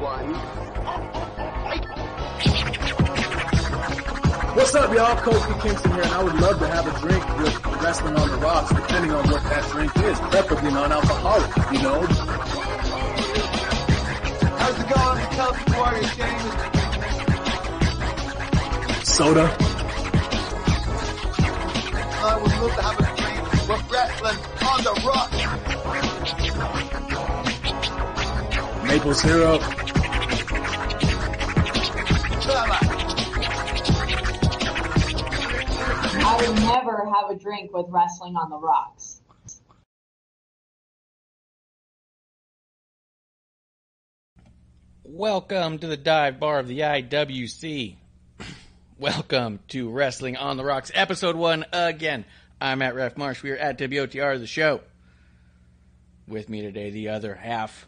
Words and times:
One. 0.00 0.34
What's 4.56 4.74
up, 4.74 4.92
y'all? 4.92 5.16
Kofi 5.16 5.62
Kingston 5.62 5.92
here, 5.92 6.02
and 6.02 6.12
I 6.12 6.22
would 6.24 6.34
love 6.34 6.58
to 6.58 6.66
have 6.66 6.86
a 6.86 6.92
drink 7.00 7.38
with 7.38 7.66
Wrestling 7.82 8.16
on 8.16 8.28
the 8.28 8.36
Rocks, 8.38 8.70
depending 8.74 9.12
on 9.12 9.30
what 9.30 9.42
that 9.44 9.70
drink 9.70 9.96
is, 9.96 10.18
preferably 10.18 10.72
non-alcoholic, 10.72 11.56
you 11.72 11.82
know? 11.82 12.02
How's 14.58 14.78
it 14.80 14.88
going, 14.92 15.24
Celtic 15.36 15.68
Warrior 15.76 16.08
James? 16.18 16.42
Soda. 19.08 19.56
I 22.22 22.36
would 22.42 22.52
love 22.60 22.74
to 22.74 22.82
have 22.82 22.98
a 22.98 23.02
drink 23.16 23.42
with 23.68 23.82
Wrestling 23.90 24.40
on 24.66 24.78
the 24.82 24.92
Rocks. 25.06 26.99
Maple 28.90 29.14
syrup. 29.14 29.62
I 36.12 36.36
would 36.40 36.56
never 36.56 37.08
have 37.08 37.30
a 37.30 37.36
drink 37.38 37.72
with 37.72 37.86
wrestling 37.88 38.34
on 38.34 38.50
the 38.50 38.58
rocks. 38.58 39.20
Welcome 45.04 45.78
to 45.78 45.86
the 45.86 45.96
dive 45.96 46.40
bar 46.40 46.58
of 46.58 46.66
the 46.66 46.80
IWC. 46.80 47.94
Welcome 48.98 49.60
to 49.68 49.88
Wrestling 49.88 50.36
on 50.36 50.56
the 50.56 50.64
Rocks, 50.64 50.90
episode 50.92 51.36
one 51.36 51.64
again. 51.72 52.24
I'm 52.60 52.82
at 52.82 52.96
Ref 52.96 53.16
Marsh. 53.16 53.44
We 53.44 53.52
are 53.52 53.56
at 53.56 53.78
WOTR, 53.78 54.40
the 54.40 54.48
show. 54.48 54.80
With 56.26 56.48
me 56.48 56.62
today, 56.62 56.90
the 56.90 57.10
other 57.10 57.36
half 57.36 57.86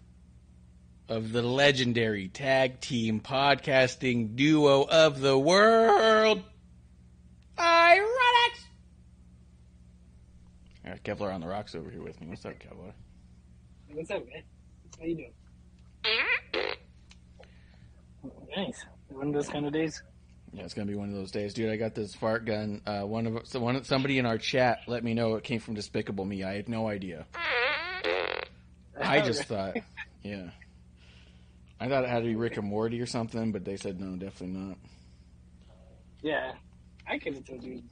of 1.13 1.31
the 1.31 1.43
legendary 1.43 2.29
tag 2.29 2.81
team 2.81 3.21
podcasting 3.21 4.35
duo 4.35 4.83
of 4.83 5.21
the 5.21 5.39
world, 5.39 6.43
Ironics. 7.59 8.65
I 10.83 10.89
got 10.89 11.03
Kevlar 11.05 11.35
on 11.35 11.43
the 11.43 11.47
rocks 11.47 11.75
over 11.75 11.91
here 11.91 12.03
with 12.03 12.19
me. 12.19 12.29
What's 12.29 12.47
up, 12.47 12.55
Kevlar? 12.59 12.93
What's 13.93 14.11
up, 14.11 14.27
man? 14.27 14.43
How 14.99 15.05
you 15.05 15.17
doing? 15.17 15.33
Nice. 18.57 18.83
One 19.11 19.29
of 19.29 19.35
those 19.35 19.49
kind 19.51 19.67
of 19.67 19.73
days. 19.75 20.03
Yeah, 20.55 20.65
it's 20.65 20.73
gonna 20.73 20.87
be 20.87 20.95
one 20.95 21.11
of 21.11 21.15
those 21.15 21.31
days, 21.31 21.53
dude. 21.53 21.69
I 21.69 21.77
got 21.77 21.95
this 21.95 22.15
fart 22.15 22.47
gun. 22.47 22.81
Uh, 22.87 23.03
one 23.03 23.27
of 23.27 23.47
so 23.47 23.61
one 23.61 23.85
somebody 23.85 24.19
in 24.19 24.25
our 24.25 24.39
chat 24.39 24.79
let 24.87 25.05
me 25.05 25.13
know 25.13 25.35
it 25.35 25.45
came 25.45 25.61
from 25.61 25.75
Despicable 25.75 26.25
Me. 26.25 26.43
I 26.43 26.55
had 26.55 26.71
no 26.71 26.89
idea. 26.89 27.27
I 28.99 29.21
just 29.27 29.45
thought, 29.45 29.77
yeah, 30.23 30.49
I 31.83 31.89
thought 31.89 32.05
it 32.05 32.11
had 32.11 32.21
to 32.21 32.29
be 32.29 32.37
Rick 32.37 32.59
and 32.59 32.69
Morty 32.69 33.01
or 33.01 33.07
something, 33.07 33.51
but 33.51 33.65
they 33.65 33.77
said 33.77 34.01
no, 34.01 34.15
definitely 34.15 34.57
not. 34.57 34.77
Yeah, 36.23 36.53
I 37.09 37.19
could 37.19 37.35
have 37.35 37.45
told 37.45 37.65
you. 37.65 37.83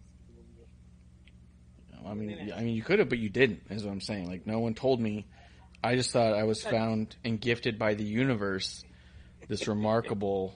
I 2.06 2.14
mean, 2.14 2.52
I 2.56 2.60
mean, 2.62 2.76
you 2.76 2.82
could 2.82 3.00
have, 3.00 3.08
but 3.08 3.18
you 3.18 3.28
didn't. 3.28 3.62
Is 3.68 3.84
what 3.84 3.90
I'm 3.90 4.00
saying. 4.00 4.28
Like, 4.28 4.46
no 4.46 4.60
one 4.60 4.74
told 4.74 5.00
me. 5.00 5.26
I 5.82 5.96
just 5.96 6.12
thought 6.12 6.34
I 6.34 6.44
was 6.44 6.62
found 6.62 7.16
and 7.24 7.40
gifted 7.40 7.80
by 7.80 7.94
the 7.94 8.04
universe 8.04 8.84
this 9.48 9.66
remarkable, 9.66 10.54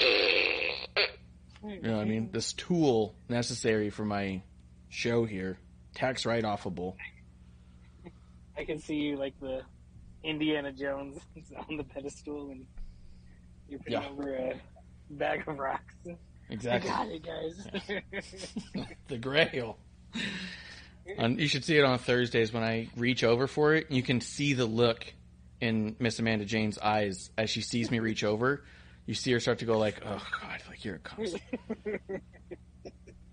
you 0.00 0.06
know, 1.82 1.96
what 1.96 2.00
I 2.00 2.04
mean, 2.06 2.30
this 2.32 2.54
tool 2.54 3.14
necessary 3.28 3.90
for 3.90 4.06
my 4.06 4.40
show 4.88 5.26
here, 5.26 5.58
tax 5.94 6.24
write 6.24 6.44
offable. 6.44 6.94
I 8.56 8.64
can 8.64 8.78
see 8.78 8.94
you 8.94 9.16
like 9.16 9.38
the 9.38 9.60
Indiana 10.28 10.72
Jones 10.72 11.18
on 11.68 11.76
the 11.76 11.84
pedestal, 11.84 12.50
and 12.50 12.66
you're 13.68 13.78
putting 13.80 13.94
Yeah. 14.02 14.08
over 14.08 14.34
a 14.34 14.60
bag 15.10 15.46
of 15.48 15.58
rocks. 15.58 15.94
Exactly. 16.50 16.90
I 16.90 16.94
got 16.94 17.08
it, 17.08 17.22
guys. 17.24 18.86
the 19.08 19.18
Grail. 19.18 19.78
And 21.16 21.38
you 21.40 21.48
should 21.48 21.64
see 21.64 21.76
it 21.78 21.84
on 21.84 21.98
Thursdays 21.98 22.52
when 22.52 22.62
I 22.62 22.88
reach 22.96 23.24
over 23.24 23.46
for 23.46 23.74
it. 23.74 23.90
You 23.90 24.02
can 24.02 24.20
see 24.20 24.52
the 24.54 24.66
look 24.66 25.12
in 25.60 25.96
Miss 25.98 26.18
Amanda 26.18 26.44
Jayne's 26.44 26.78
eyes 26.78 27.30
as 27.36 27.50
she 27.50 27.60
sees 27.62 27.90
me 27.90 27.98
reach 27.98 28.24
over. 28.24 28.64
You 29.06 29.14
see 29.14 29.32
her 29.32 29.40
start 29.40 29.58
to 29.60 29.64
go 29.64 29.78
like, 29.78 30.02
"Oh 30.04 30.22
God, 30.40 30.62
like 30.68 30.84
you're 30.84 30.96
a 30.96 30.98
cunt." 30.98 31.40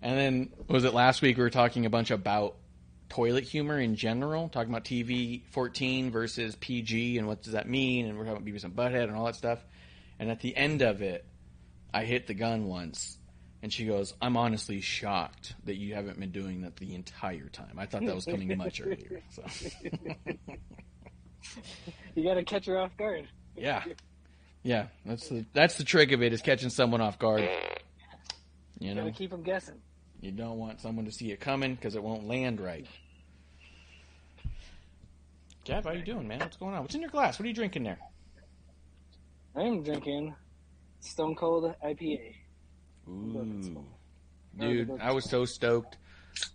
and 0.02 0.18
then 0.20 0.50
was 0.70 0.86
it 0.86 0.94
last 0.94 1.22
week 1.22 1.38
we 1.38 1.44
were 1.44 1.50
talking 1.50 1.86
a 1.86 1.90
bunch 1.90 2.12
about 2.12 2.56
toilet 3.16 3.46
humor 3.46 3.80
in 3.80 3.96
general, 3.96 4.50
talking 4.50 4.70
about 4.70 4.84
TV 4.84 5.42
14 5.52 6.12
versus 6.12 6.54
PG 6.58 7.18
and 7.18 7.28
what 7.28 7.42
does 7.42 7.54
that 7.54 7.66
mean, 7.66 8.08
and 8.08 8.18
we're 8.18 8.26
talking 8.26 8.42
about 8.42 8.54
Beavis 8.54 8.66
and 8.66 8.76
Butthead 8.76 9.04
and 9.06 9.16
all 9.16 9.24
that 9.26 9.38
stuff. 9.38 9.60
And 10.20 10.30
at 10.30 10.42
the 10.42 10.54
end 10.56 10.82
of 10.82 11.02
it, 11.02 11.24
I 11.94 12.04
hit 12.04 12.28
the 12.28 12.34
gun 12.34 12.66
once, 12.66 13.18
and 13.64 13.72
she 13.72 13.86
goes, 13.86 14.14
"I'm 14.22 14.36
honestly 14.36 14.82
shocked 14.82 15.56
that 15.64 15.76
you 15.76 15.94
haven't 15.94 16.20
been 16.20 16.32
doing 16.32 16.64
that 16.64 16.76
the 16.76 16.94
entire 16.94 17.48
time. 17.48 17.76
I 17.78 17.86
thought 17.86 18.06
that 18.06 18.16
was 18.16 18.26
coming 18.26 18.58
much 18.58 18.82
earlier." 18.82 19.22
So, 19.32 19.44
you 22.16 22.24
got 22.26 22.34
to 22.34 22.44
catch 22.44 22.66
her 22.66 22.78
off 22.78 22.98
guard. 22.98 23.30
yeah, 23.56 23.84
yeah, 24.64 24.88
that's 25.06 25.30
the 25.30 25.46
that's 25.54 25.78
the 25.78 25.86
trick 25.86 26.12
of 26.12 26.22
it 26.22 26.34
is 26.34 26.42
catching 26.42 26.70
someone 26.70 27.00
off 27.00 27.18
guard. 27.18 27.48
You 28.80 28.94
know, 28.94 29.06
to 29.06 29.12
keep 29.12 29.32
them 29.32 29.42
guessing. 29.42 29.80
you 30.20 30.32
don't 30.32 30.58
want 30.58 30.82
someone 30.82 31.06
to 31.06 31.12
see 31.14 31.32
it 31.32 31.40
coming 31.40 31.76
because 31.76 31.96
it 31.96 32.04
won't 32.04 32.28
land 32.28 32.60
right. 32.60 32.86
Gav, 35.66 35.84
how 35.84 35.90
are 35.90 35.96
you 35.96 36.04
doing, 36.04 36.28
man? 36.28 36.40
What's 36.40 36.58
going 36.58 36.76
on? 36.76 36.84
What's 36.84 36.94
in 36.94 37.02
your 37.02 37.10
glass? 37.10 37.40
What 37.40 37.46
are 37.46 37.48
you 37.48 37.54
drinking 37.54 37.84
there? 37.84 37.98
I 39.56 39.64
am 39.64 39.82
drinking 39.82 40.36
Stone 41.00 41.34
Cold 41.36 41.74
IPA. 41.84 42.36
Ooh. 43.10 43.84
Dude, 44.60 44.92
I 45.02 45.12
was 45.12 45.28
so 45.28 45.44
stoked 45.44 45.98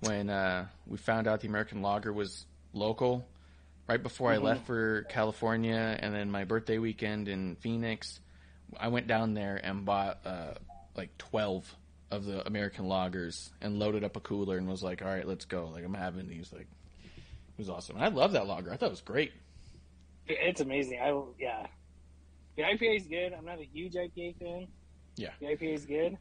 when 0.00 0.30
uh, 0.30 0.66
we 0.86 0.96
found 0.96 1.26
out 1.26 1.40
the 1.40 1.48
American 1.48 1.82
Lager 1.82 2.12
was 2.12 2.46
local. 2.72 3.26
Right 3.88 4.00
before 4.00 4.30
I 4.30 4.36
left 4.36 4.66
for 4.66 5.02
California, 5.08 5.98
and 6.00 6.14
then 6.14 6.30
my 6.30 6.44
birthday 6.44 6.78
weekend 6.78 7.26
in 7.26 7.56
Phoenix, 7.56 8.20
I 8.78 8.86
went 8.86 9.08
down 9.08 9.34
there 9.34 9.60
and 9.60 9.84
bought 9.84 10.20
uh, 10.24 10.54
like 10.96 11.18
twelve 11.18 11.74
of 12.12 12.24
the 12.24 12.46
American 12.46 12.84
Lagers 12.84 13.50
and 13.60 13.80
loaded 13.80 14.04
up 14.04 14.16
a 14.16 14.20
cooler 14.20 14.56
and 14.56 14.68
was 14.68 14.84
like, 14.84 15.02
"All 15.02 15.08
right, 15.08 15.26
let's 15.26 15.46
go!" 15.46 15.66
Like 15.66 15.84
I'm 15.84 15.94
having 15.94 16.28
these. 16.28 16.52
Like 16.52 16.68
it 16.68 16.79
was 17.60 17.70
awesome. 17.70 17.96
And 17.96 18.04
I 18.04 18.08
love 18.08 18.32
that 18.32 18.46
lager. 18.46 18.72
I 18.72 18.76
thought 18.76 18.86
it 18.86 18.90
was 18.90 19.00
great. 19.00 19.32
It's 20.26 20.60
amazing. 20.60 20.98
I 21.00 21.18
yeah. 21.38 21.66
The 22.56 22.62
IPA 22.62 22.96
is 22.96 23.06
good. 23.06 23.32
I'm 23.32 23.44
not 23.44 23.58
a 23.58 23.64
huge 23.64 23.94
IPA 23.94 24.36
fan. 24.38 24.66
Yeah. 25.16 25.30
The 25.40 25.46
IPA 25.46 25.74
is 25.74 25.84
good, 25.86 26.18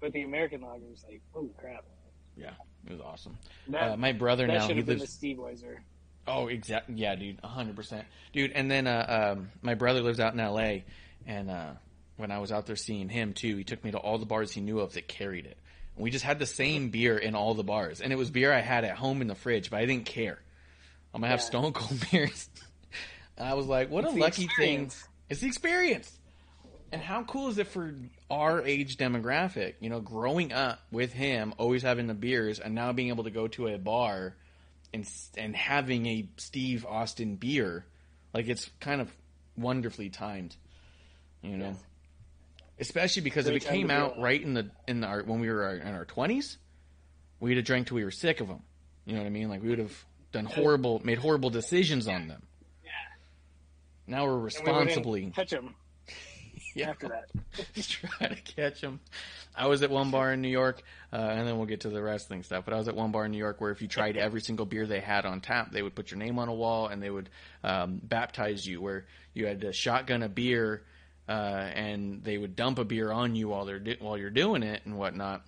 but 0.00 0.12
the 0.12 0.22
American 0.22 0.60
lager 0.62 0.84
is 0.92 1.04
like, 1.08 1.20
oh 1.34 1.48
crap. 1.58 1.84
Yeah, 2.36 2.50
it 2.86 2.92
was 2.92 3.00
awesome. 3.00 3.38
That, 3.68 3.92
Uh, 3.92 3.96
my 3.96 4.12
brother 4.12 4.46
now 4.46 4.66
he 4.68 4.82
lives. 4.82 5.02
the 5.02 5.06
Steve 5.06 5.36
Weiser. 5.38 5.78
Oh, 6.26 6.46
exactly. 6.48 6.94
Yeah, 6.96 7.14
dude, 7.16 7.38
hundred 7.44 7.76
percent, 7.76 8.06
dude. 8.32 8.52
And 8.52 8.70
then 8.70 8.86
uh, 8.86 9.34
um, 9.36 9.50
my 9.62 9.74
brother 9.74 10.00
lives 10.00 10.20
out 10.20 10.32
in 10.32 10.40
L.A. 10.40 10.84
and 11.26 11.50
uh, 11.50 11.72
when 12.16 12.30
I 12.30 12.38
was 12.38 12.50
out 12.50 12.66
there 12.66 12.76
seeing 12.76 13.08
him 13.08 13.34
too, 13.34 13.56
he 13.56 13.64
took 13.64 13.84
me 13.84 13.90
to 13.92 13.98
all 13.98 14.18
the 14.18 14.26
bars 14.26 14.50
he 14.50 14.60
knew 14.60 14.80
of 14.80 14.94
that 14.94 15.06
carried 15.06 15.46
it. 15.46 15.58
And 15.96 16.02
we 16.02 16.10
just 16.10 16.24
had 16.24 16.38
the 16.38 16.46
same 16.46 16.88
beer 16.90 17.16
in 17.18 17.34
all 17.34 17.54
the 17.54 17.62
bars, 17.62 18.00
and 18.00 18.12
it 18.12 18.16
was 18.16 18.30
beer 18.30 18.52
I 18.52 18.60
had 18.60 18.84
at 18.84 18.96
home 18.96 19.20
in 19.20 19.28
the 19.28 19.34
fridge, 19.34 19.70
but 19.70 19.78
I 19.80 19.86
didn't 19.86 20.06
care. 20.06 20.38
I'm 21.14 21.20
gonna 21.20 21.30
have 21.30 21.40
Yeah. 21.40 21.44
Stone 21.46 21.72
Cold 21.72 22.00
beers. 22.10 22.48
and 23.38 23.46
I 23.48 23.54
was 23.54 23.66
like, 23.66 23.90
what 23.90 24.04
It's 24.04 24.12
a 24.14 24.16
lucky 24.16 24.48
thing! 24.58 24.90
It's 25.30 25.40
the 25.40 25.46
experience. 25.46 26.10
And 26.92 27.00
how 27.02 27.24
cool 27.24 27.48
is 27.48 27.58
it 27.58 27.66
for 27.68 27.92
our 28.30 28.62
age 28.62 28.96
demographic? 28.98 29.74
You 29.80 29.90
know, 29.90 30.00
growing 30.00 30.52
up 30.52 30.80
with 30.92 31.12
him, 31.12 31.52
always 31.58 31.82
having 31.82 32.06
the 32.06 32.14
beers, 32.14 32.60
and 32.60 32.74
now 32.74 32.92
being 32.92 33.08
able 33.08 33.24
to 33.24 33.30
go 33.30 33.48
to 33.48 33.68
a 33.68 33.78
bar 33.78 34.34
and 34.92 35.08
and 35.36 35.56
having 35.56 36.06
a 36.06 36.28
Steve 36.36 36.84
Austin 36.88 37.36
beer, 37.36 37.84
like 38.32 38.48
it's 38.48 38.70
kind 38.80 39.00
of 39.00 39.10
wonderfully 39.56 40.08
timed. 40.10 40.54
You 41.42 41.56
know, 41.56 41.66
Yes. 41.66 41.84
especially 42.80 43.22
because 43.22 43.46
if 43.48 43.54
it 43.56 43.64
came 43.64 43.90
out 43.90 44.18
right 44.20 44.40
in 44.40 44.54
the 44.54 44.70
in 44.86 45.00
the, 45.00 45.06
our 45.08 45.22
when 45.24 45.40
we 45.40 45.48
were 45.50 45.68
in 45.76 45.94
our 45.94 46.04
twenties, 46.04 46.58
we'd 47.40 47.56
have 47.56 47.66
drank 47.66 47.88
till 47.88 47.96
we 47.96 48.04
were 48.04 48.10
sick 48.12 48.40
of 48.40 48.46
them. 48.48 48.62
You 49.04 49.14
know 49.14 49.20
what 49.20 49.26
I 49.26 49.30
mean? 49.30 49.48
Like 49.48 49.62
we 49.62 49.70
would 49.70 49.78
have 49.80 50.04
done 50.34 50.44
horrible, 50.44 51.00
made 51.04 51.18
horrible 51.18 51.48
decisions 51.50 52.06
on 52.06 52.28
them. 52.28 52.42
Yeah. 52.84 52.90
Now 54.06 54.24
we're 54.24 54.32
And 54.32 54.40
we 54.40 54.44
responsibly 54.44 55.30
touch 55.34 55.50
them 55.50 55.74
yeah. 56.74 56.90
after 56.90 57.08
that. 57.08 57.30
try 57.88 58.28
to 58.28 58.34
catch 58.34 58.80
them. 58.80 59.00
I 59.56 59.68
was 59.68 59.82
at 59.82 59.90
one 59.90 60.10
bar 60.10 60.32
in 60.32 60.42
New 60.42 60.48
York, 60.48 60.82
uh, 61.12 61.16
and 61.16 61.46
then 61.46 61.56
we'll 61.56 61.66
get 61.66 61.82
to 61.82 61.88
the 61.88 62.02
wrestling 62.02 62.42
stuff. 62.42 62.64
But 62.64 62.74
I 62.74 62.76
was 62.76 62.88
at 62.88 62.96
one 62.96 63.12
bar 63.12 63.24
in 63.24 63.30
New 63.30 63.38
York 63.38 63.60
where 63.60 63.70
if 63.70 63.80
you 63.80 63.86
tried 63.86 64.16
every 64.16 64.40
single 64.40 64.66
beer 64.66 64.84
they 64.86 64.98
had 65.00 65.24
on 65.24 65.40
tap, 65.40 65.70
they 65.70 65.80
would 65.80 65.94
put 65.94 66.10
your 66.10 66.18
name 66.18 66.38
on 66.40 66.48
a 66.48 66.54
wall 66.54 66.88
and 66.88 67.00
they 67.00 67.10
would 67.10 67.30
um, 67.62 68.00
baptize 68.02 68.66
you. 68.66 68.80
Where 68.80 69.06
you 69.32 69.46
had 69.46 69.60
to 69.60 69.72
shotgun 69.72 70.24
a 70.24 70.28
beer, 70.28 70.82
uh, 71.28 71.32
and 71.32 72.24
they 72.24 72.36
would 72.36 72.56
dump 72.56 72.80
a 72.80 72.84
beer 72.84 73.12
on 73.12 73.36
you 73.36 73.48
while 73.48 73.64
they're 73.64 73.78
do- 73.78 73.96
while 74.00 74.18
you're 74.18 74.30
doing 74.30 74.64
it 74.64 74.82
and 74.84 74.98
whatnot. 74.98 75.42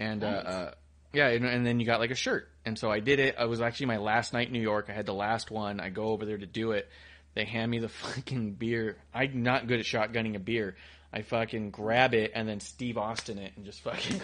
And 0.00 0.24
uh, 0.24 0.26
uh, 0.26 0.70
yeah, 1.12 1.28
and, 1.28 1.44
and 1.44 1.64
then 1.64 1.78
you 1.78 1.86
got 1.86 2.00
like 2.00 2.10
a 2.10 2.16
shirt. 2.16 2.49
And 2.64 2.78
so 2.78 2.90
I 2.90 3.00
did 3.00 3.18
it. 3.18 3.36
It 3.38 3.48
was 3.48 3.60
actually 3.60 3.86
my 3.86 3.96
last 3.98 4.32
night 4.32 4.48
in 4.48 4.52
New 4.52 4.60
York. 4.60 4.86
I 4.88 4.92
had 4.92 5.06
the 5.06 5.14
last 5.14 5.50
one. 5.50 5.80
I 5.80 5.88
go 5.88 6.08
over 6.08 6.26
there 6.26 6.38
to 6.38 6.46
do 6.46 6.72
it. 6.72 6.88
They 7.34 7.44
hand 7.44 7.70
me 7.70 7.78
the 7.78 7.88
fucking 7.90 8.52
beer. 8.54 8.96
I'm 9.14 9.42
not 9.42 9.66
good 9.66 9.80
at 9.80 9.86
shotgunning 9.86 10.36
a 10.36 10.38
beer. 10.38 10.76
I 11.12 11.22
fucking 11.22 11.70
grab 11.70 12.14
it 12.14 12.32
and 12.34 12.48
then 12.48 12.60
Steve 12.60 12.96
Austin 12.96 13.38
it 13.38 13.52
and 13.56 13.64
just 13.64 13.80
fucking. 13.80 14.20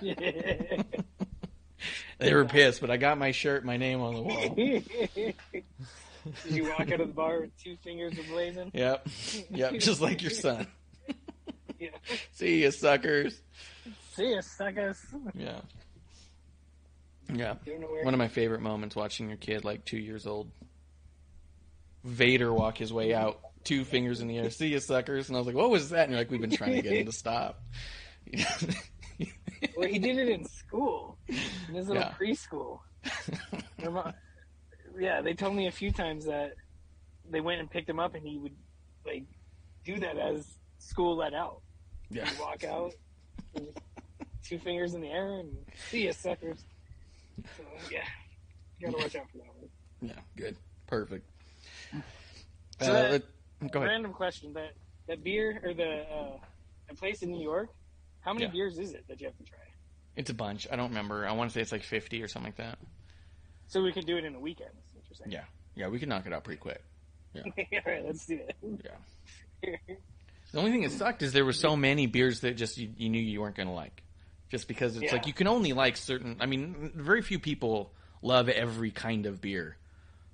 they 2.18 2.32
were 2.32 2.44
pissed, 2.44 2.80
but 2.80 2.90
I 2.90 2.96
got 2.96 3.18
my 3.18 3.32
shirt, 3.32 3.64
my 3.64 3.76
name 3.76 4.00
on 4.00 4.14
the 4.14 4.22
wall. 4.22 4.54
Did 6.44 6.54
you 6.54 6.64
walk 6.70 6.92
out 6.92 7.00
of 7.00 7.08
the 7.08 7.14
bar 7.14 7.40
with 7.40 7.62
two 7.62 7.76
fingers 7.82 8.14
ablazing? 8.14 8.70
Yep, 8.72 9.08
yep, 9.50 9.72
just 9.74 10.00
like 10.00 10.22
your 10.22 10.30
son. 10.30 10.66
Yeah. 11.78 11.90
See 12.32 12.62
you, 12.62 12.70
suckers. 12.70 13.40
See 14.12 14.30
you, 14.30 14.40
suckers. 14.40 15.04
Yeah, 15.34 15.60
yeah. 17.32 17.54
Don't 17.64 17.80
know 17.80 17.86
where- 17.86 18.04
One 18.04 18.14
of 18.14 18.18
my 18.18 18.28
favorite 18.28 18.60
moments 18.60 18.94
watching 18.96 19.28
your 19.28 19.36
kid, 19.38 19.64
like 19.64 19.84
two 19.84 19.98
years 19.98 20.26
old, 20.26 20.50
Vader 22.04 22.52
walk 22.52 22.76
his 22.78 22.92
way 22.92 23.14
out, 23.14 23.40
two 23.64 23.84
fingers 23.84 24.20
in 24.20 24.28
the 24.28 24.36
air. 24.38 24.50
See 24.50 24.68
you, 24.68 24.80
suckers. 24.80 25.28
And 25.28 25.36
I 25.36 25.40
was 25.40 25.46
like, 25.46 25.56
"What 25.56 25.70
was 25.70 25.90
that?" 25.90 26.02
And 26.02 26.10
you're 26.10 26.20
like, 26.20 26.30
"We've 26.30 26.40
been 26.40 26.50
trying 26.50 26.74
to 26.74 26.82
get 26.82 26.92
him 26.92 27.06
to 27.06 27.12
stop." 27.24 27.62
Well, 29.76 29.88
he 29.88 29.98
did 29.98 30.18
it 30.18 30.28
in 30.28 30.44
school, 30.44 31.16
in 31.26 31.74
his 31.74 31.88
little 31.88 32.02
Yeah. 32.02 32.12
preschool. 32.20 32.80
Their 33.78 33.90
mo- 33.90 34.12
yeah, 34.98 35.20
they 35.22 35.32
told 35.32 35.56
me 35.56 35.66
a 35.66 35.72
few 35.72 35.90
times 35.90 36.26
that 36.26 36.52
they 37.28 37.40
went 37.40 37.60
and 37.60 37.70
picked 37.70 37.88
him 37.88 37.98
up, 37.98 38.14
and 38.14 38.24
he 38.26 38.36
would 38.38 38.54
like 39.06 39.24
do 39.84 39.98
that 40.00 40.16
as 40.18 40.46
school 40.78 41.16
let 41.16 41.32
out. 41.34 41.62
yeah. 42.10 42.28
He'd 42.28 42.38
walk 42.38 42.62
out, 42.64 42.92
two 44.44 44.58
fingers 44.58 44.94
in 44.94 45.00
the 45.00 45.08
air, 45.08 45.40
and 45.40 45.56
see 45.90 46.06
ya, 46.06 46.12
suckers. 46.12 46.62
So 47.56 47.62
yeah, 47.90 48.04
you 48.78 48.86
gotta 48.86 48.98
watch 49.02 49.16
out 49.16 49.30
for 49.30 49.38
that 49.38 49.46
one. 49.58 49.68
Yeah, 50.00 50.12
good. 50.36 50.56
Perfect. 50.86 51.28
So 51.92 51.98
Uh, 52.90 52.92
that- 52.92 53.10
let- 53.10 53.70
go 53.72 53.78
ahead. 53.80 53.90
Random 53.90 54.12
question: 54.12 54.52
that 54.54 54.74
that 55.06 55.22
beer 55.24 55.60
or 55.64 55.74
the 55.74 56.02
uh, 56.10 56.38
that 56.88 56.96
place 56.98 57.22
in 57.22 57.30
New 57.30 57.42
York, 57.42 57.70
how 58.20 58.32
many 58.32 58.46
Yeah. 58.46 58.50
beers 58.52 58.78
is 58.78 58.92
it 58.94 59.06
that 59.08 59.20
you 59.20 59.26
have 59.26 59.36
to 59.38 59.44
try? 59.44 59.58
It's 60.16 60.30
a 60.30 60.34
bunch. 60.34 60.66
I 60.70 60.76
don't 60.76 60.88
remember. 60.90 61.26
I 61.26 61.32
want 61.32 61.50
to 61.50 61.54
say 61.54 61.60
it's 61.60 61.72
like 61.72 61.82
50 61.82 62.22
or 62.22 62.28
something 62.28 62.48
like 62.48 62.56
that. 62.56 62.78
So 63.66 63.82
we 63.82 63.92
can 63.92 64.04
do 64.04 64.16
it 64.16 64.24
in 64.24 64.34
a 64.34 64.40
weekend. 64.40 64.70
Is 64.70 64.94
what 64.94 65.04
you're 65.08 65.16
saying? 65.16 65.30
Yeah. 65.32 65.44
Yeah, 65.74 65.88
we 65.88 65.98
can 65.98 66.08
knock 66.08 66.26
it 66.26 66.32
out 66.32 66.44
pretty 66.44 66.60
quick. 66.60 66.82
Yeah. 67.34 67.42
All 67.84 67.92
right, 67.92 68.04
let's 68.04 68.24
do 68.26 68.38
it. 68.40 68.56
Yeah. 68.62 69.76
The 70.52 70.60
only 70.60 70.70
thing 70.70 70.82
that 70.82 70.92
sucked 70.92 71.22
is 71.22 71.32
there 71.32 71.44
were 71.44 71.52
so 71.52 71.74
many 71.76 72.06
beers 72.06 72.40
that 72.42 72.52
just 72.56 72.78
you, 72.78 72.92
you 72.96 73.08
knew 73.08 73.20
you 73.20 73.40
weren't 73.40 73.56
going 73.56 73.66
to 73.66 73.72
like. 73.74 74.04
Just 74.50 74.68
because 74.68 74.96
it's 74.96 75.04
Yeah. 75.04 75.12
like 75.12 75.26
you 75.26 75.32
can 75.32 75.46
only 75.48 75.72
like 75.72 75.96
certain. 75.96 76.36
I 76.40 76.46
mean, 76.46 76.92
very 76.94 77.22
few 77.22 77.38
people 77.38 77.92
love 78.22 78.48
every 78.48 78.90
kind 78.90 79.26
of 79.26 79.40
beer. 79.40 79.76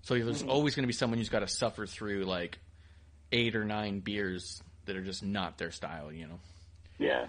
So 0.02 0.14
there's 0.14 0.42
Mm-hmm. 0.42 0.50
always 0.50 0.74
going 0.74 0.82
to 0.84 0.86
be 0.88 0.92
someone 0.92 1.18
who's 1.18 1.28
got 1.28 1.40
to 1.40 1.48
suffer 1.48 1.86
through 1.86 2.24
like 2.24 2.58
eight 3.32 3.54
or 3.56 3.64
nine 3.64 4.00
beers 4.00 4.62
that 4.86 4.96
are 4.96 5.02
just 5.02 5.22
not 5.22 5.58
their 5.58 5.70
style, 5.70 6.12
you 6.12 6.26
know. 6.26 6.40
yeah. 6.98 7.26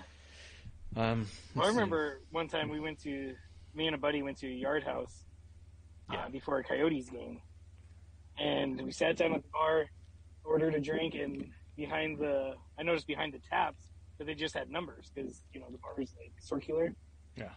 Um, 0.95 1.28
Well, 1.56 1.66
I 1.66 1.68
let's 1.68 1.69
see. 1.69 1.75
remember 1.75 2.19
one 2.31 2.48
time 2.48 2.69
we 2.69 2.80
went 2.80 3.01
to 3.04 3.33
me 3.74 3.88
and 3.88 3.95
a 3.95 4.00
buddy 4.00 4.22
went 4.24 4.38
to 4.39 4.48
a 4.48 4.51
yard 4.51 4.83
house 4.83 5.25
uh, 6.10 6.30
before 6.30 6.60
a 6.60 6.63
Coyotes 6.63 7.10
game, 7.10 7.42
and 8.39 8.81
we 8.81 8.92
sat 8.92 9.18
down 9.18 9.33
at 9.33 9.44
the 9.44 9.50
bar, 9.54 9.86
ordered 10.44 10.75
a 10.75 10.80
drink, 10.80 11.16
and 11.16 11.45
behind 11.78 12.19
the 12.19 12.54
I 12.78 12.83
noticed 12.83 13.07
behind 13.07 13.33
the 13.33 13.39
taps 13.50 13.90
that 14.21 14.27
they 14.27 14.35
just 14.35 14.53
had 14.53 14.69
numbers 14.69 15.12
because 15.15 15.41
you 15.51 15.59
know 15.59 15.65
the 15.71 15.79
bar 15.79 16.00
is 16.00 16.13
like 16.15 16.31
circular. 16.39 16.94
Yeah. 17.35 17.50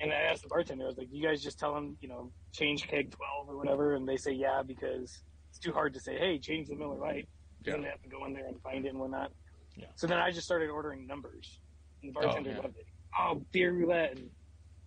And 0.00 0.10
I 0.10 0.16
asked 0.16 0.42
the 0.42 0.48
bartender, 0.48 0.84
I 0.84 0.86
was 0.86 0.96
like, 0.96 1.10
"Do 1.10 1.16
you 1.18 1.22
guys 1.22 1.42
just 1.42 1.58
tell 1.58 1.74
them, 1.74 1.98
you 2.00 2.08
know, 2.08 2.32
change 2.52 2.88
keg 2.88 3.10
twelve 3.10 3.50
or 3.50 3.58
whatever?" 3.58 3.94
And 3.96 4.08
they 4.08 4.16
say, 4.16 4.32
"Yeah," 4.32 4.62
because 4.66 5.22
it's 5.50 5.58
too 5.58 5.72
hard 5.72 5.92
to 5.92 6.00
say, 6.00 6.16
"Hey, 6.16 6.38
change 6.38 6.68
the 6.68 6.74
Miller 6.74 6.96
Lite." 6.96 7.28
Yeah. 7.62 7.72
Then 7.72 7.82
they 7.82 7.88
have 7.88 8.00
to 8.00 8.08
go 8.08 8.24
in 8.24 8.32
there 8.32 8.46
and 8.46 8.58
find 8.62 8.86
it 8.86 8.88
and 8.88 8.98
whatnot. 8.98 9.30
Yeah. 9.76 9.88
So 9.96 10.06
then 10.06 10.16
I 10.16 10.30
just 10.30 10.46
started 10.46 10.70
ordering 10.70 11.06
numbers, 11.06 11.60
and 12.02 12.14
the 12.14 12.18
oh, 12.18 12.22
bartender 12.22 12.50
yeah. 12.52 12.60
loved 12.60 12.78
it. 12.78 12.86
Oh, 13.18 13.44
beer 13.52 13.72
roulette! 13.72 14.12
And 14.16 14.30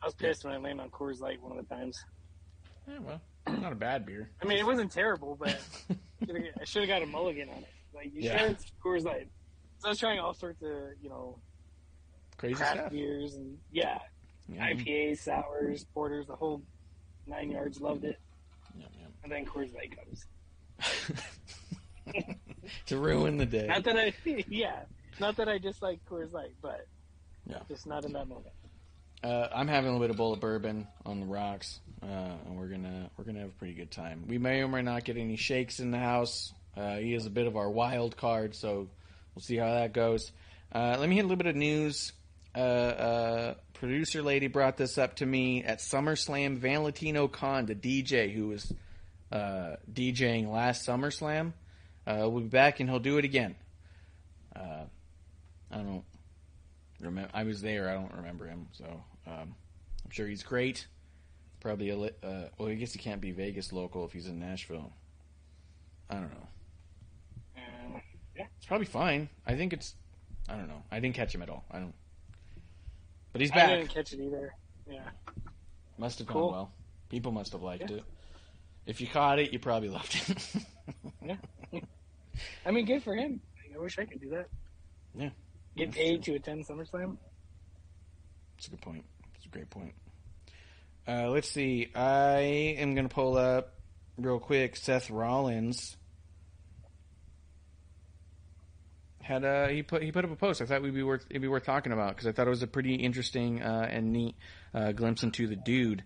I 0.02 0.08
was 0.08 0.16
pissed 0.16 0.46
when 0.46 0.54
I 0.54 0.58
landed 0.58 0.82
on 0.82 0.90
Coors 0.90 1.20
Light 1.20 1.40
one 1.44 1.56
of 1.56 1.68
the 1.68 1.76
times. 1.76 2.04
Yeah, 2.88 2.98
well, 3.02 3.22
not 3.60 3.72
a 3.72 3.76
bad 3.76 4.08
beer. 4.08 4.32
I 4.42 4.46
mean, 4.46 4.58
it 4.58 4.66
wasn't 4.66 4.92
terrible, 4.92 5.38
but 5.40 5.60
I 6.28 6.64
should 6.64 6.82
have 6.82 6.90
got 6.90 7.04
a 7.04 7.06
mulligan 7.06 7.50
on 7.50 7.58
it. 7.58 7.70
Like, 7.94 8.12
you 8.16 8.24
Yeah. 8.24 8.40
sure 8.40 8.48
it's 8.48 8.72
Coors 8.84 9.04
Light? 9.04 9.28
So 9.84 9.90
I 9.90 9.92
was 9.92 10.00
trying 10.00 10.20
all 10.20 10.34
sorts 10.34 10.62
of, 10.62 10.72
you 11.02 11.10
know, 11.10 11.38
Crazy 12.38 12.56
craft 12.56 12.78
stuff. 12.78 12.92
beers 12.92 13.36
and 13.36 13.58
yeah, 13.70 13.98
Yeah, 14.48 14.70
IPAs, 14.70 15.18
sours, 15.18 15.86
porters, 15.94 16.26
the 16.28 16.38
whole 16.38 16.62
nine 17.28 17.52
yards. 17.52 17.82
Loved 17.82 18.06
it. 18.06 18.18
yeah, 18.80 18.86
And 19.24 19.32
then 19.32 19.44
Coors 19.46 19.74
Light 19.76 19.94
comes. 19.94 20.26
to 22.86 22.98
ruin 22.98 23.36
the 23.36 23.46
day. 23.46 23.68
Not 23.68 23.84
that 23.84 23.98
I, 23.98 24.14
yeah, 24.48 24.84
not 25.20 25.36
that 25.36 25.50
I 25.50 25.58
dislike 25.58 26.00
Coors 26.10 26.32
Light, 26.32 26.54
but 26.62 26.88
Yeah. 27.46 27.60
just 27.68 27.86
not 27.86 28.06
in 28.06 28.14
that 28.14 28.30
moment. 28.30 28.54
Uh, 29.22 29.50
I'm 29.54 29.68
having 29.68 29.90
a 29.90 29.92
little 29.92 30.06
bit 30.06 30.12
of 30.12 30.16
bowl 30.18 30.32
of 30.32 30.40
bourbon 30.40 30.88
on 31.06 31.20
the 31.20 31.26
rocks, 31.26 31.82
uh, 32.02 32.06
and 32.46 32.58
we're 32.58 32.68
gonna 32.70 33.10
we're 33.18 33.26
gonna 33.26 33.40
have 33.42 33.50
a 33.50 33.54
pretty 33.54 33.74
good 33.74 33.92
time. 33.92 34.24
We 34.30 34.38
may 34.38 34.62
or 34.62 34.70
may 34.70 34.82
not 34.82 35.04
get 35.04 35.18
any 35.18 35.36
shakes 35.36 35.82
in 35.82 35.92
the 35.92 36.00
house. 36.00 36.54
Uh, 36.78 36.96
he 36.98 37.14
is 37.14 37.26
a 37.26 37.30
bit 37.30 37.48
of 37.48 37.58
our 37.58 37.70
wild 37.70 38.16
card, 38.16 38.56
so 38.56 38.88
we'll 39.36 39.44
see 39.44 39.58
how 39.58 39.74
that 39.74 39.94
goes. 39.94 40.32
Uh, 40.74 40.98
let 41.00 41.08
me 41.08 41.16
hit 41.16 41.22
a 41.22 41.28
little 41.28 41.38
bit 41.38 41.48
of 41.48 41.56
news. 41.56 42.14
Uh, 42.56 42.60
uh, 42.60 43.54
producer 43.74 44.22
lady 44.22 44.48
brought 44.48 44.78
this 44.78 44.98
up 44.98 45.16
to 45.18 45.26
me 45.26 45.64
at 45.64 45.80
SummerSlam. 45.80 46.58
Valentino 46.58 47.28
Khan, 47.28 47.66
the 47.66 47.76
DJ 47.76 48.34
who 48.34 48.48
was 48.48 48.72
uh, 49.32 49.76
DJing 49.92 50.52
last 50.52 50.88
SummerSlam, 50.88 51.54
uh, 52.06 52.30
will 52.30 52.42
be 52.42 52.48
back, 52.48 52.80
and 52.80 52.90
he'll 52.90 53.00
do 53.00 53.18
it 53.18 53.26
again. 53.26 53.56
Uh, 54.56 54.86
I 55.72 55.78
don't 55.78 56.04
remember. 57.02 57.30
I 57.34 57.44
was 57.44 57.62
there. 57.62 57.90
I 57.90 57.94
don't 57.94 58.14
remember 58.16 58.46
him, 58.46 58.68
so 58.74 58.86
um, 59.28 59.56
I'm 60.06 60.12
sure 60.12 60.28
he's 60.28 60.44
great. 60.44 60.86
Probably 61.60 61.90
a 61.90 61.98
li- 61.98 62.12
well, 62.22 62.70
I 62.70 62.74
guess 62.76 62.94
he 62.94 63.00
can't 63.00 63.22
be 63.22 63.32
Vegas 63.32 63.72
local 63.72 64.06
if 64.06 64.12
he's 64.12 64.28
in 64.28 64.40
Nashville. 64.40 64.92
I 66.10 66.16
don't 66.16 66.32
know. 66.32 66.48
Yeah, 68.38 68.46
It's 68.58 68.66
probably 68.66 68.86
fine. 68.88 69.30
I 69.46 69.56
think 69.56 69.74
it's. 69.74 69.96
I 70.50 70.56
don't 70.56 70.68
know. 70.68 70.84
I 70.92 71.00
didn't 71.00 71.16
catch 71.16 71.34
him 71.34 71.42
at 71.42 71.50
all. 71.50 71.64
I 71.72 71.80
don't. 71.80 71.94
But 73.32 73.42
he's 73.42 73.52
I 73.52 73.56
back. 73.56 73.70
didn't 73.70 73.90
catch 73.94 74.14
it 74.14 74.20
either. 74.20 74.54
Yeah, 74.90 75.00
Must 75.98 76.18
have 76.20 76.28
gone 76.28 76.34
Cool. 76.36 76.52
well. 76.52 76.72
People 77.10 77.32
must 77.32 77.52
have 77.54 77.62
liked 77.62 77.90
Yeah. 77.90 77.98
it. 77.98 78.04
If 78.86 79.00
you 79.02 79.08
caught 79.08 79.40
it, 79.40 79.54
you 79.54 79.60
probably 79.60 79.90
loved 79.98 80.14
it. 80.30 80.66
Yeah. 81.26 81.38
I 82.66 82.72
mean, 82.72 82.86
good 82.86 83.02
for 83.04 83.16
him. 83.16 83.40
I 83.74 83.78
wish 83.80 83.98
I 83.98 84.06
could 84.06 84.20
do 84.22 84.30
that. 84.32 84.48
Yeah, 85.16 85.30
Get 85.78 85.86
that's 85.88 85.98
paid 85.98 86.24
to 86.24 86.34
attend 86.36 86.66
SummerSlam. 86.68 87.18
That's 88.58 88.68
a 88.68 88.72
good 88.72 88.82
point. 88.82 89.06
That's 89.34 89.46
a 89.46 89.50
great 89.50 89.70
point. 89.70 89.94
Uh, 91.08 91.30
let's 91.30 91.50
see. 91.50 91.90
I 91.96 92.40
am 92.80 92.94
going 92.96 93.08
to 93.08 93.14
pull 93.14 93.38
up 93.38 93.74
real 94.18 94.40
quick. 94.40 94.76
Seth 94.76 95.10
Rollins 95.10 95.96
had 99.24 99.46
a 99.46 99.72
he 99.72 99.84
put 99.84 100.04
he 100.04 100.12
put 100.12 100.26
up 100.26 100.32
a 100.32 100.36
post. 100.36 100.62
I 100.62 100.66
thought 100.66 100.82
we'd 100.82 100.94
be 100.94 101.02
worth 101.02 101.26
it'd 101.30 101.42
be 101.42 101.48
worth 101.48 101.64
talking 101.64 101.94
about 101.94 102.10
because 102.10 102.28
I 102.28 102.34
thought 102.34 102.46
it 102.46 102.52
was 102.52 102.62
a 102.62 102.68
pretty 102.68 102.96
interesting 102.96 103.62
uh, 103.64 103.88
and 103.90 104.12
neat 104.12 104.36
uh, 104.74 104.92
glimpse 104.92 105.24
into 105.24 105.48
the 105.48 105.56
dude. 105.56 106.04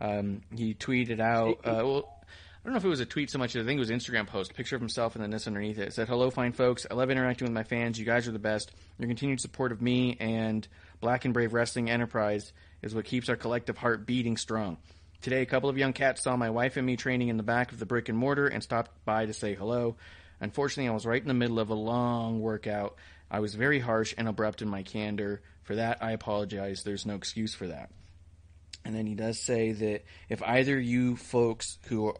Um, 0.00 0.42
he 0.56 0.74
tweeted 0.74 1.20
out. 1.20 1.58
Uh, 1.64 1.82
well, 1.84 2.16
I 2.62 2.68
don't 2.68 2.74
know 2.74 2.78
if 2.78 2.84
it 2.84 2.88
was 2.88 3.00
a 3.00 3.06
tweet 3.06 3.30
so 3.30 3.38
much 3.38 3.56
as 3.56 3.64
I 3.64 3.66
think 3.66 3.78
it 3.78 3.80
was 3.80 3.90
an 3.90 3.98
Instagram 3.98 4.26
post. 4.26 4.52
A 4.52 4.54
picture 4.54 4.76
of 4.76 4.82
himself 4.82 5.14
and 5.14 5.22
then 5.22 5.30
this 5.30 5.46
underneath 5.46 5.78
it. 5.78 5.88
It 5.88 5.94
said, 5.94 6.08
"Hello, 6.08 6.30
fine 6.30 6.52
folks. 6.52 6.86
I 6.90 6.94
love 6.94 7.10
interacting 7.10 7.46
with 7.46 7.54
my 7.54 7.64
fans. 7.64 7.98
You 7.98 8.06
guys 8.06 8.28
are 8.28 8.32
the 8.32 8.38
best. 8.38 8.70
Your 8.98 9.08
continued 9.08 9.40
support 9.40 9.72
of 9.72 9.82
me 9.82 10.16
and 10.20 10.66
Black 11.00 11.24
and 11.24 11.34
Brave 11.34 11.52
Wrestling 11.52 11.90
Enterprise 11.90 12.52
is 12.82 12.94
what 12.94 13.04
keeps 13.04 13.28
our 13.28 13.36
collective 13.36 13.78
heart 13.78 14.06
beating 14.06 14.36
strong." 14.36 14.78
Today, 15.22 15.42
a 15.42 15.46
couple 15.46 15.68
of 15.68 15.76
young 15.76 15.92
cats 15.92 16.22
saw 16.22 16.36
my 16.36 16.48
wife 16.48 16.78
and 16.78 16.86
me 16.86 16.96
training 16.96 17.28
in 17.28 17.36
the 17.36 17.42
back 17.42 17.72
of 17.72 17.78
the 17.78 17.84
brick 17.84 18.08
and 18.08 18.16
mortar 18.16 18.46
and 18.46 18.62
stopped 18.62 18.90
by 19.04 19.26
to 19.26 19.34
say 19.34 19.54
hello. 19.54 19.96
Unfortunately, 20.40 20.88
I 20.88 20.94
was 20.94 21.06
right 21.06 21.20
in 21.20 21.28
the 21.28 21.34
middle 21.34 21.58
of 21.58 21.70
a 21.70 21.74
long 21.74 22.40
workout. 22.40 22.96
I 23.30 23.40
was 23.40 23.54
very 23.54 23.78
harsh 23.78 24.14
and 24.16 24.26
abrupt 24.26 24.62
in 24.62 24.68
my 24.68 24.82
candor. 24.82 25.42
For 25.62 25.76
that, 25.76 26.02
I 26.02 26.12
apologize. 26.12 26.82
There's 26.82 27.06
no 27.06 27.14
excuse 27.14 27.54
for 27.54 27.68
that. 27.68 27.90
And 28.84 28.94
then 28.94 29.06
he 29.06 29.14
does 29.14 29.38
say 29.38 29.72
that 29.72 30.04
if 30.28 30.42
either 30.42 30.78
you 30.78 31.16
folks 31.16 31.78
who 31.86 32.14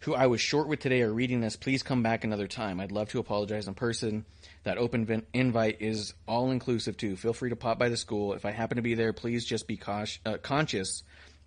who 0.00 0.14
I 0.14 0.26
was 0.26 0.40
short 0.40 0.66
with 0.66 0.80
today 0.80 1.02
are 1.02 1.12
reading 1.12 1.40
this, 1.40 1.54
please 1.54 1.84
come 1.84 2.02
back 2.02 2.24
another 2.24 2.48
time. 2.48 2.80
I'd 2.80 2.90
love 2.90 3.10
to 3.10 3.20
apologize 3.20 3.68
in 3.68 3.74
person. 3.74 4.24
That 4.64 4.76
open 4.76 5.24
invite 5.32 5.80
is 5.80 6.14
all 6.26 6.50
inclusive 6.50 6.96
too. 6.96 7.14
Feel 7.14 7.32
free 7.32 7.50
to 7.50 7.56
pop 7.56 7.78
by 7.78 7.88
the 7.88 7.96
school. 7.96 8.32
If 8.32 8.44
I 8.44 8.50
happen 8.50 8.76
to 8.76 8.82
be 8.82 8.94
there, 8.94 9.12
please 9.12 9.44
just 9.44 9.68
be 9.68 9.76
cautious, 9.76 10.18
uh, 10.26 10.38
conscious 10.38 11.04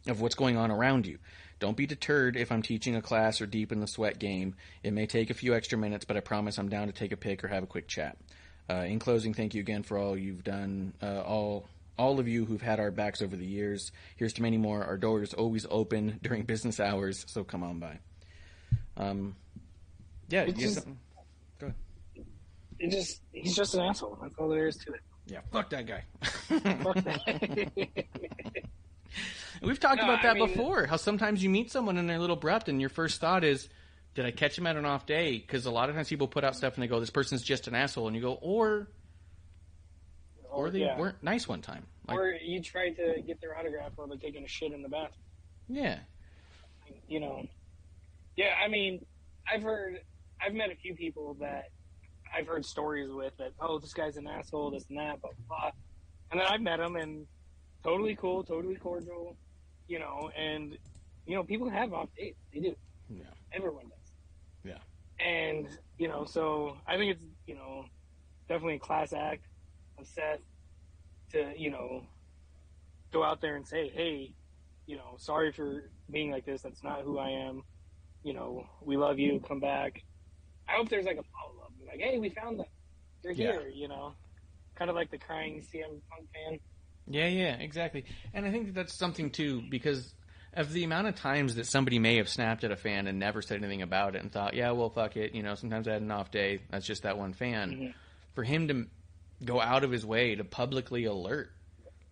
of 0.07 0.21
what's 0.21 0.35
going 0.35 0.55
on 0.55 0.71
around 0.71 1.05
you. 1.05 1.19
Don't 1.59 1.77
be 1.77 1.85
deterred 1.85 2.35
if 2.35 2.51
I'm 2.51 2.61
teaching 2.61 2.95
a 2.95 3.01
class 3.01 3.39
or 3.41 3.45
deep 3.45 3.71
in 3.71 3.79
the 3.79 3.87
sweat 3.87 4.19
game. 4.19 4.55
It 4.83 4.91
may 4.91 5.05
take 5.05 5.29
a 5.29 5.33
few 5.33 5.55
extra 5.55 5.77
minutes, 5.77 6.05
but 6.05 6.17
I 6.17 6.19
promise 6.19 6.57
I'm 6.57 6.69
down 6.69 6.87
to 6.87 6.93
take 6.93 7.11
a 7.11 7.17
pic 7.17 7.43
or 7.43 7.47
have 7.47 7.63
a 7.63 7.67
quick 7.67 7.87
chat. 7.87 8.17
Uh, 8.69 8.83
in 8.87 8.99
closing, 8.99 9.33
thank 9.33 9.53
you 9.53 9.61
again 9.61 9.83
for 9.83 9.97
all 9.97 10.17
you've 10.17 10.43
done, 10.43 10.93
uh, 11.01 11.21
all 11.21 11.67
all 11.97 12.19
of 12.19 12.27
you 12.27 12.43
who've 12.43 12.61
had 12.61 12.77
our 12.81 12.91
backs 12.91 13.21
over 13.21 13.37
the 13.37 13.45
years. 13.45 13.93
Here's 14.17 14.33
to 14.33 14.41
many 14.41 14.57
more. 14.57 14.83
Our 14.83 14.97
door 14.97 15.23
is 15.23 15.33
always 15.33 15.65
open 15.69 16.19
during 16.23 16.43
business 16.43 16.79
hours, 16.81 17.23
so 17.29 17.45
come 17.45 17.63
on 17.63 17.79
by. 17.79 17.99
Um, 18.97 19.35
Yeah, 20.27 20.41
It's 20.41 20.59
you 20.59 20.67
just- 20.67 20.85
Go 21.59 21.67
ahead. 21.67 21.75
It 22.79 22.91
just 22.91 23.21
he's 23.31 23.55
just 23.55 23.75
an 23.75 23.81
asshole. 23.81 24.17
That's 24.21 24.35
all 24.37 24.49
there 24.49 24.67
is 24.67 24.75
to 24.77 24.91
it. 24.93 24.99
Yeah, 25.27 25.39
fuck 25.53 25.69
that 25.69 25.85
guy. 25.87 26.03
Fuck 26.21 26.95
that. 27.05 27.71
We've 29.61 29.79
talked 29.79 29.97
No, 29.97 30.03
about 30.03 30.19
I 30.19 30.23
that 30.33 30.35
mean- 30.37 30.47
before. 30.47 30.85
How 30.85 30.97
sometimes 30.97 31.43
you 31.43 31.49
meet 31.49 31.71
someone 31.71 31.97
and 31.97 32.09
they're 32.09 32.17
a 32.17 32.19
little 32.19 32.35
abrupt, 32.37 32.69
and 32.69 32.79
your 32.79 32.89
first 32.89 33.19
thought 33.21 33.43
is, 33.43 33.69
"Did 34.13 34.25
I 34.25 34.31
catch 34.31 34.57
him 34.57 34.67
at 34.67 34.75
an 34.75 34.85
off 34.85 35.05
day?" 35.05 35.37
Because 35.37 35.65
a 35.65 35.71
lot 35.71 35.89
of 35.89 35.95
times 35.95 36.09
people 36.09 36.27
put 36.27 36.43
out 36.43 36.55
stuff 36.55 36.73
and 36.75 36.83
they 36.83 36.87
go, 36.87 36.99
"This 36.99 37.09
person's 37.09 37.41
just 37.43 37.67
an 37.67 37.75
asshole," 37.75 38.07
and 38.07 38.15
you 38.15 38.21
go, 38.21 38.33
"Or, 38.41 38.87
oh, 40.45 40.47
or 40.57 40.69
they 40.69 40.79
yeah. 40.81 40.97
weren't 40.99 41.21
nice 41.23 41.47
one 41.47 41.61
time." 41.61 41.85
Like, 42.07 42.17
or 42.17 42.31
you 42.33 42.61
try 42.61 42.91
to 42.91 43.21
get 43.25 43.41
their 43.41 43.57
autograph 43.57 43.93
while 43.95 44.07
they're 44.07 44.17
taking 44.17 44.43
a 44.43 44.47
shit 44.47 44.71
in 44.71 44.81
the 44.81 44.89
bathroom. 44.89 45.23
yeah, 45.67 45.99
you 47.07 47.19
know. 47.19 47.47
Yeah, 48.35 48.53
I 48.63 48.67
mean, 48.67 49.03
I've 49.51 49.63
heard, 49.63 50.01
I've 50.45 50.53
met 50.53 50.69
a 50.69 50.75
few 50.75 50.93
people 50.93 51.35
that 51.39 51.69
I've 52.35 52.45
heard 52.47 52.65
stories 52.65 53.09
with 53.09 53.35
that. 53.37 53.53
Oh, 53.59 53.79
this 53.79 53.93
guy's 53.93 54.17
an 54.17 54.27
asshole, 54.27 54.71
this 54.71 54.85
and 54.89 54.97
that, 54.99 55.21
blah 55.21 55.31
blah. 55.47 55.57
blah. 55.59 55.71
And 56.31 56.39
then 56.41 56.47
I've 56.47 56.61
met 56.61 56.79
him 56.79 56.95
and 56.97 57.25
totally 57.85 58.15
cool, 58.15 58.43
totally 58.43 58.75
cordial, 58.75 59.37
you 59.87 59.99
know. 59.99 60.31
And 60.35 60.77
you 61.27 61.35
know, 61.35 61.43
people 61.43 61.69
have 61.69 61.93
off 61.93 62.09
days. 62.17 62.33
They 62.53 62.59
do. 62.59 62.75
Yeah. 63.09 63.23
Everyone 63.53 63.85
does. 63.85 64.11
Yeah. 64.63 65.25
And 65.25 65.67
you 65.97 66.07
know, 66.07 66.25
so 66.25 66.77
I 66.87 66.97
think 66.97 67.11
it's 67.11 67.23
you 67.47 67.55
know 67.55 67.85
definitely 68.49 68.75
a 68.75 68.79
class 68.79 69.13
act 69.13 69.45
of 69.99 70.07
Seth 70.07 70.39
to 71.31 71.53
you 71.57 71.69
know 71.71 72.03
go 73.13 73.23
out 73.23 73.39
there 73.39 73.55
and 73.55 73.65
say, 73.65 73.87
hey, 73.89 74.33
you 74.87 74.97
know, 74.97 75.15
sorry 75.17 75.51
for 75.51 75.89
being 76.11 76.31
like 76.31 76.45
this. 76.45 76.61
That's 76.63 76.83
not 76.83 77.01
who 77.01 77.17
I 77.19 77.29
am. 77.29 77.63
You 78.23 78.33
know, 78.33 78.65
we 78.81 78.97
love 78.97 79.19
you. 79.19 79.39
Come 79.47 79.59
back. 79.59 80.03
I 80.67 80.73
hope 80.73 80.89
there's 80.89 81.05
like 81.05 81.17
a 81.17 81.23
follow 81.23 81.63
up. 81.63 81.71
Like, 81.87 81.99
hey, 81.99 82.17
we 82.17 82.29
found 82.29 82.59
them. 82.59 82.65
They're 83.23 83.31
Yeah. 83.31 83.51
here. 83.59 83.69
You 83.69 83.87
know, 83.87 84.15
kind 84.75 84.89
of 84.89 84.95
like 84.95 85.11
the 85.11 85.17
crying 85.19 85.61
CM 85.61 86.01
Punk 86.09 86.27
fan. 86.33 86.59
Yeah, 87.07 87.27
yeah, 87.27 87.55
exactly. 87.55 88.05
And 88.33 88.45
I 88.45 88.51
think 88.51 88.67
that 88.67 88.75
that's 88.75 88.93
something 88.93 89.29
too 89.31 89.61
because 89.69 90.13
of 90.53 90.71
the 90.71 90.83
amount 90.85 91.07
of 91.07 91.15
times 91.15 91.55
that 91.55 91.65
somebody 91.65 91.99
may 91.99 92.15
have 92.17 92.29
snapped 92.29 92.63
at 92.63 92.71
a 92.71 92.75
fan 92.77 93.07
and 93.07 93.19
never 93.19 93.41
said 93.41 93.57
anything 93.57 93.81
about 93.81 94.15
it 94.15 94.21
and 94.21 94.31
thought, 94.31 94.53
"Yeah, 94.53 94.71
well, 94.71 94.89
fuck 94.89 95.17
it." 95.17 95.35
You 95.35 95.43
know, 95.43 95.55
sometimes 95.55 95.87
I 95.87 95.93
had 95.93 96.01
an 96.01 96.11
off 96.11 96.31
day. 96.31 96.59
That's 96.69 96.85
just 96.85 97.03
that 97.03 97.17
one 97.17 97.33
fan. 97.33 97.71
Mhm. 97.71 97.93
For 98.33 98.43
him 98.43 98.67
to 98.69 98.87
go 99.43 99.59
out 99.61 99.83
of 99.83 99.91
his 99.91 100.05
way 100.05 100.35
to 100.35 100.43
publicly 100.45 101.03
alert 101.05 101.51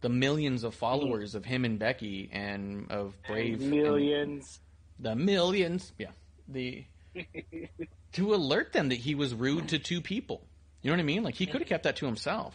the 0.01 0.09
millions 0.09 0.65
of 0.65 0.75
followers 0.75 1.35
of 1.35 1.45
him 1.45 1.63
and 1.63 1.79
Becky 1.79 2.29
and 2.33 2.91
of 2.91 3.15
Brave 3.25 3.61
millions. 3.61 4.59
the 4.99 5.15
millions, 5.15 5.93
yeah, 5.97 6.11
the 6.49 6.83
to 8.13 8.33
alert 8.33 8.73
them 8.73 8.89
that 8.89 8.95
he 8.99 9.15
was 9.15 9.33
rude 9.33 9.69
to 9.69 9.79
two 9.79 10.01
people. 10.01 10.45
You 10.81 10.89
know 10.91 10.97
what 10.97 11.01
I 11.01 11.05
mean? 11.05 11.23
Like 11.23 11.35
he 11.35 11.45
could 11.45 11.61
have 11.61 11.69
kept 11.69 11.83
that 11.85 11.95
to 11.97 12.05
himself, 12.05 12.53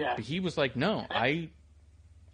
yeah, 0.00 0.14
but 0.16 0.24
he 0.24 0.40
was 0.40 0.56
like, 0.56 0.76
"No, 0.76 1.06
I, 1.10 1.50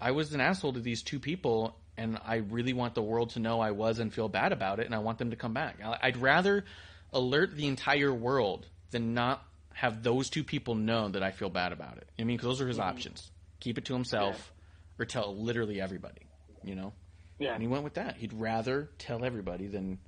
I 0.00 0.12
was 0.12 0.32
an 0.32 0.40
asshole 0.40 0.74
to 0.74 0.80
these 0.80 1.02
two 1.02 1.18
people, 1.18 1.76
and 1.96 2.18
I 2.24 2.36
really 2.36 2.72
want 2.72 2.94
the 2.94 3.02
world 3.02 3.30
to 3.30 3.40
know 3.40 3.60
I 3.60 3.72
was 3.72 3.98
and 3.98 4.14
feel 4.14 4.28
bad 4.28 4.52
about 4.52 4.78
it, 4.78 4.86
and 4.86 4.94
I 4.94 4.98
want 4.98 5.18
them 5.18 5.30
to 5.30 5.36
come 5.36 5.52
back. 5.52 5.78
I- 5.84 5.98
I'd 6.02 6.16
rather 6.16 6.64
alert 7.12 7.56
the 7.56 7.66
entire 7.66 8.12
world 8.12 8.66
than 8.90 9.14
not 9.14 9.42
have 9.74 10.02
those 10.02 10.30
two 10.30 10.44
people 10.44 10.74
know 10.74 11.08
that 11.08 11.22
I 11.22 11.32
feel 11.32 11.50
bad 11.50 11.72
about 11.72 11.98
it. 11.98 12.08
I 12.18 12.24
mean, 12.24 12.38
'cause 12.38 12.46
those 12.46 12.60
are 12.60 12.68
his 12.68 12.78
mm-hmm. 12.78 12.88
options: 12.88 13.30
keep 13.60 13.78
it 13.78 13.86
to 13.86 13.94
himself, 13.94 14.52
or 14.98 15.04
tell 15.04 15.36
literally 15.36 15.80
everybody. 15.80 16.22
You 16.62 16.76
know." 16.76 16.92
yeah. 17.38 17.52
And 17.52 17.62
he 17.62 17.68
went 17.68 17.84
with 17.84 17.94
that. 17.94 18.16
He'd 18.16 18.32
rather 18.32 18.90
tell 18.98 19.24
everybody 19.24 19.66
than 19.66 19.98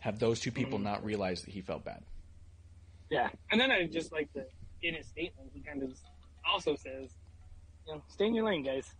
have 0.00 0.18
those 0.18 0.40
two 0.40 0.50
people 0.50 0.78
mm-hmm. 0.78 0.88
not 0.88 1.04
realize 1.04 1.42
that 1.42 1.50
he 1.50 1.60
felt 1.60 1.84
bad. 1.84 2.02
Yeah, 3.08 3.28
and 3.50 3.60
then 3.60 3.70
I 3.70 3.86
just 3.86 4.10
like 4.10 4.32
the 4.32 4.46
in 4.82 4.94
his 4.94 5.06
statement, 5.06 5.50
he 5.54 5.60
kind 5.60 5.82
of 5.82 5.90
also 6.50 6.76
says, 6.76 7.10
you 7.86 7.94
know, 7.94 8.02
stay 8.08 8.26
in 8.26 8.34
your 8.34 8.44
lane, 8.46 8.62
guys. 8.62 8.92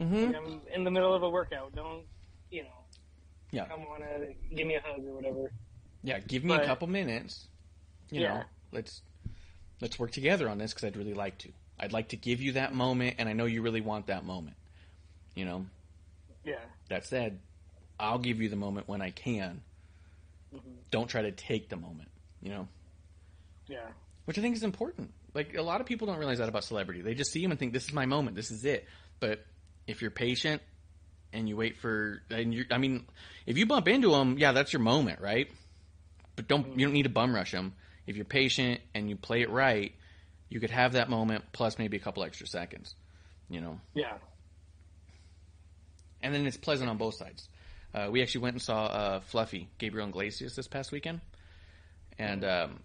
Mm-hmm. 0.00 0.34
I'm 0.34 0.60
in 0.72 0.84
the 0.84 0.90
middle 0.90 1.14
of 1.14 1.22
a 1.22 1.28
workout. 1.30 1.74
Don't, 1.74 2.04
you 2.50 2.62
know, 2.62 2.68
Yeah. 3.52 3.66
come 3.66 3.84
want 3.86 4.02
to 4.02 4.32
give 4.54 4.66
me 4.66 4.76
a 4.76 4.80
hug 4.80 5.04
or 5.04 5.14
whatever. 5.14 5.52
Yeah, 6.02 6.20
give 6.20 6.44
me 6.44 6.54
a 6.54 6.64
couple 6.64 6.86
minutes. 6.88 7.48
You 8.10 8.22
Yeah. 8.22 8.28
know, 8.38 8.42
let's 8.72 9.02
let's 9.80 9.98
work 9.98 10.10
together 10.12 10.48
on 10.48 10.58
this 10.58 10.72
because 10.72 10.84
I'd 10.86 10.96
really 10.96 11.14
like 11.14 11.38
to. 11.38 11.52
I'd 11.78 11.92
like 11.92 12.08
to 12.08 12.16
give 12.16 12.40
you 12.40 12.52
that 12.52 12.74
moment, 12.74 13.16
and 13.18 13.28
I 13.28 13.32
know 13.32 13.46
you 13.46 13.62
really 13.62 13.80
want 13.80 14.06
that 14.06 14.24
moment. 14.24 14.56
You 15.34 15.44
know. 15.44 15.66
Yeah, 16.44 16.60
That 16.88 17.04
said, 17.04 17.38
I'll 17.98 18.18
give 18.18 18.40
you 18.40 18.48
the 18.48 18.56
moment 18.56 18.88
when 18.88 19.02
I 19.02 19.10
can. 19.10 19.62
Mhm. 20.54 20.60
Don't 20.90 21.06
try 21.08 21.20
to 21.22 21.30
take 21.32 21.68
the 21.68 21.76
moment. 21.76 22.10
You 22.40 22.48
know. 22.50 22.68
yeah, 23.66 23.90
which 24.24 24.38
I 24.38 24.40
think 24.40 24.56
is 24.56 24.62
important. 24.62 25.12
Like 25.34 25.54
a 25.54 25.62
lot 25.62 25.80
of 25.80 25.86
people 25.86 26.06
don't 26.06 26.18
realize 26.18 26.38
that 26.38 26.48
about 26.48 26.64
celebrity. 26.64 27.02
They 27.02 27.14
just 27.14 27.32
see 27.32 27.42
him 27.42 27.50
and 27.50 27.60
think 27.60 27.72
this 27.72 27.84
is 27.84 27.92
my 27.92 28.06
moment, 28.06 28.36
this 28.36 28.50
is 28.50 28.64
it. 28.64 28.86
But 29.20 29.44
if 29.86 30.02
you're 30.02 30.10
patient 30.10 30.62
and 31.32 31.48
you 31.48 31.56
wait 31.56 31.78
for, 31.78 32.22
and 32.30 32.52
you, 32.52 32.64
I 32.70 32.78
mean, 32.78 33.06
if 33.46 33.56
you 33.56 33.66
bump 33.66 33.86
into 33.88 34.14
him, 34.14 34.38
yeah, 34.38 34.52
that's 34.52 34.72
your 34.72 34.80
moment, 34.80 35.20
right? 35.20 35.48
But 36.36 36.48
don't 36.48 36.78
you 36.78 36.86
don't 36.86 36.94
need 36.94 37.04
to 37.04 37.10
bum 37.10 37.34
rush 37.34 37.52
him. 37.52 37.74
If 38.06 38.16
you're 38.16 38.24
patient 38.24 38.80
and 38.94 39.08
you 39.08 39.16
play 39.16 39.42
it 39.42 39.50
right, 39.50 39.94
you 40.48 40.58
could 40.58 40.70
have 40.70 40.92
that 40.92 41.08
moment 41.10 41.44
plus 41.52 41.78
maybe 41.78 41.96
a 41.96 42.00
couple 42.00 42.24
extra 42.24 42.46
seconds. 42.46 42.94
You 43.48 43.60
know, 43.60 43.80
yeah. 43.94 44.14
and 46.22 46.34
then 46.34 46.46
it's 46.46 46.56
pleasant 46.56 46.88
on 46.88 46.96
both 46.96 47.14
sides. 47.14 47.48
Uh, 47.92 48.08
we 48.10 48.22
actually 48.22 48.42
went 48.42 48.54
and 48.54 48.62
saw 48.62 48.84
uh, 48.84 49.20
Fluffy 49.20 49.68
Gabriel 49.78 50.08
Iglesias 50.08 50.54
this 50.54 50.68
past 50.68 50.92
weekend, 50.92 51.20
and 52.18 52.44
um, 52.44 52.78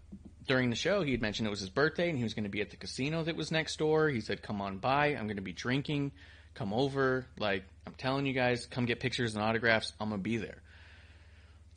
during 0.47 0.69
the 0.69 0.75
show, 0.75 1.01
he 1.03 1.11
had 1.11 1.21
mentioned 1.21 1.47
it 1.47 1.49
was 1.51 1.59
his 1.59 1.69
birthday 1.69 2.09
and 2.09 2.17
he 2.17 2.23
was 2.23 2.33
going 2.33 2.43
to 2.43 2.49
be 2.49 2.61
at 2.61 2.69
the 2.69 2.77
casino 2.77 3.23
that 3.23 3.35
was 3.35 3.51
next 3.51 3.77
door. 3.77 4.09
He 4.09 4.21
said, 4.21 4.41
"Come 4.41 4.61
on 4.61 4.77
by. 4.77 5.07
I'm 5.07 5.25
going 5.27 5.35
to 5.37 5.41
be 5.41 5.53
drinking. 5.53 6.11
Come 6.53 6.73
over. 6.73 7.25
Like 7.37 7.63
I'm 7.85 7.93
telling 7.93 8.25
you 8.25 8.33
guys, 8.33 8.65
come 8.65 8.85
get 8.85 8.99
pictures 8.99 9.35
and 9.35 9.43
autographs. 9.43 9.93
I'm 9.99 10.09
gonna 10.09 10.21
be 10.21 10.37
there." 10.37 10.61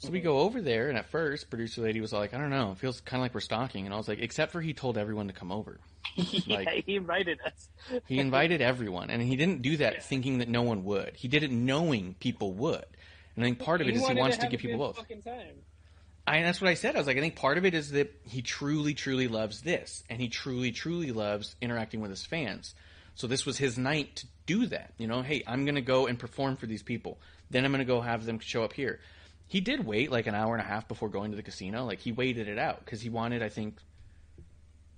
So 0.00 0.10
we 0.10 0.20
go 0.20 0.38
over 0.40 0.60
there, 0.62 0.88
and 0.90 0.96
at 0.96 1.06
first, 1.10 1.50
producer 1.50 1.80
lady 1.82 2.00
was 2.00 2.12
like, 2.12 2.32
"I 2.32 2.38
don't 2.38 2.50
know. 2.50 2.70
It 2.70 2.78
feels 2.78 3.00
kind 3.00 3.20
of 3.20 3.24
like 3.24 3.34
we're 3.34 3.40
stalking." 3.40 3.84
And 3.84 3.92
I 3.92 3.96
was 3.96 4.06
like, 4.06 4.20
"Except 4.20 4.52
for 4.52 4.60
he 4.60 4.72
told 4.72 4.96
everyone 4.96 5.26
to 5.26 5.32
come 5.32 5.50
over. 5.50 5.80
yeah, 6.14 6.56
Like- 6.58 6.84
he 6.86 6.94
invited 6.94 7.40
us. 7.44 7.68
He 8.06 8.20
invited 8.20 8.60
everyone, 8.62 9.10
and 9.10 9.20
he 9.20 9.34
didn't 9.34 9.62
do 9.62 9.76
that 9.78 9.94
Yeah. 9.94 10.00
thinking 10.00 10.38
that 10.38 10.48
no 10.48 10.62
one 10.62 10.84
would. 10.84 11.14
He 11.16 11.26
did 11.26 11.42
it 11.42 11.50
knowing 11.50 12.14
people 12.20 12.52
would. 12.54 12.84
And 13.34 13.44
I 13.44 13.48
think 13.48 13.58
part 13.58 13.80
of 13.80 13.88
it 13.88 13.94
is 13.94 14.00
he 14.00 14.06
wanted 14.06 14.20
wants 14.20 14.36
to, 14.36 14.42
have 14.42 14.50
give 14.52 14.60
people 14.60 14.78
both. 14.78 14.96
Fucking 14.98 15.22
time. 15.22 15.56
I, 16.28 16.42
that's 16.42 16.60
what 16.60 16.68
I 16.68 16.74
said. 16.74 16.94
I 16.94 16.98
was 16.98 17.06
like, 17.06 17.16
I 17.16 17.20
think 17.20 17.36
part 17.36 17.58
of 17.58 17.64
it 17.64 17.74
is 17.74 17.92
that 17.92 18.14
he 18.24 18.42
truly, 18.42 18.94
truly 18.94 19.28
loves 19.28 19.62
this, 19.62 20.04
and 20.10 20.20
he 20.20 20.28
truly, 20.28 20.72
truly 20.72 21.12
loves 21.12 21.56
interacting 21.60 22.00
with 22.00 22.10
his 22.10 22.24
fans. 22.24 22.74
So 23.14 23.26
this 23.26 23.44
was 23.44 23.58
his 23.58 23.76
night 23.76 24.16
to 24.16 24.26
do 24.46 24.66
that. 24.66 24.92
You 24.98 25.06
know, 25.06 25.22
hey, 25.22 25.42
I'm 25.46 25.64
going 25.64 25.74
to 25.74 25.80
go 25.80 26.06
and 26.06 26.18
perform 26.18 26.56
for 26.56 26.66
these 26.66 26.82
people. 26.82 27.18
Then 27.50 27.64
I'm 27.64 27.72
going 27.72 27.80
to 27.80 27.84
go 27.84 28.00
have 28.00 28.24
them 28.24 28.38
show 28.38 28.62
up 28.62 28.72
here. 28.72 29.00
He 29.48 29.60
did 29.60 29.84
wait 29.86 30.12
like 30.12 30.26
an 30.26 30.34
hour 30.34 30.54
and 30.54 30.62
a 30.62 30.68
half 30.68 30.86
before 30.86 31.08
going 31.08 31.30
to 31.30 31.36
the 31.36 31.42
casino. 31.42 31.84
Like 31.84 32.00
he 32.00 32.12
waited 32.12 32.48
it 32.48 32.58
out 32.58 32.84
because 32.84 33.00
he 33.00 33.08
wanted, 33.08 33.42
I 33.42 33.48
think, 33.48 33.78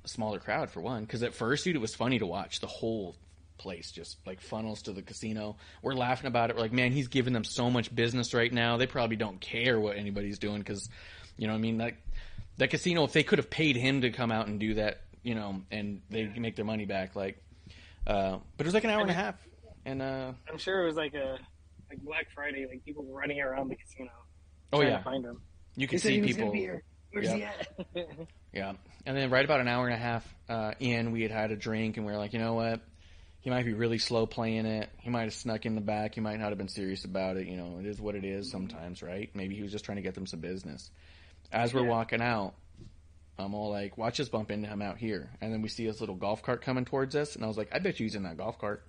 a 0.04 0.08
smaller 0.08 0.38
crowd 0.38 0.70
for 0.70 0.80
one. 0.80 1.02
Because 1.02 1.22
at 1.22 1.34
first, 1.34 1.64
dude, 1.64 1.76
it 1.76 1.80
was 1.80 1.94
funny 1.94 2.18
to 2.18 2.26
watch 2.26 2.60
the 2.60 2.66
whole 2.66 3.14
place 3.60 3.92
just 3.92 4.16
like 4.26 4.40
funnels 4.40 4.82
to 4.82 4.92
the 4.92 5.02
casino. 5.02 5.56
We're 5.82 5.94
laughing 5.94 6.26
about 6.26 6.50
it. 6.50 6.56
We're 6.56 6.62
like, 6.62 6.72
man, 6.72 6.92
he's 6.92 7.08
giving 7.08 7.32
them 7.32 7.44
so 7.44 7.70
much 7.70 7.94
business 7.94 8.34
right 8.34 8.52
now. 8.52 8.76
They 8.76 8.86
probably 8.86 9.16
don't 9.16 9.40
care 9.40 9.78
what 9.78 9.96
anybody's 9.96 10.38
doing 10.38 10.58
because, 10.58 10.88
you 11.40 11.46
know, 11.46 11.54
what 11.54 11.58
I 11.58 11.62
mean, 11.62 11.78
like 11.78 11.96
that 12.58 12.68
casino, 12.68 13.02
if 13.04 13.14
they 13.14 13.22
could 13.22 13.38
have 13.38 13.48
paid 13.48 13.74
him 13.74 14.02
to 14.02 14.10
come 14.10 14.30
out 14.30 14.46
and 14.46 14.60
do 14.60 14.74
that, 14.74 15.00
you 15.22 15.34
know, 15.34 15.62
and 15.70 16.02
they 16.10 16.26
make 16.26 16.54
their 16.54 16.66
money 16.66 16.84
back, 16.84 17.16
like, 17.16 17.42
uh, 18.06 18.36
but 18.58 18.64
it 18.64 18.68
was 18.68 18.74
like 18.74 18.84
an 18.84 18.90
hour 18.90 19.00
and 19.00 19.10
a 19.10 19.14
half, 19.14 19.36
and 19.86 20.02
uh, 20.02 20.32
I'm 20.50 20.58
sure 20.58 20.82
it 20.82 20.86
was 20.86 20.96
like 20.96 21.14
a 21.14 21.38
like 21.88 21.98
Black 22.02 22.26
Friday, 22.34 22.66
like 22.68 22.84
people 22.84 23.04
running 23.04 23.40
around 23.40 23.68
the 23.70 23.76
casino. 23.76 24.10
oh 24.74 24.78
trying 24.80 24.90
yeah, 24.90 24.98
to 24.98 25.04
find 25.04 25.24
him. 25.24 25.40
you 25.76 25.86
They 25.86 25.90
could 25.92 26.00
said 26.02 26.08
see 26.08 26.20
he 26.20 26.26
people. 26.26 26.40
gonna 26.42 26.52
be 26.52 26.58
here. 26.60 26.82
Where's 27.12 27.32
he 27.32 27.42
at? 27.42 27.68
Yeah, 28.52 28.72
and 29.06 29.16
then 29.16 29.30
right 29.30 29.44
about 29.44 29.60
an 29.60 29.68
hour 29.68 29.86
and 29.86 29.94
a 29.94 29.98
half 29.98 30.34
uh, 30.48 30.72
in, 30.78 31.12
we 31.12 31.22
had 31.22 31.30
had 31.30 31.52
a 31.52 31.56
drink, 31.56 31.96
and 31.96 32.04
we 32.04 32.12
were 32.12 32.18
like, 32.18 32.32
you 32.34 32.38
know 32.40 32.54
what? 32.54 32.80
He 33.40 33.48
might 33.48 33.64
be 33.64 33.72
really 33.72 33.98
slow 33.98 34.26
playing 34.26 34.66
it. 34.66 34.90
He 34.98 35.08
might 35.08 35.22
have 35.22 35.32
snuck 35.34 35.64
in 35.64 35.74
the 35.74 35.80
back. 35.80 36.14
He 36.16 36.20
might 36.20 36.38
not 36.38 36.50
have 36.50 36.58
been 36.58 36.68
serious 36.68 37.04
about 37.06 37.36
it. 37.38 37.46
You 37.46 37.56
know, 37.56 37.78
it 37.80 37.86
is 37.86 37.98
what 38.00 38.14
it 38.14 38.24
is 38.24 38.50
sometimes, 38.50 39.02
right? 39.02 39.30
Maybe 39.34 39.54
he 39.54 39.62
was 39.62 39.72
just 39.72 39.84
trying 39.86 39.96
to 39.96 40.02
get 40.02 40.14
them 40.14 40.26
some 40.26 40.40
business. 40.40 40.90
As 41.52 41.74
we're 41.74 41.82
Yeah. 41.82 41.88
walking 41.88 42.22
out, 42.22 42.54
I'm 43.38 43.54
all 43.54 43.70
like, 43.70 43.96
watch 43.96 44.20
us 44.20 44.28
bump 44.28 44.50
into 44.50 44.68
him 44.68 44.82
out 44.82 44.98
here. 44.98 45.30
And 45.40 45.52
then 45.52 45.62
we 45.62 45.68
see 45.68 45.86
this 45.86 46.00
little 46.00 46.14
golf 46.14 46.42
cart 46.42 46.62
coming 46.62 46.84
towards 46.84 47.16
us, 47.16 47.34
and 47.36 47.44
I 47.44 47.48
was 47.48 47.56
like, 47.56 47.68
I 47.74 47.78
bet 47.78 47.98
you 47.98 48.04
he's 48.04 48.14
in 48.14 48.24
that 48.24 48.36
golf 48.36 48.58
cart. 48.58 48.86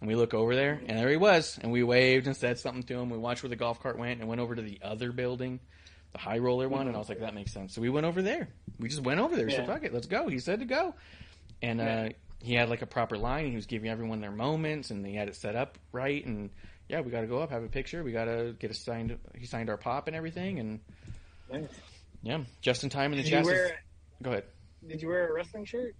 And 0.00 0.08
we 0.08 0.14
look 0.14 0.32
over 0.34 0.54
there, 0.54 0.80
and 0.86 0.98
there 0.98 1.10
he 1.10 1.16
was. 1.16 1.58
And 1.60 1.72
we 1.72 1.82
waved 1.82 2.26
and 2.26 2.36
said 2.36 2.58
something 2.58 2.82
to 2.84 2.94
him. 2.94 3.10
We 3.10 3.18
watched 3.18 3.42
where 3.42 3.50
the 3.50 3.56
golf 3.56 3.80
cart 3.80 3.98
went 3.98 4.20
and 4.20 4.28
went 4.28 4.40
over 4.40 4.54
to 4.54 4.62
the 4.62 4.78
other 4.82 5.12
building, 5.12 5.60
the 6.12 6.18
high 6.18 6.38
roller 6.38 6.68
one. 6.68 6.86
And 6.86 6.96
I 6.96 6.98
was 6.98 7.08
like, 7.08 7.20
that 7.20 7.34
makes 7.34 7.52
sense. 7.52 7.74
So 7.74 7.80
we 7.80 7.90
went 7.90 8.06
over 8.06 8.22
there. 8.22 8.48
We 8.78 8.88
just 8.88 9.02
went 9.02 9.20
over 9.20 9.36
there. 9.36 9.50
So 9.50 9.58
Yeah. 9.58 9.66
fuck 9.66 9.84
it, 9.84 9.92
let's 9.92 10.06
go. 10.06 10.28
He 10.28 10.38
said 10.38 10.60
to 10.60 10.64
go. 10.66 10.94
And 11.62 11.80
uh, 11.80 12.08
he 12.42 12.54
had 12.54 12.70
like 12.70 12.80
a 12.80 12.86
proper 12.86 13.18
line. 13.18 13.48
He 13.50 13.56
was 13.56 13.66
giving 13.66 13.90
everyone 13.90 14.20
their 14.20 14.30
moments, 14.30 14.90
and 14.90 15.04
he 15.06 15.14
had 15.14 15.28
it 15.28 15.36
set 15.36 15.54
up 15.56 15.76
right. 15.92 16.24
And 16.24 16.48
yeah, 16.88 17.00
we 17.00 17.10
got 17.10 17.20
to 17.20 17.26
go 17.26 17.38
up, 17.40 17.50
have 17.50 17.62
a 17.62 17.68
picture. 17.68 18.02
We 18.02 18.12
got 18.12 18.24
to 18.24 18.54
get 18.58 18.70
a 18.70 18.74
signed. 18.74 19.18
He 19.36 19.44
signed 19.44 19.68
our 19.68 19.76
pop 19.76 20.06
and 20.06 20.16
everything. 20.16 20.58
And 20.58 20.80
Nice. 21.52 21.68
Yeah, 22.22 22.44
just 22.60 22.84
in 22.84 22.90
time 22.90 23.12
in 23.12 23.18
the 23.18 23.24
Did 23.24 23.44
wear 23.44 23.80
Go 24.22 24.30
ahead. 24.30 24.44
Did 24.86 25.02
you 25.02 25.08
wear 25.08 25.28
a 25.28 25.32
wrestling 25.32 25.64
shirt? 25.64 25.94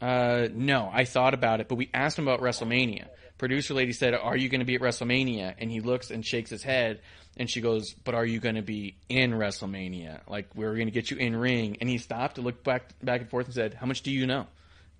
Uh, 0.00 0.48
no, 0.52 0.90
I 0.92 1.04
thought 1.04 1.34
about 1.34 1.60
it, 1.60 1.68
but 1.68 1.74
we 1.74 1.90
asked 1.92 2.18
him 2.18 2.28
about 2.28 2.40
WrestleMania. 2.40 3.06
Producer 3.36 3.74
lady 3.74 3.92
said, 3.92 4.14
"Are 4.14 4.36
you 4.36 4.48
going 4.48 4.60
to 4.60 4.64
be 4.64 4.74
at 4.74 4.80
WrestleMania?" 4.80 5.54
And 5.58 5.70
he 5.70 5.80
looks 5.80 6.10
and 6.10 6.24
shakes 6.24 6.50
his 6.50 6.62
head, 6.62 7.00
and 7.36 7.50
she 7.50 7.60
goes, 7.60 7.94
"But 8.04 8.14
are 8.14 8.24
you 8.24 8.40
going 8.40 8.56
to 8.56 8.62
be 8.62 8.96
in 9.08 9.32
WrestleMania? 9.32 10.20
Like 10.28 10.48
we're 10.54 10.74
going 10.74 10.86
to 10.86 10.92
get 10.92 11.10
you 11.10 11.16
in 11.18 11.36
ring?" 11.36 11.76
And 11.80 11.88
he 11.88 11.98
stopped 11.98 12.38
and 12.38 12.44
looked 12.44 12.64
back 12.64 12.94
back 13.02 13.20
and 13.20 13.30
forth 13.30 13.46
and 13.46 13.54
said, 13.54 13.74
"How 13.74 13.86
much 13.86 14.02
do 14.02 14.10
you 14.10 14.26
know?" 14.26 14.46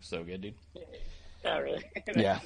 So 0.00 0.22
good, 0.22 0.42
dude. 0.42 0.54
Not 1.44 1.58
really. 1.62 1.84
Yeah. 2.14 2.40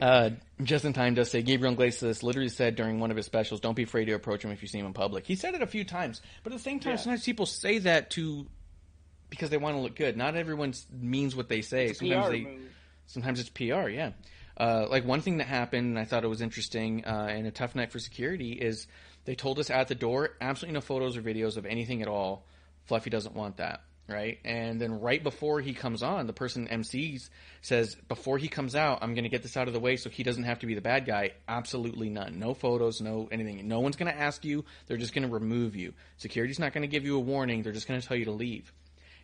Uh, 0.00 0.30
just 0.62 0.84
in 0.84 0.92
time 0.92 1.14
does 1.14 1.30
say 1.30 1.42
Gabriel 1.42 1.72
Iglesias 1.72 2.22
literally 2.22 2.48
said 2.50 2.76
during 2.76 3.00
one 3.00 3.10
of 3.10 3.16
his 3.16 3.24
specials, 3.26 3.60
"Don't 3.60 3.74
be 3.74 3.84
afraid 3.84 4.06
to 4.06 4.12
approach 4.12 4.44
him 4.44 4.50
if 4.50 4.60
you 4.62 4.68
see 4.68 4.78
him 4.78 4.86
in 4.86 4.92
public." 4.92 5.26
He 5.26 5.36
said 5.36 5.54
it 5.54 5.62
a 5.62 5.66
few 5.66 5.84
times, 5.84 6.20
but 6.42 6.52
at 6.52 6.58
the 6.58 6.62
same 6.62 6.80
time, 6.80 6.92
Yeah. 6.92 6.96
sometimes 6.96 7.24
people 7.24 7.46
say 7.46 7.78
that 7.78 8.10
to 8.10 8.46
because 9.30 9.50
they 9.50 9.56
want 9.56 9.74
to 9.76 9.80
look 9.80 9.96
good. 9.96 10.16
Not 10.16 10.36
everyone 10.36 10.74
means 10.92 11.34
what 11.34 11.48
they 11.48 11.62
say. 11.62 11.92
sometimes 11.94 12.30
they 12.30 12.40
move. 12.42 12.70
sometimes 13.06 13.40
it's 13.40 13.48
PR. 13.48 13.88
Yeah. 13.88 14.12
Uh, 14.56 14.86
like 14.88 15.04
one 15.04 15.20
thing 15.20 15.38
that 15.38 15.46
happened, 15.46 15.86
and 15.88 15.98
I 15.98 16.04
thought 16.04 16.24
it 16.24 16.28
was 16.28 16.40
interesting, 16.40 17.04
uh, 17.04 17.26
and 17.30 17.46
a 17.46 17.50
tough 17.50 17.74
night 17.74 17.90
for 17.92 17.98
security 17.98 18.52
is 18.52 18.86
they 19.24 19.34
told 19.34 19.58
us 19.58 19.68
at 19.70 19.88
the 19.88 19.94
door, 19.94 20.30
absolutely 20.40 20.74
no 20.74 20.80
photos 20.80 21.16
or 21.16 21.22
videos 21.22 21.56
of 21.56 21.66
anything 21.66 22.00
at 22.02 22.08
all. 22.08 22.46
Fluffy 22.84 23.10
doesn't 23.10 23.34
want 23.34 23.56
that, 23.58 23.82
right? 24.08 24.38
And 24.44 24.80
then 24.80 25.00
right 25.00 25.22
before 25.22 25.60
he 25.60 25.74
comes 25.74 26.02
on, 26.02 26.26
the 26.26 26.32
person 26.32 26.68
MCs 26.68 27.28
says, 27.60 27.96
before 28.08 28.38
he 28.38 28.48
comes 28.48 28.74
out, 28.74 28.98
I'm 29.02 29.14
going 29.14 29.24
to 29.24 29.30
get 29.30 29.42
this 29.42 29.56
out 29.56 29.68
of 29.68 29.74
the 29.74 29.80
way 29.80 29.96
so 29.96 30.10
he 30.10 30.22
doesn't 30.22 30.44
have 30.44 30.60
to 30.60 30.66
be 30.66 30.74
the 30.74 30.80
bad 30.80 31.06
guy. 31.06 31.32
Absolutely 31.48 32.08
none. 32.08 32.38
No 32.38 32.54
photos, 32.54 33.00
no 33.00 33.28
anything. 33.30 33.66
No 33.66 33.80
one's 33.80 33.96
going 33.96 34.12
to 34.12 34.18
ask 34.18 34.44
you. 34.44 34.64
They're 34.86 34.96
just 34.96 35.14
going 35.14 35.26
to 35.26 35.32
remove 35.32 35.74
you. 35.74 35.94
Security's 36.18 36.58
not 36.58 36.72
going 36.72 36.82
to 36.82 36.88
give 36.88 37.04
you 37.04 37.16
a 37.16 37.20
warning. 37.20 37.62
They're 37.62 37.72
just 37.72 37.88
going 37.88 38.00
to 38.00 38.06
tell 38.06 38.16
you 38.16 38.26
to 38.26 38.32
leave. 38.32 38.72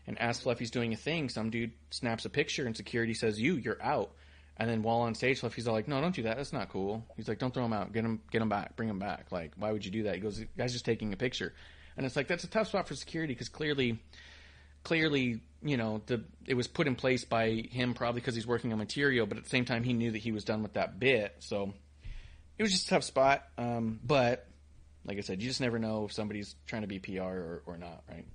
And 0.07 0.21
as 0.21 0.41
Fluffy's 0.41 0.71
doing 0.71 0.93
a 0.93 0.97
thing, 0.97 1.29
some 1.29 1.51
dude 1.51 1.73
snaps 1.91 2.25
a 2.25 2.31
picture 2.31 2.67
and 2.67 2.77
security 2.77 3.15
says, 3.15 3.41
"You, 3.41 3.55
you're 3.55 3.83
out." 3.83 4.11
And 4.57 4.69
then 4.69 4.83
while 4.83 4.99
on 5.03 5.15
stage, 5.15 5.41
Fluffy's 5.41 5.69
all 5.69 5.75
like, 5.75 5.89
"No, 5.89 6.01
don't 6.01 6.15
do 6.15 6.23
that. 6.23 6.37
That's 6.37 6.53
not 6.53 6.71
cool." 6.71 7.07
He's 7.17 7.29
like, 7.29 7.39
"Don't 7.39 7.55
throw 7.55 7.65
him 7.65 7.73
out. 7.73 7.93
Get 7.93 8.05
him, 8.05 8.21
get 8.31 8.43
him 8.43 8.49
back. 8.49 8.75
Bring 8.77 8.89
him 8.89 8.99
back. 8.99 9.31
Like, 9.31 9.53
why 9.57 9.71
would 9.71 9.85
you 9.85 9.91
do 9.93 10.03
that?" 10.05 10.17
He 10.17 10.21
goes, 10.21 10.39
"The 10.39 10.49
guy's 10.59 10.73
just 10.73 10.85
taking 10.85 11.13
a 11.13 11.17
picture." 11.17 11.55
And 11.97 12.05
it's 12.05 12.17
like 12.17 12.27
that's 12.27 12.45
a 12.45 12.49
tough 12.49 12.69
spot 12.69 12.89
for 12.89 12.95
security 12.95 13.33
because 13.33 13.49
clearly, 13.49 14.01
clearly, 14.85 15.41
you 15.63 15.77
know, 15.77 16.03
the 16.07 16.25
it 16.47 16.55
was 16.55 16.67
put 16.67 16.87
in 16.87 16.95
place 16.95 17.25
by 17.25 17.65
him 17.71 17.95
probably 17.95 18.21
because 18.21 18.35
he's 18.35 18.47
working 18.47 18.73
on 18.73 18.79
material, 18.79 19.27
but 19.27 19.39
at 19.39 19.45
the 19.45 19.51
same 19.51 19.65
time, 19.65 19.85
he 19.85 19.93
knew 19.93 20.11
that 20.11 20.19
he 20.19 20.33
was 20.33 20.45
done 20.45 20.63
with 20.63 20.75
that 20.75 20.99
bit. 20.99 21.37
So 21.41 21.73
it 22.59 22.63
was 22.63 22.73
just 22.73 22.87
a 22.87 22.91
tough 22.91 23.05
spot. 23.05 23.45
Um, 23.57 24.01
but 24.05 24.47
like 25.05 25.19
I 25.19 25.21
said, 25.21 25.43
you 25.43 25.49
just 25.49 25.61
never 25.61 25.79
know 25.79 26.05
if 26.07 26.13
somebody's 26.13 26.55
trying 26.67 26.83
to 26.83 26.89
be 26.89 26.99
PR 26.99 27.23
or, 27.23 27.63
or 27.67 27.77
not, 27.77 28.03
right? 28.09 28.27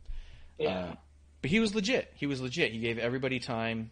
Yeah. 0.58 0.80
Uh, 0.80 0.96
but 1.42 1.52
he 1.52 1.60
was 1.60 1.76
legit. 1.76 2.12
He 2.16 2.26
was 2.26 2.42
legit. 2.42 2.72
He 2.72 2.80
gave 2.80 2.98
everybody 2.98 3.40
time, 3.40 3.92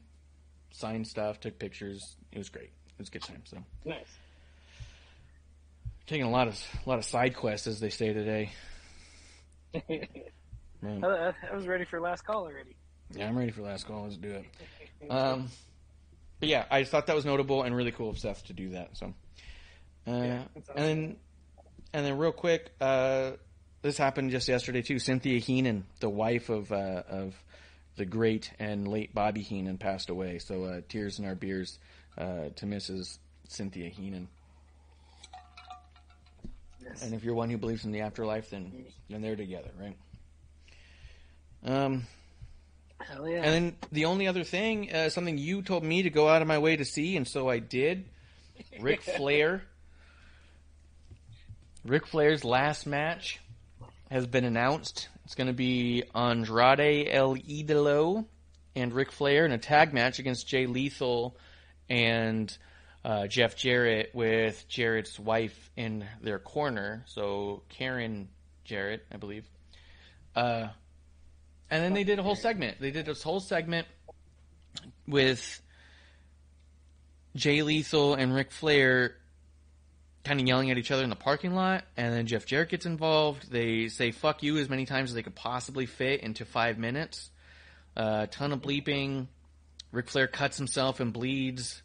signed 0.72 1.08
stuff, 1.08 1.40
took 1.40 1.60
pictures. 1.60 2.16
It 2.32 2.38
was 2.38 2.50
great. 2.50 2.72
It 2.88 3.00
was 3.00 3.10
a 3.10 3.12
good 3.12 3.24
time. 3.24 3.44
So 3.46 3.58
nice. 3.84 4.06
taking 6.08 6.26
a 6.26 6.30
lot 6.30 6.48
of 6.48 6.62
a 6.86 6.90
lot 6.90 7.00
of 7.00 7.06
side 7.06 7.36
quests, 7.36 7.68
as 7.68 7.80
they 7.80 7.90
say 7.90 8.14
today. 8.14 8.52
I, 10.88 11.34
I 11.52 11.56
was 11.56 11.68
ready 11.68 11.86
for 11.86 12.00
last 12.00 12.26
call 12.26 12.44
already. 12.44 12.76
Yeah, 13.14 13.28
I'm 13.28 13.38
ready 13.38 13.52
for 13.52 13.62
last 13.62 13.86
call. 13.88 14.04
Let's 14.04 14.18
do 14.18 14.32
it. 14.32 14.46
Um, 15.10 15.50
but 16.40 16.50
yeah, 16.50 16.66
I 16.70 16.82
just 16.82 16.92
thought 16.92 17.08
that 17.08 17.16
was 17.16 17.26
notable 17.26 17.64
and 17.64 17.76
really 17.76 17.92
cool 17.92 18.10
of 18.10 18.18
Seth 18.18 18.46
to 18.48 18.54
do 18.54 18.70
that. 18.70 18.98
So, 18.98 19.14
uh, 20.08 20.20
that's 20.54 20.70
and 20.76 20.86
then 20.86 21.16
and 21.94 22.06
then 22.06 22.18
real 22.18 22.32
quick, 22.32 22.72
uh, 22.82 23.32
this 23.82 23.98
happened 23.98 24.32
just 24.32 24.48
yesterday 24.48 24.82
too. 24.82 25.00
Cynthia 25.00 25.40
Heenan, 25.40 25.86
the 26.00 26.10
wife 26.10 26.50
of 26.50 26.72
uh, 26.72 27.04
of 27.08 27.36
the 27.96 28.06
great 28.06 28.52
and 28.60 28.88
late 28.88 29.14
Bobby 29.14 29.42
Heenan, 29.42 29.78
passed 29.78 30.10
away. 30.10 30.40
So 30.40 30.64
uh, 30.66 30.82
tears 30.90 31.20
in 31.20 31.26
our 31.26 31.36
beers 31.36 31.80
uh, 32.18 32.50
to 32.56 32.66
Mrs. 32.66 33.20
Cynthia 33.48 33.90
Heenan. 33.90 34.28
Yes. 36.84 37.04
And 37.04 37.14
if 37.14 37.24
you're 37.24 37.34
one 37.34 37.50
who 37.50 37.58
believes 37.58 37.86
in 37.86 37.92
the 37.92 38.02
afterlife, 38.02 38.50
then 38.50 38.86
then 39.10 39.22
they're 39.22 39.36
together, 39.36 39.72
right? 39.80 39.96
Um, 41.64 42.08
Hell 43.00 43.28
yeah. 43.28 43.38
and 43.44 43.46
then 43.54 43.76
the 43.92 44.06
only 44.06 44.28
other 44.28 44.44
thing, 44.44 44.94
uh, 44.94 45.10
something 45.10 45.38
you 45.38 45.62
told 45.62 45.84
me 45.84 46.04
to 46.04 46.10
go 46.10 46.28
out 46.28 46.42
of 46.42 46.48
my 46.48 46.58
way 46.58 46.76
to 46.76 46.86
see, 46.86 47.16
and 47.18 47.28
so 47.28 47.50
I 47.50 47.60
did. 47.60 48.06
Ric 48.80 49.02
Flair. 49.18 49.64
Ric 51.84 52.08
Flair's 52.08 52.44
last 52.44 52.88
match 52.88 53.40
has 54.10 54.26
been 54.26 54.46
announced. 54.46 55.10
It's 55.26 55.36
going 55.36 55.48
to 55.48 55.54
be 55.54 56.04
Andrade 56.14 57.08
El 57.10 57.36
Idolo 57.36 58.26
and 58.76 58.94
Ric 58.94 59.12
Flair 59.12 59.46
in 59.46 59.52
a 59.52 59.58
tag 59.58 59.94
match 59.94 60.20
against 60.20 60.48
Jay 60.48 60.66
Lethal 60.66 61.36
and 61.90 62.56
uh, 63.04 63.28
Jeff 63.28 63.56
Jarrett 63.56 64.12
with 64.14 64.68
Jarrett's 64.68 65.20
wife 65.20 65.70
in 65.76 66.06
their 66.22 66.40
corner. 66.40 67.04
So 67.08 67.62
Karen 67.70 68.30
Jarrett, 68.64 69.06
I 69.12 69.18
believe. 69.18 69.46
Uh, 70.36 70.68
and 71.70 71.84
then 71.84 71.94
they 71.94 72.04
did 72.04 72.20
a 72.20 72.24
whole 72.24 72.36
segment. 72.36 72.80
They 72.80 72.92
did 72.92 73.06
this 73.06 73.24
whole 73.24 73.40
segment 73.40 73.88
with 75.08 75.62
Jay 77.36 77.62
Lethal 77.62 78.16
and 78.16 78.34
Ric 78.34 78.52
Flair 78.52 79.16
kind 80.24 80.40
of 80.40 80.48
yelling 80.48 80.72
at 80.72 80.78
each 80.78 80.92
other 80.92 81.04
in 81.04 81.10
the 81.10 81.16
parking 81.16 81.54
lot, 81.54 81.84
and 81.96 82.14
then 82.14 82.26
Jeff 82.26 82.46
Jarrett 82.46 82.70
gets 82.70 82.86
involved. 82.86 83.52
They 83.52 83.88
say 83.90 84.12
"fuck 84.12 84.44
you" 84.44 84.58
as 84.58 84.70
many 84.70 84.86
times 84.86 85.12
as 85.12 85.16
they 85.16 85.24
could 85.24 85.36
possibly 85.36 85.86
fit 85.86 86.22
into 86.22 86.46
five 86.46 86.78
minutes. 86.78 87.30
A 87.96 88.02
uh, 88.02 88.26
ton 88.30 88.52
of 88.52 88.62
bleeping. 88.62 89.28
Ric 89.92 90.10
Flair 90.10 90.28
cuts 90.28 90.58
himself 90.58 91.00
and 91.00 91.14
bleeds. 91.14 91.82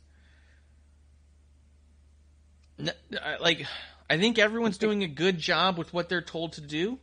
Like, 3.40 3.66
I 4.08 4.18
think 4.18 4.38
everyone's 4.38 4.78
doing 4.78 5.04
a 5.04 5.06
good 5.06 5.38
job 5.38 5.78
with 5.78 5.92
what 5.92 6.08
they're 6.08 6.22
told 6.22 6.54
to 6.54 6.62
do. 6.62 6.98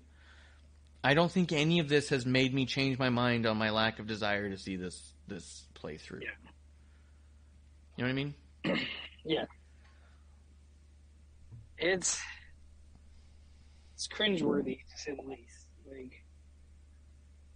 I 1.07 1.13
don't 1.13 1.31
think 1.31 1.53
any 1.53 1.79
of 1.79 1.87
this 1.87 2.09
has 2.09 2.25
made 2.25 2.53
me 2.53 2.65
change 2.65 2.99
my 2.99 3.07
mind 3.07 3.45
on 3.45 3.55
my 3.55 3.69
lack 3.69 3.99
of 3.99 4.07
desire 4.07 4.49
to 4.49 4.57
see 4.57 4.75
this 4.75 5.13
this 5.25 5.63
playthrough. 5.73 6.21
Yeah. 6.21 6.35
You 7.95 8.03
know 8.03 8.03
what 8.03 8.09
I 8.09 8.13
mean? 8.13 8.33
Yeah. 9.23 9.45
It's 11.77 12.21
it's 13.93 14.07
cringeworthy 14.09 14.79
to 14.79 14.97
say 14.97 15.15
the 15.15 15.21
least. 15.21 15.67
Like 15.89 16.25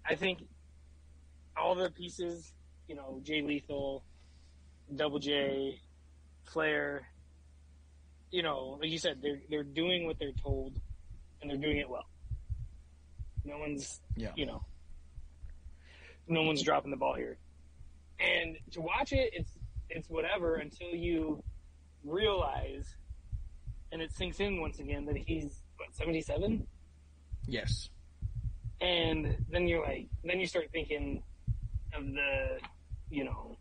I 0.10 0.16
think 0.16 0.40
all 1.58 1.76
the 1.76 1.92
pieces, 1.92 2.54
you 2.88 2.96
know, 2.96 3.20
Jay 3.24 3.42
Lethal, 3.42 4.06
Double 4.96 5.20
J, 5.20 5.78
Flair, 6.46 7.06
you 8.32 8.44
know, 8.44 8.78
like 8.82 8.92
you 8.92 8.98
said, 8.98 9.20
they're 9.22 9.42
they're 9.50 9.64
doing 9.64 10.06
what 10.06 10.20
they're 10.20 10.40
told 10.42 10.80
and 11.42 11.50
they're 11.50 11.58
doing 11.58 11.78
it 11.78 11.90
well. 11.90 12.06
No 13.44 13.58
one's 13.58 14.02
Yeah. 14.16 14.32
you 14.36 14.46
know 14.46 14.64
no 16.28 16.44
one's 16.44 16.62
dropping 16.62 16.92
the 16.92 16.98
ball 16.98 17.16
here. 17.16 17.38
And 18.20 18.56
to 18.72 18.82
watch 18.82 19.12
it, 19.12 19.32
it's 19.34 19.52
it's 19.90 20.10
whatever 20.10 20.56
until 20.56 20.90
you 20.90 21.44
realize 22.06 22.96
and 23.92 24.02
it 24.02 24.12
sinks 24.14 24.40
in 24.40 24.62
once 24.62 24.80
again 24.80 25.06
that 25.06 25.18
he's 25.18 25.62
what, 25.78 25.94
seventy 25.94 26.22
seven? 26.22 26.68
Yes. 27.48 27.90
And 28.80 29.36
then 29.50 29.68
you're 29.68 29.84
like 29.84 30.08
then 30.24 30.40
you 30.40 30.46
start 30.48 30.70
thinking 30.72 31.24
of 31.94 32.06
the 32.06 32.60
you 33.10 33.26
know, 33.26 33.58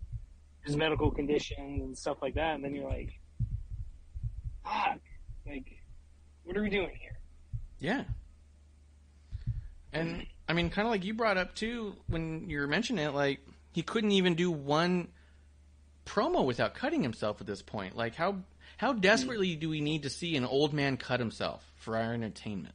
his 0.64 0.76
medical 0.76 1.10
conditions 1.10 1.82
and 1.82 1.98
stuff 1.98 2.18
like 2.22 2.34
that, 2.34 2.54
and 2.54 2.64
then 2.64 2.74
you're 2.74 2.88
like 2.88 3.18
Fuck. 4.62 5.00
Like 5.46 5.66
what 6.44 6.56
are 6.56 6.62
we 6.62 6.70
doing 6.70 6.96
here? 7.00 7.18
Yeah. 7.78 8.04
And 9.92 10.26
I 10.48 10.52
mean, 10.52 10.70
kind 10.70 10.86
of 10.86 10.92
like 10.92 11.04
you 11.04 11.14
brought 11.14 11.36
up 11.36 11.54
too 11.54 11.96
when 12.06 12.48
you 12.48 12.60
were 12.60 12.66
mentioning 12.66 13.04
it, 13.04 13.14
like 13.14 13.40
he 13.72 13.82
couldn't 13.82 14.12
even 14.12 14.34
do 14.34 14.50
one 14.50 15.08
promo 16.06 16.44
without 16.44 16.74
cutting 16.74 17.02
himself 17.02 17.40
at 17.40 17.46
this 17.46 17.62
point. 17.62 17.96
Like 17.96 18.14
how 18.14 18.36
how 18.76 18.92
desperately 18.92 19.56
do 19.56 19.68
we 19.68 19.80
need 19.80 20.04
to 20.04 20.10
see 20.10 20.36
an 20.36 20.44
old 20.44 20.72
man 20.72 20.96
cut 20.96 21.20
himself 21.20 21.64
for 21.76 21.96
our 21.96 22.14
entertainment? 22.14 22.74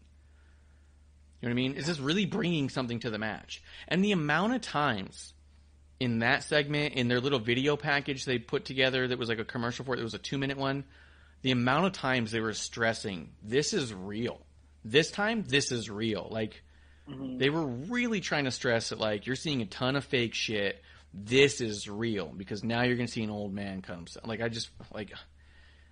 You 1.42 1.50
know 1.50 1.54
what 1.54 1.60
I 1.60 1.64
mean? 1.64 1.74
Is 1.76 1.88
this 1.88 2.00
really 2.00 2.26
bringing 2.26 2.70
something 2.70 3.00
to 3.00 3.10
the 3.10 3.18
match? 3.18 3.62
And 3.88 4.04
the 4.04 4.12
amount 4.12 4.54
of 4.54 4.62
times 4.62 5.34
in 6.00 6.20
that 6.20 6.44
segment, 6.44 6.94
in 6.96 7.08
their 7.08 7.20
little 7.20 7.40
video 7.40 7.76
package 7.76 8.26
they 8.26 8.38
put 8.38 8.66
together 8.66 9.08
that 9.08 9.20
was 9.20 9.30
like 9.30 9.40
a 9.40 9.46
commercial 9.46 9.86
for 9.86 9.96
it, 9.96 10.00
it 10.00 10.04
was 10.04 10.14
a 10.14 10.20
two 10.20 10.38
minute 10.38 10.58
one. 10.58 10.84
The 11.42 11.52
amount 11.52 11.86
of 11.86 11.94
times 11.94 12.32
they 12.32 12.40
were 12.40 12.54
stressing, 12.54 13.30
this 13.44 13.74
is 13.74 13.94
real. 13.94 14.42
This 14.84 15.12
time, 15.12 15.44
this 15.48 15.72
is 15.72 15.90
real. 15.90 16.28
Like, 16.32 16.64
Mm-hmm. 17.10 17.38
they 17.38 17.50
were 17.50 17.66
really 17.66 18.20
trying 18.20 18.46
to 18.46 18.52
stress 18.52 18.90
that, 18.90 19.00
like, 19.00 19.28
you're 19.28 19.36
seeing 19.36 19.62
a 19.62 19.66
ton 19.66 19.96
of 19.96 20.04
fake 20.06 20.34
shit. 20.34 20.82
This 21.14 21.62
is 21.62 21.88
real 21.90 22.34
because 22.36 22.64
now 22.64 22.82
you're 22.82 22.96
going 22.96 23.08
to 23.08 23.12
see 23.14 23.24
an 23.24 23.30
old 23.30 23.54
man 23.54 23.84
himself. 23.84 24.26
Like, 24.28 24.42
I 24.42 24.50
just, 24.50 24.70
like, 24.94 25.14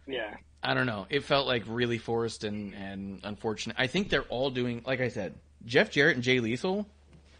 Yeah. 0.07 0.35
I 0.63 0.73
don't 0.73 0.85
know. 0.85 1.05
It 1.09 1.23
felt 1.25 1.45
like 1.45 1.63
really 1.67 1.97
forced 1.97 2.43
and, 2.45 2.73
and 2.73 3.19
unfortunate. 3.23 3.75
I 3.79 3.87
think 3.87 4.09
they're 4.09 4.21
all 4.23 4.49
doing, 4.49 4.81
like 4.85 5.01
I 5.01 5.09
said, 5.09 5.35
Jeff 5.65 5.91
Jarrett 5.91 6.15
and 6.15 6.23
Jay 6.23 6.39
Lethal 6.39 6.85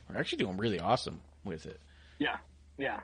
are 0.09 0.19
actually 0.19 0.39
doing 0.39 0.57
really 0.57 0.79
awesome 0.79 1.21
with 1.45 1.65
it. 1.65 1.79
Yeah, 2.19 2.37
yeah, 2.77 2.99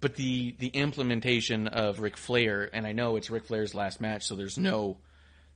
But 0.00 0.16
the 0.16 0.54
the 0.58 0.68
implementation 0.68 1.68
of 1.68 2.00
Ric 2.00 2.16
Flair, 2.16 2.68
and 2.72 2.86
I 2.86 2.92
know 2.92 3.16
it's 3.16 3.30
Ric 3.30 3.46
Flair's 3.46 3.74
last 3.74 4.00
match, 4.00 4.24
so 4.24 4.34
there's 4.34 4.58
no 4.58 4.96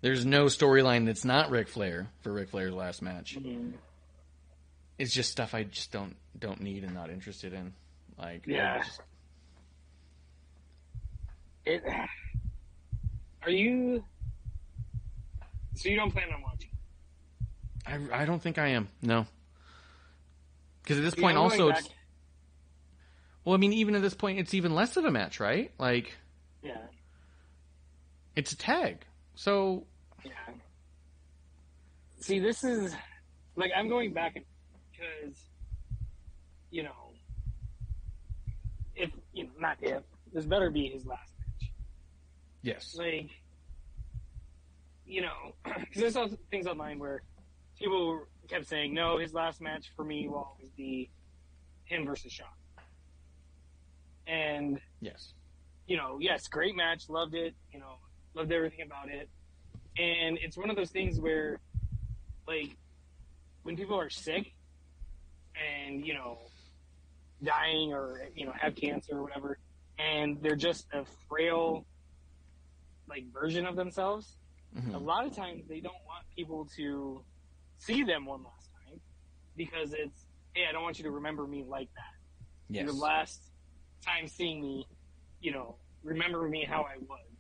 there's 0.01 0.25
no 0.27 0.47
storyline 0.47 1.07
that's 1.07 1.25
not 1.25 1.51
Ric 1.51 1.69
Flair 1.69 2.09
for 2.21 2.33
Ric 2.33 2.51
Flair's 2.51 2.75
last 2.75 3.03
match. 3.03 3.37
Mhm. 3.37 3.73
It's 4.99 5.13
just 5.13 5.31
stuff 5.33 5.55
I 5.55 5.65
just 5.65 5.91
don't 5.93 6.17
don't 6.39 6.61
need 6.61 6.85
and 6.85 6.95
not 6.95 7.11
interested 7.11 7.53
in. 7.53 7.73
Like 8.19 8.47
Yeah. 8.47 8.83
just- 8.83 9.01
It. 11.65 11.83
Are 13.43 13.51
you? 13.51 14.05
So 15.75 15.89
you 15.89 15.97
don't 15.97 16.11
plan 16.11 16.33
on 16.33 16.43
watching? 16.43 16.71
I, 17.87 18.23
I 18.23 18.25
don't 18.25 18.41
think 18.41 18.59
I 18.59 18.69
am. 18.69 18.89
No. 19.03 19.27
Because 20.83 20.99
at 20.99 21.05
this 21.05 21.15
point, 21.15 21.37
also, 21.39 21.71
back- 21.71 21.79
it's, 21.81 21.89
well, 23.45 23.55
I 23.55 23.59
mean, 23.59 23.73
even 23.73 23.95
at 23.95 24.03
this 24.03 24.15
point, 24.15 24.39
it's 24.39 24.53
even 24.55 24.75
less 24.75 24.97
of 24.97 25.05
a 25.05 25.11
match, 25.11 25.41
right? 25.41 25.73
Like, 25.79 26.15
yeah, 26.63 26.77
it's 28.37 28.53
a 28.53 28.57
tag. 28.57 29.05
So, 29.35 29.87
yeah. 30.25 30.31
See, 32.21 32.39
this 32.39 32.65
is 32.65 32.95
like 33.57 33.71
I'm 33.77 33.89
going 33.89 34.13
back 34.13 34.35
because 34.93 35.37
you 36.71 36.83
know, 36.83 37.13
if 38.95 39.11
you 39.33 39.45
know, 39.45 39.51
not 39.59 39.77
if 39.81 40.03
this 40.33 40.45
better 40.47 40.71
be 40.71 40.89
his 40.89 41.05
last 41.07 41.33
match. 41.39 41.71
yes. 42.63 42.97
like 42.99 43.31
you 45.07 45.21
know 45.21 45.55
because 45.79 46.01
there's 46.01 46.17
also 46.17 46.37
things 46.51 46.67
online 46.67 46.99
where 46.99 47.23
people 47.79 48.25
kept 48.49 48.67
saying 48.67 48.95
no 48.95 49.19
his 49.19 49.35
last 49.35 49.61
match 49.61 49.93
for 49.95 50.05
me 50.05 50.27
will 50.29 50.39
always 50.57 50.71
be 50.71 51.11
him 51.85 52.07
versus 52.07 52.33
Shawn 52.33 52.49
and 54.27 54.81
Yes. 55.01 55.35
you 55.87 55.97
know 55.99 56.17
yes 56.21 56.49
great 56.49 56.75
match 56.75 57.09
loved 57.11 57.35
it 57.35 57.55
you 57.73 57.79
know 57.79 57.97
loved 58.35 58.53
everything 58.53 58.85
about 58.85 59.09
it 59.09 59.29
and 59.97 60.39
it's 60.43 60.57
one 60.57 60.71
of 60.71 60.77
those 60.77 60.91
things 60.91 61.21
where 61.21 61.61
like 62.49 62.77
when 63.63 63.77
people 63.77 63.99
are 63.99 64.11
sick 64.11 64.53
and 65.57 66.05
you 66.05 66.15
know 66.15 66.39
dying 67.43 67.93
or 67.93 68.21
you 68.35 68.45
know 68.47 68.53
have 68.59 68.75
cancer 68.75 69.17
or 69.19 69.23
whatever 69.23 69.59
and 69.99 70.39
they're 70.43 70.57
just 70.57 70.87
a 70.93 71.05
frail 71.29 71.85
like 73.09 73.25
version 73.33 73.67
of 73.67 73.77
themselves 73.77 74.37
Mhm. 74.77 74.95
a 74.95 74.99
lot 74.99 75.25
of 75.27 75.35
times 75.37 75.63
they 75.69 75.81
don't 75.81 75.93
want 76.07 76.25
people 76.37 76.67
to 76.77 77.25
see 77.79 78.03
them 78.03 78.25
one 78.27 78.43
last 78.43 78.69
time 78.89 79.01
because 79.57 79.93
it's 79.93 80.27
hey 80.55 80.65
i 80.69 80.73
don't 80.73 80.83
want 80.83 80.99
you 80.99 81.05
to 81.05 81.11
remember 81.13 81.47
me 81.47 81.65
like 81.67 81.89
that 81.95 82.03
Yes. 82.69 82.85
your 82.85 82.95
last 82.95 83.53
time 84.05 84.27
seeing 84.27 84.61
me, 84.63 84.87
you 85.41 85.53
know, 85.53 85.77
remember 86.03 86.49
me 86.49 86.65
how 86.65 86.81
I 86.83 86.97
was, 86.99 87.34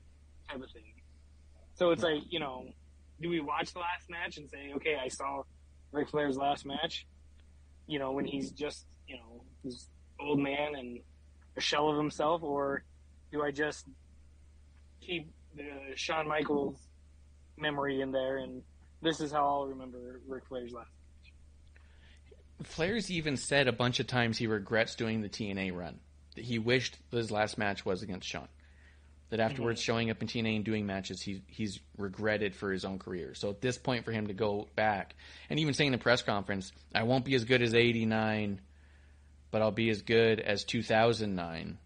type 0.54 0.62
of 0.62 0.70
thing. 0.70 0.82
So 1.74 1.90
it's 1.90 2.02
like, 2.02 2.22
you 2.28 2.40
know, 2.40 2.66
do 3.20 3.28
we 3.28 3.40
watch 3.40 3.72
the 3.72 3.80
last 3.80 4.08
match 4.08 4.36
and 4.36 4.48
say, 4.48 4.72
okay, 4.76 4.96
I 5.02 5.08
saw 5.08 5.42
Ric 5.92 6.08
Flair's 6.08 6.36
last 6.36 6.64
match, 6.66 7.06
you 7.86 7.98
know, 7.98 8.12
when 8.12 8.24
he's 8.24 8.50
just, 8.50 8.86
you 9.06 9.16
know, 9.16 9.42
this 9.62 9.88
old 10.20 10.38
man 10.38 10.74
and 10.76 11.00
a 11.56 11.60
shell 11.60 11.88
of 11.88 11.96
himself, 11.96 12.42
or 12.42 12.84
do 13.32 13.42
I 13.42 13.50
just 13.50 13.86
keep 15.00 15.30
the 15.56 15.68
Shawn 15.96 16.28
Michaels 16.28 16.78
memory 17.56 18.00
in 18.00 18.10
there 18.10 18.38
and 18.38 18.62
this 19.02 19.20
is 19.20 19.30
how 19.30 19.46
I'll 19.46 19.66
remember 19.66 20.20
Ric 20.26 20.46
Flair's 20.46 20.72
last 20.72 20.88
match? 20.88 22.66
Flair's 22.66 23.10
even 23.10 23.36
said 23.36 23.68
a 23.68 23.72
bunch 23.72 24.00
of 24.00 24.06
times 24.06 24.38
he 24.38 24.46
regrets 24.46 24.94
doing 24.94 25.20
the 25.20 25.28
TNA 25.28 25.76
run. 25.76 25.98
That 26.36 26.44
he 26.44 26.58
wished 26.58 26.98
his 27.12 27.30
last 27.30 27.58
match 27.58 27.84
was 27.84 28.02
against 28.02 28.26
Shawn. 28.26 28.48
That 29.34 29.40
afterwards, 29.40 29.82
showing 29.82 30.10
up 30.12 30.22
in 30.22 30.28
TNA 30.28 30.54
and 30.54 30.64
doing 30.64 30.86
matches, 30.86 31.20
he, 31.20 31.42
he's 31.48 31.80
regretted 31.98 32.54
for 32.54 32.70
his 32.70 32.84
own 32.84 33.00
career. 33.00 33.34
So 33.34 33.50
at 33.50 33.60
this 33.60 33.76
point, 33.76 34.04
for 34.04 34.12
him 34.12 34.28
to 34.28 34.32
go 34.32 34.68
back 34.76 35.16
and 35.50 35.58
even 35.58 35.74
saying 35.74 35.88
in 35.88 35.98
the 35.98 35.98
press 35.98 36.22
conference, 36.22 36.70
"I 36.94 37.02
won't 37.02 37.24
be 37.24 37.34
as 37.34 37.44
good 37.44 37.60
as 37.60 37.74
'89, 37.74 38.60
but 39.50 39.60
I'll 39.60 39.72
be 39.72 39.90
as 39.90 40.02
good 40.02 40.38
as 40.38 40.62
2009." 40.62 41.66
You 41.66 41.66
know 41.66 41.76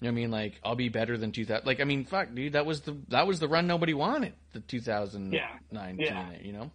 what 0.00 0.08
I 0.08 0.10
mean? 0.10 0.30
Like 0.30 0.60
I'll 0.62 0.76
be 0.76 0.90
better 0.90 1.16
than 1.16 1.32
2000. 1.32 1.64
Like 1.64 1.80
I 1.80 1.84
mean, 1.84 2.04
fuck, 2.04 2.34
dude, 2.34 2.52
that 2.52 2.66
was 2.66 2.82
the 2.82 2.98
that 3.08 3.26
was 3.26 3.40
the 3.40 3.48
run 3.48 3.66
nobody 3.66 3.94
wanted. 3.94 4.34
The 4.52 4.60
2009 4.60 5.32
Yeah. 5.32 6.04
Yeah. 6.04 6.22
TNA. 6.22 6.44
You 6.44 6.52
know? 6.52 6.70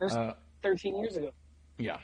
Uh, 0.00 0.32
13 0.64 0.98
years 0.98 1.16
ago. 1.16 1.30
Yeah. 1.78 1.98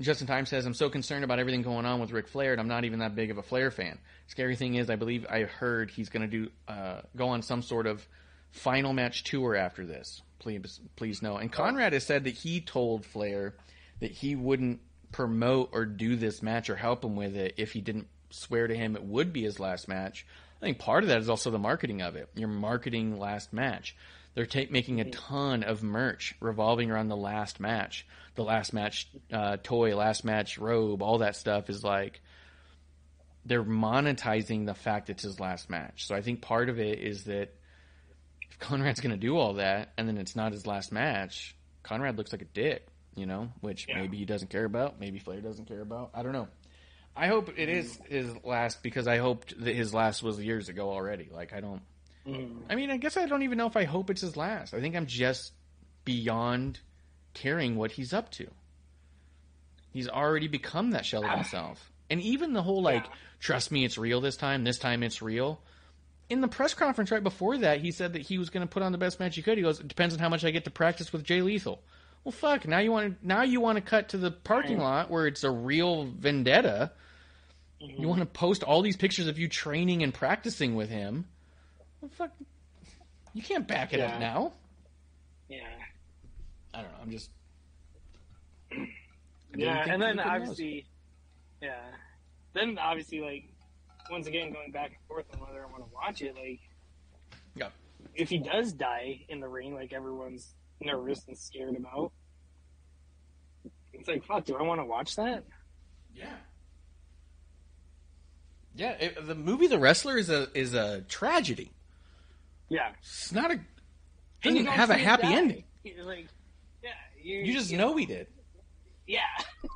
Justin 0.00 0.26
Time 0.28 0.46
says, 0.46 0.64
I'm 0.64 0.74
so 0.74 0.90
concerned 0.90 1.24
about 1.24 1.40
everything 1.40 1.62
going 1.62 1.84
on 1.84 2.00
with 2.00 2.12
Ric 2.12 2.28
Flair, 2.28 2.52
and 2.52 2.60
I'm 2.60 2.68
not 2.68 2.84
even 2.84 3.00
that 3.00 3.16
big 3.16 3.30
of 3.30 3.38
a 3.38 3.42
Flair 3.42 3.70
fan. 3.70 3.98
Scary 4.28 4.54
thing 4.54 4.76
is, 4.76 4.90
I 4.90 4.96
believe 4.96 5.26
I 5.28 5.42
heard 5.42 5.90
he's 5.90 6.08
going 6.08 6.28
to 6.30 6.44
do 6.44 6.50
uh, 6.68 7.00
go 7.16 7.28
on 7.30 7.42
some 7.42 7.62
sort 7.62 7.86
of 7.86 8.06
final 8.52 8.92
match 8.92 9.24
tour 9.24 9.56
after 9.56 9.84
this. 9.84 10.22
Please, 10.38 10.80
please 10.94 11.20
know. 11.20 11.36
And 11.36 11.50
Conrad 11.50 11.92
has 11.94 12.04
said 12.04 12.24
that 12.24 12.34
he 12.34 12.60
told 12.60 13.04
Flair 13.04 13.54
that 14.00 14.12
he 14.12 14.36
wouldn't 14.36 14.80
promote 15.10 15.70
or 15.72 15.84
do 15.84 16.16
this 16.16 16.42
match 16.42 16.70
or 16.70 16.76
help 16.76 17.04
him 17.04 17.16
with 17.16 17.36
it 17.36 17.54
if 17.56 17.72
he 17.72 17.80
didn't 17.80 18.06
swear 18.30 18.66
to 18.66 18.76
him 18.76 18.94
it 18.94 19.02
would 19.02 19.32
be 19.32 19.42
his 19.42 19.58
last 19.58 19.88
match. 19.88 20.26
I 20.60 20.66
think 20.66 20.78
part 20.78 21.02
of 21.02 21.08
that 21.08 21.20
is 21.20 21.28
also 21.28 21.50
the 21.50 21.58
marketing 21.58 22.02
of 22.02 22.16
it. 22.16 22.28
You're 22.34 22.48
marketing 22.48 23.18
last 23.18 23.52
match. 23.52 23.96
They're 24.34 24.46
ta- 24.46 24.70
making 24.70 25.00
a 25.00 25.10
ton 25.10 25.62
of 25.62 25.82
merch 25.82 26.34
revolving 26.40 26.90
around 26.90 27.08
the 27.08 27.16
last 27.16 27.58
match. 27.58 28.06
The 28.38 28.44
last 28.44 28.72
match 28.72 29.08
uh, 29.32 29.56
toy, 29.60 29.96
last 29.96 30.24
match 30.24 30.58
robe, 30.58 31.02
all 31.02 31.18
that 31.18 31.34
stuff 31.34 31.68
is 31.68 31.82
like 31.82 32.20
they're 33.44 33.64
monetizing 33.64 34.64
the 34.64 34.74
fact 34.74 35.10
it's 35.10 35.24
his 35.24 35.40
last 35.40 35.68
match. 35.68 36.06
So 36.06 36.14
I 36.14 36.22
think 36.22 36.40
part 36.40 36.68
of 36.68 36.78
it 36.78 37.00
is 37.00 37.24
that 37.24 37.52
if 38.48 38.58
Conrad's 38.60 39.00
going 39.00 39.10
to 39.10 39.16
do 39.20 39.36
all 39.36 39.54
that 39.54 39.92
and 39.98 40.06
then 40.06 40.18
it's 40.18 40.36
not 40.36 40.52
his 40.52 40.68
last 40.68 40.92
match, 40.92 41.56
Conrad 41.82 42.16
looks 42.16 42.30
like 42.30 42.42
a 42.42 42.44
dick, 42.44 42.86
you 43.16 43.26
know, 43.26 43.50
which 43.60 43.86
Yeah. 43.88 43.96
maybe 44.02 44.16
he 44.18 44.24
doesn't 44.24 44.50
care 44.50 44.64
about, 44.64 45.00
maybe 45.00 45.18
Flair 45.18 45.40
doesn't 45.40 45.64
care 45.66 45.80
about. 45.80 46.10
I 46.14 46.22
don't 46.22 46.32
know. 46.32 46.46
I 47.16 47.26
hope 47.26 47.50
it 47.58 47.68
is 47.68 47.98
his 48.08 48.30
last 48.44 48.84
because 48.84 49.08
I 49.08 49.16
hoped 49.16 49.52
that 49.64 49.74
his 49.74 49.92
last 49.92 50.22
was 50.22 50.38
years 50.38 50.68
ago 50.68 50.90
already. 50.90 51.28
Like 51.32 51.52
I 51.52 51.58
don't. 51.60 51.82
I 52.70 52.76
mean, 52.76 52.90
I 52.92 52.98
guess 52.98 53.16
I 53.16 53.26
don't 53.26 53.42
even 53.42 53.58
know 53.58 53.66
if 53.66 53.76
I 53.76 53.82
hope 53.82 54.10
it's 54.10 54.20
his 54.20 54.36
last. 54.36 54.74
I 54.74 54.80
think 54.80 54.94
I'm 54.94 55.06
just 55.06 55.52
beyond 56.04 56.78
caring 57.38 57.76
what 57.76 57.92
he's 57.92 58.12
up 58.12 58.30
to. 58.32 58.48
He's 59.92 60.08
already 60.08 60.48
become 60.48 60.90
that 60.90 61.06
shell 61.06 61.24
of 61.24 61.30
himself. 61.30 61.90
And 62.10 62.20
even 62.20 62.52
the 62.52 62.62
whole 62.62 62.82
like, 62.82 63.04
Yeah. 63.04 63.12
trust 63.40 63.70
me, 63.72 63.84
it's 63.84 63.98
real 63.98 64.20
this 64.20 64.36
time. 64.36 64.64
This 64.64 64.78
time 64.78 65.02
it's 65.02 65.22
real. 65.22 65.60
In 66.28 66.40
the 66.40 66.48
press 66.48 66.74
conference 66.74 67.10
right 67.10 67.22
before 67.22 67.58
that, 67.58 67.80
he 67.80 67.90
said 67.90 68.12
that 68.12 68.22
he 68.22 68.38
was 68.38 68.50
going 68.50 68.66
to 68.66 68.70
put 68.70 68.82
on 68.82 68.92
the 68.92 68.98
best 68.98 69.18
match 69.18 69.36
he 69.36 69.42
could. 69.42 69.56
He 69.56 69.62
goes, 69.62 69.80
"It 69.80 69.88
depends 69.88 70.14
on 70.14 70.20
how 70.20 70.28
much 70.28 70.44
I 70.44 70.50
get 70.50 70.64
to 70.64 70.70
practice 70.70 71.12
with 71.12 71.24
Jay 71.24 71.40
Lethal." 71.40 71.82
Well, 72.24 72.32
fuck. 72.32 72.66
Now 72.66 72.80
you 72.80 72.92
want 72.92 73.20
to 73.20 73.26
now 73.26 73.42
you 73.42 73.60
want 73.60 73.76
to 73.76 73.82
cut 73.82 74.10
to 74.10 74.18
the 74.18 74.30
parking 74.30 74.78
lot 74.78 75.10
where 75.10 75.26
it's 75.26 75.44
a 75.44 75.50
real 75.50 76.04
vendetta. 76.04 76.92
Mm-hmm. 77.80 78.02
You 78.02 78.08
want 78.08 78.20
to 78.20 78.26
post 78.26 78.62
all 78.62 78.82
these 78.82 78.96
pictures 78.96 79.26
of 79.28 79.38
you 79.38 79.48
training 79.48 80.02
and 80.02 80.12
practicing 80.12 80.74
with 80.74 80.90
him. 80.90 81.24
Well, 82.00 82.10
fuck. 82.14 82.32
You 83.32 83.42
can't 83.42 83.66
back 83.66 83.94
it 83.94 84.00
Yeah. 84.00 84.12
up 84.14 84.20
now. 84.20 84.52
Yeah. 85.48 85.66
I 86.78 86.82
don't 86.82 86.92
know. 86.92 86.98
I'm 87.02 87.10
just. 87.10 87.30
Yeah, 89.56 89.84
and 89.88 90.00
then 90.02 90.14
Ethan 90.14 90.16
knows. 90.18 90.26
obviously, 90.26 90.86
yeah, 91.62 91.80
then 92.54 92.78
obviously, 92.78 93.20
like 93.20 93.44
once 94.10 94.26
again 94.26 94.52
going 94.52 94.70
back 94.70 94.88
and 94.90 94.98
forth 95.08 95.24
on 95.34 95.40
whether 95.40 95.62
I 95.64 95.66
want 95.70 95.84
to 95.84 95.90
watch 95.94 96.22
it. 96.22 96.34
Like, 96.36 96.60
Yeah. 97.56 97.70
if 98.14 98.28
he 98.28 98.38
does 98.38 98.72
die 98.72 99.24
in 99.28 99.40
the 99.40 99.48
ring, 99.48 99.74
like 99.74 99.92
everyone's 99.92 100.54
nervous 100.80 101.26
and 101.26 101.36
scared 101.36 101.76
about, 101.76 102.12
it's 103.92 104.06
like, 104.08 104.24
fuck, 104.24 104.44
do 104.44 104.56
I 104.56 104.62
want 104.62 104.80
to 104.80 104.84
watch 104.84 105.16
that? 105.16 105.44
Yeah. 106.14 106.26
Yeah, 108.76 108.92
it, 108.92 109.26
the 109.26 109.34
movie 109.34 109.66
The 109.66 109.78
Wrestler 109.78 110.16
is 110.18 110.30
a 110.30 110.48
is 110.56 110.74
a 110.74 111.00
tragedy. 111.08 111.72
Yeah, 112.68 112.90
It's 113.00 113.32
not 113.32 113.50
a 113.50 113.58
doesn't 114.42 114.66
have 114.66 114.90
a 114.90 114.94
happy 114.98 115.22
die. 115.22 115.32
ending. 115.32 115.64
Like, 116.02 116.28
you, 117.28 117.38
You 117.44 117.52
just 117.52 117.70
you 117.70 117.78
know 117.78 117.92
we 117.92 118.06
did. 118.06 118.26
Yeah. 119.06 119.20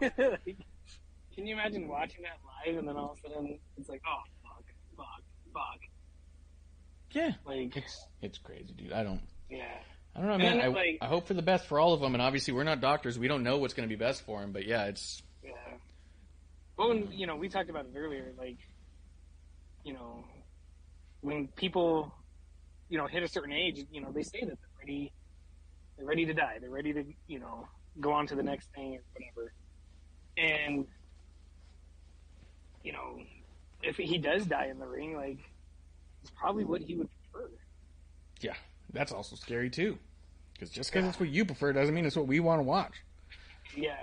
like, 0.00 0.12
can 1.34 1.46
you 1.46 1.54
imagine 1.54 1.88
watching 1.88 2.22
that 2.22 2.38
live 2.66 2.78
and 2.78 2.88
then 2.88 2.96
all 2.96 3.12
of 3.12 3.18
a 3.18 3.34
sudden 3.34 3.58
it's 3.76 3.88
like, 3.88 4.02
oh 4.06 4.22
fuck, 4.42 4.64
fuck, 4.96 5.22
fuck. 5.52 5.80
Yeah, 7.12 7.32
Like, 7.44 7.76
it's 7.76 8.06
it's 8.22 8.38
crazy, 8.38 8.72
dude. 8.72 8.92
I 8.92 9.02
don't 9.02 9.20
yeah. 9.50 9.64
I 10.14 10.20
don't 10.20 10.28
know, 10.28 10.38
man. 10.38 10.60
I, 10.60 10.66
like- 10.68 10.98
I 11.00 11.06
hope 11.06 11.26
for 11.26 11.34
the 11.34 11.42
best 11.42 11.66
for 11.66 11.78
all 11.78 11.92
of 11.94 12.00
them, 12.00 12.14
and 12.14 12.22
obviously 12.22 12.52
we're 12.54 12.64
not 12.64 12.80
doctors. 12.80 13.18
We 13.18 13.28
don't 13.28 13.42
know 13.42 13.58
what's 13.58 13.74
going 13.74 13.88
to 13.88 13.94
be 13.94 13.98
best 14.02 14.22
for 14.24 14.40
them, 14.40 14.52
but 14.52 14.66
yeah, 14.66 14.84
it's 14.86 15.22
Yeah. 15.42 15.50
Well, 16.76 16.88
when, 16.88 17.12
you 17.12 17.26
know, 17.26 17.36
we 17.36 17.48
talked 17.48 17.68
about 17.70 17.86
it 17.86 17.92
earlier, 17.96 18.32
like, 18.38 18.58
you 19.84 19.92
know, 19.92 20.24
when 21.20 21.48
people, 21.48 22.12
you 22.88 22.98
know, 22.98 23.06
hit 23.06 23.22
a 23.22 23.28
certain 23.28 23.52
age, 23.52 23.84
you 23.90 24.00
know, 24.00 24.10
they 24.10 24.22
say 24.22 24.40
that 24.40 24.48
they're 24.48 24.78
ready 24.80 25.12
They're 25.96 26.06
ready 26.06 26.26
to 26.26 26.34
die. 26.34 26.58
They're 26.60 26.70
ready 26.70 26.92
to, 26.92 27.04
you 27.28 27.38
know, 27.38 27.66
go 28.00 28.12
on 28.12 28.26
to 28.28 28.34
the 28.34 28.42
next 28.42 28.68
thing 28.74 28.96
or 28.96 29.02
whatever. 29.12 29.52
And 30.38 30.86
you 32.82 32.92
know, 32.92 33.20
if 33.82 33.96
he 33.96 34.18
does 34.18 34.46
die 34.46 34.66
in 34.66 34.78
the 34.78 34.86
ring, 34.86 35.16
like 35.16 35.38
it's 36.22 36.30
probably 36.30 36.64
what 36.64 36.80
he 36.80 36.96
would 36.96 37.08
prefer. 37.32 37.50
Yeah, 38.40 38.54
that's 38.92 39.12
also 39.12 39.36
scary 39.36 39.70
too. 39.70 39.98
Because 40.52 40.70
just 40.70 40.92
because 40.92 41.08
it's 41.08 41.20
what 41.20 41.28
you 41.28 41.44
prefer 41.44 41.72
doesn't 41.72 41.94
mean 41.94 42.06
it's 42.06 42.16
what 42.16 42.26
we 42.26 42.40
want 42.40 42.60
to 42.60 42.64
watch. 42.64 43.02
Yeah. 43.76 43.96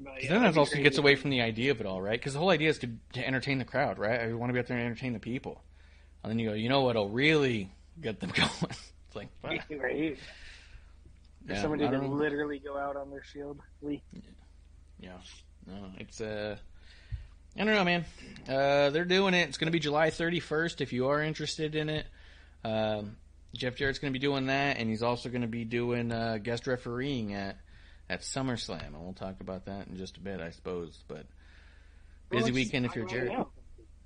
But, 0.00 0.22
yeah, 0.22 0.30
then 0.30 0.42
that 0.42 0.56
also 0.56 0.76
gets 0.76 0.98
away 0.98 1.16
from 1.16 1.30
the 1.30 1.40
idea 1.42 1.72
of 1.72 1.80
it 1.80 1.86
all, 1.86 2.00
right? 2.00 2.18
Because 2.18 2.34
the 2.34 2.38
whole 2.38 2.50
idea 2.50 2.68
is 2.68 2.78
to, 2.78 2.90
to 3.14 3.26
entertain 3.26 3.58
the 3.58 3.64
crowd, 3.64 3.98
right? 3.98 4.20
I 4.20 4.32
want 4.32 4.50
to 4.50 4.52
be 4.52 4.60
out 4.60 4.68
there 4.68 4.76
and 4.76 4.86
entertain 4.86 5.12
the 5.12 5.18
people. 5.18 5.60
And 6.22 6.30
then 6.30 6.38
you 6.38 6.50
go, 6.50 6.54
you 6.54 6.68
know 6.68 6.82
what'll 6.82 7.08
really 7.08 7.68
get 8.00 8.20
them 8.20 8.30
going? 8.34 8.50
It's 9.08 9.16
like, 9.16 9.28
fuck. 9.42 9.64
right. 9.80 10.18
Yeah, 11.46 11.62
somebody 11.62 11.88
know. 11.88 12.06
literally 12.06 12.58
go 12.58 12.76
out 12.76 12.96
on 12.96 13.10
their 13.10 13.22
shield. 13.24 13.60
Lee. 13.80 14.02
Yeah. 15.00 15.16
No, 15.66 15.90
it's 15.98 16.20
uh 16.20 16.56
I 17.58 17.64
don't 17.64 17.74
know, 17.74 17.84
man. 17.84 18.04
Uh 18.48 18.90
they're 18.90 19.04
doing 19.04 19.34
it. 19.34 19.48
It's 19.48 19.58
going 19.58 19.66
to 19.66 19.72
be 19.72 19.78
July 19.78 20.10
31st 20.10 20.80
if 20.80 20.92
you 20.92 21.08
are 21.08 21.22
interested 21.22 21.74
in 21.74 21.88
it. 21.88 22.06
Um 22.64 23.16
Jeff 23.54 23.76
Jarrett's 23.76 23.98
going 23.98 24.12
to 24.12 24.18
be 24.18 24.22
doing 24.24 24.46
that 24.46 24.76
and 24.76 24.90
he's 24.90 25.02
also 25.02 25.30
going 25.30 25.42
to 25.42 25.48
be 25.48 25.64
doing 25.64 26.12
uh 26.12 26.38
guest 26.42 26.66
refereeing 26.66 27.32
at 27.32 27.56
at 28.10 28.20
SummerSlam. 28.20 28.86
And 28.88 29.00
we'll 29.00 29.12
talk 29.14 29.40
about 29.40 29.66
that 29.66 29.86
in 29.86 29.96
just 29.96 30.16
a 30.16 30.20
bit, 30.20 30.40
I 30.40 30.50
suppose, 30.50 31.02
but 31.08 31.24
busy 32.30 32.44
let's 32.44 32.54
weekend 32.54 32.86
if 32.86 32.94
you're 32.94 33.06
Jarrett. 33.06 33.32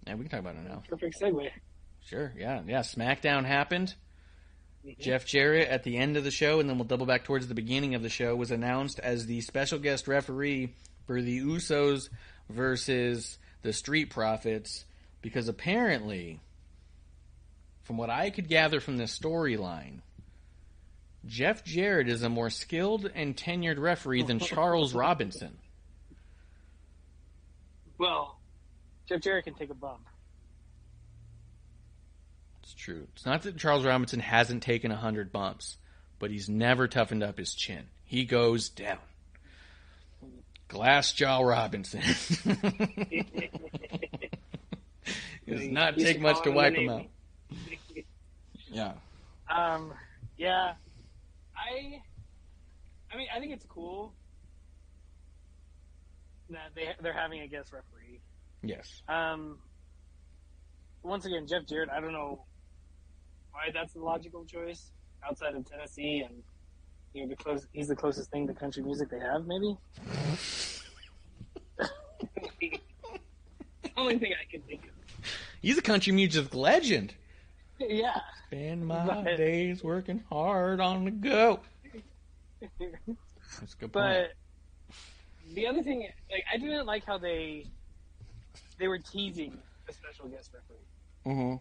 Yeah, 0.07 0.15
we 0.15 0.25
can 0.25 0.31
talk 0.31 0.41
about 0.41 0.57
it 0.57 0.69
now. 0.69 0.83
Perfect 0.89 1.21
segue. 1.21 1.51
Sure. 2.05 2.33
Yeah. 2.37 2.63
Yeah, 2.67 2.81
SmackDown 2.81 3.45
happened. 3.45 3.95
Mhm. 4.85 4.99
Jeff 4.99 5.25
Jarrett 5.25 5.69
at 5.69 5.85
the 5.85 5.97
end 5.97 6.17
of 6.17 6.25
the 6.25 6.31
show, 6.31 6.59
and 6.59 6.69
then 6.69 6.77
we'll 6.77 6.87
double 6.87 7.07
back 7.07 7.25
towards 7.25 7.47
the 7.47 7.55
beginning 7.55 7.95
of 7.95 8.03
the 8.03 8.09
show, 8.09 8.35
was 8.35 8.51
announced 8.51 8.99
as 8.99 9.27
the 9.27 9.41
special 9.41 9.79
guest 9.79 10.09
referee 10.09 10.75
for 11.07 11.23
the 11.23 11.39
Usos 11.41 12.09
versus 12.49 13.39
the 13.63 13.73
Street 13.73 14.11
Profits 14.11 14.85
because 15.21 15.47
apparently, 15.49 16.41
from 17.85 17.97
what 17.97 18.11
I 18.11 18.31
could 18.31 18.49
gather 18.49 18.81
from 18.81 18.97
this 18.97 19.17
storyline, 19.17 20.01
Jeff 21.27 21.65
Jarrett 21.65 22.09
is 22.09 22.23
a 22.23 22.29
more 22.29 22.51
skilled 22.51 23.09
and 23.15 23.37
tenured 23.37 23.79
referee 23.79 24.25
than 24.25 24.41
Charles 24.41 24.93
Robinson. 24.95 25.59
Well, 27.99 28.41
Jeff 29.09 29.21
Jarrett 29.21 29.45
can 29.45 29.55
take 29.55 29.71
a 29.71 29.75
bump. 29.75 30.09
It's 32.73 32.81
true. 32.81 33.07
It's 33.15 33.27
not 33.27 33.43
that 33.43 33.59
Charles 33.59 33.85
Robinson 33.85 34.21
hasn't 34.21 34.63
taken 34.63 34.91
a 34.91 34.97
hundred 34.97 35.31
bumps, 35.31 35.77
but 36.19 36.31
he's 36.31 36.49
never 36.49 36.89
toughened 36.89 37.23
up 37.23 37.37
his 37.37 37.53
chin. 37.55 37.85
He 38.05 38.25
goes 38.25 38.71
down. 38.71 38.97
Glass 40.69 41.13
jaw 41.13 41.41
Robinson. 41.41 42.01
Does 45.47 45.69
not 45.69 45.99
take 45.99 46.19
much 46.21 46.43
to 46.45 46.51
wipe 46.51 46.75
him 46.75 46.89
out. 46.89 47.07
Yeah. 48.75 48.93
Um, 49.55 49.93
yeah, 50.39 50.73
I, 51.55 52.01
I 53.13 53.17
mean, 53.19 53.27
I 53.37 53.39
think 53.39 53.53
it's 53.53 53.67
cool 53.67 54.15
that 56.49 56.71
they 56.75 56.87
they're 57.03 57.13
having 57.13 57.43
a 57.43 57.49
guest 57.49 57.71
referee. 57.71 58.21
Yes. 58.63 59.03
Um, 59.11 59.59
once 61.03 61.27
again, 61.27 61.47
Jeff 61.47 61.67
Jarrett. 61.67 61.91
I 61.91 62.01
don't 62.01 62.15
know 62.15 62.47
why 63.53 63.71
that's 63.73 63.93
the 63.95 64.01
logical 64.01 64.45
choice 64.45 64.91
outside 65.27 65.55
of 65.55 65.69
Tennessee, 65.69 66.21
and 66.27 66.43
you 67.15 67.23
know, 67.23 67.29
the 67.29 67.37
close. 67.37 67.67
He's 67.73 67.89
the 67.89 67.97
closest 67.97 68.31
thing 68.31 68.47
to 68.47 68.55
country 68.55 68.83
music 68.83 69.09
they 69.11 69.21
have, 69.21 69.47
maybe. 69.47 69.77
the 72.61 72.81
only 73.97 74.19
thing 74.19 74.33
I 74.41 74.51
can 74.51 74.63
think 74.63 74.85
of. 74.85 74.91
He's 75.61 75.79
a 75.79 75.83
country 75.83 76.13
music 76.13 76.55
legend. 76.55 77.15
Yeah. 77.79 78.21
Spend 78.47 78.87
my 78.87 79.23
But- 79.23 79.37
days 79.37 79.83
working 79.83 80.23
hard 80.29 80.81
on 80.81 81.05
the 81.05 81.11
go. 81.11 81.61
That's 82.61 83.75
good 83.75 83.93
point. 83.93 83.93
But 83.93 84.33
the 85.55 85.67
other 85.67 85.83
thing, 85.83 86.09
like, 86.31 86.45
I 86.53 86.57
didn't 86.59 86.87
like 86.87 87.05
how 87.05 87.19
they 87.19 87.67
they 88.79 88.89
were 88.89 88.99
teasing 88.99 89.59
a 89.89 89.93
special 89.93 90.29
guest 90.29 90.51
referee. 90.55 90.77
hmm 91.25 91.57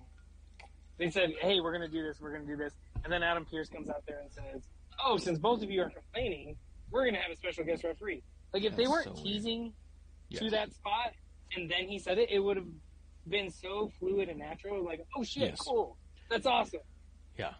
They 1.02 1.10
said, 1.10 1.34
"Hey, 1.42 1.60
we're 1.60 1.76
going 1.76 1.82
to 1.90 1.92
do 1.98 2.04
this. 2.04 2.22
We're 2.22 2.30
going 2.32 2.46
to 2.46 2.48
do 2.48 2.56
this," 2.56 2.74
and 3.04 3.12
then 3.12 3.24
Adam 3.24 3.44
Pearce 3.44 3.70
comes 3.70 3.90
out 3.90 4.04
there 4.08 4.20
and 4.20 4.32
says, 4.32 4.62
"Oh, 5.04 5.18
since 5.18 5.40
both 5.40 5.64
of 5.64 5.72
you 5.72 5.82
are 5.82 5.90
complaining, 5.90 6.56
we're 6.92 7.02
going 7.06 7.16
to 7.16 7.20
have 7.20 7.32
a 7.32 7.36
special 7.36 7.64
guest 7.64 7.84
referee." 7.84 8.22
Like, 8.54 8.64
if 8.66 8.76
they 8.76 8.86
weren't 8.86 9.06
so 9.18 9.24
teasing 9.24 9.74
to 10.36 10.52
that 10.52 10.72
spot 10.72 11.14
and 11.56 11.70
then 11.72 11.88
he 11.88 11.98
said 11.98 12.20
it, 12.20 12.30
it 12.30 12.38
would 12.38 12.56
have 12.58 12.68
been 13.28 13.50
so 13.50 13.92
fluid 14.00 14.30
and 14.30 14.38
natural. 14.38 14.86
Like, 14.86 15.04
"Oh 15.18 15.24
shit, 15.24 15.42
Yes. 15.50 15.58
cool, 15.60 15.98
that's 16.30 16.46
awesome." 16.46 16.82
Yeah. 17.36 17.54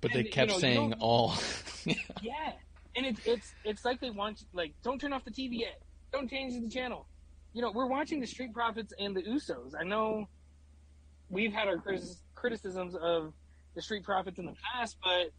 But 0.00 0.10
they 0.12 0.18
And, 0.18 0.26
you 0.26 0.32
kept 0.32 0.50
know, 0.50 0.58
saying 0.58 0.94
all. 0.94 1.34
Yeah, 2.20 2.52
and 2.96 3.06
it's 3.06 3.20
it's 3.24 3.54
it's 3.64 3.84
like 3.84 4.00
they 4.00 4.10
want 4.10 4.42
like 4.52 4.72
don't 4.82 5.00
turn 5.00 5.12
off 5.12 5.24
the 5.24 5.30
TV 5.30 5.60
yet, 5.60 5.80
don't 6.12 6.28
change 6.28 6.60
the 6.60 6.68
channel. 6.68 7.06
You 7.52 7.62
know, 7.62 7.70
we're 7.70 7.86
watching 7.86 8.18
the 8.18 8.26
Street 8.26 8.52
Profits 8.52 8.92
and 8.98 9.14
the 9.14 9.22
Usos. 9.22 9.72
I 9.78 9.84
know 9.84 10.26
we've 11.30 11.52
had 11.52 11.68
our 11.68 11.76
critis- 11.76 12.16
criticisms 12.46 12.94
of 12.96 13.32
the 13.74 13.80
Street 13.80 14.02
Profits 14.04 14.38
in 14.38 14.44
the 14.46 14.54
past, 14.74 14.96
but 15.02 15.30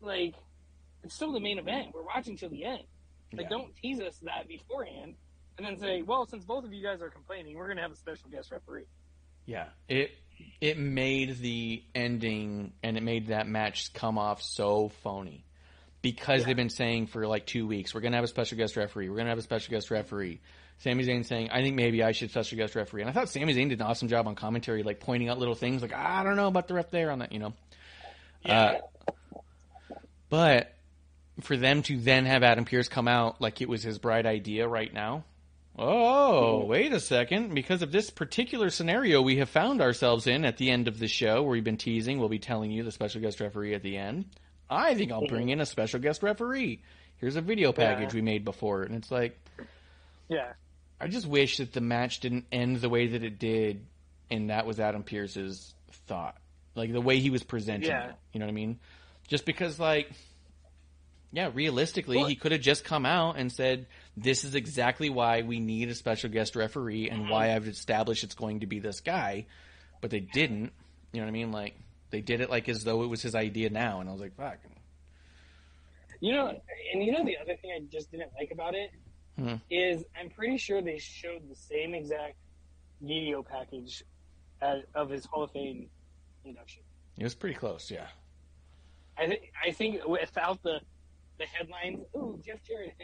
like 0.00 0.34
it's 1.02 1.14
still 1.14 1.32
the 1.32 1.40
main 1.40 1.58
event. 1.58 1.88
We're 1.94 2.02
watching 2.04 2.36
till 2.36 2.50
the 2.50 2.64
end. 2.64 2.84
Like, 3.32 3.44
Yeah. 3.44 3.48
don't 3.48 3.74
tease 3.76 4.00
us 4.00 4.18
that 4.18 4.46
beforehand, 4.46 5.16
and 5.56 5.66
then 5.66 5.78
say, 5.78 6.02
"Well, 6.02 6.26
since 6.26 6.44
both 6.44 6.64
of 6.64 6.72
you 6.72 6.82
guys 6.82 7.00
are 7.00 7.08
complaining, 7.10 7.56
we're 7.56 7.66
going 7.66 7.76
to 7.76 7.82
have 7.82 7.92
a 7.92 7.96
special 7.96 8.28
guest 8.28 8.50
referee." 8.52 8.84
Yeah, 9.46 9.70
it 9.88 10.12
it 10.60 10.78
made 10.78 11.38
the 11.38 11.82
ending 11.94 12.72
and 12.82 12.96
it 12.96 13.02
made 13.02 13.28
that 13.28 13.46
match 13.46 13.92
come 13.92 14.16
off 14.18 14.42
so 14.42 14.88
phony 14.88 15.44
because 16.02 16.40
Yeah. 16.40 16.46
they've 16.46 16.56
been 16.56 16.70
saying 16.70 17.06
for 17.08 17.26
like 17.26 17.46
two 17.46 17.66
weeks 17.66 17.94
we're 17.94 18.00
gonna 18.00 18.16
have 18.16 18.24
a 18.24 18.28
special 18.28 18.56
guest 18.56 18.76
referee, 18.76 19.08
we're 19.10 19.16
gonna 19.18 19.28
have 19.30 19.38
a 19.38 19.42
special 19.42 19.70
guest 19.70 19.90
referee. 19.90 20.40
Sami 20.80 21.04
Zayn 21.04 21.24
saying 21.24 21.50
I 21.50 21.60
think 21.62 21.76
maybe 21.76 22.02
I 22.02 22.12
should 22.12 22.30
special 22.30 22.56
guest 22.58 22.74
referee, 22.74 23.02
and 23.02 23.10
I 23.10 23.12
thought 23.12 23.28
Sami 23.28 23.54
Zayn 23.54 23.68
did 23.68 23.80
an 23.80 23.86
awesome 23.86 24.08
job 24.08 24.26
on 24.26 24.34
commentary, 24.34 24.82
like 24.82 25.00
pointing 25.00 25.28
out 25.28 25.38
little 25.38 25.54
things 25.54 25.82
like 25.82 25.92
I 25.94 26.22
don't 26.24 26.36
know 26.36 26.48
about 26.48 26.68
the 26.68 26.74
ref 26.74 26.90
there 26.90 27.10
on 27.10 27.18
that, 27.20 27.32
you 27.32 27.38
know. 27.38 27.52
Uh, 28.44 28.74
but 30.28 30.74
for 31.40 31.56
them 31.56 31.82
to 31.82 31.98
then 31.98 32.26
have 32.26 32.42
Adam 32.42 32.64
Pearce 32.64 32.88
come 32.88 33.08
out 33.08 33.40
like 33.40 33.60
it 33.60 33.68
was 33.68 33.82
his 33.82 33.98
bright 33.98 34.26
idea 34.26 34.66
right 34.68 34.92
now. 34.92 35.24
Oh, 35.78 36.64
wait 36.64 36.92
a 36.92 37.00
second. 37.00 37.54
Because 37.54 37.80
of 37.82 37.92
this 37.92 38.10
particular 38.10 38.70
scenario 38.70 39.22
we 39.22 39.36
have 39.36 39.48
found 39.48 39.80
ourselves 39.80 40.26
in 40.26 40.44
at 40.44 40.56
the 40.56 40.70
end 40.70 40.88
of 40.88 40.98
the 40.98 41.08
show, 41.08 41.42
where 41.42 41.52
we've 41.52 41.64
been 41.64 41.76
teasing, 41.78 42.18
we'll 42.18 42.28
be 42.28 42.38
telling 42.38 42.70
you 42.70 42.82
the 42.82 42.92
special 42.92 43.20
guest 43.20 43.40
referee 43.40 43.74
at 43.74 43.82
the 43.82 43.96
end. 43.96 44.26
I 44.68 44.94
think 44.94 45.10
I'll 45.12 45.26
bring 45.26 45.48
in 45.48 45.60
a 45.60 45.66
special 45.66 46.00
guest 46.00 46.22
referee. 46.22 46.82
Here's 47.16 47.36
a 47.36 47.40
video 47.40 47.72
package 47.72 48.10
Yeah. 48.12 48.14
we 48.16 48.22
made 48.22 48.44
before. 48.44 48.82
And 48.82 48.94
it's 48.94 49.10
like, 49.10 49.38
Yeah, 50.28 50.52
I 51.00 51.08
just 51.08 51.26
wish 51.26 51.56
that 51.58 51.72
the 51.72 51.80
match 51.80 52.20
didn't 52.20 52.44
end 52.52 52.76
the 52.76 52.88
way 52.88 53.06
that 53.08 53.22
it 53.24 53.38
did, 53.38 53.86
and 54.30 54.50
that 54.50 54.66
was 54.66 54.78
Adam 54.78 55.02
Pearce's 55.02 55.74
thought. 56.06 56.36
Like 56.74 56.92
the 56.92 57.00
way 57.00 57.18
he 57.20 57.30
was 57.30 57.42
presenting 57.42 57.88
Yeah. 57.90 58.10
it. 58.10 58.14
You 58.32 58.40
know 58.40 58.46
what 58.46 58.50
I 58.52 58.54
mean? 58.54 58.78
Just 59.28 59.44
because, 59.46 59.78
like, 59.80 60.10
yeah, 61.32 61.50
realistically, 61.54 62.18
Well- 62.18 62.26
he 62.26 62.34
could 62.36 62.52
have 62.52 62.60
just 62.60 62.84
come 62.84 63.06
out 63.06 63.36
and 63.38 63.50
said, 63.52 63.86
"This 64.16 64.44
is 64.44 64.54
exactly 64.54 65.08
why 65.08 65.42
we 65.42 65.58
need 65.60 65.88
a 65.88 65.94
special 65.94 66.28
guest 66.30 66.54
referee, 66.56 67.08
and 67.08 67.22
Mm-hmm. 67.22 67.30
why 67.30 67.54
I've 67.54 67.66
established 67.68 68.24
it's 68.24 68.34
going 68.34 68.60
to 68.60 68.66
be 68.66 68.78
this 68.80 69.00
guy." 69.00 69.46
But 70.00 70.10
they 70.10 70.20
didn't. 70.20 70.72
You 71.12 71.20
know 71.20 71.26
what 71.26 71.28
I 71.28 71.32
mean? 71.32 71.52
Like 71.52 71.76
they 72.10 72.20
did 72.20 72.40
it 72.40 72.50
like 72.50 72.68
as 72.68 72.84
though 72.84 73.02
it 73.02 73.06
was 73.06 73.22
his 73.22 73.34
idea 73.34 73.70
now, 73.70 74.00
and 74.00 74.08
I 74.08 74.12
was 74.12 74.20
like, 74.20 74.34
"Fuck." 74.36 74.58
You 76.20 76.32
know, 76.32 76.60
and 76.92 77.02
you 77.02 77.12
know 77.12 77.24
the 77.24 77.38
other 77.38 77.56
thing 77.56 77.70
I 77.74 77.80
just 77.90 78.10
didn't 78.10 78.30
like 78.38 78.50
about 78.50 78.74
it 78.74 78.90
is 79.70 80.00
Hmm. 80.00 80.18
I'm 80.20 80.30
pretty 80.30 80.58
sure 80.58 80.82
they 80.82 80.98
showed 80.98 81.48
the 81.48 81.56
same 81.56 81.94
exact 81.94 82.36
video 83.00 83.42
package 83.42 84.04
as, 84.60 84.82
of 84.94 85.10
his 85.10 85.24
Hall 85.26 85.44
of 85.44 85.50
Fame 85.52 85.88
induction. 86.44 86.82
It 87.18 87.24
was 87.24 87.34
pretty 87.34 87.56
close, 87.56 87.90
yeah. 87.90 88.06
I 89.18 89.26
think 89.26 89.52
I 89.66 89.70
think 89.72 90.06
without 90.06 90.62
the 90.62 90.80
the 91.38 91.46
headlines, 91.46 92.00
ooh, 92.16 92.40
Jeff 92.44 92.62
Jarrett, 92.62 92.94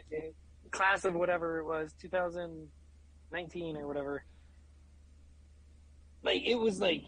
class 0.70 1.04
of 1.04 1.14
whatever 1.14 1.58
it 1.58 1.64
was, 1.64 1.94
2019 2.00 3.76
or 3.76 3.86
whatever. 3.86 4.24
Like 6.22 6.42
it 6.44 6.56
was 6.56 6.80
like 6.80 7.04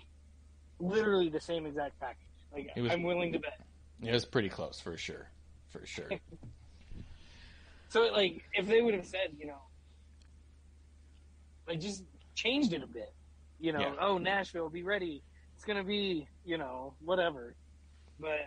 literally 0.78 1.28
the 1.28 1.40
same 1.40 1.66
exact 1.66 1.98
package. 2.00 2.18
Like 2.52 2.70
was- 2.76 2.92
I'm 2.92 3.02
willing 3.02 3.32
to 3.32 3.38
bet. 3.38 3.60
It 4.02 4.12
was 4.12 4.24
pretty 4.24 4.48
close 4.48 4.80
for 4.80 4.96
sure, 4.96 5.28
for 5.70 5.84
sure. 5.84 6.08
So 7.88 8.02
like 8.12 8.42
if 8.54 8.66
they 8.66 8.80
would 8.80 8.94
have 8.94 9.06
said, 9.06 9.36
you 9.38 9.46
know, 9.46 9.60
like 11.66 11.80
just 11.80 12.04
changed 12.34 12.72
it 12.72 12.82
a 12.82 12.86
bit, 12.86 13.12
you 13.60 13.72
know, 13.72 13.80
Yeah. 13.80 13.94
oh 14.00 14.18
Nashville, 14.18 14.68
be 14.68 14.82
ready. 14.82 15.22
It's 15.54 15.64
gonna 15.64 15.84
be, 15.84 16.28
you 16.44 16.58
know, 16.58 16.94
whatever. 17.04 17.54
But 18.20 18.40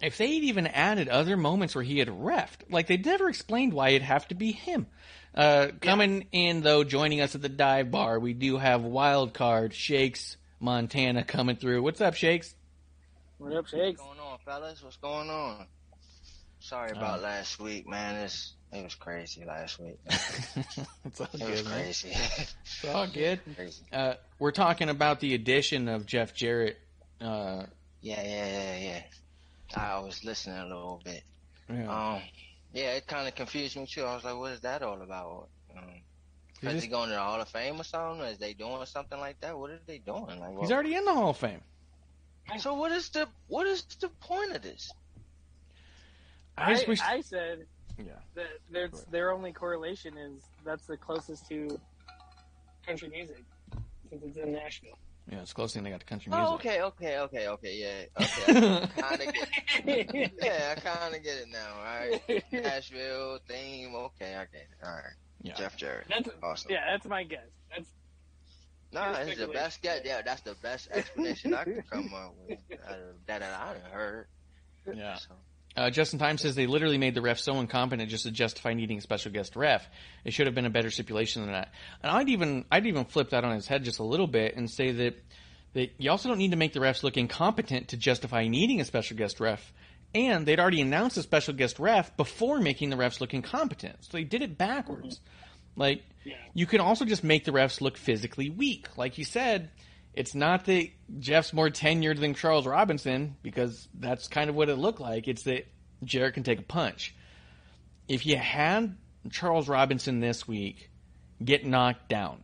if 0.00 0.16
they'd 0.16 0.44
even 0.44 0.66
added 0.66 1.08
other 1.08 1.36
moments 1.36 1.74
where 1.74 1.84
he 1.84 1.98
had 1.98 2.08
refed, 2.08 2.70
like 2.70 2.86
they 2.86 2.96
never 2.96 3.28
explained 3.28 3.72
why 3.72 3.90
it'd 3.90 4.02
have 4.02 4.28
to 4.28 4.34
be 4.34 4.52
him. 4.52 4.86
Uh, 5.34 5.68
coming 5.80 6.26
in 6.32 6.62
though, 6.62 6.84
joining 6.84 7.20
us 7.20 7.34
at 7.34 7.42
the 7.42 7.48
dive 7.48 7.90
bar, 7.90 8.18
we 8.18 8.32
do 8.32 8.58
have 8.58 8.82
wild 8.82 9.34
card 9.34 9.74
Shakes 9.74 10.36
Montana 10.60 11.24
coming 11.24 11.56
through. 11.56 11.82
What's 11.82 12.00
up, 12.00 12.14
Shakes? 12.14 12.54
What 13.38 13.52
up, 13.52 13.66
Shakes? 13.66 14.00
What's 14.00 14.16
going 14.16 14.20
on, 14.20 14.38
fellas? 14.44 14.82
What's 14.82 14.96
going 14.96 15.30
on? 15.30 15.66
Sorry 16.60 16.90
about 16.90 17.22
last 17.22 17.58
week, 17.60 17.88
man. 17.88 18.16
It's, 18.16 18.52
it 18.72 18.82
was 18.84 18.94
crazy 18.94 19.44
last 19.44 19.78
week. 19.78 19.98
it's 20.06 21.20
all 21.20 21.28
It 21.32 21.50
was 21.50 21.62
good, 21.62 21.66
crazy. 21.66 22.10
It's 22.14 22.84
all 22.92 23.06
good. 23.12 23.40
Uh, 23.92 24.14
we're 24.38 24.50
talking 24.52 24.88
about 24.88 25.20
the 25.20 25.34
addition 25.34 25.88
of 25.88 26.04
Jeff 26.06 26.34
Jarrett. 26.34 26.78
Uh, 27.20 27.64
Yeah, 28.02 28.22
yeah, 28.22 28.46
yeah, 28.46 28.78
yeah. 28.78 29.02
I 29.76 29.98
was 30.00 30.24
listening 30.24 30.58
a 30.58 30.64
little 30.64 31.00
bit. 31.04 31.22
yeah. 31.70 32.14
Um, 32.14 32.22
yeah, 32.74 32.92
it 32.96 33.06
kind 33.06 33.26
of 33.28 33.34
confused 33.34 33.76
me 33.76 33.86
too. 33.86 34.04
I 34.04 34.14
was 34.14 34.24
like, 34.24 34.36
what 34.36 34.52
is 34.52 34.60
that 34.60 34.82
all 34.82 35.00
about? 35.00 35.48
Um, 35.76 35.84
is 36.62 36.72
just- 36.72 36.84
he 36.84 36.90
going 36.90 37.08
to 37.08 37.14
the 37.14 37.20
Hall 37.20 37.40
of 37.40 37.48
Fame 37.48 37.80
or 37.80 37.84
something? 37.84 38.24
Is 38.26 38.38
they 38.38 38.52
doing 38.52 38.84
something 38.86 39.18
like 39.18 39.40
that? 39.40 39.56
What 39.58 39.70
are 39.70 39.80
they 39.86 39.98
doing? 39.98 40.40
Like, 40.40 40.58
he's 40.60 40.72
already 40.72 40.94
in 40.96 41.04
the 41.04 41.14
Hall 41.14 41.30
of 41.30 41.36
Fame. 41.36 41.60
so 42.58 42.74
what 42.74 42.90
is 42.92 43.08
the 43.10 43.28
what 43.46 43.66
is 43.66 43.82
the 44.00 44.08
point 44.08 44.52
of 44.56 44.62
this? 44.62 44.90
I 46.58 46.70
I, 46.70 46.74
just 46.74 46.88
wish. 46.88 47.00
I 47.00 47.20
said 47.20 47.66
yeah. 47.98 48.12
that 48.34 48.46
their 48.70 48.90
their 49.10 49.32
only 49.32 49.52
correlation 49.52 50.16
is 50.16 50.42
that's 50.64 50.86
the 50.86 50.96
closest 50.96 51.48
to 51.48 51.80
country 52.86 53.08
music 53.08 53.44
since 54.10 54.22
it's 54.24 54.36
in 54.36 54.52
Nashville. 54.52 54.98
Yeah, 55.30 55.40
it's 55.40 55.50
the 55.50 55.56
closest 55.56 55.74
thing 55.74 55.84
they 55.84 55.90
got 55.90 56.00
to 56.00 56.06
country 56.06 56.32
oh, 56.32 56.36
music. 56.36 56.50
Oh, 56.50 56.54
okay, 56.54 56.82
okay, 56.82 57.18
okay, 57.18 57.48
okay, 57.48 57.76
yeah, 57.76 58.24
okay. 58.24 58.86
kind 58.96 59.20
of 59.20 59.34
get, 59.84 60.32
yeah, 60.42 60.74
I 60.76 60.80
kind 60.80 61.14
of 61.14 61.22
get 61.22 61.36
it 61.36 61.48
now. 61.52 61.74
All 61.76 61.84
right, 61.84 62.52
Nashville 62.52 63.38
theme. 63.46 63.94
Okay, 63.94 64.34
I 64.34 64.46
get 64.46 64.62
it. 64.62 64.68
All 64.82 64.90
right, 64.90 65.12
Yeah. 65.42 65.54
Jeff 65.54 65.76
Jarrett. 65.76 66.06
That's 66.08 66.30
Awesome. 66.42 66.70
yeah, 66.70 66.90
that's 66.90 67.06
my 67.06 67.24
guess. 67.24 67.40
That's 67.70 67.90
No, 68.90 69.02
Pure 69.02 69.28
it's 69.28 69.38
the 69.38 69.48
best 69.48 69.82
guess. 69.82 70.00
Yeah, 70.02 70.22
that's 70.22 70.40
the 70.40 70.54
best 70.62 70.88
explanation 70.92 71.52
I 71.52 71.64
could 71.64 71.90
come 71.90 72.10
up 72.14 72.34
with 72.48 72.58
out 72.88 72.96
that 73.26 73.42
I 73.42 73.74
done 73.74 73.90
heard. 73.92 74.26
Yeah. 74.94 75.16
So, 75.16 75.34
Uh, 75.76 75.90
Justin 75.90 76.18
Time 76.18 76.38
says 76.38 76.54
they 76.54 76.66
literally 76.66 76.98
made 76.98 77.14
the 77.14 77.22
ref 77.22 77.38
so 77.38 77.60
incompetent 77.60 78.10
just 78.10 78.24
to 78.24 78.30
justify 78.30 78.74
needing 78.74 78.98
a 78.98 79.00
special 79.00 79.30
guest 79.30 79.54
ref. 79.54 79.88
It 80.24 80.32
should 80.32 80.46
have 80.46 80.54
been 80.54 80.66
a 80.66 80.70
better 80.70 80.90
stipulation 80.90 81.42
than 81.42 81.52
that. 81.52 81.72
And 82.02 82.10
I'd 82.10 82.28
even 82.28 82.64
I'd 82.70 82.86
even 82.86 83.04
flip 83.04 83.30
that 83.30 83.44
on 83.44 83.54
his 83.54 83.66
head 83.66 83.84
just 83.84 84.00
a 84.00 84.04
little 84.04 84.26
bit 84.26 84.56
and 84.56 84.68
say 84.68 84.90
that 84.92 85.14
that 85.74 85.92
you 85.98 86.10
also 86.10 86.28
don't 86.28 86.38
need 86.38 86.50
to 86.50 86.56
make 86.56 86.72
the 86.72 86.80
refs 86.80 87.02
look 87.02 87.16
incompetent 87.16 87.88
to 87.88 87.96
justify 87.96 88.48
needing 88.48 88.80
a 88.80 88.84
special 88.84 89.16
guest 89.16 89.38
ref. 89.38 89.72
And 90.14 90.46
they'd 90.46 90.58
already 90.58 90.80
announced 90.80 91.18
a 91.18 91.22
special 91.22 91.54
guest 91.54 91.78
ref 91.78 92.16
before 92.16 92.60
making 92.60 92.90
the 92.90 92.96
refs 92.96 93.20
look 93.20 93.34
incompetent. 93.34 93.96
So 94.00 94.16
they 94.16 94.24
did 94.24 94.42
it 94.42 94.56
backwards. 94.58 95.20
Like 95.76 96.02
you 96.54 96.66
can 96.66 96.80
also 96.80 97.04
just 97.04 97.22
make 97.22 97.44
the 97.44 97.52
refs 97.52 97.80
look 97.80 97.96
physically 97.96 98.50
weak. 98.50 98.88
Like 98.96 99.16
you 99.18 99.24
said, 99.24 99.70
it's 100.18 100.34
not 100.34 100.64
that 100.64 100.88
Jeff's 101.20 101.52
more 101.52 101.70
tenured 101.70 102.18
than 102.18 102.34
Charles 102.34 102.66
Robinson 102.66 103.36
because 103.40 103.86
that's 103.94 104.26
kind 104.26 104.50
of 104.50 104.56
what 104.56 104.68
it 104.68 104.74
looked 104.74 104.98
like. 104.98 105.28
It's 105.28 105.44
that 105.44 105.68
Jarrett 106.02 106.34
can 106.34 106.42
take 106.42 106.58
a 106.58 106.64
punch. 106.64 107.14
If 108.08 108.26
you 108.26 108.36
had 108.36 108.96
Charles 109.30 109.68
Robinson 109.68 110.18
this 110.18 110.48
week 110.48 110.90
get 111.44 111.64
knocked 111.64 112.08
down 112.08 112.42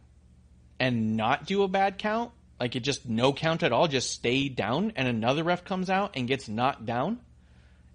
and 0.78 1.16
not 1.16 1.46
do 1.46 1.64
a 1.64 1.68
bad 1.68 1.98
count, 1.98 2.30
like 2.60 2.76
it 2.76 2.84
just 2.84 3.08
no 3.08 3.32
count 3.32 3.64
at 3.64 3.72
all, 3.72 3.88
just 3.88 4.12
stay 4.12 4.48
down, 4.48 4.92
and 4.94 5.08
another 5.08 5.42
ref 5.42 5.64
comes 5.64 5.90
out 5.90 6.12
and 6.14 6.28
gets 6.28 6.48
knocked 6.48 6.86
down 6.86 7.18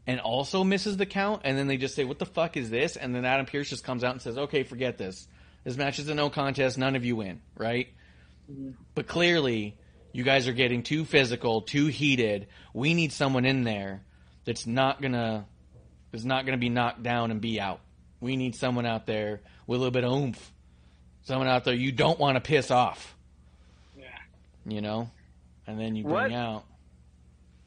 and 0.06 0.20
also 0.20 0.66
misses 0.66 0.98
the 0.98 1.06
count, 1.06 1.44
and 1.46 1.58
then 1.58 1.68
they 1.68 1.78
just 1.78 1.96
say, 1.96 2.04
What 2.04 2.20
the 2.20 2.26
fuck 2.26 2.58
is 2.58 2.70
this? 2.70 2.98
And 2.98 3.16
then 3.16 3.24
Adam 3.24 3.46
Pearce 3.46 3.70
just 3.70 3.86
comes 3.86 4.04
out 4.04 4.12
and 4.12 4.22
says, 4.22 4.38
Okay, 4.38 4.64
forget 4.64 4.98
this. 4.98 5.26
This 5.64 5.78
match 5.78 6.00
is 6.00 6.10
a 6.10 6.16
no 6.16 6.30
contest, 6.30 6.78
none 6.78 6.98
of 6.98 7.06
you 7.06 7.16
win, 7.16 7.40
right? 7.56 7.88
But 8.96 9.08
clearly, 9.08 9.78
you 10.12 10.24
guys 10.24 10.48
are 10.48 10.54
getting 10.54 10.84
too 10.84 11.06
physical, 11.06 11.62
too 11.62 11.88
heated. 11.88 12.48
We 12.74 12.94
need 12.94 13.12
someone 13.14 13.46
in 13.46 13.64
there 13.64 14.04
that's 14.46 14.66
not 14.66 15.02
gonna 15.02 15.46
is 16.12 16.26
not 16.26 16.46
gonna 16.46 16.58
be 16.58 16.70
knocked 16.70 17.04
down 17.04 17.30
and 17.32 17.40
be 17.40 17.60
out. 17.62 17.80
We 18.20 18.36
need 18.36 18.56
someone 18.56 18.86
out 18.86 19.06
there 19.06 19.42
with 19.68 19.78
a 19.78 19.80
little 19.80 19.92
bit 19.92 20.04
of 20.04 20.12
oomph. 20.12 20.52
Someone 21.24 21.48
out 21.48 21.64
there 21.64 21.76
you 21.76 21.92
don't 21.92 22.18
want 22.20 22.36
to 22.36 22.42
piss 22.42 22.72
off, 22.72 23.16
Yeah. 23.96 24.06
you 24.66 24.82
know? 24.82 25.12
And 25.68 25.80
then 25.80 25.96
you 25.96 26.04
What- 26.06 26.24
bring 26.24 26.34
out 26.36 26.66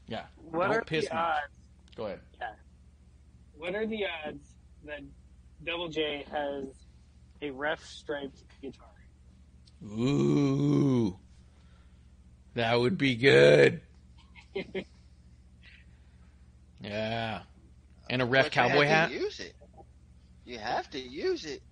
Yeah. 0.09 0.27
What 0.51 0.66
don't 0.68 0.77
are 0.79 0.85
piss 0.85 1.05
the 1.09 1.16
odds? 1.16 1.55
Go 1.97 2.07
ahead. 2.07 2.21
Yeah. 2.40 2.55
What 3.57 3.75
are 3.75 3.87
the 3.87 4.05
odds 4.27 4.55
that 4.85 5.01
Double 5.64 5.88
J 5.88 6.25
has 6.31 6.66
a 7.40 7.51
ref 7.51 7.83
striped 7.85 8.42
guitar? 8.61 8.88
Ooh. 9.85 11.18
That 12.55 12.79
would 12.79 12.99
be 12.99 13.14
good. 13.16 13.81
Yeah. 16.81 17.42
And 18.11 18.21
a 18.23 18.25
ref 18.25 18.47
but 18.47 18.57
you 18.57 18.62
cowboy 18.62 18.87
have 18.87 19.11
hat. 19.11 19.16
to 19.16 19.25
Use 19.25 19.40
it. 19.40 19.55
You 20.45 20.59
have 20.59 20.90
to 20.90 20.99
use 20.99 21.45
it 21.45 21.62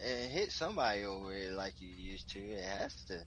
and 0.00 0.30
hit 0.30 0.52
somebody 0.52 1.04
over 1.04 1.34
it 1.34 1.52
like 1.52 1.74
you 1.80 1.88
used 1.88 2.30
to. 2.30 2.38
It 2.38 2.64
has 2.64 2.94
to 3.06 3.18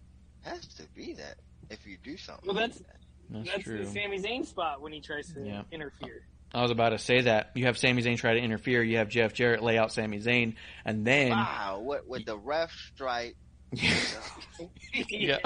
has 0.44 0.66
to 0.76 0.84
be 0.96 1.14
that 1.14 1.36
if 1.70 1.86
you 1.86 1.98
do 2.04 2.16
something. 2.18 2.46
Well, 2.48 2.56
that's- 2.56 2.78
like 2.80 2.88
that. 2.88 2.98
That's, 3.30 3.50
That's 3.50 3.64
true. 3.64 3.78
the 3.80 3.86
Sami 3.88 4.20
Zayn 4.20 4.46
spot 4.46 4.82
when 4.82 4.92
he 4.92 5.00
tries 5.02 5.32
to 5.34 5.42
Yeah. 5.46 5.64
interfere. 5.72 6.26
I 6.54 6.62
was 6.62 6.72
about 6.72 6.90
to 6.90 6.98
say 7.00 7.22
that. 7.22 7.52
You 7.56 7.66
have 7.66 7.78
Sami 7.78 8.02
Zayn 8.04 8.18
try 8.18 8.34
to 8.36 8.40
interfere. 8.40 8.84
You 8.84 8.98
have 8.98 9.08
Jeff 9.10 9.34
Jarrett 9.34 9.64
lay 9.64 9.78
out 9.78 9.92
Sami 9.92 10.20
Zayn, 10.20 10.56
and 10.86 11.06
then 11.06 11.32
wow, 11.32 11.80
what 11.84 12.08
with 12.08 12.26
the 12.26 12.38
ref 12.38 12.72
stripe? 12.94 13.36
yeah, 15.10 15.38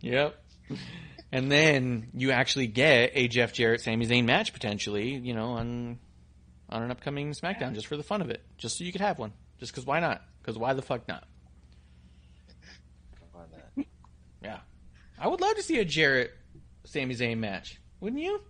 yep. 0.00 0.36
And 1.32 1.50
then 1.50 2.08
you 2.14 2.30
actually 2.30 2.66
get 2.68 3.10
a 3.14 3.28
Jeff 3.28 3.52
Jarrett 3.52 3.80
Sami 3.80 4.06
Zayn 4.06 4.24
match 4.24 4.52
potentially, 4.52 5.14
you 5.14 5.34
know, 5.34 5.50
on 5.50 5.98
on 6.68 6.82
an 6.82 6.90
upcoming 6.90 7.32
SmackDown 7.32 7.74
just 7.74 7.86
for 7.86 7.96
the 7.96 8.02
fun 8.02 8.20
of 8.22 8.30
it, 8.30 8.42
just 8.56 8.78
so 8.78 8.84
you 8.84 8.92
could 8.92 9.00
have 9.00 9.18
one. 9.18 9.32
Just 9.58 9.72
because 9.72 9.84
why 9.84 10.00
not? 10.00 10.22
Because 10.40 10.56
why 10.58 10.72
the 10.74 10.82
fuck 10.82 11.06
not? 11.08 11.24
Why 13.32 13.42
not? 13.76 13.86
Yeah, 14.42 14.58
I 15.18 15.28
would 15.28 15.40
love 15.40 15.56
to 15.56 15.62
see 15.62 15.78
a 15.78 15.84
Jarrett 15.84 16.32
Sami 16.84 17.14
Zayn 17.14 17.38
match, 17.38 17.80
wouldn't 18.00 18.22
you? 18.22 18.40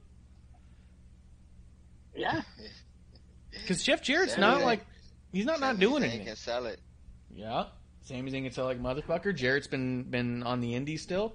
Yeah. 2.15 2.43
Because 3.51 3.83
Jeff 3.83 4.03
Jarrett's 4.03 4.35
Sami 4.35 4.41
not 4.47 4.61
Zayn- 4.61 4.65
like 4.65 4.87
he's 5.33 5.47
not 5.47 5.61
not 5.61 5.79
doing 5.79 6.03
Zayn 6.03 6.07
anything. 6.09 6.27
Can 6.27 6.37
sell 6.37 6.67
it. 6.67 6.81
Yeah. 7.35 7.65
Sami 8.05 8.31
Zayn 8.31 8.43
can 8.45 8.53
sell 8.53 8.67
like 8.67 8.77
a 8.79 8.81
motherfucker. 8.81 9.35
Jarrett's 9.35 9.67
been 9.67 10.03
been 10.05 10.43
on 10.43 10.61
the 10.61 10.75
indies 10.75 11.03
still. 11.03 11.35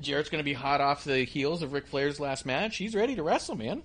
Jarrett's 0.00 0.28
going 0.28 0.40
to 0.40 0.44
be 0.44 0.52
hot 0.52 0.80
off 0.80 1.04
the 1.04 1.24
heels 1.24 1.62
of 1.62 1.72
Ric 1.72 1.86
Flair's 1.86 2.20
last 2.20 2.44
match. 2.44 2.76
He's 2.76 2.94
ready 2.94 3.14
to 3.14 3.22
wrestle, 3.22 3.56
man. 3.56 3.82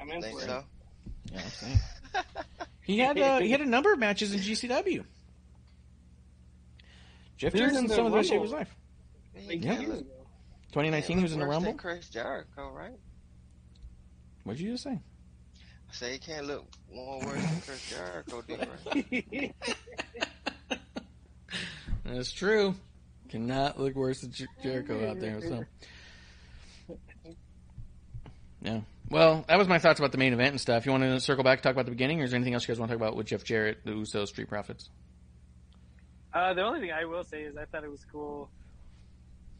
I'm 0.00 0.10
in 0.10 0.20
Think 0.22 0.40
for 0.40 0.44
it. 0.46 0.64
Yeah, 1.32 1.40
I'm 1.62 2.24
he 2.82 2.98
had 2.98 3.18
uh, 3.18 3.38
he 3.38 3.50
had 3.50 3.60
a 3.60 3.66
number 3.66 3.92
of 3.92 3.98
matches 3.98 4.34
in 4.34 4.40
GCW. 4.40 5.04
Jeff 7.38 7.52
He 7.52 7.62
was 7.62 7.72
Jarrett's 7.72 7.76
in 7.78 7.84
in 7.84 7.88
the 7.88 7.94
some 7.94 8.06
of 8.06 8.12
the 8.12 8.18
best 8.18 8.28
shape 8.28 8.42
of 8.42 8.50
Rumble. 8.50 8.58
his 8.58 8.68
life. 8.68 8.76
He 9.34 9.48
Like 9.48 9.64
Yeah. 9.64 9.70
can't 9.70 9.80
years 9.82 9.92
look- 9.96 10.00
ago. 10.06 10.16
2019, 10.72 11.16
he 11.18 11.22
was 11.22 11.32
in 11.34 11.38
the 11.38 11.44
look 11.44 11.48
worse 11.54 11.56
than 11.62 11.66
Rumble. 11.66 11.80
Chris 11.82 12.08
Jericho, 12.08 12.70
right? 12.72 12.98
What'd 14.44 14.60
you 14.60 14.72
just 14.72 14.84
say? 14.84 15.00
I 15.92 15.94
say 15.94 16.12
he 16.12 16.18
can't 16.18 16.46
look 16.46 16.64
more 16.92 17.20
worse 17.20 17.42
than 17.44 17.60
Chris 17.60 17.90
Jericho, 17.90 18.42
do 18.48 18.56
right? 18.56 19.54
That's 22.04 22.32
true. 22.32 22.74
Cannot 23.28 23.78
look 23.78 23.94
worse 23.94 24.22
than 24.22 24.32
Jer- 24.32 24.46
Jericho 24.62 25.10
out 25.10 25.20
there. 25.20 25.40
So, 25.42 25.66
yeah. 28.62 28.80
Well, 29.10 29.44
that 29.48 29.58
was 29.58 29.68
my 29.68 29.78
thoughts 29.78 30.00
about 30.00 30.12
the 30.12 30.18
main 30.18 30.32
event 30.32 30.52
and 30.52 30.60
stuff. 30.60 30.86
You 30.86 30.92
want 30.92 31.04
to 31.04 31.20
circle 31.20 31.44
back, 31.44 31.58
and 31.58 31.62
talk 31.62 31.72
about 31.72 31.84
the 31.84 31.90
beginning, 31.90 32.22
or 32.22 32.24
is 32.24 32.30
there 32.30 32.38
anything 32.38 32.54
else 32.54 32.66
you 32.66 32.68
guys 32.72 32.80
want 32.80 32.90
to 32.90 32.96
talk 32.96 33.02
about 33.06 33.14
with 33.16 33.26
Jeff 33.26 33.44
Jarrett, 33.44 33.84
the 33.84 33.90
Usos, 33.92 34.28
Street 34.28 34.48
Profits? 34.48 34.88
Uh, 36.32 36.54
the 36.54 36.62
only 36.62 36.80
thing 36.80 36.90
I 36.92 37.04
will 37.04 37.24
say 37.24 37.42
is 37.42 37.58
I 37.58 37.66
thought 37.66 37.84
it 37.84 37.90
was 37.90 38.06
cool 38.10 38.48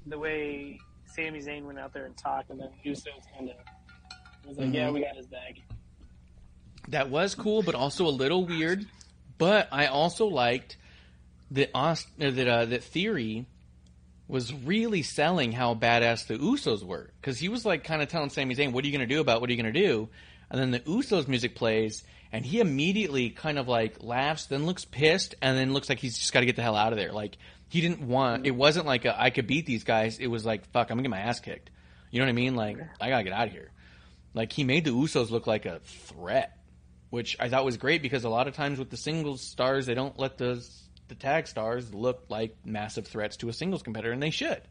the 0.07 0.19
way 0.19 0.81
Sami 1.05 1.41
Zayn 1.41 1.65
went 1.65 1.79
out 1.79 1.93
there 1.93 2.07
and 2.07 2.17
talked, 2.17 2.49
and 2.51 2.59
then 2.59 2.71
Usos 2.87 3.05
kind 3.37 3.51
of 3.51 3.57
was 4.49 4.57
like, 4.57 4.69
Mhm. 4.69 4.75
"Yeah, 4.75 4.91
we 4.91 5.01
got 5.03 5.15
his 5.15 5.27
bag." 5.27 5.63
That 6.89 7.11
was 7.11 7.35
cool, 7.35 7.63
but 7.63 7.75
also 7.75 8.07
a 8.07 8.11
little 8.11 8.45
weird. 8.45 8.87
But 9.39 9.69
I 9.73 9.87
also 9.87 10.27
liked 10.27 10.77
that 11.53 11.71
Aust- 11.75 12.09
uh, 12.21 12.31
that 12.31 12.49
uh, 12.49 12.65
that 12.67 12.85
Theory 12.85 13.47
was 14.29 14.53
really 14.53 15.03
selling 15.03 15.53
how 15.53 15.75
badass 15.75 16.27
the 16.27 16.35
Usos 16.39 16.83
were 16.83 17.11
because 17.21 17.39
he 17.39 17.49
was 17.49 17.65
like 17.65 17.85
kind 17.85 18.03
of 18.03 18.09
telling 18.09 18.31
Sami 18.31 18.55
Zayn, 18.55 18.73
"What 18.73 18.85
are 18.85 18.87
you 18.87 18.97
going 18.97 19.09
to 19.09 19.15
do 19.15 19.21
about? 19.21 19.41
What 19.41 19.51
are 19.51 19.53
you 19.53 19.63
going 19.63 19.73
to 19.73 19.81
do?" 19.81 20.09
and 20.53 20.61
then 20.61 20.71
the 20.71 20.81
Usos 20.81 21.27
music 21.29 21.55
plays, 21.55 22.05
and 22.31 22.45
he 22.45 22.61
immediately 22.61 23.31
kind 23.31 23.59
of 23.59 23.69
like 23.69 24.03
laughs, 24.03 24.47
then 24.47 24.67
looks 24.67 24.85
pissed, 24.85 25.35
and 25.41 25.57
then 25.57 25.73
looks 25.73 25.89
like 25.89 25.99
he's 25.99 26.19
just 26.19 26.33
got 26.33 26.41
to 26.41 26.47
get 26.47 26.57
the 26.57 26.63
hell 26.63 26.77
out 26.77 26.93
of 26.93 26.99
there. 26.99 27.11
Like 27.11 27.39
he 27.71 27.81
didn't 27.81 28.03
want. 28.07 28.47
It 28.47 28.51
wasn't 28.51 28.85
like 28.87 29.07
a, 29.07 29.21
I 29.21 29.31
could 29.31 29.47
beat 29.47 29.65
these 29.65 29.83
guys. 29.83 30.19
It 30.19 30.27
was 30.27 30.45
like 30.45 30.71
fuck, 30.71 30.91
I'm 30.91 30.99
gonna 30.99 31.03
get 31.03 31.11
my 31.11 31.21
ass 31.21 31.41
kicked. 31.41 31.71
You 32.11 32.21
know 32.21 32.27
what 32.27 32.31
I 32.31 32.35
mean? 32.35 32.55
Like 32.55 32.77
I 33.01 33.09
gotta 33.09 33.25
get 33.25 33.33
out 33.33 33.47
of 33.49 33.53
here. 33.53 33.71
Like 34.35 34.53
he 34.53 34.63
made 34.63 34.85
the 34.85 34.91
Usos 34.91 35.31
look 35.31 35.47
like 35.47 35.65
a 35.65 35.81
threat, 35.81 36.59
which 37.13 37.37
I 37.39 37.51
thought 37.51 37.67
was 37.67 37.77
great 37.77 38.01
because 38.01 38.25
a 38.25 38.31
lot 38.31 38.49
of 38.49 38.55
times 38.55 38.79
with 38.79 38.89
the 38.89 38.97
singles 38.97 39.43
stars, 39.43 39.85
they 39.85 39.93
don't 39.93 40.19
let 40.19 40.39
the 40.39 40.67
the 41.09 41.15
tag 41.15 41.47
stars 41.47 41.93
look 41.93 42.25
like 42.31 42.57
massive 42.65 43.07
threats 43.07 43.37
to 43.37 43.51
a 43.51 43.53
singles 43.53 43.83
competitor, 43.83 44.13
and 44.13 44.23
they 44.23 44.31
should. 44.31 44.63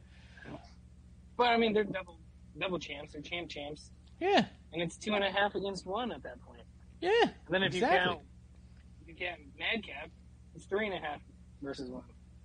But 1.38 1.44
I 1.50 1.58
mean, 1.58 1.74
they're 1.74 1.84
double 1.84 2.18
double 2.60 2.80
champs. 2.80 3.14
They're 3.14 3.22
champ 3.22 3.48
champs, 3.50 3.92
Yeah, 4.20 4.46
and 4.74 4.82
it's 4.82 4.98
two 4.98 5.14
and 5.14 5.24
a 5.24 5.30
half 5.30 5.54
against 5.56 5.86
one 5.86 6.12
at 6.12 6.24
that 6.24 6.42
point. 6.42 6.62
yeah. 7.00 7.12
And 7.22 7.32
then 7.50 7.62
if 7.64 7.74
exactly. 7.76 8.00
you 8.00 8.06
count, 8.08 8.20
if 9.04 9.08
you 9.08 9.14
count 9.16 9.40
Madcap, 9.60 10.10
it's 10.56 10.66
three 10.66 10.88
and 10.88 10.96
a 10.96 11.00
half 11.00 11.22
versus 11.62 11.90
one. 11.92 12.04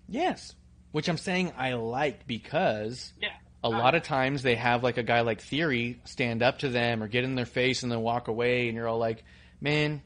Yes. 0.09 0.55
Which 0.92 1.09
I'm 1.09 1.18
saying 1.18 1.53
I 1.57 1.72
like 1.72 2.26
because 2.26 3.12
Yeah. 3.20 3.30
a 3.64 3.68
lot 3.70 3.94
of 3.94 4.03
times 4.03 4.42
they 4.42 4.55
have 4.57 4.82
like 4.82 4.99
a 4.99 5.03
guy 5.03 5.22
like 5.22 5.40
Theory 5.40 6.01
stand 6.05 6.42
up 6.42 6.59
to 6.61 6.68
them 6.68 7.03
or 7.03 7.09
get 7.09 7.24
in 7.24 7.34
their 7.34 7.44
face 7.47 7.82
and 7.82 7.90
then 7.90 8.01
walk 8.03 8.28
away, 8.28 8.68
and 8.68 8.76
you're 8.76 8.88
all 8.88 8.99
like, 8.99 9.24
man, 9.61 10.02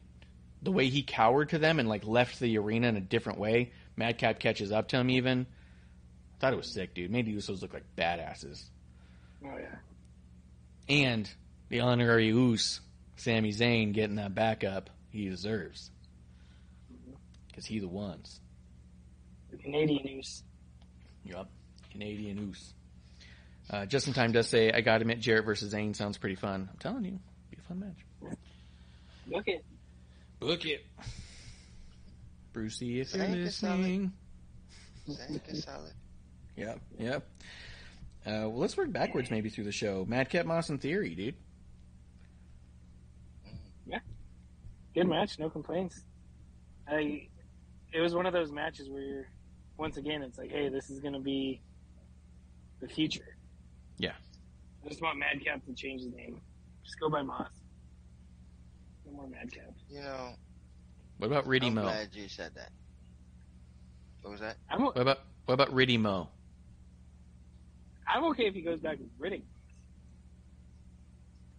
the 0.61 0.71
way 0.71 0.89
he 0.89 1.03
cowered 1.03 1.49
to 1.49 1.59
them 1.59 1.79
and 1.79 1.89
like 1.89 2.05
left 2.05 2.39
the 2.39 2.57
arena 2.57 2.87
in 2.87 2.97
a 2.97 3.01
different 3.01 3.39
way. 3.39 3.71
Madcap 3.95 4.39
catches 4.39 4.71
up 4.71 4.89
to 4.89 4.97
him 4.97 5.09
even. 5.09 5.45
I 5.45 6.39
thought 6.39 6.53
it 6.53 6.57
was 6.57 6.67
sick, 6.67 6.93
dude. 6.93 7.11
Made 7.11 7.25
the 7.25 7.35
Usos 7.35 7.61
look 7.61 7.73
like 7.73 7.83
badasses. 7.97 8.63
Oh 9.45 9.57
yeah. 9.57 9.75
And 10.89 11.29
the 11.69 11.81
honorary 11.81 12.31
Us, 12.31 12.79
Sami 13.15 13.51
Zayn, 13.51 13.93
getting 13.93 14.15
that 14.15 14.35
backup 14.35 14.89
he 15.09 15.29
deserves. 15.29 15.91
Because 17.47 17.65
he 17.65 17.79
the 17.79 17.87
ones. 17.87 18.39
The 19.51 19.57
Canadian 19.57 20.05
news. 20.05 20.43
Yup. 21.25 21.49
Canadian 21.91 22.39
Oos. 22.39 22.73
Uh, 23.69 23.85
Just 23.85 24.07
in 24.07 24.13
time 24.13 24.31
does 24.31 24.47
say, 24.47 24.71
I 24.71 24.81
gotta 24.81 25.01
admit, 25.01 25.19
Jarrett 25.19 25.45
versus 25.45 25.73
Zayn 25.73 25.95
sounds 25.95 26.17
pretty 26.17 26.35
fun. 26.35 26.69
I'm 26.71 26.77
telling 26.79 27.05
you, 27.05 27.19
be 27.49 27.57
a 27.59 27.67
fun 27.67 27.79
match. 27.79 28.05
Look 29.31 29.47
it. 29.47 29.63
Book 30.39 30.65
it. 30.65 30.85
Brucey, 32.51 32.99
if 32.99 33.13
you're 33.13 33.23
Thank 33.23 33.37
you, 33.37 33.49
Sally. 33.49 33.77
listening. 33.77 34.11
Thank 35.07 35.47
you, 35.47 35.55
solid. 35.55 35.93
Yep, 36.57 36.79
yep. 36.99 37.29
Uh, 38.25 38.45
well, 38.49 38.57
let's 38.57 38.75
work 38.75 38.91
backwards 38.91 39.31
maybe 39.31 39.49
through 39.49 39.63
the 39.63 39.71
show. 39.71 40.05
Madcap 40.07 40.45
Moss 40.45 40.69
and 40.69 40.81
Theory, 40.81 41.15
dude. 41.15 41.35
Yeah. 43.87 43.99
Good 44.93 45.07
match, 45.07 45.39
no 45.39 45.49
complaints. 45.49 46.03
I 46.87 47.27
it 47.93 48.01
was 48.01 48.13
one 48.13 48.25
of 48.25 48.33
those 48.33 48.51
matches 48.51 48.89
where 48.89 49.01
you're 49.01 49.27
once 49.77 49.97
again 49.97 50.21
it's 50.21 50.37
like, 50.37 50.51
hey, 50.51 50.67
this 50.69 50.89
is 50.89 50.99
gonna 50.99 51.19
be 51.21 51.61
the 52.81 52.87
future. 52.87 53.37
Yeah. 53.97 54.13
I 54.85 54.89
just 54.89 55.01
want 55.01 55.17
Madcap 55.19 55.65
to 55.65 55.73
change 55.73 56.01
his 56.01 56.13
name. 56.13 56.41
Just 56.83 56.99
go 56.99 57.09
by 57.09 57.21
Moss. 57.21 57.47
No 59.11 59.17
more 59.17 59.27
Madcap. 59.27 59.73
You 59.89 60.01
know, 60.01 60.29
What 61.17 61.27
about 61.27 61.45
Riddy 61.47 61.67
I'm 61.67 61.75
Mo? 61.75 61.81
glad 61.83 62.09
you 62.13 62.27
said 62.29 62.51
that. 62.55 62.69
What 64.21 64.31
was 64.31 64.39
that? 64.39 64.57
I'm 64.69 64.81
o- 64.81 64.85
What 64.85 64.97
about 64.97 65.19
what 65.45 65.53
about 65.55 65.73
Riddy 65.73 65.97
Mo? 65.97 66.29
I'm 68.07 68.23
okay 68.25 68.45
if 68.47 68.53
he 68.53 68.61
goes 68.61 68.79
back 68.79 68.97
to 68.97 69.03
Riddick. 69.19 69.41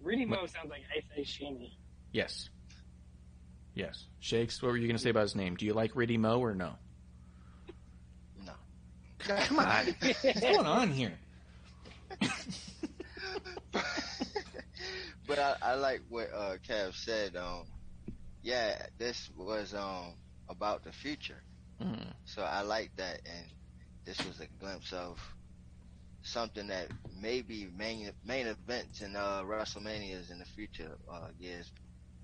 Riddick 0.05 0.29
Mo 0.29 0.47
sounds 0.47 0.71
like 0.71 0.83
Ice 0.97 1.05
Ice 1.19 1.39
Shammy. 1.41 1.73
Yes. 2.13 2.49
Yes. 3.75 4.05
Shakes, 4.21 4.63
what 4.63 4.71
were 4.71 4.77
you 4.77 4.87
gonna 4.87 4.99
say 4.99 5.11
about 5.11 5.23
his 5.23 5.35
name? 5.37 5.57
Do 5.57 5.67
you 5.67 5.75
like 5.75 5.95
Riddy 5.97 6.19
Mo 6.19 6.39
or 6.41 6.55
no? 6.55 6.75
No. 8.47 8.53
Come 9.19 9.59
on. 9.59 9.87
What's 10.01 10.41
going 10.41 10.67
on 10.67 10.91
here? 10.91 11.13
but 15.35 15.39
I, 15.63 15.73
I 15.73 15.75
like 15.77 16.03
what 16.11 16.29
uh, 16.35 16.57
Kev 16.69 16.95
said. 16.95 17.37
Um, 17.37 17.65
yeah, 18.43 18.75
this 18.99 19.31
was 19.37 19.75
um 19.75 20.15
about 20.49 20.85
the 20.85 20.93
future, 20.93 21.43
Mm. 21.83 22.13
so 22.25 22.43
I 22.43 22.61
like 22.63 22.91
that, 22.97 23.21
and 23.25 23.47
this 24.05 24.25
was 24.27 24.41
a 24.41 24.47
glimpse 24.61 24.93
of 24.93 25.19
something 26.23 26.69
that 26.69 26.89
maybe 27.21 27.67
main 27.77 28.13
main 28.25 28.47
events 28.47 29.01
in 29.01 29.17
uh, 29.17 29.43
WrestleManias 29.43 30.31
in 30.31 30.39
the 30.39 30.45
future 30.45 30.97
uh, 31.11 31.29
years 31.39 31.73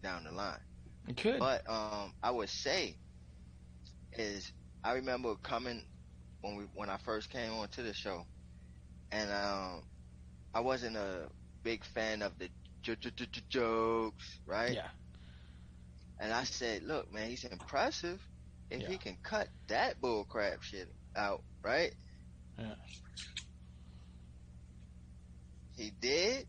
down 0.02 0.24
the 0.24 0.32
line. 0.32 0.60
It 1.08 1.16
could. 1.16 1.38
But 1.38 1.62
um, 1.68 2.12
I 2.22 2.30
would 2.30 2.50
say 2.50 2.98
is 4.12 4.52
I 4.84 4.92
remember 4.92 5.34
coming 5.42 5.82
when 6.42 6.56
we 6.56 6.64
when 6.74 6.90
I 6.90 6.98
first 6.98 7.30
came 7.30 7.52
onto 7.52 7.82
the 7.82 7.94
show, 7.94 8.26
and 9.10 9.30
um, 9.32 9.82
I 10.54 10.60
wasn't 10.60 10.96
a 10.96 11.28
big 11.64 11.84
fan 11.84 12.22
of 12.22 12.38
the 12.38 12.48
jokes, 12.82 14.40
right? 14.46 14.74
Yeah. 14.74 14.88
And 16.20 16.32
I 16.32 16.44
said, 16.44 16.82
look, 16.82 17.12
man, 17.12 17.28
he's 17.30 17.44
impressive 17.44 18.20
if 18.70 18.82
Yeah. 18.82 18.88
he 18.88 18.98
can 18.98 19.16
cut 19.22 19.48
that 19.68 20.00
bull 20.00 20.24
crap 20.24 20.62
shit 20.62 20.88
out, 21.16 21.42
right? 21.64 21.94
Yeah. 22.58 22.74
He 25.76 25.90
did. 26.00 26.46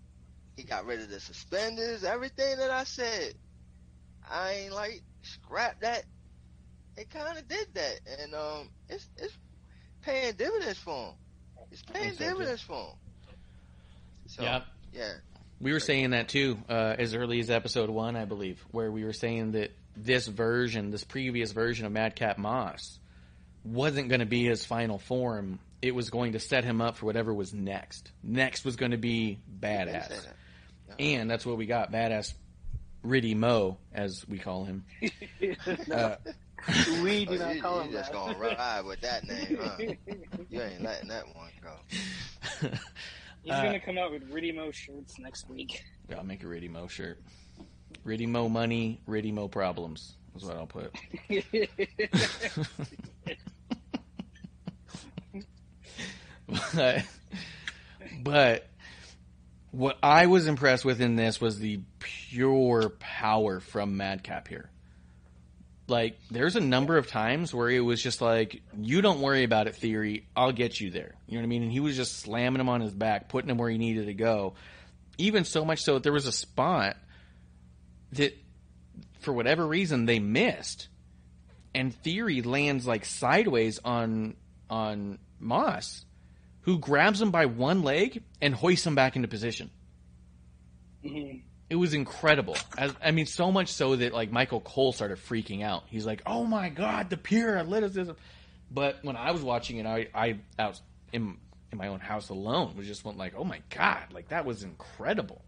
He 0.55 0.63
got 0.63 0.85
rid 0.85 1.01
of 1.01 1.09
the 1.09 1.19
suspenders, 1.19 2.03
everything 2.03 2.57
that 2.57 2.71
I 2.71 2.83
said. 2.83 3.33
I 4.29 4.51
ain't 4.51 4.73
like 4.73 5.03
scrap 5.21 5.79
that. 5.81 6.03
It 6.97 7.09
kind 7.09 7.37
of 7.37 7.47
did 7.47 7.67
that, 7.75 7.99
and 8.19 8.35
um, 8.35 8.69
it's 8.89 9.07
it's 9.17 9.37
paying 10.01 10.33
dividends 10.33 10.79
for 10.79 11.09
him. 11.09 11.13
It's 11.71 11.83
paying 11.83 12.13
so, 12.13 12.23
too. 12.23 12.25
dividends 12.25 12.61
for 12.61 12.75
him. 12.75 12.93
So 14.27 14.43
Yeah. 14.43 14.61
yeah, 14.91 15.13
We 15.61 15.73
were 15.73 15.79
saying 15.79 16.11
that 16.11 16.29
too, 16.29 16.57
uh, 16.69 16.95
as 16.97 17.13
early 17.13 17.39
as 17.39 17.49
episode 17.49 17.89
one, 17.89 18.15
I 18.15 18.25
believe, 18.25 18.63
where 18.71 18.89
we 18.91 19.03
were 19.03 19.13
saying 19.13 19.51
that 19.51 19.71
this 19.97 20.25
version, 20.27 20.89
this 20.91 21.03
previous 21.03 21.51
version 21.51 21.85
of 21.85 21.91
Madcap 21.91 22.37
Moss, 22.37 22.97
wasn't 23.65 24.07
going 24.07 24.21
to 24.21 24.25
be 24.25 24.45
his 24.45 24.65
final 24.65 24.97
form. 24.99 25.59
It 25.81 25.93
was 25.93 26.09
going 26.09 26.33
to 26.33 26.39
set 26.39 26.63
him 26.63 26.79
up 26.81 26.95
for 26.97 27.05
whatever 27.05 27.33
was 27.33 27.53
next. 27.53 28.09
Next 28.23 28.63
was 28.63 28.77
going 28.77 28.91
to 28.91 28.97
be 28.97 29.37
They 29.59 29.67
badass, 29.67 30.07
say 30.07 30.15
that. 30.87 30.95
and 30.99 31.29
that's 31.29 31.45
what 31.45 31.57
we 31.57 31.65
got. 31.65 31.91
Badass 31.91 32.33
Riddy 33.03 33.35
Mo, 33.35 33.77
as 33.93 34.25
we 34.27 34.37
call 34.39 34.65
him. 34.65 34.85
Uh, 35.91 36.15
we 37.03 37.23
do 37.25 37.35
Oh, 37.35 37.37
not 37.37 37.55
you, 37.55 37.61
call 37.61 37.77
you 37.77 37.81
him 37.87 37.91
just 37.93 38.11
that. 38.11 38.13
gonna 38.13 38.37
ride 38.37 38.83
with 38.85 38.99
that 38.99 39.25
name, 39.25 39.57
huh? 39.61 39.77
You 40.49 40.61
ain't 40.61 40.81
letting 40.83 41.07
that 41.07 41.23
one 41.33 41.49
go. 41.63 42.69
He's 43.43 43.53
Uh, 43.53 43.63
gonna 43.63 43.79
come 43.79 43.97
out 43.97 44.11
with 44.11 44.29
Riddy 44.31 44.51
Mo 44.51 44.71
shirts 44.71 45.17
next 45.19 45.49
week. 45.49 45.83
Yeah, 46.09 46.17
I'll 46.17 46.23
make 46.23 46.43
a 46.43 46.47
Riddy 46.47 46.67
Mo 46.69 46.87
shirt. 46.87 47.21
Riddy 48.03 48.25
Mo 48.27 48.49
money, 48.49 49.01
Riddy 49.05 49.31
Mo 49.31 49.47
problems. 49.47 50.15
Is 50.35 50.43
what 50.45 50.57
I'll 50.57 50.67
put. 50.67 50.95
but, 56.73 57.03
but 58.23 58.67
what 59.71 59.97
I 60.01 60.25
was 60.27 60.47
impressed 60.47 60.85
with 60.85 61.01
in 61.01 61.15
this 61.15 61.39
was 61.39 61.59
the 61.59 61.79
pure 61.99 62.89
power 62.99 63.59
from 63.59 63.97
Madcap 63.97 64.47
here. 64.47 64.69
Like, 65.89 66.19
there's 66.29 66.55
a 66.55 66.59
number 66.61 66.97
of 66.97 67.07
times 67.07 67.53
where 67.53 67.69
it 67.69 67.79
was 67.79 68.01
just 68.01 68.21
like, 68.21 68.61
you 68.79 69.01
don't 69.01 69.21
worry 69.21 69.43
about 69.43 69.67
it, 69.67 69.75
theory. 69.75 70.27
I'll 70.35 70.51
get 70.51 70.79
you 70.79 70.91
there. 70.91 71.15
You 71.27 71.35
know 71.35 71.41
what 71.41 71.45
I 71.45 71.47
mean? 71.47 71.63
And 71.63 71.71
he 71.71 71.79
was 71.79 71.95
just 71.95 72.19
slamming 72.19 72.59
him 72.59 72.69
on 72.69 72.81
his 72.81 72.93
back, 72.93 73.29
putting 73.29 73.49
him 73.49 73.57
where 73.57 73.69
he 73.69 73.77
needed 73.77 74.05
to 74.07 74.13
go. 74.13 74.53
Even 75.17 75.43
so 75.43 75.65
much 75.65 75.81
so 75.83 75.95
that 75.95 76.03
there 76.03 76.13
was 76.13 76.27
a 76.27 76.31
spot 76.31 76.97
that, 78.13 78.37
for 79.19 79.33
whatever 79.33 79.65
reason, 79.65 80.05
they 80.05 80.19
missed. 80.19 80.87
And 81.75 81.93
Theory 81.93 82.41
lands 82.41 82.87
like 82.87 83.05
sideways 83.05 83.79
on 83.83 84.35
on 84.69 85.19
Moss, 85.39 86.05
who 86.61 86.79
grabs 86.79 87.21
him 87.21 87.31
by 87.31 87.45
one 87.45 87.81
leg 87.81 88.23
and 88.41 88.53
hoists 88.53 88.85
him 88.85 88.95
back 88.95 89.15
into 89.15 89.27
position. 89.27 89.69
Mhm. 91.03 91.41
It 91.69 91.75
was 91.75 91.93
incredible. 91.93 92.57
I, 92.77 92.91
I 93.03 93.11
mean, 93.11 93.27
so 93.27 93.51
much 93.51 93.69
so 93.69 93.95
that 93.95 94.13
like 94.13 94.31
Michael 94.31 94.59
Cole 94.59 94.91
started 94.91 95.17
freaking 95.19 95.63
out. 95.63 95.83
He's 95.87 96.05
like, 96.05 96.23
"Oh 96.25 96.43
my 96.45 96.69
god, 96.69 97.09
the 97.09 97.17
pure 97.17 97.57
athleticism!" 97.57 98.13
But 98.71 99.03
when 99.03 99.15
I 99.15 99.31
was 99.31 99.41
watching 99.43 99.77
it, 99.77 99.85
I 99.85 100.07
I 100.13 100.39
out 100.57 100.79
in 101.13 101.37
in 101.71 101.77
my 101.77 101.87
own 101.87 101.99
house 101.99 102.29
alone 102.29 102.75
was 102.75 102.87
just 102.87 103.05
went 103.05 103.17
like, 103.17 103.33
"Oh 103.37 103.43
my 103.43 103.61
god, 103.69 104.11
like 104.11 104.29
that 104.29 104.45
was 104.45 104.63
incredible." 104.63 105.43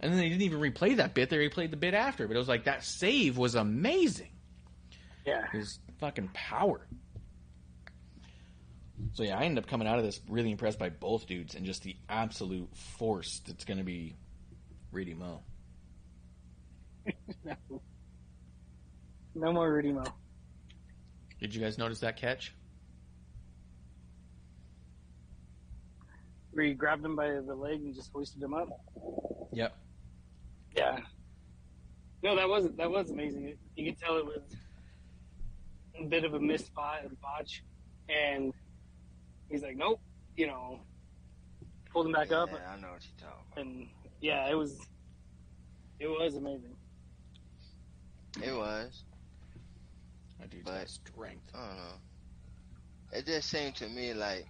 And 0.00 0.12
then 0.12 0.20
they 0.20 0.28
didn't 0.28 0.42
even 0.42 0.60
replay 0.60 0.96
that 0.96 1.14
bit; 1.14 1.28
they 1.28 1.36
replayed 1.36 1.70
the 1.70 1.76
bit 1.76 1.94
after. 1.94 2.28
But 2.28 2.36
it 2.36 2.38
was 2.38 2.48
like 2.48 2.64
that 2.64 2.84
save 2.84 3.36
was 3.36 3.56
amazing. 3.56 4.30
Yeah. 5.26 5.50
His 5.50 5.80
fucking 5.98 6.30
power. 6.32 6.86
So 9.14 9.24
yeah, 9.24 9.38
I 9.38 9.42
ended 9.42 9.64
up 9.64 9.68
coming 9.68 9.88
out 9.88 9.98
of 9.98 10.04
this 10.04 10.20
really 10.28 10.50
impressed 10.50 10.78
by 10.78 10.88
both 10.88 11.26
dudes 11.26 11.54
and 11.54 11.66
just 11.66 11.82
the 11.82 11.96
absolute 12.08 12.68
force 12.76 13.40
that's 13.46 13.64
going 13.64 13.78
to 13.78 13.84
be 13.84 14.16
Riddy 14.92 15.14
Mo. 15.14 15.42
No. 17.44 17.82
No 19.34 19.52
more 19.52 19.72
Rudy 19.72 19.92
Mo. 19.92 20.04
Did 21.40 21.54
you 21.54 21.60
guys 21.60 21.78
notice 21.78 22.00
that 22.00 22.16
catch? 22.16 22.54
Where 26.50 26.64
you 26.64 26.74
grabbed 26.74 27.04
him 27.04 27.14
by 27.14 27.28
the 27.28 27.54
leg 27.54 27.80
and 27.80 27.94
just 27.94 28.10
hoisted 28.12 28.42
him 28.42 28.54
up. 28.54 28.68
Yep. 29.52 29.76
Yeah. 30.76 30.98
No, 32.22 32.34
that 32.34 32.48
was 32.48 32.68
that 32.76 32.90
was 32.90 33.10
amazing. 33.10 33.56
You 33.76 33.92
could 33.92 34.00
tell 34.00 34.16
it 34.16 34.24
was 34.24 34.42
a 36.00 36.04
bit 36.04 36.24
of 36.24 36.34
a 36.34 36.40
missed 36.40 36.74
bot, 36.74 37.02
botch, 37.20 37.62
and 38.08 38.52
he's 39.48 39.62
like, 39.62 39.76
"Nope," 39.76 40.00
you 40.36 40.48
know, 40.48 40.80
pulled 41.92 42.06
him 42.06 42.12
back 42.12 42.30
yeah, 42.30 42.42
up, 42.42 42.50
I 42.52 42.80
know 42.80 42.88
what 42.88 43.04
you're 43.04 43.28
talking 43.28 43.52
about. 43.52 43.64
and 43.64 43.88
yeah, 44.20 44.50
it 44.50 44.54
was 44.54 44.78
it 46.00 46.08
was 46.08 46.34
amazing. 46.34 46.74
It 48.42 48.52
was. 48.54 49.02
That 50.38 50.50
dude's 50.50 50.64
But- 50.64 50.88
strength. 50.90 51.50
I 51.54 51.66
don't 51.66 51.76
know. 51.76 51.94
It 53.12 53.26
just 53.26 53.48
seemed 53.48 53.74
to 53.76 53.88
me 53.88 54.12
like 54.14 54.46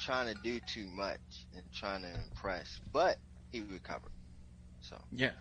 trying 0.00 0.34
to 0.34 0.40
do 0.42 0.60
too 0.60 0.86
much 0.88 1.20
and 1.54 1.62
trying 1.72 2.02
to 2.02 2.12
impress, 2.14 2.80
but 2.92 3.18
he 3.52 3.62
recovered. 3.62 4.12
So 4.82 5.00
Yeah. 5.12 5.32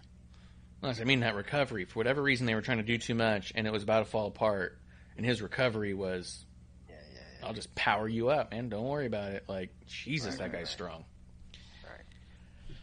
Unless 0.82 1.02
I 1.02 1.04
mean 1.06 1.22
that 1.22 1.36
recovery. 1.36 1.86
For 1.86 2.00
whatever 2.00 2.22
reason, 2.22 2.46
they 2.46 2.54
were 2.56 2.62
trying 2.62 2.78
to 2.78 2.84
do 2.84 2.98
too 2.98 3.16
much, 3.16 3.52
and 3.56 3.66
it 3.66 3.72
was 3.74 3.84
about 3.84 4.00
to 4.00 4.06
fall 4.06 4.28
apart. 4.28 4.80
And 5.18 5.26
his 5.26 5.42
recovery 5.42 5.94
was, 5.94 6.46
yeah, 6.88 6.96
yeah, 7.14 7.20
yeah. 7.40 7.48
"I'll 7.48 7.54
just 7.54 7.74
power 7.76 8.08
you 8.08 8.30
up, 8.30 8.52
man. 8.52 8.70
Don't 8.70 8.86
worry 8.86 9.08
about 9.08 9.32
it." 9.32 9.46
Like 9.50 9.72
Jesus, 9.88 10.32
Right, 10.32 10.40
that 10.40 10.52
guy's 10.52 10.60
right. 10.62 10.68
strong. 10.68 11.06
Right. 11.84 12.76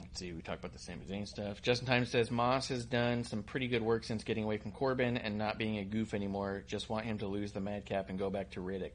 Let's 0.00 0.18
see. 0.18 0.32
We 0.32 0.42
talked 0.42 0.60
about 0.60 0.72
the 0.72 0.78
Sami 0.78 1.04
Zayn 1.04 1.26
stuff. 1.26 1.62
Justin 1.62 1.86
Time 1.86 2.06
says 2.06 2.30
Moss 2.30 2.68
has 2.68 2.84
done 2.84 3.24
some 3.24 3.42
pretty 3.42 3.68
good 3.68 3.82
work 3.82 4.04
since 4.04 4.24
getting 4.24 4.44
away 4.44 4.58
from 4.58 4.72
Corbin 4.72 5.16
and 5.16 5.38
not 5.38 5.58
being 5.58 5.78
a 5.78 5.84
goof 5.84 6.14
anymore. 6.14 6.64
Just 6.66 6.88
want 6.88 7.06
him 7.06 7.18
to 7.18 7.26
lose 7.26 7.52
the 7.52 7.60
madcap 7.60 8.10
and 8.10 8.18
go 8.18 8.30
back 8.30 8.50
to 8.52 8.60
Riddick. 8.60 8.92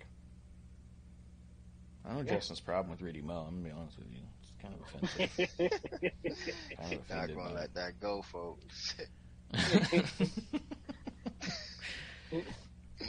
I 2.05 2.09
don't 2.09 2.17
know 2.19 2.23
Yeah. 2.25 2.35
Justin's 2.35 2.59
problem 2.59 2.91
with 2.91 3.01
Riddick 3.01 3.23
Mo. 3.23 3.45
I'm 3.47 3.61
gonna 3.61 3.73
be 3.75 3.79
honest 3.79 3.97
with 3.97 4.11
you. 4.11 4.21
It's 4.41 4.51
kind 4.61 4.73
of 4.73 4.81
offensive. 5.03 5.57
kind 6.77 6.93
of 6.93 7.09
Not 7.09 7.35
gonna 7.35 7.53
let 7.53 7.73
that 7.75 7.99
go, 7.99 8.21
folks. 8.21 8.95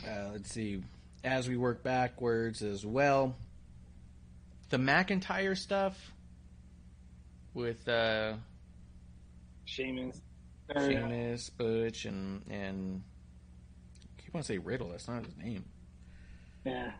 uh, 0.09 0.31
let's 0.33 0.51
see. 0.53 0.83
As 1.23 1.49
we 1.49 1.57
work 1.57 1.83
backwards 1.83 2.63
as 2.63 2.85
well, 2.85 3.37
the 4.71 4.79
McIntyre 4.79 5.57
stuff 5.57 6.13
with 7.55 7.89
uh, 7.89 8.35
Sheamus. 9.65 10.21
Or, 10.75 10.89
Sheamus, 10.89 11.51
Butch, 11.51 12.05
and 12.05 12.43
and 12.49 13.03
I 14.19 14.23
keep 14.23 14.35
on 14.35 14.43
saying 14.43 14.63
Riddle. 14.65 14.89
That's 14.91 15.09
not 15.09 15.25
his 15.25 15.37
name. 15.37 15.65
Yeah, 16.65 16.93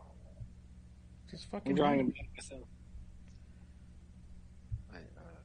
Just 1.31 1.47
I'm 1.53 1.61
fucking. 1.61 1.77
drawing 1.77 1.97
name. 1.99 2.07
him 2.07 2.13
back 2.13 2.29
myself. 2.37 2.63
Wait, 4.93 5.03
uh, 5.19 5.41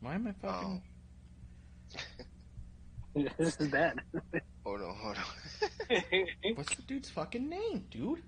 Why 0.00 0.14
am 0.14 0.26
I 0.26 0.32
fucking? 0.32 0.82
this 3.38 3.56
is 3.60 3.68
bad. 3.68 4.00
hold 4.64 4.82
on, 4.82 4.94
hold 4.96 5.16
on. 5.16 6.02
What's 6.56 6.74
the 6.74 6.82
dude's 6.82 7.08
fucking 7.10 7.48
name, 7.48 7.86
dude? 7.90 8.22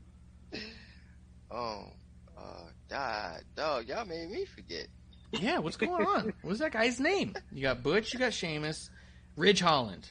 oh, 1.50 1.88
uh, 2.38 2.64
God, 2.88 3.42
dog, 3.56 3.88
y'all 3.88 4.04
made 4.04 4.30
me 4.30 4.44
forget. 4.44 4.86
Yeah, 5.32 5.58
what's 5.58 5.76
going 5.76 6.06
on? 6.06 6.32
What's 6.42 6.60
that 6.60 6.72
guy's 6.72 7.00
name? 7.00 7.34
You 7.52 7.62
got 7.62 7.82
Butch, 7.82 8.12
you 8.12 8.18
got 8.20 8.32
Sheamus, 8.32 8.90
Ridge 9.36 9.60
Holland. 9.60 10.08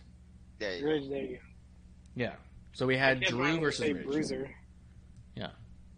There 0.59 0.75
you 0.77 0.85
Ridge, 0.85 1.09
there 1.09 1.21
you 1.21 1.35
go. 1.35 1.41
Yeah. 2.15 2.33
So 2.73 2.85
we 2.85 2.97
had 2.97 3.21
Drew 3.21 3.39
find 3.39 3.49
him 3.49 3.55
to 3.55 3.61
versus 3.61 3.91
Ridge. 3.91 4.05
Bruiser. 4.05 4.55
Yeah. 5.35 5.49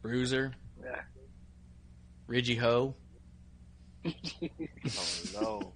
Bruiser, 0.02 0.54
Yeah. 0.84 1.02
Ridgy 2.28 2.56
Ho. 2.56 2.96
go. 4.04 4.12
Oh, 5.38 5.42
no. 5.42 5.74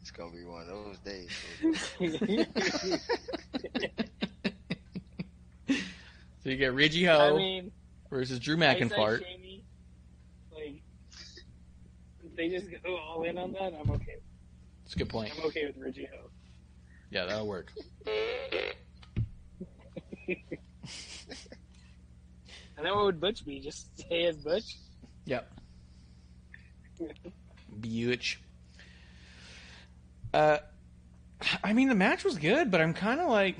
it's 0.00 0.10
gonna 0.10 0.32
be 0.32 0.44
one 0.44 0.62
of 0.62 0.68
those 0.68 0.98
days. 1.00 1.30
So 6.42 6.48
you 6.50 6.56
get 6.56 6.74
Ridgy 6.74 7.04
Ho 7.04 7.34
I 7.34 7.36
mean, 7.38 7.70
versus 8.10 8.40
Drew 8.40 8.56
I 8.56 8.74
say 8.74 8.80
McIntyre. 8.80 9.22
Shamey, 9.22 9.62
like, 10.52 10.82
if 12.21 12.21
they 12.36 12.48
just 12.48 12.66
go 12.84 12.96
all 12.96 13.22
in 13.24 13.38
on 13.38 13.52
that, 13.52 13.74
I'm 13.78 13.90
okay. 13.92 14.16
That's 14.84 14.94
a 14.94 14.98
good 14.98 15.08
point. 15.08 15.32
I'm 15.36 15.44
okay 15.46 15.66
with 15.66 15.76
Reggie 15.76 16.08
Ho. 16.12 16.30
Yeah, 17.10 17.26
that'll 17.26 17.46
work. 17.46 17.72
And 22.82 22.88
then 22.88 22.96
what 22.96 23.04
would 23.04 23.20
Butch 23.20 23.46
be? 23.46 23.60
Just 23.60 23.96
stay 23.96 24.24
as 24.24 24.36
Butch? 24.36 24.76
Yep. 25.26 25.48
Butch. 27.70 28.40
Uh, 30.34 30.58
I 31.62 31.74
mean, 31.74 31.88
the 31.88 31.94
match 31.94 32.24
was 32.24 32.38
good, 32.38 32.72
but 32.72 32.80
I'm 32.80 32.92
kind 32.92 33.20
of 33.20 33.28
like, 33.28 33.56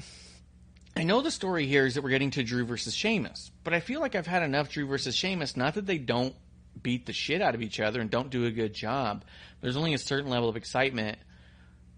I 0.96 1.04
know 1.04 1.20
the 1.20 1.30
story 1.30 1.68
here 1.68 1.86
is 1.86 1.94
that 1.94 2.02
we're 2.02 2.10
getting 2.10 2.32
to 2.32 2.42
Drew 2.42 2.64
versus 2.64 2.96
Sheamus, 2.96 3.52
but 3.62 3.72
I 3.72 3.78
feel 3.78 4.00
like 4.00 4.16
I've 4.16 4.26
had 4.26 4.42
enough 4.42 4.70
Drew 4.70 4.88
versus 4.88 5.14
Sheamus. 5.14 5.56
Not 5.56 5.74
that 5.74 5.86
they 5.86 5.98
don't 5.98 6.34
beat 6.80 7.06
the 7.06 7.12
shit 7.12 7.42
out 7.42 7.54
of 7.54 7.62
each 7.62 7.80
other 7.80 8.00
and 8.00 8.10
don't 8.10 8.30
do 8.30 8.46
a 8.46 8.50
good 8.50 8.74
job. 8.74 9.24
There's 9.60 9.76
only 9.76 9.94
a 9.94 9.98
certain 9.98 10.30
level 10.30 10.48
of 10.48 10.56
excitement, 10.56 11.18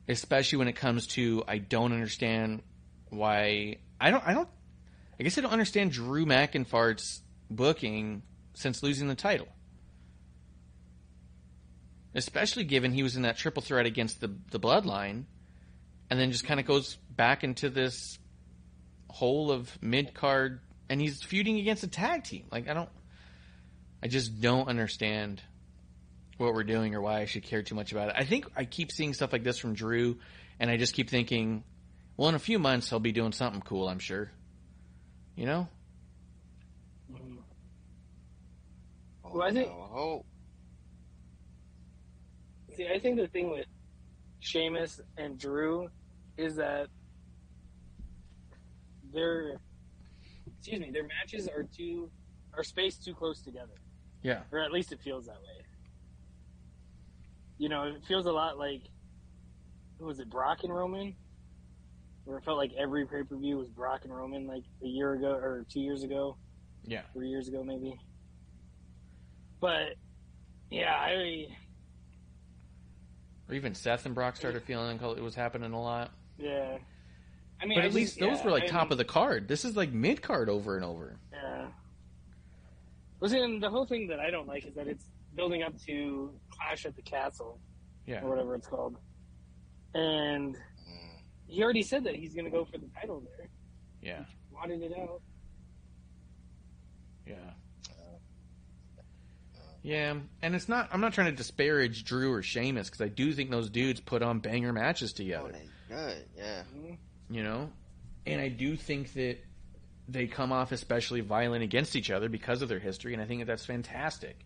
especially 0.08 0.58
when 0.58 0.68
it 0.68 0.76
comes 0.76 1.06
to 1.08 1.44
I 1.46 1.58
don't 1.58 1.92
understand 1.92 2.62
why 3.10 3.78
I 4.00 4.10
don't 4.10 4.26
I 4.26 4.34
don't 4.34 4.48
I 5.18 5.22
guess 5.22 5.38
I 5.38 5.42
don't 5.42 5.52
understand 5.52 5.92
Drew 5.92 6.26
McIntyre's 6.26 7.22
booking 7.50 8.22
since 8.54 8.82
losing 8.82 9.08
the 9.08 9.14
title. 9.14 9.48
Especially 12.14 12.64
given 12.64 12.92
he 12.92 13.02
was 13.02 13.16
in 13.16 13.22
that 13.22 13.36
triple 13.36 13.62
threat 13.62 13.86
against 13.86 14.20
the 14.20 14.34
the 14.50 14.60
bloodline 14.60 15.24
and 16.10 16.20
then 16.20 16.30
just 16.30 16.44
kind 16.44 16.60
of 16.60 16.66
goes 16.66 16.96
back 17.10 17.44
into 17.44 17.70
this 17.70 18.18
hole 19.08 19.50
of 19.50 19.78
mid 19.80 20.14
card 20.14 20.60
and 20.88 21.00
he's 21.00 21.22
feuding 21.22 21.58
against 21.58 21.82
a 21.82 21.88
tag 21.88 22.24
team. 22.24 22.46
Like 22.50 22.68
I 22.68 22.74
don't 22.74 22.90
I 24.04 24.06
just 24.06 24.38
don't 24.42 24.68
understand 24.68 25.40
what 26.36 26.52
we're 26.52 26.62
doing 26.64 26.94
or 26.94 27.00
why 27.00 27.22
I 27.22 27.24
should 27.24 27.42
care 27.42 27.62
too 27.62 27.74
much 27.74 27.90
about 27.90 28.10
it. 28.10 28.14
I 28.18 28.24
think 28.24 28.44
I 28.54 28.66
keep 28.66 28.92
seeing 28.92 29.14
stuff 29.14 29.32
like 29.32 29.42
this 29.44 29.56
from 29.56 29.72
Drew 29.72 30.18
and 30.60 30.70
I 30.70 30.76
just 30.76 30.92
keep 30.92 31.08
thinking, 31.08 31.64
well 32.18 32.28
in 32.28 32.34
a 32.34 32.38
few 32.38 32.58
months 32.58 32.90
he'll 32.90 33.00
be 33.00 33.12
doing 33.12 33.32
something 33.32 33.62
cool, 33.62 33.88
I'm 33.88 33.98
sure. 33.98 34.30
You 35.36 35.46
know? 35.46 35.68
Oh, 39.24 39.38
Well, 39.38 39.42
I 39.42 39.52
think- 39.52 39.68
oh, 39.70 39.78
no, 39.78 39.84
hope. 39.86 40.26
See, 42.76 42.86
I 42.88 42.98
think 42.98 43.16
the 43.16 43.28
thing 43.28 43.50
with 43.50 43.66
Sheamus 44.40 45.00
and 45.16 45.38
Drew 45.38 45.88
is 46.36 46.56
that 46.56 46.88
their 49.14 49.60
excuse 50.58 50.80
me, 50.80 50.90
their 50.90 51.06
matches 51.06 51.48
are 51.48 51.62
too 51.62 52.10
are 52.52 52.64
spaced 52.64 53.04
too 53.04 53.14
close 53.14 53.40
together. 53.40 53.72
Yeah. 54.24 54.40
Or 54.50 54.58
at 54.58 54.72
least 54.72 54.90
it 54.90 55.00
feels 55.00 55.26
that 55.26 55.36
way. 55.36 55.64
You 57.58 57.68
know, 57.68 57.84
it 57.84 58.02
feels 58.08 58.26
a 58.26 58.32
lot 58.32 58.58
like 58.58 58.82
who 59.98 60.06
was 60.06 60.18
it, 60.18 60.28
Brock 60.28 60.64
and 60.64 60.74
Roman? 60.74 61.14
Where 62.24 62.38
it 62.38 62.44
felt 62.44 62.56
like 62.56 62.72
every 62.76 63.06
pay 63.06 63.22
per 63.22 63.36
view 63.36 63.58
was 63.58 63.68
Brock 63.68 64.00
and 64.04 64.12
Roman 64.16 64.46
like 64.46 64.64
a 64.82 64.86
year 64.86 65.12
ago 65.12 65.28
or 65.30 65.64
two 65.68 65.80
years 65.80 66.02
ago, 66.02 66.36
Yeah. 66.84 67.02
three 67.12 67.28
years 67.28 67.46
ago 67.48 67.62
maybe. 67.62 67.96
But 69.60 69.94
yeah, 70.70 70.94
I 70.96 71.46
Or 73.48 73.54
even 73.54 73.74
Seth 73.74 74.06
and 74.06 74.14
Brock 74.14 74.36
started 74.36 74.62
feeling 74.62 74.98
like 74.98 75.18
it 75.18 75.22
was 75.22 75.34
happening 75.34 75.72
a 75.72 75.80
lot. 75.80 76.10
yeah. 76.38 76.78
I 77.60 77.66
mean, 77.66 77.76
But 77.78 77.82
I 77.82 77.84
at 77.84 77.88
just- 77.90 77.96
least 77.96 78.18
those 78.18 78.38
yeah, 78.38 78.44
were 78.44 78.50
like 78.50 78.64
I 78.64 78.66
top 78.66 78.84
mean- 78.88 78.92
of 78.92 78.98
the 78.98 79.04
card. 79.04 79.46
This 79.48 79.64
is 79.64 79.76
like 79.76 79.92
mid 79.92 80.20
card 80.22 80.48
over 80.50 80.76
and 80.76 80.84
over. 80.84 81.18
Yeah. 81.32 81.68
Listen, 83.20 83.60
the 83.60 83.70
whole 83.70 83.86
thing 83.86 84.06
that 84.08 84.20
I 84.20 84.30
don't 84.30 84.46
like 84.48 84.66
is 84.66 84.74
that 84.74 84.86
it's 84.86 85.06
building 85.34 85.62
up 85.62 85.76
to 85.86 86.32
Clash 86.50 86.84
at 86.86 86.94
the 86.96 87.02
Castle 87.02 87.58
Yeah. 88.06 88.22
or 88.22 88.28
whatever 88.30 88.54
it's 88.54 88.66
called, 88.66 88.96
and 89.94 90.56
he 91.46 91.62
already 91.62 91.82
said 91.82 92.04
that 92.04 92.14
he's 92.16 92.34
going 92.34 92.44
to 92.44 92.50
go 92.50 92.64
for 92.64 92.78
the 92.78 92.88
title 93.00 93.22
there. 93.36 93.48
Yeah. 94.02 94.24
Wanted 94.50 94.82
it 94.82 94.92
out. 94.98 95.20
Yeah. 97.26 97.34
Yeah, 99.82 100.14
and 100.40 100.54
it's 100.54 100.68
not. 100.68 100.88
I'm 100.92 101.00
not 101.02 101.12
trying 101.12 101.30
to 101.30 101.36
disparage 101.36 102.04
Drew 102.04 102.32
or 102.32 102.42
Sheamus 102.42 102.88
because 102.88 103.02
I 103.02 103.08
do 103.08 103.32
think 103.34 103.50
those 103.50 103.68
dudes 103.68 104.00
put 104.00 104.22
on 104.22 104.38
banger 104.38 104.72
matches 104.72 105.12
Oh, 105.12 105.16
together. 105.18 105.52
they 105.52 105.68
good, 105.94 106.24
yeah. 106.36 106.62
Mhm. 106.74 106.96
You 107.28 107.42
know, 107.42 107.70
and 108.24 108.40
I 108.40 108.48
do 108.48 108.76
think 108.76 109.12
that 109.12 109.38
they 110.08 110.26
come 110.26 110.52
off 110.52 110.70
especially 110.72 111.20
violent 111.20 111.62
against 111.64 111.96
each 111.96 112.10
other 112.10 112.28
because 112.28 112.60
of 112.62 112.68
their 112.68 112.78
history, 112.78 113.12
and 113.14 113.22
I 113.22 113.26
think 113.26 113.40
that 113.40 113.46
that's 113.46 113.64
fantastic. 113.66 114.36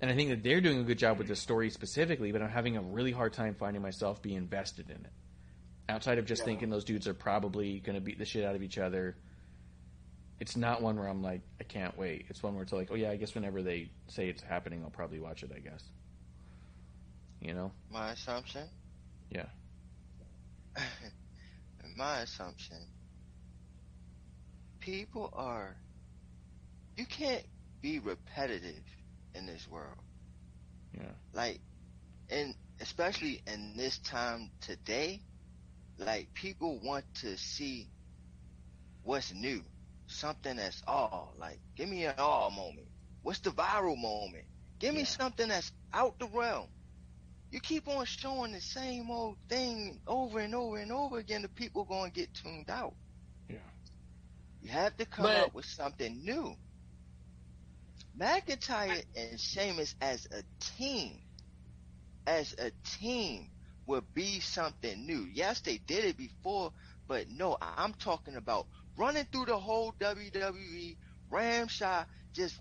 and 0.00 0.10
I 0.10 0.14
think 0.16 0.30
that 0.30 0.42
they're 0.42 0.60
doing 0.60 0.80
a 0.80 0.82
good 0.82 0.98
job 0.98 1.18
with 1.18 1.28
the 1.28 1.36
story 1.36 1.70
specifically. 1.70 2.32
But 2.32 2.42
I'm 2.42 2.48
having 2.50 2.76
a 2.76 2.82
really 2.82 3.12
hard 3.12 3.32
time 3.32 3.54
finding 3.54 3.80
myself 3.82 4.20
being 4.20 4.36
invested 4.36 4.90
in 4.90 4.96
it. 4.96 5.12
Outside 5.88 6.18
of 6.18 6.26
just 6.26 6.40
Yeah. 6.42 6.46
thinking 6.46 6.70
those 6.70 6.82
dudes 6.84 7.06
are 7.06 7.14
probably 7.14 7.78
going 7.78 7.94
to 7.94 8.00
beat 8.00 8.18
the 8.18 8.24
shit 8.24 8.44
out 8.44 8.56
of 8.56 8.62
each 8.64 8.78
other, 8.78 9.16
it's 10.40 10.56
not 10.56 10.82
one 10.82 10.96
where 10.98 11.06
I'm 11.06 11.22
like, 11.22 11.42
I 11.60 11.62
can't 11.64 11.96
wait. 11.96 12.26
It's 12.30 12.42
one 12.42 12.54
where 12.54 12.64
it's 12.64 12.72
like, 12.72 12.88
oh 12.90 12.96
yeah, 12.96 13.10
I 13.12 13.16
guess 13.16 13.32
whenever 13.36 13.62
they 13.62 13.90
say 14.08 14.28
it's 14.28 14.42
happening, 14.42 14.82
I'll 14.82 14.90
probably 14.90 15.20
watch 15.20 15.44
it. 15.44 15.52
I 15.54 15.60
guess. 15.60 15.84
You 17.40 17.54
know? 17.54 17.70
My 17.88 18.10
assumption. 18.10 18.68
Yeah. 19.30 19.46
my 21.96 22.20
assumption. 22.22 22.78
People 24.82 25.30
are. 25.34 25.78
You 26.96 27.06
can't 27.06 27.46
be 27.82 28.00
repetitive 28.00 28.84
in 29.34 29.46
this 29.46 29.68
world. 29.68 29.98
Yeah. 30.94 31.16
Like, 31.32 31.62
and 32.30 32.54
especially 32.80 33.42
in 33.46 33.76
this 33.76 33.98
time 34.00 34.50
today, 34.60 35.22
like 35.98 36.34
people 36.34 36.80
want 36.80 37.04
to 37.22 37.36
see 37.38 37.90
what's 39.02 39.32
new, 39.34 39.62
something 40.08 40.56
that's 40.56 40.82
all. 40.86 41.34
Like, 41.38 41.60
give 41.76 41.88
me 41.88 42.04
an 42.06 42.14
all 42.18 42.50
moment. 42.50 42.88
What's 43.22 43.40
the 43.40 43.50
viral 43.50 43.98
moment? 44.00 44.46
Give 44.80 44.94
me 44.94 45.02
Yeah. 45.02 45.06
something 45.06 45.48
that's 45.48 45.72
out 45.92 46.18
the 46.18 46.28
realm. 46.28 46.68
You 47.50 47.60
keep 47.60 47.88
on 47.88 48.04
showing 48.06 48.52
the 48.52 48.60
same 48.60 49.10
old 49.10 49.38
thing 49.48 50.00
over 50.06 50.40
and 50.40 50.54
over 50.54 50.78
and 50.78 50.92
over 50.92 51.18
again, 51.18 51.42
the 51.42 51.48
people 51.48 51.84
gonna 51.84 52.10
get 52.10 52.34
tuned 52.34 52.70
out. 52.70 52.96
Yeah. 54.62 54.66
You 54.66 54.78
have 54.78 54.96
to 54.98 55.06
come 55.06 55.24
But- 55.24 55.36
up 55.48 55.54
with 55.54 55.66
something 55.66 56.24
new. 56.24 56.56
McIntyre 58.18 59.04
and 59.16 59.40
Sheamus 59.40 59.94
as 60.00 60.26
a 60.26 60.42
team, 60.76 61.18
as 62.26 62.54
a 62.58 62.70
team, 62.98 63.50
would 63.86 64.12
be 64.14 64.40
something 64.40 65.06
new. 65.06 65.26
Yes, 65.32 65.60
they 65.60 65.78
did 65.78 66.04
it 66.04 66.16
before, 66.16 66.72
but 67.08 67.28
no, 67.30 67.56
I- 67.60 67.74
I'm 67.82 67.94
talking 67.94 68.36
about 68.36 68.66
running 68.96 69.24
through 69.32 69.46
the 69.46 69.58
whole 69.58 69.92
WWE, 69.98 70.96
Ramshot, 71.30 72.06
just 72.32 72.60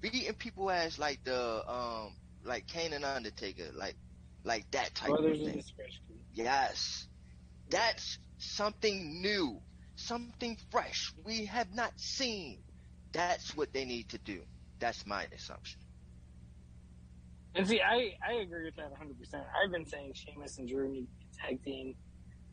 beating 0.00 0.34
people 0.34 0.70
as 0.70 0.98
like 0.98 1.22
the 1.24 1.70
um 1.70 2.16
like 2.44 2.66
Kane 2.66 2.92
and 2.92 3.04
Undertaker, 3.04 3.70
like 3.72 3.96
like 4.44 4.68
that 4.72 4.94
type 4.94 5.10
Brothers 5.10 5.40
of 5.40 5.46
of 5.46 5.54
thing. 5.54 5.64
Yes. 6.34 7.06
That's 7.70 8.18
something 8.38 9.22
new, 9.22 9.62
something 10.02 10.56
fresh 10.70 11.12
we 11.24 11.46
have 11.46 11.74
not 11.74 11.92
seen. 11.96 12.58
That's 13.12 13.56
what 13.56 13.72
they 13.72 13.84
need 13.84 14.08
to 14.10 14.18
do. 14.18 14.40
That's 14.78 15.06
my 15.06 15.26
assumption. 15.34 15.80
And 17.54 17.68
see, 17.68 17.80
I, 17.80 18.14
I 18.26 18.34
agree 18.40 18.64
with 18.64 18.76
that 18.76 18.92
100%. 18.92 19.34
I've 19.34 19.70
been 19.70 19.86
saying 19.86 20.14
Sheamus 20.14 20.58
and 20.58 20.68
Drew 20.68 20.88
need 20.88 21.06
to 21.06 21.12
be 21.18 21.26
a 21.32 21.46
tag 21.46 21.64
team. 21.64 21.94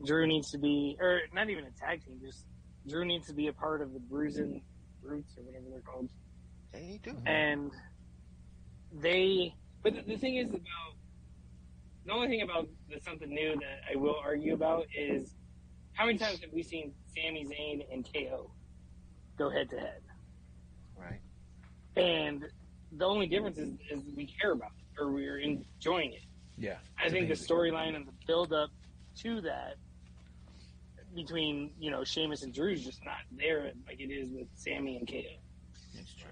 Drew 0.06 0.28
needs 0.28 0.52
to 0.52 0.58
be, 0.58 0.98
or 1.00 1.22
not 1.34 1.50
even 1.50 1.66
a 1.66 1.72
tag 1.72 2.04
team, 2.04 2.20
just 2.22 2.46
Drew 2.88 3.06
needs 3.06 3.28
to 3.28 3.34
be 3.34 3.48
a 3.48 3.54
part 3.54 3.82
of 3.82 3.94
the 3.94 4.00
Bruising 4.00 4.62
Roots 5.02 5.38
or 5.38 5.44
whatever 5.44 5.66
they're 5.72 5.82
called. 5.82 6.10
They 6.74 7.00
do. 7.02 7.12
Mm-hmm. 7.12 7.28
And 7.28 7.72
they, 9.02 9.56
but 9.84 9.96
the, 9.96 10.02
the 10.02 10.18
thing 10.18 10.36
is 10.38 10.50
about, 10.50 10.62
the 12.06 12.12
only 12.14 12.28
thing 12.28 12.42
about 12.42 12.68
the 12.90 13.00
something 13.00 13.30
new 13.30 13.54
that 13.56 13.82
I 13.92 13.96
will 13.96 14.18
argue 14.22 14.54
about 14.54 14.88
is 14.98 15.36
how 15.94 16.06
many 16.06 16.18
times 16.18 16.40
have 16.42 16.52
we 16.52 16.64
seen 16.64 16.94
Sami 17.16 17.46
Zayn 17.46 17.86
and 17.92 18.08
KO 18.14 18.50
go 19.38 19.50
head 19.50 19.70
to 19.70 19.80
head? 19.80 20.02
Right. 20.98 21.22
And 21.96 22.46
the 22.92 23.06
only 23.06 23.28
difference 23.28 23.58
is, 23.58 23.74
is 23.90 24.04
we 24.16 24.26
care 24.40 24.52
about 24.52 24.72
it 24.78 25.02
or 25.02 25.12
we're 25.12 25.40
enjoying 25.40 26.14
it. 26.14 26.24
Yeah. 26.58 26.78
I 26.98 27.10
think 27.10 27.30
the 27.30 27.36
storyline 27.36 27.96
and 27.96 28.06
the 28.06 28.12
build 28.28 28.54
up 28.54 28.70
to 29.22 29.42
that 29.42 29.76
between, 31.16 31.72
you 31.80 31.90
know, 31.90 32.04
Sheamus 32.04 32.44
and 32.44 32.54
Drew 32.54 32.72
is 32.72 32.84
just 32.84 33.04
not 33.04 33.18
there 33.32 33.72
like 33.88 34.00
it 34.00 34.12
is 34.12 34.30
with 34.30 34.48
Sami 34.56 34.98
and 34.98 35.08
KO. 35.08 35.22
That's 35.96 36.14
true. 36.14 36.30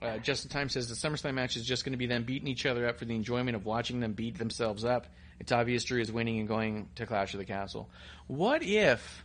Uh, 0.00 0.18
Justin 0.18 0.50
Time 0.50 0.68
says 0.68 0.88
the 0.88 0.94
SummerSlam 0.94 1.34
match 1.34 1.56
is 1.56 1.66
just 1.66 1.84
going 1.84 1.92
to 1.92 1.98
be 1.98 2.06
them 2.06 2.22
beating 2.22 2.46
each 2.48 2.66
other 2.66 2.86
up 2.86 2.98
for 2.98 3.04
the 3.04 3.14
enjoyment 3.14 3.56
of 3.56 3.66
watching 3.66 3.98
them 4.00 4.12
beat 4.12 4.38
themselves 4.38 4.84
up. 4.84 5.06
It's 5.40 5.52
obvious 5.52 5.84
Drew 5.84 6.00
is 6.00 6.10
winning 6.10 6.38
and 6.38 6.48
going 6.48 6.88
to 6.96 7.06
Clash 7.06 7.34
of 7.34 7.38
the 7.38 7.44
Castle. 7.44 7.90
What 8.26 8.62
if 8.62 9.24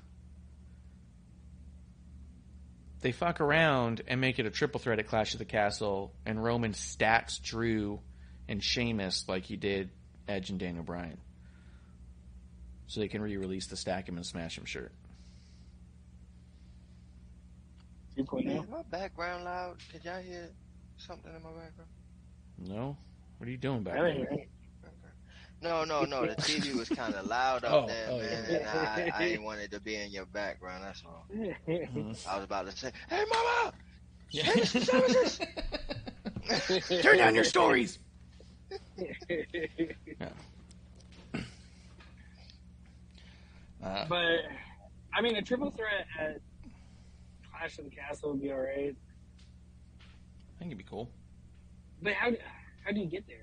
they 3.02 3.12
fuck 3.12 3.42
around 3.42 4.02
and 4.08 4.22
make 4.22 4.40
it 4.40 4.46
a 4.46 4.52
triple 4.52 4.80
threat 4.80 5.00
at 5.00 5.08
Clash 5.08 5.34
of 5.34 5.40
the 5.40 5.46
Castle 5.46 6.14
and 6.26 6.42
Roman 6.42 6.74
stacks 6.74 7.38
Drew 7.40 8.00
and 8.48 8.64
Sheamus 8.64 9.26
like 9.28 9.44
he 9.44 9.58
did 9.58 9.90
Edge 10.28 10.50
and 10.50 10.60
Daniel 10.60 10.84
Bryan? 10.84 11.18
So 12.88 13.00
they 13.00 13.08
can 13.08 13.22
re-release 13.22 13.68
the 13.68 13.76
stack 13.76 14.08
him 14.08 14.18
and 14.18 14.26
smash 14.26 14.58
him 14.58 14.66
shirt. 14.66 14.92
2.0. 18.18 18.46
Man, 18.46 18.58
is 18.58 18.70
my 18.70 18.84
background 18.84 19.44
loud? 19.44 19.78
Could 19.92 20.06
y'all 20.06 20.22
hear 20.22 20.50
something 20.98 21.34
in 21.36 21.42
my 21.42 21.50
background? 21.50 21.90
No? 22.60 22.96
What 23.38 23.48
are 23.48 23.52
you 23.52 23.58
doing 23.58 23.82
back 23.84 23.96
there? 23.96 24.46
Right. 25.64 25.70
No, 25.70 25.84
no, 25.86 26.04
no. 26.06 26.26
The 26.28 26.36
TV 26.42 26.74
was 26.74 26.90
kind 26.90 27.14
of 27.16 27.28
loud 27.28 27.64
up 27.64 27.84
Oh, 27.84 27.88
there, 27.88 28.08
oh, 28.10 28.18
man. 28.20 28.46
yeah. 28.50 28.58
And 28.58 28.68
I, 28.68 29.12
I 29.18 29.24
ain't 29.28 29.44
wanted 29.44 29.72
to 29.72 29.80
be 29.82 29.96
in 29.96 30.12
your 30.12 30.26
background. 30.26 30.84
That's 30.84 31.04
all. 31.06 31.26
Mhm. 31.36 32.28
I 32.28 32.36
was 32.36 32.46
about 32.46 32.70
to 32.70 32.76
say, 32.76 32.92
"Hey, 33.10 33.24
mama, 33.30 33.74
Yeah. 34.32 34.44
Sheamus, 34.44 34.72
services." 34.72 35.40
Turn 37.02 37.18
down 37.18 37.36
your 37.36 37.44
stories. 37.44 38.00
Uh, 43.84 44.06
but 44.08 44.40
I 45.14 45.22
mean, 45.22 45.36
a 45.36 45.42
triple 45.42 45.70
threat 45.70 46.06
at 46.18 46.40
Clash 47.52 47.78
of 47.80 47.84
the 47.86 47.92
Castle 47.92 48.32
would 48.32 48.42
be 48.42 48.50
all 48.52 48.60
right. 48.60 48.96
I 48.96 50.60
think 50.60 50.72
it'd 50.72 50.78
be 50.78 50.86
cool. 50.90 51.10
But 52.02 52.14
how 52.14 52.32
how 52.86 52.92
do 52.94 53.00
you 53.02 53.08
get 53.08 53.28
there? 53.28 53.43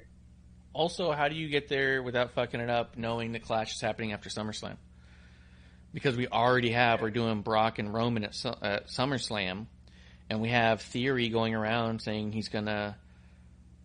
Also, 0.73 1.11
how 1.13 1.29
do 1.29 1.35
you 1.35 1.49
get 1.49 1.69
there 1.69 2.03
without 2.03 2.33
fucking 2.33 2.61
it 2.61 2.71
up, 2.71 2.97
knowing 2.97 3.33
the 3.33 3.41
Clash 3.41 3.75
is 3.75 3.81
happening 3.81 4.13
after 4.13 4.31
SummerSlam? 4.31 4.77
Because 5.93 6.17
we 6.17 6.29
already 6.29 6.71
have, 6.71 7.01
we're 7.03 7.11
doing 7.11 7.43
Brock 7.43 7.79
and 7.81 7.93
Roman 7.93 8.25
at, 8.25 8.35
Su- 8.35 8.55
at 8.63 8.87
SummerSlam, 8.89 9.67
and 10.29 10.41
we 10.41 10.51
have 10.51 10.81
Theory 10.81 11.29
going 11.29 11.55
around 11.55 12.01
saying 12.01 12.31
he's 12.31 12.49
gonna 12.49 12.97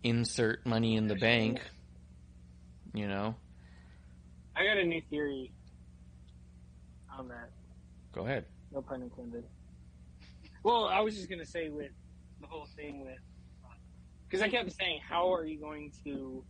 insert 0.04 0.64
money 0.64 0.94
in 0.94 1.08
the 1.08 1.16
bank. 1.16 1.60
You 2.94 3.08
know, 3.08 3.34
I 4.54 4.64
got 4.64 4.78
a 4.78 4.84
new 4.84 5.02
theory 5.10 5.52
on 7.18 7.28
that. 7.28 7.50
go 8.12 8.22
ahead. 8.24 8.46
No 8.72 8.80
pun 8.80 9.02
intended. 9.02 9.44
Well, 10.62 10.86
I 10.86 11.00
was 11.00 11.16
just 11.16 11.28
gonna 11.28 11.44
say 11.44 11.68
with 11.68 11.90
the 12.40 12.46
whole 12.46 12.66
thing 12.76 13.04
with 13.04 13.18
because 14.28 14.42
I 14.42 14.48
kept 14.48 14.72
saying, 14.72 15.00
how 15.08 15.32
are 15.34 15.44
you 15.44 15.58
going 15.58 15.92
to, 16.04 16.42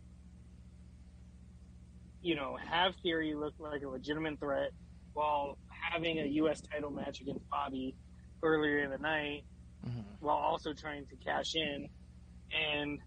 you 2.21 2.35
know, 2.35 2.57
have 2.69 2.95
Theory 3.03 3.33
look 3.35 3.53
like 3.59 3.81
a 3.83 3.87
legitimate 3.87 4.39
threat 4.39 4.71
while 5.13 5.57
having 5.69 6.19
a 6.19 6.25
U.S. 6.25 6.61
title 6.61 6.91
match 6.91 7.21
against 7.21 7.47
Bobby 7.49 7.95
earlier 8.43 8.79
in 8.83 8.91
the 8.91 8.97
night, 8.97 9.43
Mhm. 9.85 10.03
while 10.19 10.37
also 10.37 10.73
trying 10.73 11.05
to 11.07 11.15
cash 11.17 11.55
in, 11.55 11.89
and 12.53 12.99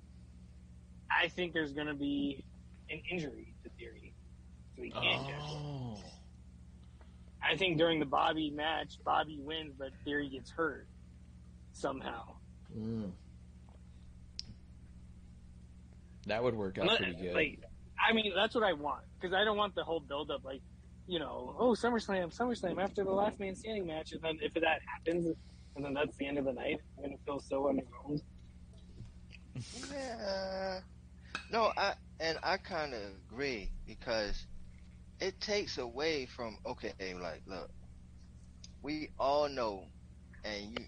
I 1.11 1.29
think 1.29 1.53
there's 1.53 1.73
going 1.73 1.87
to 1.89 1.95
be 1.95 2.45
an 2.89 3.01
injury 3.11 3.55
to 3.65 3.71
Theory, 3.71 4.15
so 4.77 4.83
he 4.83 4.91
can't 4.91 5.27
cash 5.27 5.51
in. 5.53 5.57
Oh, 5.59 6.03
I 7.43 7.57
think 7.57 7.79
during 7.79 7.99
the 8.01 8.07
Bobby 8.07 8.51
match, 8.51 8.95
Bobby 9.05 9.39
wins, 9.41 9.75
but 9.79 9.91
Theory 10.05 10.29
gets 10.29 10.51
hurt 10.51 10.87
somehow. 11.73 12.37
Mm. 12.77 13.13
that 16.27 16.43
would 16.45 16.55
work 16.55 16.79
out 16.79 16.97
pretty 16.97 17.15
good. 17.15 17.35
Like, 17.35 17.61
I 18.09 18.13
mean, 18.13 18.33
that's 18.35 18.55
what 18.55 18.65
I 18.65 18.73
want 18.73 19.03
because 19.21 19.35
I 19.35 19.45
don't 19.45 19.57
want 19.57 19.75
the 19.75 19.85
whole 19.85 20.01
build 20.01 20.31
up. 20.31 20.45
Like, 20.45 20.63
you 21.07 21.19
know, 21.19 21.55
oh 21.59 21.73
SummerSlam, 21.73 22.35
SummerSlam 22.37 22.83
after 22.83 23.05
the 23.05 23.11
Last 23.11 23.39
Man 23.39 23.55
Standing 23.55 23.87
match, 23.87 24.13
and 24.13 24.23
then 24.23 24.39
if 24.41 24.55
that 24.55 24.81
happens, 24.87 25.27
and 25.77 25.85
then 25.85 25.95
that's 25.95 26.17
the 26.17 26.27
end 26.27 26.39
of 26.39 26.45
the 26.45 26.53
night, 26.53 26.81
I'm 26.99 27.05
gonna 27.05 27.17
feel 27.25 27.41
so 27.41 27.65
underwhelmed. 27.65 28.23
Yeah. 29.93 30.81
No, 31.51 31.73
I 31.77 31.95
and 32.21 32.39
I 32.43 32.57
kind 32.57 32.95
of 32.95 33.01
agree 33.29 33.71
because 33.87 34.47
it 35.21 35.41
takes 35.41 35.79
away 35.79 36.27
from 36.27 36.59
okay, 36.65 36.93
like 37.21 37.43
look, 37.47 37.71
we 38.83 39.11
all 39.19 39.49
know, 39.49 39.85
and 40.45 40.79
you, 40.79 40.85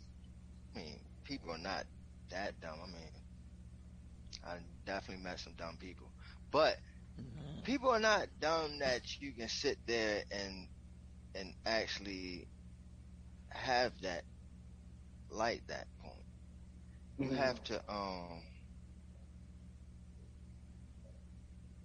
I 0.75 0.79
mean, 0.79 1.01
people 1.25 1.51
are 1.51 1.59
not 1.59 1.85
that 2.31 2.61
dumb. 2.61 2.79
I 2.83 2.87
mean, 2.87 3.11
I 4.47 4.57
definitely 4.87 5.23
met 5.23 5.41
some 5.41 5.55
dumb 5.55 5.77
people, 5.79 6.11
but 6.51 6.79
people 7.65 7.91
are 7.91 8.01
not 8.01 8.27
dumb 8.41 8.79
that 8.81 9.21
you 9.21 9.33
can 9.33 9.49
sit 9.49 9.79
there 9.87 10.23
and 10.31 10.67
and 11.35 11.55
actually 11.65 12.47
have 13.49 13.93
that 14.03 14.25
like 15.31 15.67
that 15.69 15.87
point. 16.03 16.15
You 17.19 17.27
mm-hmm. 17.27 17.37
have 17.37 17.63
to 17.65 17.77
um 17.89 18.43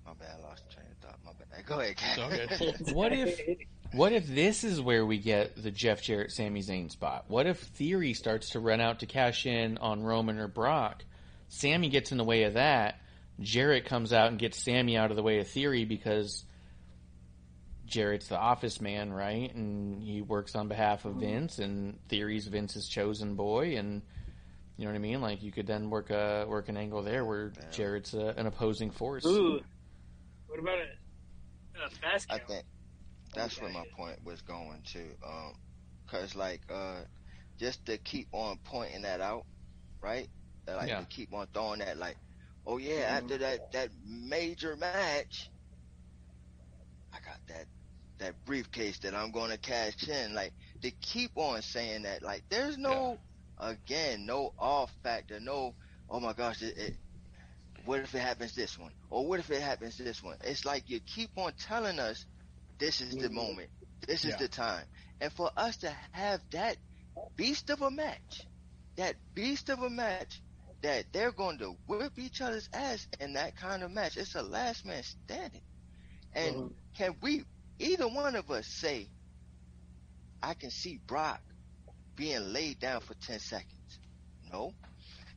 my 0.05 0.13
bad, 0.13 0.38
I 0.39 0.47
lost 0.47 0.63
train 0.71 0.86
of 0.91 0.97
thought. 0.99 1.19
My 1.25 1.32
bad. 1.34 1.65
Go 1.65 1.80
ahead. 1.80 2.91
what 2.93 3.11
if 3.11 3.39
what 3.91 4.13
if 4.13 4.28
this 4.28 4.63
is 4.63 4.82
where 4.82 5.05
we 5.05 5.17
get 5.17 5.61
the 5.61 5.71
Jeff 5.71 6.01
Jarrett 6.01 6.32
Sami 6.32 6.61
Zayn 6.61 6.89
spot? 6.91 7.25
What 7.28 7.45
if 7.45 7.59
Theory 7.59 8.13
starts 8.13 8.51
to 8.51 8.59
run 8.59 8.82
out 8.82 8.99
to 8.99 9.05
cash 9.05 9.45
in 9.45 9.78
on 9.78 10.03
Roman 10.03 10.39
or 10.39 10.47
Brock? 10.47 11.03
Sami 11.49 11.89
gets 11.89 12.11
in 12.11 12.17
the 12.17 12.23
way 12.23 12.43
of 12.43 12.53
that 12.55 12.99
Jarrett 13.39 13.85
comes 13.85 14.13
out 14.13 14.29
and 14.29 14.39
gets 14.39 14.63
Sami 14.63 14.97
out 14.97 15.11
of 15.11 15.17
the 15.17 15.23
way 15.23 15.39
of 15.39 15.47
Theory 15.47 15.85
because 15.85 16.43
Jarrett's 17.85 18.27
the 18.27 18.38
office 18.38 18.81
man, 18.81 19.11
right? 19.13 19.53
And 19.53 20.01
he 20.01 20.21
works 20.21 20.55
on 20.55 20.67
behalf 20.67 21.05
of 21.05 21.15
Vince, 21.15 21.59
and 21.59 21.99
Theory's 22.09 22.47
Vince's 22.47 22.88
chosen 22.88 23.35
boy, 23.35 23.77
and 23.77 24.01
you 24.75 24.85
know 24.85 24.91
what 24.91 24.97
I 24.97 24.99
mean. 25.01 25.21
Like 25.21 25.41
you 25.41 25.51
could 25.51 25.67
then 25.67 25.89
work 25.89 26.09
a 26.09 26.45
work 26.47 26.69
an 26.69 26.77
angle 26.77 27.03
there 27.03 27.23
where 27.25 27.53
Jarrett's 27.71 28.13
a, 28.13 28.33
an 28.38 28.47
opposing 28.47 28.91
force. 28.91 29.25
Ooh. 29.25 29.61
What 30.47 30.59
about 30.59 30.79
a, 30.79 31.85
a 31.85 31.89
fast 31.89 32.27
I 32.29 32.39
think 32.39 32.63
that's 33.33 33.59
where 33.61 33.71
my 33.71 33.83
point 33.95 34.23
was 34.25 34.41
going 34.41 34.81
to. 34.93 34.99
Um, 35.25 35.53
cause 36.07 36.35
like, 36.35 36.61
uh, 36.73 37.01
just 37.59 37.85
to 37.85 37.97
keep 37.97 38.27
on 38.31 38.57
pointing 38.63 39.03
that 39.03 39.21
out, 39.21 39.45
right? 40.01 40.27
Like 40.67 40.89
Yeah. 40.89 40.99
to 40.99 41.05
keep 41.05 41.33
on 41.33 41.47
throwing 41.53 41.79
that, 41.79 41.97
like, 41.97 42.17
oh 42.68 42.78
yeah, 42.78 43.18
after 43.18 43.38
that 43.39 43.72
that 43.72 43.89
major 44.05 44.76
match, 44.76 45.49
I 47.13 47.18
got 47.26 47.39
that 47.47 47.65
that 48.20 48.45
briefcase 48.45 48.99
that 48.99 49.15
I'm 49.15 49.32
going 49.32 49.51
to 49.51 49.57
cash 49.57 50.07
in. 50.07 50.34
Like 50.34 50.53
to 50.82 50.91
keep 50.91 51.32
on 51.36 51.61
saying 51.61 52.03
that, 52.03 52.22
like, 52.22 52.43
there's 52.49 52.78
no, 52.78 53.18
again, 53.57 54.26
no 54.26 54.53
off 54.59 54.91
factor, 55.03 55.39
no, 55.39 55.74
oh 56.09 56.20
my 56.20 56.34
gosh, 56.34 56.61
it, 56.61 56.78
it 56.78 56.97
what 57.86 58.01
if 58.01 58.13
it 58.13 58.20
happens 58.20 58.53
this 58.53 58.78
one? 58.78 58.91
Or 59.09 59.26
what 59.26 59.39
if 59.39 59.49
it 59.49 59.61
happens 59.61 59.97
this 59.97 60.22
one? 60.22 60.38
It's 60.43 60.65
like 60.65 60.89
you 60.89 60.99
keep 60.99 61.30
on 61.38 61.53
telling 61.53 61.99
us 61.99 62.26
this 62.80 62.99
is 63.01 63.15
the 63.15 63.28
mm-hmm. 63.28 63.36
moment. 63.36 63.70
This 64.05 64.26
is 64.26 64.32
Yeah. 64.32 64.38
the 64.38 64.47
time. 64.49 64.86
And 65.22 65.32
for 65.32 65.49
us 65.55 65.78
to 65.78 65.95
have 66.11 66.41
that 66.51 66.78
beast 67.38 67.70
of 67.70 67.82
a 67.82 67.89
match, 67.89 68.45
that 68.97 69.15
beast 69.34 69.70
of 69.70 69.82
a 69.82 69.89
match, 69.89 70.41
that 70.82 71.11
they're 71.11 71.32
going 71.32 71.57
to 71.59 71.78
whip 71.88 72.17
each 72.17 72.41
other's 72.41 72.69
ass 72.73 73.07
in 73.19 73.34
that 73.34 73.55
kind 73.55 73.84
of 73.84 73.91
match. 73.91 74.17
It's 74.17 74.36
a 74.36 74.43
last 74.43 74.86
man 74.86 75.03
standing. 75.03 75.63
And 76.34 76.55
Mhm. 76.55 76.75
can 76.95 77.17
we, 77.21 77.45
either 77.80 78.07
one 78.07 78.36
of 78.36 78.51
us 78.51 78.67
say, 78.67 79.11
I 80.41 80.53
can 80.53 80.71
see 80.71 80.97
Brock 81.07 81.41
being 82.15 82.53
laid 82.53 82.80
down 82.80 83.01
for 83.01 83.15
10 83.15 83.39
seconds? 83.39 83.99
No. 84.51 84.75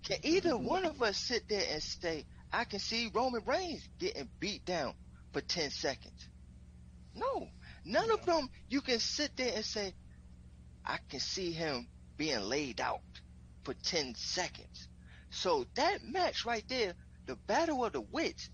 Can 0.02 0.18
either 0.22 0.56
one 0.56 0.84
of 0.84 1.02
us 1.02 1.18
sit 1.18 1.48
there 1.48 1.66
and 1.70 1.82
say, 1.82 2.26
I 2.52 2.64
can 2.64 2.80
see 2.80 3.10
Roman 3.14 3.44
Reigns 3.44 3.88
getting 3.98 4.28
beat 4.40 4.64
down 4.64 4.94
for 5.32 5.40
10 5.40 5.70
seconds? 5.70 6.28
No. 7.14 7.50
None 7.84 8.10
of 8.12 8.24
them 8.26 8.50
you 8.68 8.82
can 8.82 9.00
sit 9.00 9.36
there 9.36 9.54
and 9.56 9.64
say, 9.64 9.94
I 10.84 10.98
can 11.08 11.20
see 11.20 11.52
him 11.52 11.88
being 12.16 12.42
laid 12.42 12.80
out 12.80 13.00
for 13.64 13.74
10 13.74 14.14
seconds. 14.16 14.88
So 15.30 15.66
that 15.74 16.04
match 16.04 16.44
right 16.44 16.64
there, 16.68 16.94
the 17.26 17.36
battle 17.36 17.84
of 17.84 17.92
the 17.92 18.00
wits, 18.00 18.50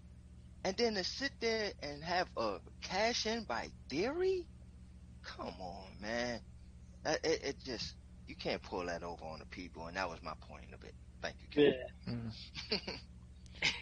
and 0.64 0.76
then 0.76 0.94
to 0.94 1.04
sit 1.04 1.32
there 1.40 1.72
and 1.82 2.02
have 2.04 2.28
a 2.36 2.58
cash 2.82 3.26
in 3.26 3.44
by 3.44 3.70
theory? 3.88 4.46
Come 5.22 5.54
on, 5.60 5.90
man. 6.00 6.40
That, 7.02 7.24
it, 7.24 7.42
it 7.44 7.56
just, 7.64 7.94
you 8.26 8.36
can't 8.36 8.62
pull 8.62 8.86
that 8.86 9.02
over 9.02 9.24
on 9.24 9.38
the 9.38 9.46
people, 9.46 9.86
and 9.86 9.96
that 9.96 10.08
was 10.08 10.22
my 10.22 10.34
point 10.40 10.72
of 10.74 10.84
it. 10.84 10.94
Thank 11.22 11.36
you, 11.54 11.62
Yeah. 11.64 11.72
Ken. 12.04 12.32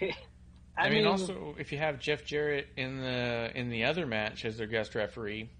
Mm. 0.00 0.14
I, 0.76 0.88
mean, 0.88 1.06
also 1.06 1.54
if 1.58 1.72
you 1.72 1.78
have 1.78 1.98
Jeff 1.98 2.24
Jarrett 2.24 2.68
in 2.76 3.00
the 3.00 3.50
in 3.54 3.70
the 3.70 3.84
other 3.84 4.06
match 4.06 4.44
as 4.44 4.56
their 4.56 4.66
guest 4.66 4.94
referee, 4.94 5.50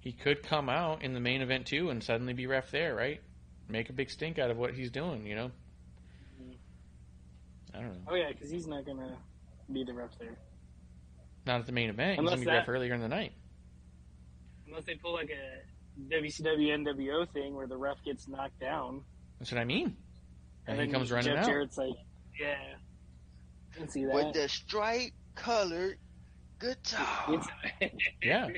he 0.00 0.12
could 0.12 0.42
come 0.42 0.68
out 0.68 1.02
in 1.02 1.14
the 1.14 1.20
main 1.20 1.40
event 1.40 1.66
too 1.66 1.90
and 1.90 2.02
suddenly 2.02 2.32
be 2.32 2.46
ref 2.46 2.70
there, 2.70 2.94
right? 2.94 3.20
Make 3.68 3.90
a 3.90 3.92
big 3.92 4.10
stink 4.10 4.38
out 4.38 4.50
of 4.50 4.56
what 4.56 4.74
he's 4.74 4.90
doing, 4.90 5.26
you 5.26 5.34
know. 5.34 5.50
I 7.74 7.78
don't 7.80 7.88
know. 7.88 8.00
Oh 8.08 8.14
yeah, 8.14 8.28
because 8.28 8.50
he's 8.50 8.66
not 8.66 8.86
gonna 8.86 9.16
be 9.72 9.82
the 9.84 9.92
ref 9.92 10.10
there 10.18 10.36
Not 11.46 11.60
at 11.60 11.66
the 11.66 11.72
main 11.72 11.90
event. 11.90 12.18
Unless 12.18 12.38
he's 12.38 12.44
gonna 12.46 12.56
be 12.56 12.60
ref 12.60 12.68
earlier 12.68 12.94
in 12.94 13.00
the 13.00 13.08
night. 13.08 13.32
unless 14.68 14.84
they 14.84 14.94
pull 14.94 15.12
like 15.14 15.30
a 15.30 16.12
WCW 16.14 16.68
NWO 16.84 17.28
thing 17.32 17.54
where 17.54 17.66
the 17.66 17.76
ref 17.76 17.96
gets 18.04 18.26
knocked 18.28 18.58
down 18.60 19.02
That's 19.38 19.52
what 19.52 19.60
I 19.60 19.64
mean. 19.64 19.96
And, 20.66 20.78
he 20.78 20.84
then 20.86 20.92
comes 20.92 21.12
running 21.12 21.34
Jeff 21.34 21.44
out. 21.44 21.46
Jarrett's 21.48 21.76
like, 21.78 21.92
yeah, 22.40 22.56
I 23.72 23.76
can 23.76 23.88
see 23.88 24.04
that. 24.06 24.14
With 24.14 24.32
the 24.32 24.48
stripe 24.48 25.12
colored 25.34 25.98
guitar. 26.58 27.34
It's- 27.34 27.90
Yeah. 28.22 28.48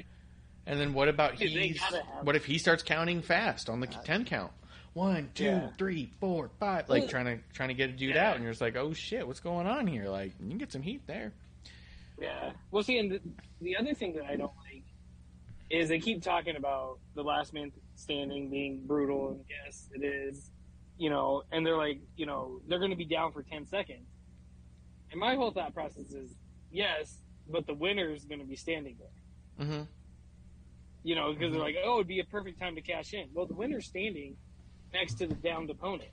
And 0.67 0.81
then 0.81 0.95
what 0.95 1.09
about 1.09 1.35
he? 1.41 1.79
What 2.23 2.37
if 2.37 2.45
he 2.45 2.59
starts 2.59 2.83
counting 2.83 3.23
fast 3.23 3.69
on 3.69 3.81
the 3.81 3.87
ten 3.87 4.25
count? 4.25 4.53
One, 4.97 5.29
two, 5.35 5.45
Yeah. 5.45 5.69
three, 5.77 6.09
four, 6.21 6.49
five. 6.59 6.89
Like 6.89 7.11
trying 7.11 7.27
to 7.27 7.39
trying 7.53 7.69
to 7.69 7.75
get 7.75 7.91
a 7.91 7.93
dude 7.93 8.15
Yeah. 8.15 8.31
out, 8.31 8.37
and 8.37 8.43
you're 8.43 8.53
just 8.53 8.63
like, 8.63 8.77
oh 8.77 8.95
shit, 8.95 9.27
what's 9.27 9.41
going 9.41 9.67
on 9.67 9.87
here? 9.87 10.09
Like 10.09 10.33
you 10.41 10.49
can 10.49 10.57
get 10.57 10.73
some 10.73 10.81
heat 10.81 11.07
there. 11.07 11.35
Yeah. 12.19 12.53
Well, 12.71 12.83
see, 12.83 12.97
and 12.99 13.11
the, 13.13 13.21
the 13.61 13.77
other 13.77 13.93
thing 13.93 14.15
that 14.15 14.25
I 14.25 14.37
don't 14.37 14.55
like 14.65 14.85
is 15.69 15.91
they 15.91 15.99
keep 15.99 16.23
talking 16.23 16.57
about 16.57 16.99
the 17.15 17.23
last 17.23 17.53
man 17.53 17.73
standing 17.97 18.49
being 18.49 18.87
brutal, 18.87 19.33
and 19.33 19.45
yes, 19.51 19.87
it 19.93 20.03
is. 20.03 20.51
You 20.97 21.11
know, 21.11 21.43
and 21.53 21.67
they're 21.67 21.77
like, 21.77 22.01
you 22.17 22.25
know, 22.25 22.63
they're 22.67 22.79
going 22.79 22.91
to 22.91 22.97
be 22.97 23.05
down 23.05 23.33
for 23.33 23.43
ten 23.43 23.67
seconds. 23.67 24.09
And 25.11 25.21
my 25.21 25.35
whole 25.35 25.51
thought 25.51 25.75
process 25.75 26.11
is, 26.11 26.31
yes, 26.73 27.19
but 27.51 27.67
the 27.67 27.75
winner's 27.75 28.25
going 28.25 28.41
to 28.41 28.47
be 28.47 28.57
standing 28.57 28.97
there. 28.99 29.67
Mm-hmm. 29.67 29.83
You 31.05 31.15
know, 31.17 31.35
because 31.35 31.53
they're 31.53 31.61
like, 31.61 31.77
oh, 31.85 31.97
it'd 31.97 32.09
be 32.09 32.21
a 32.21 32.25
perfect 32.25 32.59
time 32.59 32.77
to 32.77 32.81
cash 32.81 33.13
in. 33.13 33.29
Well, 33.35 33.45
the 33.45 33.53
winner's 33.55 33.85
standing 33.85 34.37
next 34.93 35.15
to 35.15 35.27
the 35.27 35.35
downed 35.35 35.71
opponent. 35.71 36.11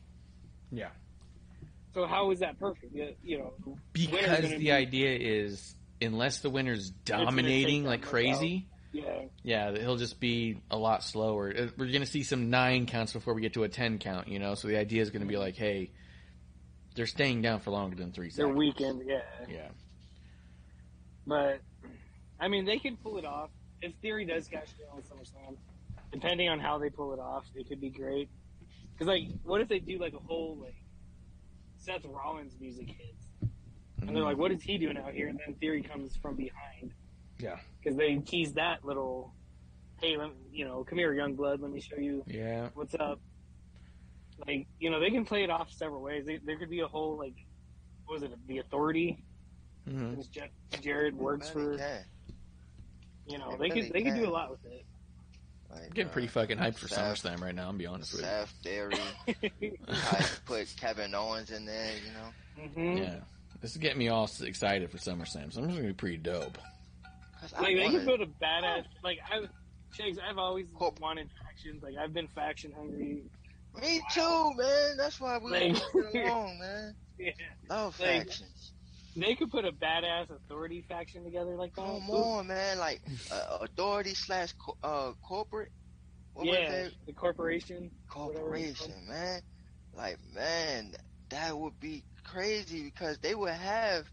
Yeah. 0.72 0.90
So 1.94 2.06
how 2.08 2.32
is 2.32 2.40
that 2.40 2.60
perfect? 2.60 2.94
You 2.94 3.14
you 3.24 3.38
know, 3.40 3.54
Because 3.94 4.50
the 4.50 4.58
be- 4.58 4.72
idea 4.72 5.16
is, 5.20 5.76
unless 6.02 6.40
the 6.40 6.50
winner's 6.50 6.90
dominating 6.90 7.84
like 7.86 8.02
that 8.02 8.06
much 8.06 8.12
crazy, 8.12 8.68
yeah, 8.92 9.22
yeah, 9.44 9.72
he'll 9.78 9.98
just 9.98 10.20
be 10.20 10.60
a 10.72 10.78
lot 10.78 11.04
slower. 11.04 11.54
Uh, 11.56 11.68
We're 11.78 11.88
going 11.88 12.02
to 12.02 12.06
see 12.08 12.24
some 12.24 12.50
nine 12.50 12.86
counts 12.88 13.14
before 13.14 13.34
we 13.36 13.42
get 13.42 13.54
to 13.54 13.64
a 13.64 13.70
ten 13.70 14.00
count. 14.00 14.28
You 14.28 14.40
know, 14.40 14.56
so 14.56 14.68
the 14.68 14.78
idea 14.78 15.02
is 15.04 15.12
going 15.12 15.22
to 15.22 15.28
be 15.28 15.38
like, 15.38 15.56
hey, 15.56 15.92
they're 16.96 17.06
staying 17.06 17.42
down 17.44 17.60
for 17.60 17.70
longer 17.72 17.96
than 17.96 18.12
three 18.12 18.28
their 18.30 18.46
seconds. 18.48 18.58
weekend. 18.58 19.02
Yeah. 19.06 19.22
Yeah. 19.48 19.68
But 21.26 21.60
I 22.40 22.48
mean, 22.48 22.66
they 22.66 22.80
could 22.80 23.02
pull 23.04 23.18
it 23.18 23.26
off. 23.26 23.50
If 23.82 23.94
Theory 24.02 24.26
does 24.26 24.48
cash 24.48 24.68
in 24.80 24.86
on 24.96 25.02
SummerSlam, 25.04 25.58
depending 26.12 26.50
on 26.50 26.60
how 26.60 26.78
they 26.78 26.90
pull 26.90 27.14
it 27.14 27.20
off, 27.20 27.46
it 27.56 27.68
could 27.68 27.82
be 27.82 27.90
great. 27.90 28.30
Because 28.94 29.08
like, 29.08 29.28
what 29.44 29.62
if 29.62 29.68
they 29.68 29.80
do 29.80 29.98
like 30.00 30.14
a 30.14 30.20
whole 30.20 30.58
like 30.62 30.76
Seth 31.78 32.06
Rollins 32.06 32.56
music 32.60 32.88
hits, 32.88 33.28
and 34.02 34.16
they're 34.16 34.24
like, 34.24 34.38
"What 34.38 34.52
is 34.52 34.62
he 34.62 34.78
doing 34.78 34.98
out 34.98 35.14
here?" 35.14 35.28
And 35.28 35.40
then 35.46 35.56
Theory 35.56 35.82
comes 35.82 36.16
from 36.18 36.36
behind. 36.36 36.94
Yeah. 37.40 37.58
Because 37.82 37.98
they 37.98 38.16
tease 38.18 38.54
that 38.54 38.86
little, 38.86 39.34
hey, 40.00 40.16
let, 40.18 40.30
you 40.52 40.66
know, 40.66 40.84
come 40.84 40.98
here, 40.98 41.14
young 41.14 41.36
blood. 41.36 41.60
Let 41.60 41.72
me 41.72 41.82
show 41.82 41.98
you 41.98 42.24
Yeah. 42.28 42.70
what's 42.76 42.96
up. 42.96 43.20
Like, 44.48 44.68
you 44.80 44.90
know, 44.90 45.00
they 45.00 45.10
can 45.10 45.26
play 45.26 45.44
it 45.44 45.50
off 45.50 45.72
several 45.72 46.02
ways. 46.02 46.26
They, 46.26 46.38
there 46.46 46.58
could 46.58 46.70
be 46.70 46.80
a 46.82 46.88
whole 46.88 47.18
like, 47.18 47.36
what 48.06 48.14
was 48.16 48.24
it, 48.24 48.32
the 48.48 48.60
Authority? 48.60 49.24
hmm 49.88 50.14
Jarrett 50.82 51.16
works 51.16 51.50
for. 51.50 51.76
yeah. 51.78 52.00
You 53.28 53.38
know, 53.38 53.52
They 53.52 53.70
they 53.70 53.76
really 53.76 53.82
could 53.82 53.94
they 53.94 54.04
could 54.04 54.16
do 54.16 54.28
a 54.28 54.32
lot 54.32 54.52
with 54.52 54.64
it. 54.66 54.86
Like, 55.74 55.84
I'm 55.86 55.90
getting 55.92 56.10
uh, 56.10 56.14
pretty 56.14 56.28
fucking 56.28 56.58
hyped 56.58 56.76
for 56.78 56.88
Seth- 56.88 57.22
SummerSlam 57.24 57.42
right 57.42 57.56
now. 57.56 57.70
I'm 57.70 57.78
be 57.78 57.86
honest 57.88 58.14
with 58.14 58.22
you. 58.22 58.28
Seth, 58.28 58.54
Theory, 58.64 58.94
I 59.88 60.26
put 60.46 60.74
Kevin 60.80 61.14
Owens 61.16 61.52
in 61.52 61.66
there, 61.66 61.92
you 62.06 62.12
know. 62.14 62.70
hmm 62.70 62.98
Yeah. 63.04 63.20
This 63.62 63.72
is 63.72 63.78
getting 63.78 63.98
me 64.00 64.10
all 64.10 64.30
excited 64.42 64.90
for 64.92 64.98
SummerSlam. 64.98 65.48
SummerSlam's 65.54 65.58
gonna 65.76 65.82
be 65.82 65.94
pretty 65.94 66.18
dope. 66.18 66.58
'Cause 67.40 67.54
I 67.58 67.62
Like 67.62 67.76
they 67.76 67.84
could 67.86 67.94
wanna- 67.94 68.06
put 68.06 68.22
a 68.22 68.26
badass. 68.28 68.86
Like 69.04 69.20
I, 69.30 69.42
Shakes. 69.94 70.18
I've 70.28 70.38
always 70.38 70.66
Corp- 70.74 71.00
wanted 71.00 71.30
factions. 71.44 71.82
Like 71.84 71.96
I've 71.98 72.14
been 72.14 72.28
faction 72.30 72.72
hungry. 72.72 73.24
Me 73.80 74.02
too, 74.14 74.54
man. 74.56 74.98
That's 74.98 75.20
why 75.20 75.38
we 75.40 75.52
Like- 75.52 75.76
don't 75.94 76.16
along, 76.16 76.60
man. 76.60 76.96
Yeah. 77.18 77.32
Love 77.70 78.00
Like- 78.00 78.26
factions. 78.28 78.73
They 79.16 79.36
could 79.36 79.52
put 79.52 79.66
a 79.66 79.72
badass 79.72 80.30
authority 80.30 80.84
faction 80.88 81.24
together 81.24 81.56
like 81.56 81.76
that. 81.76 81.82
Come 81.82 82.10
on, 82.10 82.48
man. 82.48 82.80
Like 82.80 83.02
uh, 83.30 83.58
authority 83.62 84.16
slash 84.16 84.54
co- 84.54 84.78
uh, 84.84 85.12
corporate. 85.22 85.72
What 86.34 86.48
was 86.48 86.58
yeah, 86.58 86.84
that? 86.84 86.92
the 87.06 87.14
corporation. 87.14 87.92
Corporation, 88.10 89.08
man. 89.08 89.42
Like, 89.94 90.18
man, 90.34 90.94
that 91.30 91.56
would 91.56 91.80
be 91.80 92.04
crazy 92.24 92.84
because 92.84 93.20
they 93.20 93.36
would 93.36 93.54
have 93.54 94.10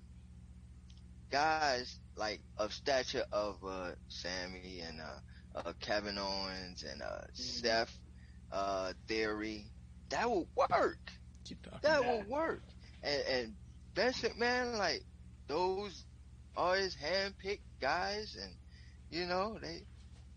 guys 1.31 1.99
like 2.17 2.41
of 2.59 2.73
stature 2.73 3.25
of 3.33 3.57
uh, 3.67 3.93
Sami 4.09 4.81
and 4.87 5.01
uh, 5.01 5.61
uh, 5.65 5.73
Kevin 5.81 6.19
Owens 6.19 6.85
and 6.91 7.01
uh, 7.01 7.23
Seth 7.33 7.99
uh, 8.53 8.93
Theory. 9.09 9.73
That 10.11 10.31
would 10.31 10.47
work. 10.57 10.99
Keep 11.47 11.63
talking. 11.63 11.81
That 11.83 12.05
would 12.05 12.27
work. 12.29 12.63
And, 13.03 13.23
and 13.33 13.55
McMahon, 14.01 14.79
like, 14.79 15.05
those 15.47 16.05
are 16.57 16.77
his 16.77 16.95
hand-picked 16.95 17.63
guys, 17.81 18.37
and 18.41 18.55
you 19.11 19.27
know, 19.27 19.59
they 19.61 19.83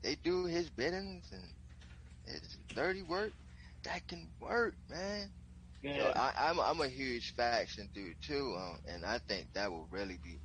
they 0.02 0.16
do 0.16 0.46
his 0.46 0.70
biddings 0.70 1.32
and 1.32 1.44
his 2.26 2.58
dirty 2.76 3.04
work. 3.04 3.32
That 3.84 4.08
can 4.08 4.30
work, 4.40 4.76
man. 4.90 5.32
Yeah. 5.82 5.98
So 5.98 6.14
I, 6.16 6.32
I'm 6.38 6.60
I'm 6.60 6.82
a 6.82 6.88
huge 6.88 7.36
faction 7.36 7.90
dude 7.94 8.22
too, 8.22 8.56
um, 8.58 8.80
and 8.88 9.06
I 9.06 9.20
think 9.20 9.54
that 9.54 9.72
will 9.72 9.88
really 9.92 10.20
be 10.24 10.40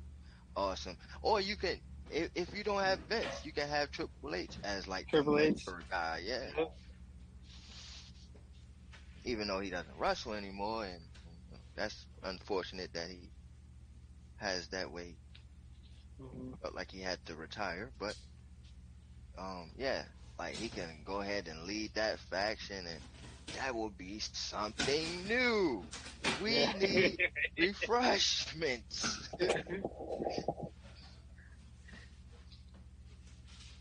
awesome. 0.55 0.97
Or 1.21 1.39
you 1.39 1.55
can, 1.55 1.79
if, 2.09 2.29
if 2.35 2.55
you 2.55 2.63
don't 2.63 2.81
have 2.81 2.99
Vince, 3.09 3.41
you 3.43 3.51
can 3.51 3.67
have 3.69 3.91
Triple 3.91 4.35
H 4.35 4.57
as 4.63 4.87
like 4.87 5.05
the 5.05 5.17
Triple 5.17 5.39
H. 5.39 5.65
guy, 5.89 6.21
yeah. 6.23 6.47
Yep. 6.57 6.71
Even 9.25 9.47
though 9.47 9.59
he 9.59 9.69
doesn't 9.69 9.97
wrestle 9.97 10.33
anymore, 10.33 10.85
and 10.85 11.01
that's 11.79 12.07
unfortunate 12.23 12.93
that 12.93 13.11
he 13.11 13.33
has 14.37 14.69
that 14.69 14.91
way. 14.91 15.19
Mhm. 16.19 16.57
Felt 16.61 16.75
like 16.75 16.91
he 16.91 17.01
had 17.01 17.25
to 17.25 17.35
retire, 17.35 17.93
but 17.99 18.17
um, 19.37 19.73
yeah, 19.77 20.05
like 20.39 20.55
he 20.55 20.69
can 20.69 21.03
go 21.05 21.21
ahead 21.21 21.47
and 21.47 21.63
lead 21.65 21.93
that 21.95 22.19
faction 22.19 22.87
and. 22.87 23.03
That 23.55 23.75
will 23.75 23.91
be 23.91 24.19
something 24.19 25.27
new. 25.27 25.91
We 26.37 26.67
Yeah. 26.71 26.73
need 26.73 27.19
refreshments. 27.57 29.29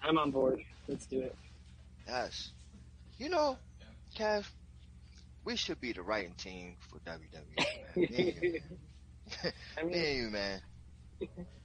I'm 0.03 0.18
on 0.18 0.30
board. 0.30 0.61
Let's 0.88 1.07
do 1.07 1.20
it. 1.20 1.36
Yes. 2.07 2.53
You 3.18 3.30
know, 3.30 3.61
Kev, 4.16 4.53
we 5.45 5.57
should 5.57 5.80
be 5.80 5.93
the 5.93 6.03
writing 6.03 6.34
team 6.36 6.76
for 6.91 6.99
WWE, 7.01 7.57
man. 7.57 7.97
Me 7.97 8.05
and 8.07 8.43
you, 8.43 8.61
I 9.78 9.82
mean, 9.84 9.95
and 10.05 10.16
you, 10.16 10.28
man. 10.30 10.61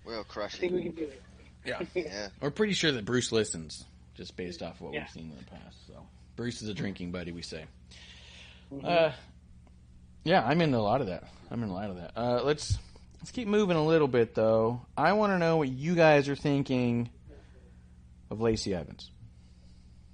We'll 0.05 0.23
crush 0.23 0.55
I 0.55 0.57
think 0.59 0.71
it. 0.71 0.75
we 0.75 0.83
can 0.83 0.91
do 0.95 1.03
it. 1.03 1.21
Yeah. 1.65 1.81
Yeah. 1.95 2.27
We're 2.41 2.51
pretty 2.51 2.73
sure 2.73 2.91
that 2.91 3.05
Bruce 3.05 3.31
listens, 3.31 3.85
just 4.15 4.35
based 4.35 4.61
off 4.61 4.75
of 4.75 4.81
what 4.81 4.93
Yeah. 4.93 5.01
we've 5.01 5.09
seen 5.11 5.31
in 5.31 5.37
the 5.37 5.43
past. 5.45 5.77
So 5.87 5.93
Bruce 6.35 6.61
is 6.61 6.69
a 6.69 6.73
drinking 6.73 7.11
buddy, 7.11 7.31
we 7.31 7.41
say. 7.41 7.65
Mhm. 8.73 8.83
Uh, 8.85 9.11
yeah, 10.23 10.43
I'm 10.45 10.61
into 10.61 10.77
a 10.77 10.79
lot 10.79 11.01
of 11.01 11.07
that. 11.07 11.23
I'm 11.51 11.61
in 11.63 11.69
a 11.69 11.73
lot 11.73 11.89
of 11.89 11.95
that. 11.97 12.11
Uh, 12.17 12.41
let's 12.43 12.77
let's 13.19 13.31
keep 13.31 13.47
moving 13.47 13.77
a 13.77 13.85
little 13.85 14.07
bit 14.07 14.33
though. 14.35 14.81
I 14.97 15.13
want 15.13 15.31
to 15.33 15.37
know 15.37 15.57
what 15.57 15.69
you 15.69 15.95
guys 15.95 16.27
are 16.29 16.35
thinking 16.35 17.09
of 18.31 18.41
Lacey 18.41 18.73
Evans. 18.73 19.11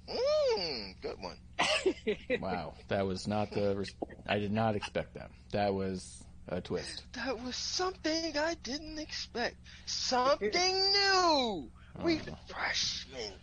Mmm, 0.08 1.00
good 1.00 1.16
one. 1.20 1.36
Wow, 2.40 2.74
that 2.88 3.06
was 3.06 3.26
not 3.28 3.50
the. 3.52 3.76
res- 3.76 3.94
I 4.26 4.38
did 4.38 4.52
not 4.52 4.74
expect 4.76 5.14
that. 5.14 5.30
That 5.52 5.74
was 5.74 6.22
a 6.48 6.60
twist. 6.60 7.02
That 7.12 7.42
was 7.42 7.56
something 7.56 8.36
I 8.36 8.54
didn't 8.62 8.98
expect. 8.98 9.56
Something 9.86 10.50
new. 10.52 10.92
Oh, 11.12 11.70
Refreshment. 12.02 13.34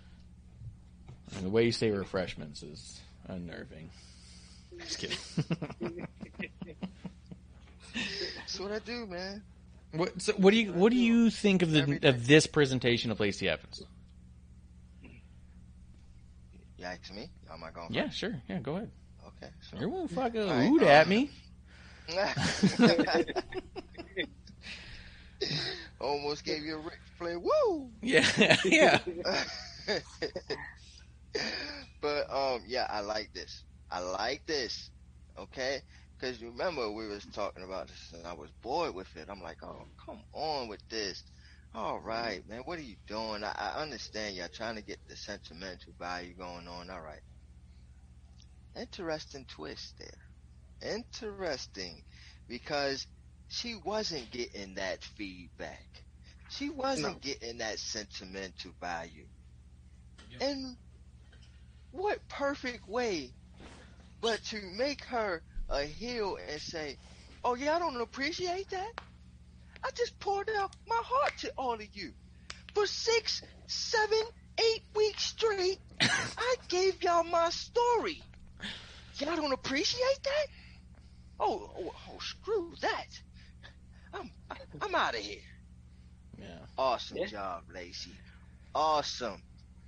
And 1.36 1.46
the 1.46 1.50
way 1.50 1.66
you 1.66 1.72
say 1.72 1.90
refreshments 1.92 2.64
is 2.64 3.00
unnerving. 3.28 3.90
Just 4.80 5.00
kidding. 5.00 5.18
That's 8.38 8.60
what 8.60 8.72
I 8.72 8.80
do, 8.80 9.06
man. 9.06 9.44
what, 9.92 10.22
so 10.22 10.34
what 10.34 10.52
do 10.52 10.58
you 10.60 10.72
What 10.74 10.92
do 10.92 10.98
you 10.98 11.30
think 11.30 11.62
of 11.62 11.72
the 11.72 11.82
day. 11.82 12.08
of 12.08 12.28
this 12.28 12.48
presentation 12.48 13.12
of 13.12 13.20
Lacey 13.20 13.50
Evans? 13.50 13.84
You 16.78 16.86
ask 16.86 17.12
me? 17.14 17.30
Am 17.58 17.64
I 17.64 17.72
going? 17.72 17.92
Yeah, 17.92 18.10
sure. 18.10 18.36
Yeah, 18.48 18.60
go 18.60 18.76
ahead. 18.76 18.92
Okay. 19.26 19.52
So. 19.62 19.80
You 19.80 19.90
won't 19.90 20.12
fucking 20.12 20.42
All 20.42 20.48
right, 20.48 20.68
hoot 20.68 20.84
uh, 20.84 20.86
at 20.86 21.08
me. 21.08 21.32
Almost 26.00 26.46
gave 26.46 26.64
you 26.64 26.76
a 26.76 26.80
Ric 26.80 27.00
Flair. 27.18 27.40
Woo! 27.40 27.90
Yeah, 28.02 28.28
yeah. 28.66 29.00
but 32.02 32.32
um, 32.32 32.62
yeah, 32.68 32.86
I 32.90 33.00
like 33.00 33.32
this. 33.34 33.64
I 33.90 34.02
like 34.02 34.46
this. 34.46 34.92
Okay, 35.40 35.82
because 36.18 36.40
you 36.40 36.52
remember 36.52 36.92
we 36.92 37.08
was 37.08 37.26
talking 37.34 37.64
about 37.64 37.88
this, 37.88 38.14
and 38.14 38.28
I 38.28 38.34
was 38.34 38.52
bored 38.62 38.94
with 38.94 39.16
it. 39.16 39.30
I'm 39.30 39.42
like, 39.42 39.64
oh, 39.64 39.88
come 40.06 40.22
on 40.34 40.68
with 40.68 40.88
this. 40.90 41.24
All 41.74 42.00
right, 42.00 42.48
man, 42.48 42.62
what 42.66 42.78
are 42.78 42.84
you 42.84 42.98
doing? 43.08 43.44
I, 43.44 43.52
I 43.58 43.82
understand 43.82 44.36
y'all 44.36 44.50
trying 44.54 44.76
to 44.76 44.84
get 44.84 45.00
the 45.08 45.16
sentimental 45.16 45.94
value 46.00 46.36
going 46.36 46.68
on. 46.68 46.92
All 46.92 47.02
right. 47.02 47.22
Interesting 48.80 49.46
twist 49.46 49.96
there. 49.98 50.94
Interesting, 50.94 52.04
because 52.48 53.08
she 53.48 53.76
wasn't 53.76 54.30
getting 54.32 54.76
that 54.76 55.04
feedback. 55.04 55.86
She 56.50 56.70
wasn't 56.70 57.22
getting 57.22 57.58
that 57.58 57.80
sentimental 57.80 58.72
value. 58.80 59.26
And 60.40 60.78
what 61.92 62.28
perfect 62.28 62.88
way 62.88 63.34
but 64.22 64.44
to 64.46 64.62
make 64.78 65.04
her 65.06 65.42
a 65.70 65.84
heel 65.84 66.38
and 66.50 66.62
say, 66.62 66.98
Oh 67.44 67.56
yeah, 67.56 67.76
I 67.76 67.80
don't 67.80 68.02
appreciate 68.02 68.70
that. 68.70 68.92
I 69.84 69.90
just 69.96 70.20
poured 70.20 70.50
out 70.58 70.76
my 70.88 71.02
heart 71.04 71.38
to 71.40 71.52
all 71.58 71.76
of 71.76 71.88
you. 71.96 72.12
For 72.74 72.86
six, 72.86 73.42
seven, 73.68 74.22
eight 74.60 74.84
weeks 74.96 75.24
straight, 75.24 75.80
I 76.02 76.56
gave 76.68 77.02
y'all 77.04 77.24
my 77.24 77.50
story. 77.50 78.22
Y'all 79.20 79.36
don't 79.36 79.54
appreciate 79.54 80.24
that? 80.24 80.46
Oh, 81.40 81.72
oh, 81.78 81.92
oh 82.10 82.18
screw 82.20 82.74
that. 82.82 83.08
I'm 84.14 84.32
I'm 84.82 84.96
out 84.96 85.16
of 85.16 85.22
here. 85.22 85.40
Yeah. 86.40 86.60
Awesome 86.78 87.18
Yeah. 87.18 87.26
job, 87.26 87.64
Lacey. 87.74 88.12
Awesome. 88.76 89.42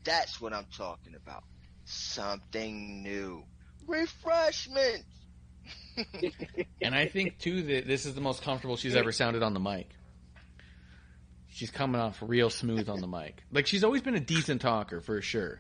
That's 0.04 0.40
what 0.42 0.54
I'm 0.54 0.66
talking 0.76 1.16
about. 1.16 1.44
Something 1.86 3.04
new. 3.04 3.44
Refreshment. 3.88 5.04
And 6.82 6.96
I 6.96 7.08
think 7.08 7.38
too 7.40 7.62
that 7.64 7.88
this 7.88 8.06
is 8.06 8.16
the 8.16 8.22
most 8.22 8.42
comfortable 8.42 8.78
she's 8.78 8.96
ever 8.96 9.12
sounded 9.12 9.44
on 9.44 9.54
the 9.54 9.60
mic. 9.60 9.90
She's 11.50 11.72
coming 11.72 12.00
off 12.00 12.18
real 12.26 12.50
smooth 12.50 12.88
on 12.88 13.02
the 13.02 13.08
mic. 13.08 13.44
Like 13.52 13.68
she's 13.68 13.84
always 13.84 14.02
been 14.02 14.16
a 14.16 14.20
decent 14.22 14.62
talker 14.62 15.02
for 15.02 15.22
sure. 15.22 15.60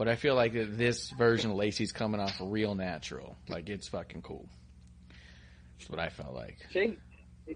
But 0.00 0.08
I 0.08 0.16
feel 0.16 0.34
like 0.34 0.54
this 0.54 1.10
version 1.10 1.50
of 1.50 1.58
Lacey's 1.58 1.92
coming 1.92 2.22
off 2.22 2.34
real 2.40 2.74
natural. 2.74 3.36
Like 3.50 3.68
it's 3.68 3.86
fucking 3.86 4.22
cool. 4.22 4.48
That's 5.76 5.90
what 5.90 5.98
I 5.98 6.08
felt 6.08 6.34
like. 6.34 6.56
Shake, 6.70 6.98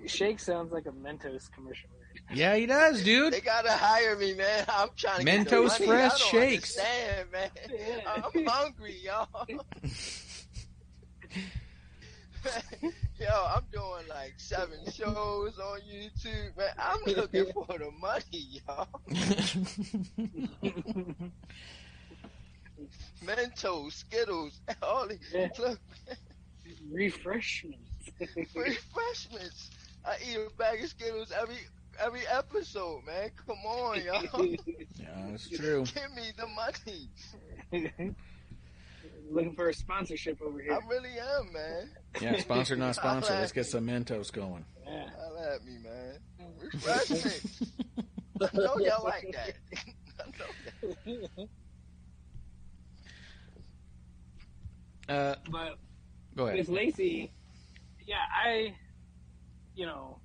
Shake 0.05 0.38
sounds 0.38 0.70
like 0.70 0.84
a 0.84 0.90
Mentos 0.90 1.51
commercial. 1.51 1.88
Yeah, 2.34 2.55
he 2.57 2.66
does, 2.66 3.03
dude. 3.03 3.32
They 3.32 3.40
gotta 3.40 3.70
hire 3.72 4.14
me, 4.16 4.34
man. 4.34 4.66
I'm 4.68 4.90
trying 4.95 5.20
to 5.20 5.24
get 5.24 5.47
Mentos 5.47 5.70
money. 5.70 5.86
Fresh 5.86 6.12
I 6.12 6.18
don't 6.18 6.28
Shakes. 6.28 6.78
Man. 7.32 7.51
I'm 8.07 8.45
hungry, 8.45 8.99
y'all. 9.03 9.47
Yo, 13.18 13.47
I'm 13.57 13.64
doing 13.72 14.07
like 14.11 14.34
seven 14.36 14.80
shows 14.92 15.59
on 15.59 15.80
YouTube, 15.90 16.59
man. 16.59 16.74
I'm 16.78 17.01
looking 17.07 17.51
for 17.55 17.78
the 17.78 17.90
money, 17.99 18.61
y'all. 18.68 18.88
Mentos, 23.24 23.93
Skittles, 23.93 24.61
all 24.82 25.09
these. 25.09 25.18
Yeah. 25.32 25.49
Look, 25.59 25.78
Refreshments. 26.91 27.78
refreshments. 28.55 29.70
I 30.05 30.16
eat 30.28 30.37
a 30.37 30.51
bag 30.57 30.82
of 30.82 30.91
Skittles 30.91 31.32
every 31.32 31.57
every 31.99 32.26
episode, 32.26 33.05
man. 33.07 33.30
Come 33.47 33.59
on, 33.64 34.03
y'all. 34.03 34.45
yeah, 34.45 35.26
that's 35.30 35.49
true. 35.49 35.85
Give 35.85 36.12
me 36.14 36.32
the 36.37 36.47
money. 36.47 38.14
Looking 39.30 39.55
for 39.55 39.70
a 39.70 39.74
sponsorship 39.74 40.43
over 40.43 40.61
here. 40.61 40.74
I 40.74 40.87
really 40.87 41.18
am, 41.18 41.53
man. 41.53 41.91
Yeah, 42.20 42.39
sponsor 42.41 42.76
not 42.76 42.95
sponsor. 42.95 43.32
Let's 43.32 43.53
get 43.53 43.66
some 43.66 43.87
Mentos 43.87 44.30
going. 44.30 44.64
Yeah. 44.87 45.09
Holla 45.16 45.55
at 45.55 45.64
me, 45.64 45.78
man. 45.82 46.18
Refreshments. 46.61 47.62
I 48.41 48.49
know 48.53 48.78
y'all 48.78 49.05
like 49.05 49.32
that. 49.32 49.55
I 50.20 50.24
know 50.39 51.24
that. 51.37 51.49
Uh, 55.09 55.34
But 55.50 55.76
go 56.36 56.46
ahead. 56.46 56.59
with 56.59 56.68
Lacey, 56.68 57.30
yeah, 58.07 58.16
I, 58.32 58.74
you 59.74 59.86
know, 59.86 60.18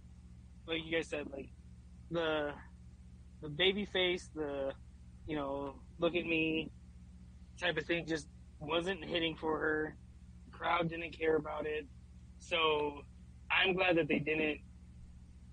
like 0.68 0.86
you 0.86 0.92
guys 0.92 1.08
said, 1.08 1.28
like 1.32 1.50
the 2.12 2.52
the 3.42 3.50
baby 3.50 3.86
face, 3.86 4.30
the 4.36 4.72
you 5.28 5.36
know, 5.36 5.76
look 6.00 6.16
at 6.16 6.26
me 6.26 6.72
type 7.60 7.78
of 7.78 7.86
thing 7.86 8.06
just 8.08 8.28
wasn't 8.60 9.04
hitting 9.04 9.36
for 9.36 9.58
her. 9.60 9.96
The 10.52 10.58
crowd 10.58 10.90
didn't 10.90 11.12
care 11.18 11.36
about 11.36 11.66
it, 11.66 11.86
so 12.40 13.02
I'm 13.52 13.74
glad 13.74 13.98
that 13.98 14.08
they 14.08 14.20
didn't 14.20 14.60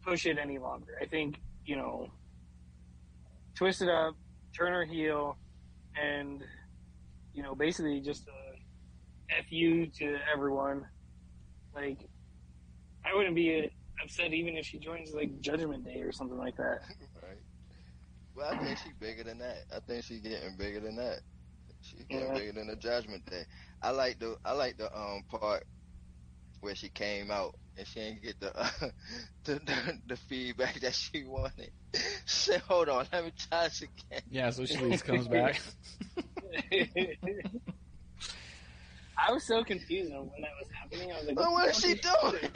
push 0.04 0.26
it 0.26 0.38
any 0.38 0.58
longer. 0.58 0.98
I 1.00 1.06
think 1.06 1.40
you 1.64 1.76
know, 1.76 2.10
twist 3.56 3.82
it 3.82 3.88
up, 3.88 4.14
turn 4.56 4.72
her 4.72 4.84
heel, 4.84 5.36
and 6.00 6.44
you 7.34 7.42
know, 7.42 7.54
basically 7.54 8.00
just 8.00 8.26
a 8.28 8.45
fu 9.48 9.86
to 9.86 10.18
everyone. 10.32 10.84
Like, 11.74 11.98
I 13.04 13.14
wouldn't 13.16 13.34
be 13.34 13.70
upset 14.02 14.32
even 14.32 14.56
if 14.56 14.66
she 14.66 14.78
joins 14.78 15.12
like 15.14 15.40
Judgment 15.40 15.84
Day 15.84 16.00
or 16.02 16.12
something 16.12 16.38
like 16.38 16.56
that. 16.56 16.80
Right. 17.22 17.38
Well, 18.34 18.52
I 18.52 18.62
think 18.62 18.78
she's 18.78 18.92
bigger 19.00 19.24
than 19.24 19.38
that. 19.38 19.56
I 19.74 19.80
think 19.80 20.04
she's 20.04 20.20
getting 20.20 20.56
bigger 20.58 20.80
than 20.80 20.96
that. 20.96 21.20
She's 21.80 22.04
getting 22.08 22.28
Yeah. 22.28 22.34
bigger 22.34 22.52
than 22.52 22.66
the 22.68 22.76
Judgment 22.76 23.24
Day. 23.24 23.44
I 23.82 23.90
like 23.90 24.18
the 24.18 24.36
I 24.44 24.52
like 24.52 24.76
the 24.76 24.94
um 24.96 25.22
part 25.30 25.62
where 26.60 26.74
she 26.74 26.88
came 26.90 27.30
out 27.30 27.52
and 27.76 27.86
she 27.86 28.00
didn't 28.00 28.22
get 28.22 28.40
the 28.40 28.58
uh, 28.58 28.68
the, 29.44 29.54
the 29.54 30.00
the 30.08 30.16
feedback 30.16 30.80
that 30.80 30.94
she 30.94 31.24
wanted. 31.24 31.70
She 32.26 32.52
said, 32.52 32.60
"Hold 32.62 32.88
on, 32.88 33.06
let 33.12 33.24
me 33.24 33.32
try 33.36 33.64
this 33.64 33.82
again." 33.82 34.22
Yeah, 34.28 34.50
so 34.50 34.64
she 34.66 34.98
comes 34.98 35.28
back. 35.28 35.60
I 39.18 39.32
was 39.32 39.44
so 39.44 39.64
confused 39.64 40.12
on 40.12 40.28
when 40.30 40.42
that 40.42 40.50
was 40.60 40.70
happening. 40.70 41.10
I 41.12 41.16
was 41.18 41.26
like, 41.26 41.36
But 41.36 41.50
what 41.50 41.68
is 41.70 41.78
she 41.78 41.94
doing? 41.94 42.50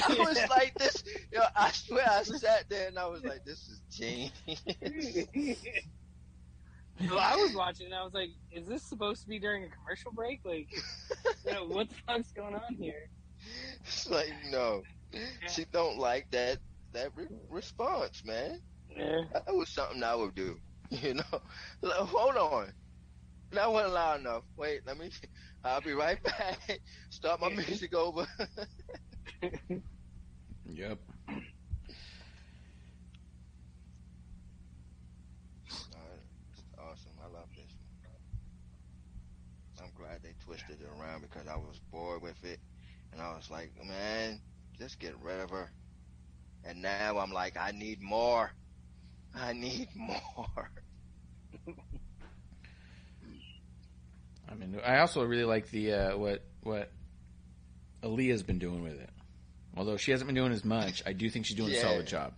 I 0.08 0.16
was 0.18 0.38
like 0.48 0.74
this. 0.78 1.04
Yo, 1.32 1.40
I 1.54 1.70
swear 1.70 2.06
I 2.08 2.22
sat 2.22 2.68
there 2.68 2.88
and 2.88 2.98
I 2.98 3.06
was 3.06 3.22
like, 3.24 3.44
"This 3.44 3.68
is 3.68 3.80
genius." 3.90 4.32
well, 7.10 7.18
I 7.18 7.36
was 7.36 7.54
watching 7.54 7.86
and 7.86 7.94
I 7.94 8.02
was 8.04 8.14
like, 8.14 8.30
is 8.50 8.66
this 8.66 8.82
supposed 8.82 9.22
to 9.22 9.28
be 9.28 9.38
during 9.38 9.64
a 9.64 9.68
commercial 9.68 10.12
break? 10.12 10.40
Like, 10.44 10.68
you 11.44 11.52
know, 11.52 11.66
what 11.66 11.88
the 11.90 11.94
fuck's 12.06 12.32
going 12.32 12.54
on 12.54 12.74
here? 12.74 13.08
It's 13.84 14.08
like 14.08 14.32
no, 14.50 14.82
she 15.48 15.64
don't 15.72 15.98
like 15.98 16.30
that 16.30 16.58
that 16.92 17.10
re- 17.16 17.26
response, 17.50 18.22
man. 18.24 18.60
Yeah. 18.96 19.22
That 19.32 19.54
was 19.54 19.68
something 19.68 20.02
I 20.02 20.14
would 20.14 20.34
do. 20.34 20.58
You 20.90 21.14
know, 21.14 21.40
Like, 21.80 21.96
hold 21.96 22.36
on. 22.36 22.70
That 23.52 23.72
wasn't 23.72 23.94
loud 23.94 24.20
enough. 24.20 24.42
Wait, 24.58 24.82
let 24.86 24.98
me. 24.98 25.08
I'll 25.64 25.80
be 25.80 25.92
right 25.92 26.22
back. 26.22 26.80
Start 27.10 27.40
my 27.40 27.48
music 27.50 27.94
over. 27.94 28.26
Yep. 30.66 30.98
Awesome. 36.78 37.12
I 37.22 37.26
love 37.28 37.48
this. 37.56 37.76
I'm 39.80 39.90
glad 39.94 40.22
they 40.22 40.34
twisted 40.44 40.80
it 40.80 40.86
around 40.86 41.22
because 41.22 41.46
I 41.46 41.56
was 41.56 41.78
bored 41.90 42.22
with 42.22 42.42
it, 42.44 42.60
and 43.12 43.20
I 43.20 43.34
was 43.34 43.50
like, 43.50 43.72
man, 43.84 44.40
just 44.78 44.98
get 44.98 45.18
rid 45.20 45.40
of 45.40 45.50
her. 45.50 45.70
And 46.64 46.82
now 46.82 47.18
I'm 47.18 47.32
like, 47.32 47.56
I 47.58 47.72
need 47.72 48.02
more. 48.02 48.52
I 49.34 49.52
need 49.52 49.88
more. 49.96 50.70
I 54.52 54.54
mean, 54.54 54.78
I 54.84 54.98
also 54.98 55.24
really 55.24 55.44
like 55.44 55.70
the 55.70 55.92
uh, 55.94 56.16
what 56.18 56.44
what 56.62 56.90
Aaliyah's 58.02 58.42
been 58.42 58.58
doing 58.58 58.82
with 58.82 59.00
it. 59.00 59.10
Although 59.76 59.96
she 59.96 60.10
hasn't 60.10 60.28
been 60.28 60.34
doing 60.34 60.52
as 60.52 60.64
much, 60.64 61.02
I 61.06 61.14
do 61.14 61.30
think 61.30 61.46
she's 61.46 61.56
doing 61.56 61.72
a 61.72 61.80
solid 61.80 62.06
job. 62.06 62.34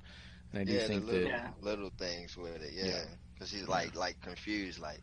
And 0.52 0.60
I 0.60 0.64
do 0.64 0.72
yeah, 0.74 0.86
think 0.86 1.06
the 1.06 1.12
little, 1.12 1.30
that 1.30 1.54
little 1.62 1.90
things 1.98 2.36
with 2.36 2.62
it, 2.62 2.72
yeah. 2.72 2.84
Yeah. 2.86 3.04
Because 3.34 3.50
he's 3.50 3.66
like, 3.66 3.96
like 3.96 4.20
confused, 4.20 4.78
like, 4.80 5.00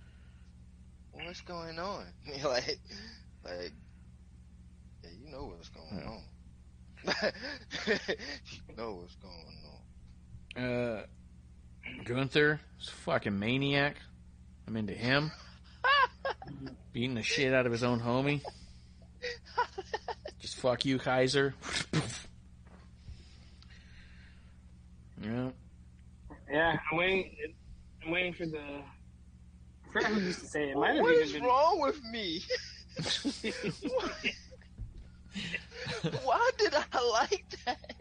what's 1.11 1.41
going 1.41 1.77
on? 1.77 2.05
like, 2.45 2.79
like, 3.43 3.73
yeah, 5.03 5.09
you 5.21 5.29
know 5.29 5.47
what's 5.53 5.67
going 5.67 5.87
Yeah. 5.93 6.09
on. 6.09 6.21
you 8.67 8.75
know 8.77 8.93
what's 9.01 9.15
going 9.15 9.57
on. 10.55 10.63
uh, 10.63 11.03
Gunther 12.05 12.61
is 12.79 12.87
fucking 12.87 13.37
maniac. 13.37 13.97
I'm 14.67 14.77
into 14.77 14.93
him. 14.93 15.31
Beating 16.93 17.15
the 17.15 17.23
shit 17.23 17.53
out 17.53 17.65
of 17.65 17.71
his 17.71 17.83
own 17.83 17.99
homie. 17.99 18.41
Just 20.39 20.55
fuck 20.57 20.85
you, 20.85 20.99
Kaiser. 20.99 21.53
yeah. 25.23 25.49
Yeah, 26.51 26.77
I'm 26.91 26.97
waiting. 26.97 27.35
I'm 28.03 28.11
waiting 28.11 28.33
for 28.33 28.45
the. 28.45 28.59
I 28.59 28.83
forgot 29.93 30.11
who 30.11 30.21
used 30.21 30.39
to 30.39 30.45
say 30.47 30.69
it. 30.69 30.71
it 30.71 30.77
might 30.77 30.95
have 30.95 31.01
What 31.01 31.11
even 31.13 31.23
is 31.25 31.33
been. 31.33 31.43
wrong 31.43 31.79
with 31.81 32.01
me? 32.05 32.41
Why 36.23 36.49
did 36.57 36.73
I 36.73 36.83
like 37.11 37.45
that? 37.65 37.93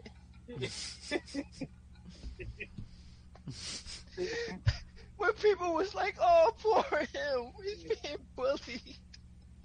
When 5.21 5.33
people 5.33 5.75
was 5.75 5.93
like, 5.93 6.15
"Oh, 6.19 6.51
poor 6.57 6.83
him, 6.97 7.51
he's 7.63 7.83
being 7.83 8.17
bullied," 8.35 8.97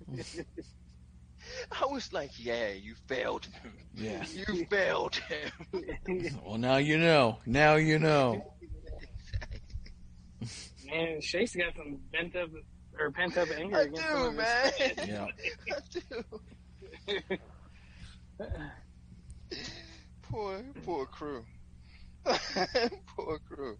I 1.73 1.87
was 1.87 2.13
like, 2.13 2.33
"Yeah, 2.39 2.73
you 2.73 2.95
failed 3.07 3.47
him. 3.47 3.73
Yeah. 3.95 4.23
You 4.29 4.67
failed 4.67 5.17
him." 5.17 5.51
Well, 6.45 6.59
now 6.59 6.77
you 6.77 6.99
know. 6.99 7.39
Now 7.47 7.77
you 7.77 7.99
know. 7.99 8.53
Man, 10.87 11.23
Shake's 11.23 11.57
got 11.57 11.75
some 11.75 12.01
bent 12.13 12.37
up 12.37 12.51
or 12.99 13.11
pent 13.11 13.39
up 13.39 13.49
anger 13.57 13.79
I 13.79 13.83
against 13.85 14.03
some 14.03 14.19
do, 14.19 14.27
of 14.27 14.35
his 14.35 14.97
man. 14.97 15.09
Yeah. 15.09 15.27
I 17.09 17.19
do. 17.19 17.39
Poor, 20.23 20.63
poor 20.85 21.07
crew. 21.07 21.47
poor 23.17 23.39
crew. 23.39 23.79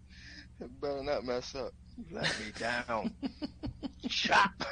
They 0.59 0.67
better 0.81 1.03
not 1.03 1.25
mess 1.25 1.55
up. 1.55 1.73
Let 2.11 2.23
me 2.23 2.51
down. 2.57 3.13
Chop. 4.09 4.63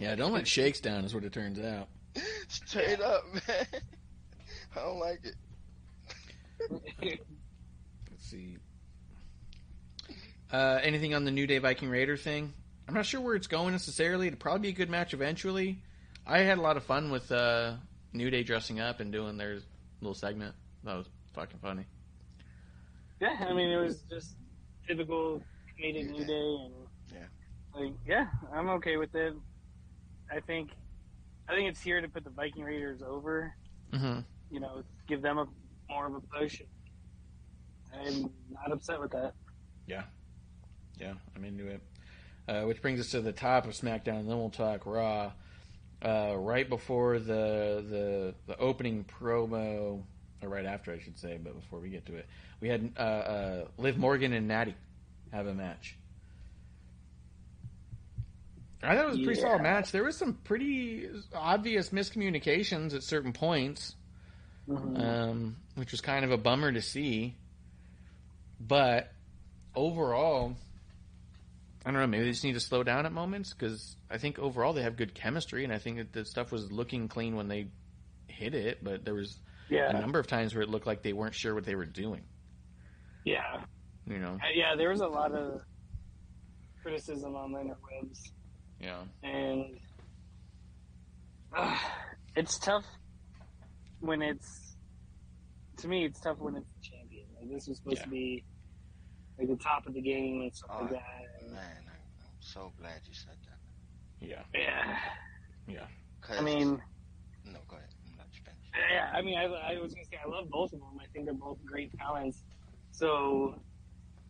Yeah, 0.00 0.14
don't 0.14 0.32
let 0.32 0.46
Shakes 0.46 0.80
down, 0.80 1.04
is 1.04 1.14
what 1.14 1.24
it 1.24 1.32
turns 1.32 1.58
out. 1.58 1.88
Straight 2.48 3.00
up, 3.00 3.24
man. 3.32 3.66
I 4.74 4.80
don't 4.80 4.98
like 4.98 5.20
it. 5.24 5.34
Let's 7.00 7.20
see. 8.18 8.56
Uh, 10.52 10.78
anything 10.82 11.14
on 11.14 11.24
the 11.24 11.30
New 11.30 11.46
Day 11.46 11.58
Viking 11.58 11.88
Raider 11.88 12.16
thing? 12.16 12.52
I'm 12.88 12.94
not 12.94 13.06
sure 13.06 13.20
where 13.20 13.34
it's 13.34 13.46
going 13.48 13.72
necessarily. 13.72 14.28
It'll 14.28 14.38
probably 14.38 14.60
be 14.60 14.68
a 14.68 14.72
good 14.72 14.90
match 14.90 15.12
eventually. 15.12 15.82
I 16.26 16.38
had 16.38 16.58
a 16.58 16.60
lot 16.60 16.76
of 16.76 16.84
fun 16.84 17.10
with 17.10 17.30
uh, 17.32 17.74
New 18.12 18.30
Day 18.30 18.42
dressing 18.42 18.80
up 18.80 19.00
and 19.00 19.12
doing 19.12 19.36
their 19.36 19.58
little 20.00 20.14
segment. 20.14 20.54
That 20.84 20.96
was 20.96 21.06
fucking 21.34 21.58
funny. 21.60 21.84
Yeah, 23.20 23.36
I 23.40 23.52
mean, 23.52 23.70
it 23.70 23.76
was 23.76 24.02
just 24.10 24.36
typical 24.86 25.42
comedic 25.78 26.10
New 26.10 26.24
Day, 26.24 26.64
and 26.64 26.74
Yeah. 27.12 27.26
like, 27.80 27.92
yeah, 28.06 28.26
I'm 28.52 28.68
okay 28.70 28.96
with 28.96 29.14
it. 29.14 29.34
I 30.30 30.40
think, 30.40 30.70
I 31.48 31.54
think 31.54 31.68
it's 31.70 31.80
here 31.80 32.00
to 32.00 32.08
put 32.08 32.24
the 32.24 32.30
Viking 32.30 32.64
Raiders 32.64 33.02
over. 33.02 33.54
Mm-hmm. 33.92 34.20
You 34.50 34.60
know, 34.60 34.82
give 35.06 35.22
them 35.22 35.38
a 35.38 35.46
more 35.88 36.06
of 36.06 36.14
a 36.14 36.20
push. 36.20 36.60
I'm 37.94 38.30
not 38.50 38.72
upset 38.72 39.00
with 39.00 39.12
that. 39.12 39.34
Yeah, 39.86 40.02
yeah, 40.98 41.14
I'm 41.34 41.44
into 41.44 41.66
it. 41.68 41.80
Uh, 42.48 42.62
which 42.62 42.80
brings 42.82 43.00
us 43.00 43.10
to 43.10 43.20
the 43.20 43.32
top 43.32 43.64
of 43.66 43.72
SmackDown, 43.72 44.20
and 44.20 44.30
then 44.30 44.38
we'll 44.38 44.50
talk 44.50 44.86
Raw. 44.86 45.32
Uh, 46.02 46.34
right 46.36 46.68
before 46.68 47.18
the 47.18 47.84
the 47.88 48.34
the 48.46 48.58
opening 48.58 49.04
promo, 49.04 50.02
or 50.46 50.50
right 50.50 50.64
after, 50.66 50.92
I 50.92 50.98
should 50.98 51.18
say, 51.18 51.38
but 51.42 51.54
before 51.54 51.80
we 51.80 51.90
get 51.90 52.06
to 52.06 52.14
it, 52.16 52.26
we 52.60 52.68
had 52.68 52.92
uh, 52.96 53.00
uh, 53.00 53.64
Liv 53.78 53.98
Morgan 53.98 54.32
and 54.32 54.48
Natty 54.48 54.74
have 55.32 55.46
a 55.46 55.54
match. 55.54 55.96
I 58.82 58.94
thought 58.94 59.06
it 59.06 59.10
was 59.10 59.18
a 59.20 59.22
pretty 59.24 59.40
Yeah. 59.40 59.46
solid 59.48 59.62
match. 59.62 59.90
There 59.92 60.04
was 60.04 60.16
some 60.16 60.34
pretty 60.34 61.08
obvious 61.34 61.90
miscommunications 61.90 62.94
at 62.94 63.02
certain 63.02 63.32
points 63.32 63.96
um, 64.96 65.56
which 65.74 65.92
was 65.92 66.00
kind 66.00 66.24
of 66.24 66.30
a 66.30 66.38
bummer 66.38 66.72
to 66.72 66.80
see. 66.80 67.34
But 68.58 69.12
overall, 69.74 70.56
I 71.84 71.90
don't 71.90 72.00
know. 72.00 72.06
Maybe 72.06 72.24
they 72.24 72.30
just 72.30 72.44
need 72.44 72.54
to 72.54 72.60
slow 72.60 72.82
down 72.82 73.04
at 73.06 73.12
moments 73.12 73.52
because 73.52 73.96
I 74.10 74.18
think 74.18 74.38
overall 74.38 74.72
they 74.72 74.82
have 74.82 74.96
good 74.96 75.14
chemistry, 75.14 75.64
and 75.64 75.72
I 75.72 75.78
think 75.78 75.98
that 75.98 76.12
the 76.12 76.24
stuff 76.24 76.50
was 76.50 76.72
looking 76.72 77.08
clean 77.08 77.36
when 77.36 77.48
they 77.48 77.68
hit 78.26 78.54
it. 78.54 78.82
But 78.82 79.04
there 79.04 79.14
was 79.14 79.38
a 79.70 80.00
number 80.00 80.18
of 80.18 80.26
times 80.26 80.54
where 80.54 80.62
it 80.62 80.68
looked 80.68 80.86
like 80.86 81.02
they 81.02 81.12
weren't 81.12 81.34
sure 81.34 81.54
what 81.54 81.64
they 81.64 81.74
were 81.74 81.86
doing. 81.86 82.22
yeah, 83.24 83.62
You 84.06 84.18
know? 84.18 84.34
Uh, 84.34 84.46
yeah. 84.54 84.74
There 84.76 84.90
was 84.90 85.00
a 85.00 85.06
lot 85.08 85.32
of 85.32 85.60
criticism 86.82 87.34
on 87.34 87.52
the 87.52 87.58
interwebs, 87.58 88.20
Yeah. 88.80 89.02
and 89.22 89.78
uh, 91.56 91.76
it's 92.36 92.58
tough 92.58 92.84
when 94.00 94.22
it's. 94.22 94.62
To 95.78 95.88
me, 95.88 96.04
it's 96.06 96.20
tough 96.20 96.38
when 96.38 96.56
it's 96.56 96.66
the 96.68 96.88
champion. 96.88 97.26
Like 97.38 97.50
this 97.50 97.66
was 97.68 97.76
supposed 97.78 97.98
Yeah. 97.98 98.04
to 98.04 98.10
be 98.10 98.44
like 99.38 99.48
the 99.48 99.56
top 99.56 99.86
of 99.86 99.92
the 99.94 100.00
game 100.00 100.40
and 100.42 100.54
stuff 100.54 100.70
Oh, 100.72 100.82
like 100.82 100.90
that. 100.92 101.02
And, 101.42 101.52
Man, 101.52 101.60
I- 101.86 101.90
I'm 101.90 102.40
so 102.40 102.72
glad 102.78 103.00
you 103.06 103.12
said 103.14 103.36
that. 103.44 104.26
Yeah. 104.26 104.42
Yeah. 104.54 104.98
Yeah. 105.68 105.86
I 106.30 106.40
mean, 106.40 106.80
no, 107.44 107.58
go 107.68 107.76
ahead. 107.76 107.88
I'm 108.10 108.16
not 108.16 108.26
finished. 108.32 108.65
Yeah, 108.92 109.10
I 109.12 109.22
mean, 109.22 109.38
I, 109.38 109.44
I 109.44 109.78
was 109.80 109.94
gonna 109.94 110.04
say 110.04 110.18
I 110.24 110.28
love 110.28 110.50
both 110.50 110.72
of 110.72 110.80
them. 110.80 110.98
I 111.00 111.06
think 111.12 111.24
they're 111.24 111.34
both 111.34 111.58
great 111.64 111.96
talents. 111.98 112.44
So 112.92 113.60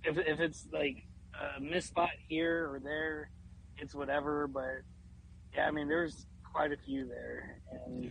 if 0.04 0.18
if 0.18 0.40
it's 0.40 0.66
like 0.72 1.04
a 1.34 1.60
missed 1.60 1.88
spot 1.88 2.10
here 2.28 2.70
or 2.70 2.80
there, 2.80 3.30
it's 3.78 3.94
whatever. 3.94 4.46
But 4.46 4.82
yeah, 5.54 5.66
I 5.66 5.70
mean, 5.70 5.88
there's 5.88 6.26
quite 6.44 6.72
a 6.72 6.76
few 6.76 7.06
there. 7.06 7.58
And 7.72 8.10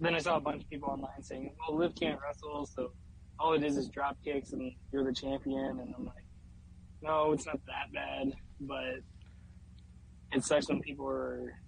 then 0.00 0.14
I 0.14 0.18
saw 0.18 0.36
a 0.36 0.40
bunch 0.40 0.62
of 0.62 0.70
people 0.70 0.90
online 0.90 1.22
saying, 1.22 1.54
"Well, 1.58 1.76
Liv 1.76 1.94
can't 1.98 2.20
wrestle, 2.20 2.66
so 2.66 2.92
all 3.38 3.52
it 3.54 3.64
is 3.64 3.76
is 3.76 3.88
drop 3.88 4.16
kicks, 4.24 4.52
and 4.52 4.72
you're 4.92 5.04
the 5.04 5.12
champion." 5.12 5.80
And 5.80 5.94
I'm 5.96 6.06
like, 6.06 6.24
no, 7.02 7.32
it's 7.32 7.46
not 7.46 7.60
that 7.66 7.92
bad, 7.92 8.32
but 8.60 9.00
it 10.32 10.44
sucks 10.44 10.68
when 10.68 10.80
people 10.80 11.06
are 11.08 11.58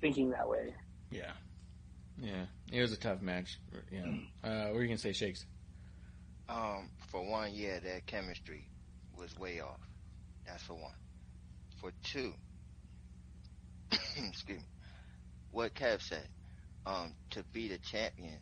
thinking 0.00 0.30
that 0.30 0.48
way. 0.48 0.74
Yeah, 1.10 1.32
yeah, 2.20 2.46
it 2.72 2.80
was 2.80 2.92
a 2.92 2.96
tough 2.96 3.22
match. 3.22 3.58
Yeah, 3.90 4.06
uh, 4.44 4.66
what 4.66 4.74
were 4.74 4.82
you 4.82 4.88
gonna 4.88 4.98
say, 4.98 5.12
Shakes? 5.12 5.44
Um, 6.48 6.90
for 7.10 7.24
one, 7.24 7.52
yeah, 7.54 7.78
their 7.80 8.00
chemistry 8.06 8.68
was 9.16 9.36
way 9.38 9.60
off. 9.60 9.80
That's 10.46 10.62
for 10.62 10.74
one. 10.74 10.94
For 11.80 11.92
two, 12.02 12.32
excuse 13.92 14.58
me, 14.58 14.64
what 15.52 15.74
Kev 15.74 16.02
said, 16.02 16.26
um, 16.86 17.14
to 17.30 17.44
be 17.52 17.68
the 17.68 17.78
champion 17.78 18.38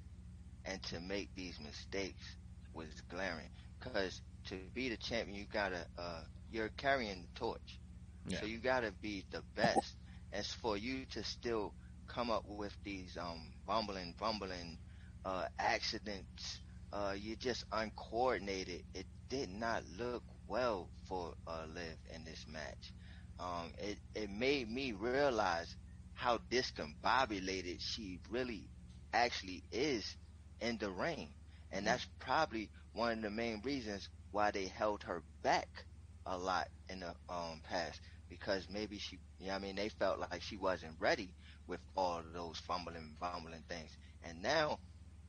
and 0.64 0.82
to 0.84 1.00
make 1.00 1.34
these 1.34 1.58
mistakes 1.60 2.36
was 2.74 2.88
glaring. 3.10 3.50
Cause 3.80 4.20
to 4.48 4.56
be 4.74 4.88
the 4.88 4.96
champion, 4.96 5.36
you 5.36 5.46
gotta, 5.52 5.86
uh, 5.98 6.20
you're 6.50 6.70
carrying 6.70 7.22
the 7.22 7.40
torch. 7.40 7.78
Yeah. 8.26 8.40
So 8.40 8.46
you 8.46 8.58
gotta 8.58 8.92
be 8.92 9.24
the 9.30 9.42
best. 9.54 9.96
As 10.32 10.46
for 10.52 10.76
you 10.76 11.06
to 11.12 11.24
still 11.24 11.72
come 12.06 12.30
up 12.30 12.44
with 12.46 12.76
these, 12.84 13.16
um, 13.16 13.50
bumbling, 13.68 14.16
bumbling, 14.18 14.82
uh, 15.26 15.48
accidents, 15.60 16.62
uh, 16.94 17.16
you're 17.18 17.36
just 17.46 17.66
uncoordinated. 17.72 18.84
It 18.94 19.08
did 19.30 19.50
not 19.50 19.86
look 19.98 20.24
well 20.48 20.92
for, 21.04 21.34
uh, 21.48 21.66
Liv 21.68 21.98
in 22.14 22.24
this 22.24 22.48
match. 22.48 22.94
Um, 23.40 23.74
it, 23.78 24.00
it 24.16 24.30
made 24.30 24.70
me 24.70 24.94
realize 24.94 25.76
how 26.14 26.38
discombobulated 26.50 27.80
she 27.80 28.20
really 28.28 28.70
actually 29.12 29.64
is 29.72 30.16
in 30.60 30.78
the 30.78 30.90
ring. 30.90 31.34
And 31.72 31.86
that's 31.86 32.06
probably 32.18 32.70
one 32.92 33.12
of 33.18 33.22
the 33.22 33.30
main 33.30 33.60
reasons 33.62 34.08
why 34.30 34.50
they 34.52 34.66
held 34.66 35.04
her 35.04 35.24
back 35.42 35.86
a 36.26 36.36
lot 36.38 36.68
in 36.88 37.00
the 37.00 37.14
um 37.28 37.60
past 37.64 38.00
because 38.28 38.68
maybe 38.70 38.98
she 38.98 39.20
you 39.38 39.48
know 39.48 39.54
I 39.54 39.58
mean 39.58 39.76
they 39.76 39.88
felt 39.90 40.20
like 40.20 40.36
she 40.36 40.50
wasn't 40.50 40.92
ready 40.94 41.28
with 41.68 41.80
all 41.96 42.18
of 42.18 42.32
those 42.32 42.58
fumbling 42.58 43.14
fumbling 43.20 43.62
things. 43.68 43.90
And 44.24 44.42
now 44.42 44.78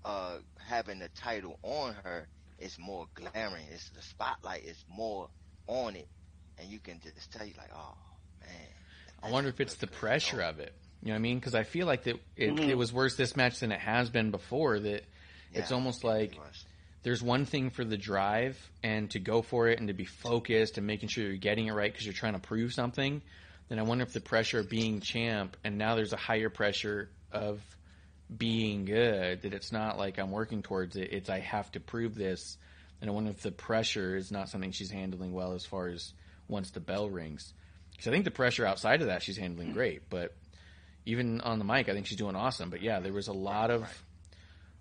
uh 0.05 0.37
having 0.67 0.99
the 0.99 1.09
title 1.09 1.59
on 1.63 1.93
her 2.03 2.27
is 2.57 2.77
more 2.79 3.07
glaring. 3.13 3.65
It's 3.71 3.89
the 3.89 4.01
spotlight 4.01 4.63
is 4.63 4.83
more 4.89 5.29
on 5.67 5.95
it 5.95 6.07
and 6.57 6.69
you 6.69 6.79
can 6.79 6.99
just 7.01 7.31
tell 7.31 7.45
you 7.45 7.53
like, 7.57 7.71
oh 7.75 7.95
man. 8.41 8.67
I 9.21 9.31
wonder 9.31 9.49
if 9.49 9.59
it's 9.59 9.75
the 9.75 9.87
pressure 9.87 10.41
of 10.41 10.59
it. 10.59 10.73
You 11.01 11.09
know 11.09 11.13
what 11.13 11.19
I 11.19 11.21
mean? 11.21 11.39
Because 11.39 11.55
I 11.55 11.63
feel 11.63 11.87
like 11.87 12.03
that 12.03 12.15
it, 12.35 12.59
it 12.59 12.77
was 12.77 12.91
worse 12.91 13.15
this 13.15 13.35
match 13.35 13.59
than 13.59 13.71
it 13.71 13.79
has 13.79 14.09
been 14.09 14.31
before. 14.31 14.79
That 14.79 15.05
it's 15.53 15.69
Yeah, 15.71 15.75
almost 15.75 16.03
like 16.03 16.37
there's 17.03 17.21
one 17.23 17.45
thing 17.45 17.69
for 17.69 17.85
the 17.85 17.97
drive 17.97 18.57
and 18.83 19.09
to 19.11 19.19
go 19.19 19.41
for 19.41 19.67
it 19.69 19.79
and 19.79 19.87
to 19.87 19.93
be 19.93 20.05
focused 20.05 20.77
and 20.77 20.85
making 20.85 21.09
sure 21.09 21.23
you're 21.25 21.37
getting 21.37 21.67
it 21.67 21.73
right 21.73 21.91
because 21.91 22.05
you're 22.05 22.13
trying 22.13 22.33
to 22.33 22.39
prove 22.39 22.73
something. 22.73 23.21
Then 23.70 23.80
I 23.80 23.84
wonder 23.84 24.03
if 24.03 24.13
the 24.13 24.20
pressure 24.20 24.59
of 24.59 24.70
being 24.70 24.99
champ 24.99 25.55
and 25.63 25.78
now 25.78 25.95
there's 25.95 26.13
a 26.13 26.17
higher 26.17 26.49
pressure 26.49 27.09
of 27.32 27.61
being 28.36 28.86
good 28.86 29.43
that 29.43 29.53
it's 29.53 29.72
not 29.72 29.97
like 29.97 30.20
I'm 30.20 30.32
working 30.32 30.61
towards 30.61 30.95
it. 30.95 31.13
It's 31.13 31.30
I 31.30 31.39
have 31.39 31.72
to 31.72 31.80
prove 31.80 32.15
this. 32.15 32.57
And 33.01 33.09
I 33.09 33.13
wonder 33.13 33.30
if 33.30 33.41
the 33.41 33.51
pressure 33.51 34.15
is 34.15 34.32
not 34.32 34.49
something 34.49 34.72
she's 34.72 34.91
handling 34.91 35.32
well 35.32 35.53
as 35.53 35.65
far 35.65 35.88
as 35.88 36.13
once 36.47 36.72
the 36.72 36.80
bell 36.80 37.09
rings. 37.09 37.53
Because 37.91 38.07
I 38.07 38.11
think 38.11 38.26
the 38.26 38.32
pressure 38.32 38.65
outside 38.65 39.01
of 39.01 39.07
that 39.07 39.24
she's 39.24 39.38
handling 39.38 39.74
great, 39.74 40.09
but 40.09 40.36
even 41.05 41.41
on 41.41 41.59
the 41.59 41.65
mic, 41.65 41.89
I 41.89 41.93
think 41.93 42.05
she's 42.05 42.17
doing 42.17 42.36
awesome. 42.36 42.70
But 42.70 42.82
yeah, 42.82 42.99
there 42.99 43.13
was 43.13 43.28
a 43.28 43.34
lot 43.34 43.72
of 43.72 43.88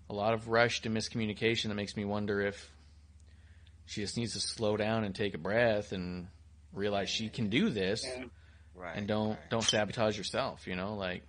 a 0.09 0.13
lot 0.13 0.33
of 0.33 0.47
rushed 0.47 0.85
and 0.85 0.95
miscommunication 0.95 1.67
that 1.67 1.75
makes 1.75 1.95
me 1.95 2.05
wonder 2.05 2.41
if 2.41 2.71
she 3.85 4.01
just 4.01 4.17
needs 4.17 4.33
to 4.33 4.39
slow 4.39 4.77
down 4.77 5.03
and 5.03 5.13
take 5.13 5.33
a 5.35 5.37
breath 5.37 5.91
and 5.91 6.27
realize 6.73 7.09
she 7.09 7.29
can 7.29 7.49
do 7.49 7.69
this 7.69 8.03
Yeah. 8.05 8.25
Right, 8.79 8.95
and 8.95 9.07
don't 9.07 9.31
right. 9.31 9.49
don't 9.49 9.63
sabotage 9.63 10.17
yourself. 10.17 10.67
You 10.67 10.75
know, 10.75 10.95
like 10.95 11.23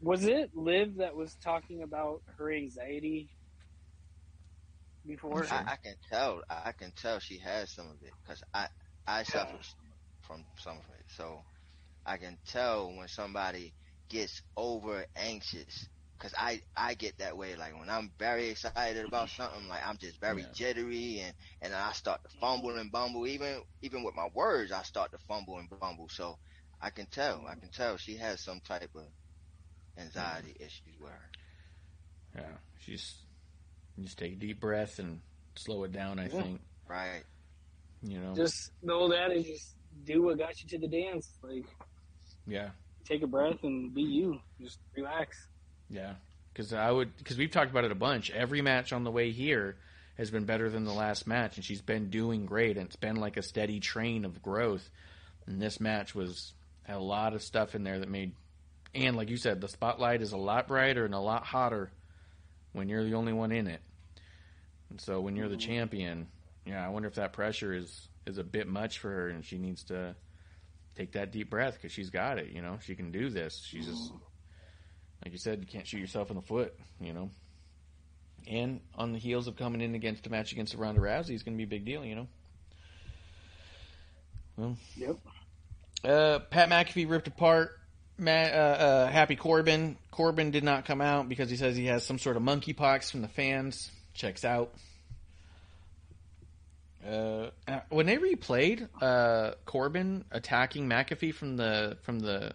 Was 0.00 0.24
it 0.24 0.50
Liv 0.54 0.96
that 0.96 1.16
was 1.16 1.34
talking 1.42 1.82
about 1.82 2.22
her 2.36 2.52
anxiety 2.52 3.28
before? 5.06 5.46
I, 5.50 5.72
I 5.72 5.76
can 5.82 5.94
tell. 6.10 6.42
I 6.50 6.72
can 6.72 6.92
tell 7.00 7.20
she 7.20 7.38
has 7.38 7.70
some 7.70 7.86
of 7.86 7.96
it 8.02 8.12
because 8.22 8.42
I 8.52 8.66
I 9.06 9.22
suffer 9.22 9.58
from 10.26 10.44
some 10.58 10.76
of 10.76 10.84
it. 10.98 11.04
So 11.16 11.40
I 12.04 12.16
can 12.16 12.38
tell 12.46 12.88
when 12.88 13.08
somebody 13.08 13.72
gets 14.08 14.42
over 14.56 15.06
anxious 15.16 15.88
because 16.22 16.34
I 16.38 16.60
I 16.76 16.94
get 16.94 17.18
that 17.18 17.36
way. 17.36 17.56
Like 17.56 17.76
when 17.78 17.90
I'm 17.90 18.12
very 18.18 18.50
excited 18.50 19.04
about 19.04 19.28
mm-hmm. 19.28 19.42
something, 19.42 19.68
like 19.68 19.86
I'm 19.86 19.96
just 19.98 20.20
very 20.20 20.42
Yeah. 20.42 20.48
jittery 20.54 21.20
and 21.20 21.34
and 21.60 21.74
I 21.74 21.92
start 21.92 22.22
to 22.22 22.30
fumble 22.38 22.76
and 22.76 22.92
bumble. 22.92 23.26
Even 23.26 23.62
even 23.82 24.04
with 24.04 24.14
my 24.14 24.28
words, 24.32 24.70
I 24.70 24.82
start 24.82 25.10
to 25.12 25.18
fumble 25.26 25.58
and 25.58 25.68
bumble. 25.80 26.08
So 26.08 26.38
I 26.80 26.90
can 26.90 27.06
tell. 27.06 27.44
I 27.48 27.56
can 27.56 27.70
tell 27.70 27.96
she 27.96 28.16
has 28.16 28.40
some 28.40 28.60
type 28.60 28.90
of 28.94 29.02
anxiety 29.98 30.54
issues 30.60 30.98
with 31.00 31.10
her. 31.10 31.30
yeah, 32.36 32.56
she's 32.78 33.14
just 34.00 34.18
take 34.18 34.32
a 34.34 34.36
deep 34.36 34.60
breath 34.60 34.98
and 34.98 35.20
slow 35.56 35.84
it 35.84 35.92
down. 35.92 36.18
I 36.18 36.28
Yeah. 36.28 36.42
think 36.42 36.60
Right. 36.86 37.24
you 38.02 38.18
know, 38.20 38.34
Just 38.34 38.70
the 38.82 38.92
old 38.92 39.12
adage, 39.12 39.46
just 39.46 39.76
do 40.04 40.22
what 40.22 40.38
got 40.38 40.60
you 40.62 40.68
to 40.68 40.78
the 40.78 40.88
dance. 40.88 41.38
Like, 41.42 41.66
yeah. 42.46 42.70
take 43.04 43.22
a 43.22 43.26
breath 43.26 43.62
and 43.62 43.92
be 43.94 44.02
you. 44.02 44.40
Just 44.60 44.78
relax. 44.96 45.46
Yeah, 45.92 46.14
because 46.52 46.72
I 46.72 46.90
would 46.90 47.16
because 47.18 47.36
we've 47.36 47.50
talked 47.50 47.70
about 47.70 47.84
it 47.84 47.92
a 47.92 47.96
bunch. 47.96 48.30
Every 48.30 48.62
match 48.62 48.92
on 48.92 49.04
the 49.04 49.10
way 49.10 49.30
here 49.30 49.76
has 50.16 50.30
been 50.30 50.44
better 50.44 50.70
than 50.70 50.84
the 50.84 50.92
last 50.92 51.26
match, 51.26 51.56
and 51.56 51.64
she's 51.64 51.82
been 51.82 52.10
doing 52.10 52.46
great. 52.46 52.76
And 52.76 52.86
it's 52.86 52.96
been 52.96 53.16
like 53.16 53.36
a 53.36 53.42
steady 53.42 53.78
train 53.78 54.24
of 54.24 54.42
growth. 54.42 54.88
And 55.46 55.60
this 55.60 55.80
match 55.80 56.14
was 56.14 56.52
had 56.84 56.96
a 56.96 57.00
lot 57.00 57.34
of 57.34 57.42
stuff 57.42 57.74
in 57.74 57.84
there 57.84 57.98
that 57.98 58.08
made, 58.08 58.32
and 58.94 59.16
like 59.16 59.30
you 59.30 59.36
said, 59.36 59.60
the 59.60 59.68
spotlight 59.68 60.22
is 60.22 60.32
a 60.32 60.36
lot 60.36 60.66
brighter 60.66 61.04
and 61.04 61.14
a 61.14 61.20
lot 61.20 61.44
hotter 61.44 61.90
when 62.72 62.88
you're 62.88 63.04
the 63.04 63.14
only 63.14 63.32
one 63.32 63.52
in 63.52 63.66
it. 63.66 63.80
And 64.90 65.00
so 65.00 65.20
when 65.20 65.36
you're 65.36 65.48
the 65.48 65.56
mm-hmm. 65.56 65.72
champion, 65.72 66.26
yeah, 66.64 66.84
I 66.84 66.88
wonder 66.88 67.08
if 67.08 67.16
that 67.16 67.32
pressure 67.32 67.74
is 67.74 68.08
is 68.26 68.38
a 68.38 68.44
bit 68.44 68.68
much 68.68 68.98
for 68.98 69.10
her, 69.10 69.28
and 69.28 69.44
she 69.44 69.58
needs 69.58 69.84
to 69.84 70.14
take 70.94 71.12
that 71.12 71.32
deep 71.32 71.50
breath 71.50 71.74
because 71.74 71.92
she's 71.92 72.10
got 72.10 72.38
it. 72.38 72.50
You 72.50 72.62
know, 72.62 72.78
she 72.82 72.94
can 72.94 73.10
do 73.10 73.28
this. 73.28 73.62
She's 73.64 73.86
just 73.86 74.12
mm-hmm. 74.12 74.18
Like 75.24 75.32
you 75.32 75.38
said, 75.38 75.60
you 75.60 75.66
can't 75.66 75.86
shoot 75.86 75.98
yourself 75.98 76.30
in 76.30 76.36
the 76.36 76.42
foot, 76.42 76.74
you 77.00 77.12
know. 77.12 77.30
And 78.48 78.80
on 78.96 79.12
the 79.12 79.18
heels 79.18 79.46
of 79.46 79.56
coming 79.56 79.80
in 79.80 79.94
against 79.94 80.26
a 80.26 80.30
match 80.30 80.52
against 80.52 80.74
Ronda 80.74 81.00
Rousey 81.00 81.30
is 81.34 81.42
going 81.42 81.56
to 81.56 81.58
be 81.58 81.62
a 81.64 81.66
big 81.78 81.84
deal, 81.84 82.04
you 82.04 82.14
know. 82.16 82.28
Well, 84.56 84.76
Yep. 84.96 85.16
uh, 86.04 86.38
Pat 86.50 86.68
McAfee 86.68 87.08
ripped 87.08 87.28
apart 87.28 87.78
Matt, 88.18 88.52
uh, 88.52 88.56
uh, 88.56 89.06
Happy 89.10 89.36
Corbin. 89.36 89.96
Corbin 90.10 90.50
did 90.50 90.64
not 90.64 90.84
come 90.84 91.00
out 91.00 91.28
because 91.28 91.48
he 91.50 91.56
says 91.56 91.76
he 91.76 91.86
has 91.86 92.04
some 92.04 92.18
sort 92.18 92.36
of 92.36 92.42
monkeypox 92.42 93.10
from 93.10 93.22
the 93.22 93.28
fans. 93.28 93.90
Checks 94.14 94.44
out. 94.44 94.74
Uh, 97.06 97.50
uh, 97.66 97.80
when 97.88 98.06
they 98.06 98.16
replayed 98.16 98.88
uh, 99.00 99.52
Corbin 99.64 100.24
attacking 100.30 100.88
McAfee 100.88 101.34
from 101.34 101.56
the 101.56 101.96
from 102.02 102.20
the 102.20 102.52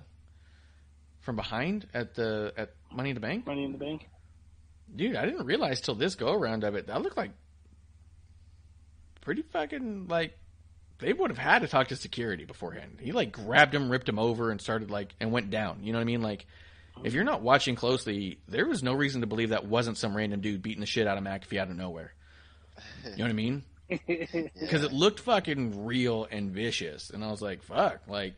from 1.28 1.36
behind 1.36 1.86
at 1.94 2.16
the 2.16 2.54
at 2.56 2.72
Money 2.90 3.10
in 3.10 3.14
the 3.14 3.20
Bank, 3.20 3.46
Money 3.46 3.66
in 3.66 3.74
the 3.74 3.78
bank. 3.78 4.08
dude, 4.96 5.18
I 5.18 5.26
didn't 5.26 5.46
realize 5.46 5.82
till 5.82 5.94
this 5.94 6.16
go 6.16 6.32
around 6.32 6.64
of 6.64 6.76
it 6.76 6.88
that 6.88 7.02
looked 7.02 7.18
like 7.18 7.32
pretty 9.20 9.42
fucking 9.42 10.08
like 10.08 10.38
they 11.00 11.12
would 11.12 11.30
have 11.30 11.38
had 11.38 11.64
to 11.64 11.68
talk 11.68 11.90
to 11.90 11.98
security 11.98 12.46
beforehand. 12.46 13.00
He 13.02 13.12
like 13.12 13.34
grabbed 13.34 13.76
him, 13.76 13.90
ripped 13.90 14.08
him 14.08 14.20
over, 14.20 14.52
and 14.52 14.62
started 14.62 14.90
like 14.90 15.16
and 15.20 15.34
went 15.34 15.50
down. 15.50 15.84
You 15.84 15.92
know 15.92 15.98
what 15.98 16.04
I 16.04 16.06
mean? 16.06 16.22
Like 16.22 16.46
if 17.04 17.14
you're 17.14 17.26
not 17.26 17.42
watching 17.42 17.76
closely, 17.76 18.40
there 18.48 18.66
was 18.66 18.82
no 18.82 18.94
reason 18.94 19.20
to 19.20 19.28
believe 19.28 19.50
that 19.50 19.68
wasn't 19.68 19.98
some 19.98 20.16
random 20.16 20.40
dude 20.40 20.62
beating 20.62 20.80
the 20.80 20.86
shit 20.88 21.08
out 21.08 21.18
of 21.18 21.26
McAfee 21.26 21.60
out 21.60 21.70
of 21.70 21.76
nowhere. 21.76 22.14
You 23.04 23.18
know 23.18 23.24
what 23.26 23.32
I 23.32 23.34
mean? 23.34 23.64
Because 23.90 24.84
it 24.84 24.94
looked 24.94 25.20
fucking 25.20 25.86
real 25.86 26.26
and 26.32 26.52
vicious, 26.52 27.10
and 27.10 27.22
I 27.22 27.32
was 27.32 27.42
like, 27.42 27.64
"Fuck!" 27.64 28.00
Like, 28.08 28.34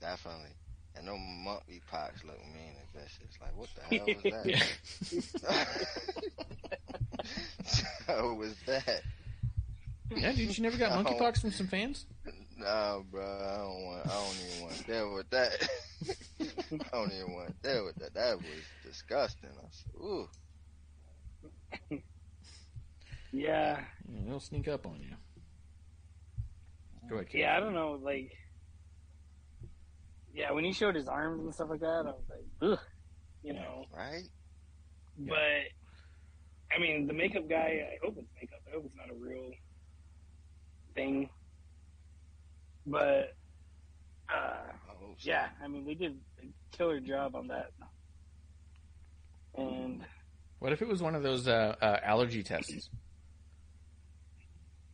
Definitely. 0.00 0.50
And 0.96 1.06
no 1.06 1.16
monkey 1.16 1.80
pox 1.90 2.24
look 2.24 2.38
mean 2.52 2.74
and 2.78 3.02
vicious. 3.02 3.38
Like, 3.40 3.56
what 3.56 3.68
the 3.74 3.82
hell 3.82 4.06
was 4.06 4.22
that? 5.42 5.86
How 8.06 8.34
was 8.34 8.54
that? 8.66 9.02
yeah, 10.16 10.32
dude, 10.32 10.56
you 10.56 10.62
never 10.62 10.76
got 10.76 10.90
No. 11.04 11.10
monkeypox 11.10 11.40
from 11.40 11.52
some 11.52 11.68
fans? 11.68 12.06
No, 12.56 13.04
bro, 13.10 13.22
I 13.22 13.56
don't 13.58 13.82
want. 13.84 14.06
I 14.06 14.14
don't 14.14 14.36
even 14.50 14.62
want 14.62 14.74
to 14.74 14.84
deal 14.84 15.14
with 15.14 15.30
that. 15.30 15.68
I 16.40 16.96
don't 16.96 17.12
even 17.12 17.32
want 17.32 17.62
to 17.62 17.68
deal 17.68 17.84
with 17.84 17.96
that. 17.96 18.14
That 18.14 18.36
was 18.36 18.72
disgusting. 18.84 19.50
I 19.50 19.68
said, 19.70 19.92
ooh. 20.00 20.28
Yeah. 23.32 23.80
Yeah, 24.08 24.20
they'll 24.26 24.40
sneak 24.40 24.68
up 24.68 24.86
on 24.86 25.00
you. 25.00 25.14
Go 27.08 27.16
ahead. 27.16 27.28
Kid. 27.30 27.38
Yeah, 27.38 27.56
I 27.56 27.60
don't 27.60 27.74
know. 27.74 27.98
Like, 28.02 28.32
yeah, 30.34 30.50
when 30.52 30.64
he 30.64 30.72
showed 30.72 30.94
his 30.94 31.08
arms 31.08 31.42
and 31.44 31.54
stuff 31.54 31.68
like 31.70 31.80
that, 31.80 31.86
I 31.86 32.02
was 32.02 32.24
like, 32.28 32.70
ugh, 32.72 32.78
you 33.42 33.52
know. 33.52 33.84
Right? 33.94 34.28
But 35.18 35.68
I 36.74 36.80
mean, 36.80 37.06
the 37.06 37.12
makeup 37.12 37.48
guy. 37.48 37.80
I 37.92 37.98
hope 38.04 38.16
it's 38.18 38.28
makeup. 38.40 38.60
I 38.68 38.74
hope 38.74 38.84
it's 38.86 38.96
not 38.96 39.10
a 39.10 39.18
real 39.18 39.50
thing. 40.94 41.28
But 42.86 43.34
uh, 44.32 44.34
I 44.34 44.72
hope 44.98 45.20
so. 45.20 45.30
yeah, 45.30 45.48
I 45.62 45.68
mean 45.68 45.84
they 45.84 45.94
did 45.94 46.16
a 46.42 46.76
killer 46.76 47.00
job 47.00 47.34
on 47.34 47.48
that. 47.48 47.70
And 49.56 50.04
What 50.60 50.72
if 50.72 50.80
it 50.80 50.88
was 50.88 51.02
one 51.02 51.14
of 51.14 51.22
those 51.22 51.48
uh, 51.48 51.74
uh, 51.82 51.96
allergy 52.02 52.42
tests? 52.42 52.88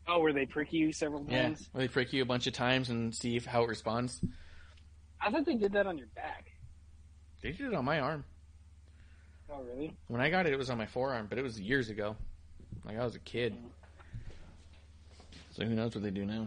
oh, 0.08 0.20
where 0.20 0.32
they 0.32 0.46
prick 0.46 0.72
you 0.72 0.92
several 0.92 1.24
Yeah, 1.28 1.42
times? 1.44 1.68
where 1.72 1.84
they 1.84 1.88
prick 1.92 2.12
you 2.12 2.22
a 2.22 2.26
bunch 2.26 2.46
of 2.46 2.54
times 2.54 2.88
and 2.90 3.14
see 3.14 3.36
if, 3.36 3.44
how 3.46 3.62
it 3.64 3.68
responds. 3.68 4.20
I 5.27 5.31
thought 5.31 5.44
they 5.44 5.57
did 5.57 5.73
that 5.73 5.89
on 5.89 5.98
your 5.98 6.07
back. 6.15 6.53
They 7.43 7.51
did 7.51 7.66
it 7.66 7.74
on 7.74 7.85
my 7.85 7.98
arm. 7.98 8.24
Oh, 9.51 9.61
really? 9.62 9.93
When 10.07 10.20
I 10.20 10.31
got 10.31 10.47
it, 10.47 10.53
it 10.53 10.57
was 10.57 10.70
on 10.70 10.78
my 10.78 10.86
forearm, 10.86 11.27
but 11.28 11.36
it 11.36 11.43
was 11.43 11.59
years 11.59 11.90
ago. 11.90 12.15
Like 12.85 12.97
I 12.97 13.05
was 13.05 13.16
a 13.16 13.20
kid. 13.20 13.57
So 15.51 15.65
who 15.65 15.74
knows 15.74 15.97
what 15.97 16.05
they 16.05 16.11
do 16.11 16.24
now? 16.24 16.47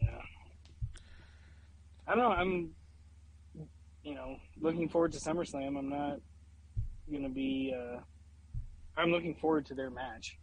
Yeah. 0.00 0.22
I 2.06 2.14
don't 2.14 2.18
know. 2.20 2.30
I'm, 2.30 2.70
you 4.04 4.14
know, 4.14 4.36
looking 4.60 4.88
forward 4.88 5.10
to 5.12 5.18
SummerSlam. 5.18 5.76
I'm 5.76 5.88
not 5.88 6.20
gonna 7.10 7.28
be. 7.28 7.74
Uh, 7.76 7.98
I'm 8.96 9.10
looking 9.10 9.34
forward 9.34 9.66
to 9.66 9.74
their 9.74 9.90
match. 9.90 10.38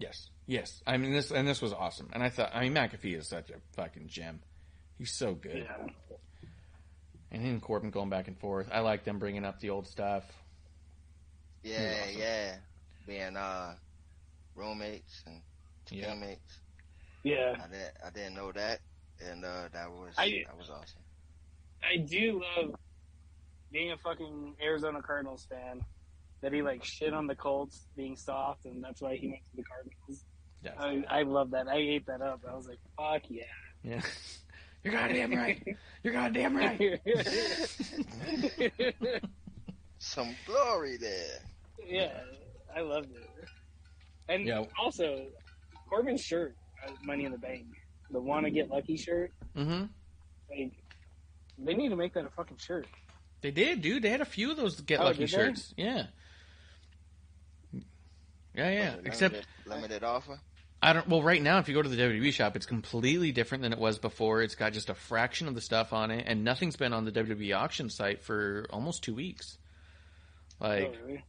Yes, 0.00 0.30
yes. 0.46 0.80
I 0.86 0.96
mean 0.96 1.12
this, 1.12 1.30
and 1.32 1.46
this 1.46 1.60
was 1.60 1.72
awesome. 1.72 2.08
And 2.12 2.22
I 2.22 2.28
thought, 2.30 2.50
I 2.54 2.62
mean, 2.62 2.72
McAfee 2.74 3.18
is 3.18 3.26
such 3.28 3.50
a 3.50 3.54
fucking 3.74 4.06
gem. 4.06 4.40
He's 4.96 5.12
so 5.12 5.34
good. 5.34 5.66
Yeah. 5.68 5.86
And 7.32 7.42
him 7.42 7.50
and 7.54 7.62
Corbin 7.62 7.90
going 7.90 8.08
back 8.08 8.28
and 8.28 8.38
forth. 8.38 8.68
I 8.72 8.80
like 8.80 9.04
them 9.04 9.18
bringing 9.18 9.44
up 9.44 9.60
the 9.60 9.70
old 9.70 9.86
stuff. 9.88 10.24
Yeah, 11.64 11.94
awesome. 12.04 12.18
yeah. 12.18 12.56
Being 13.06 13.36
uh 13.36 13.74
roommates 14.54 15.22
and 15.26 15.42
Yeah. 15.90 16.12
teammates. 16.12 16.58
Yeah. 17.24 17.56
I 17.62 17.66
didn't 17.68 17.92
I 18.06 18.10
didn't 18.10 18.34
know 18.36 18.52
that. 18.52 18.80
And 19.20 19.44
uh 19.44 19.68
that 19.72 19.90
was 19.90 20.14
I- 20.16 20.44
that 20.46 20.56
was 20.56 20.70
awesome. 20.70 21.02
I 21.82 21.96
do 21.98 22.40
love 22.56 22.74
being 23.72 23.90
a 23.92 23.96
fucking 23.98 24.54
Arizona 24.62 25.02
Cardinals 25.02 25.46
fan. 25.50 25.84
That 26.40 26.52
he 26.52 26.62
like 26.62 26.84
shit 26.84 27.12
on 27.12 27.26
the 27.26 27.34
Colts 27.34 27.86
being 27.96 28.16
soft, 28.16 28.64
and 28.64 28.82
that's 28.82 29.02
why 29.02 29.16
he 29.16 29.28
went 29.28 29.40
to 29.50 29.56
the 29.56 29.64
Cardinals. 29.64 30.24
Yes. 30.62 30.74
I, 30.78 31.20
I 31.20 31.22
love 31.22 31.50
that. 31.52 31.68
I 31.68 31.76
ate 31.76 32.06
that 32.06 32.20
up. 32.20 32.40
I 32.48 32.54
was 32.54 32.68
like, 32.68 32.78
fuck 32.96 33.22
yeah. 33.28 33.42
Yeah. 33.82 34.02
You're 34.84 34.92
goddamn 34.92 35.32
right. 35.34 35.76
You're 36.04 36.12
goddamn 36.12 36.56
right. 36.56 37.00
Some 39.98 40.34
glory 40.46 40.96
there. 40.96 41.40
yeah, 41.86 42.20
I 42.74 42.80
loved 42.82 43.10
it. 43.10 43.28
And 44.28 44.46
Yeah. 44.46 44.64
also, 44.80 45.26
Corbin's 45.88 46.22
shirt, 46.22 46.54
uh, 46.86 46.92
Money 47.02 47.24
in 47.24 47.32
the 47.32 47.38
Bank, 47.38 47.66
the 48.10 48.20
"Wanna 48.20 48.50
Get 48.50 48.70
Lucky" 48.70 48.96
shirt. 48.96 49.32
Mm-hmm. 49.56 49.86
Like, 50.50 50.72
they 51.58 51.74
need 51.74 51.88
to 51.88 51.96
make 51.96 52.14
that 52.14 52.26
a 52.26 52.30
fucking 52.30 52.58
shirt. 52.58 52.86
They 53.40 53.50
did, 53.50 53.82
dude. 53.82 54.02
They 54.02 54.10
had 54.10 54.20
a 54.20 54.24
few 54.26 54.50
of 54.50 54.56
those 54.56 54.80
Get 54.80 55.00
Oh, 55.00 55.04
Lucky 55.04 55.18
did 55.20 55.28
they? 55.28 55.32
shirts. 55.32 55.74
Yeah. 55.76 56.06
Yeah, 58.54 58.70
yeah. 58.70 58.90
Limited- 58.90 59.06
Except 59.06 59.46
limited 59.66 60.04
offer. 60.04 60.40
I 60.80 60.92
don't. 60.92 61.08
Well, 61.08 61.22
right 61.22 61.42
now, 61.42 61.58
if 61.58 61.68
you 61.68 61.74
go 61.74 61.82
to 61.82 61.88
the 61.88 61.96
WWE 61.96 62.32
shop, 62.32 62.54
it's 62.54 62.66
completely 62.66 63.32
different 63.32 63.62
than 63.62 63.72
it 63.72 63.78
was 63.78 63.98
before. 63.98 64.42
It's 64.42 64.54
got 64.54 64.72
just 64.72 64.90
a 64.90 64.94
fraction 64.94 65.48
of 65.48 65.54
the 65.54 65.60
stuff 65.60 65.92
on 65.92 66.10
it, 66.12 66.24
and 66.28 66.44
nothing's 66.44 66.76
been 66.76 66.92
on 66.92 67.04
the 67.04 67.10
WWE 67.10 67.56
auction 67.56 67.90
site 67.90 68.22
for 68.22 68.66
almost 68.70 69.02
two 69.02 69.14
weeks. 69.14 69.58
Like, 70.60 70.94
oh, 70.96 71.06
really? 71.06 71.24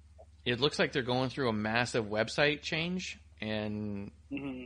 it 0.45 0.59
looks 0.59 0.77
like 0.77 0.91
they're 0.91 1.01
going 1.01 1.29
through 1.29 1.49
a 1.49 1.53
massive 1.53 2.05
website 2.05 2.61
change, 2.61 3.19
and 3.41 4.11
hmm 4.29 4.65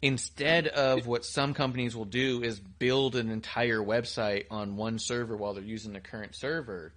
instead 0.00 0.68
of 0.68 1.06
what 1.06 1.24
some 1.24 1.54
companies 1.54 1.96
will 1.96 2.04
do 2.04 2.42
is 2.42 2.60
build 2.60 3.16
an 3.16 3.30
entire 3.30 3.80
website 3.80 4.44
on 4.50 4.76
one 4.76 4.98
server 4.98 5.36
while 5.36 5.54
they're 5.54 5.64
using 5.64 5.92
the 5.92 6.00
current 6.00 6.36
server, 6.36 6.92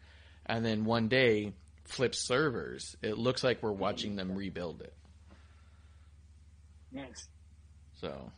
and 0.45 0.63
then 0.63 0.85
one 0.85 1.07
day 1.07 1.51
flip 1.85 2.15
servers. 2.15 2.95
It 3.01 3.17
looks 3.17 3.43
like 3.43 3.61
we're 3.63 3.71
watching 3.71 4.15
them 4.15 4.35
rebuild 4.35 4.81
it. 4.81 4.93
Nice. 6.91 7.27
So. 7.99 8.31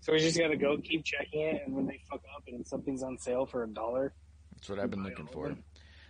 So 0.00 0.12
we 0.12 0.18
just 0.18 0.38
gotta 0.38 0.56
go 0.56 0.76
keep 0.76 1.04
checking 1.04 1.40
it, 1.40 1.62
and 1.64 1.74
when 1.74 1.86
they 1.86 2.00
fuck 2.10 2.20
up 2.36 2.42
and 2.46 2.66
something's 2.66 3.02
on 3.02 3.16
sale 3.18 3.46
for 3.46 3.62
a 3.64 3.66
dollar, 3.66 4.12
That's 4.54 4.68
what 4.68 4.78
I've 4.78 4.90
been 4.90 5.02
looking 5.02 5.26
for. 5.26 5.56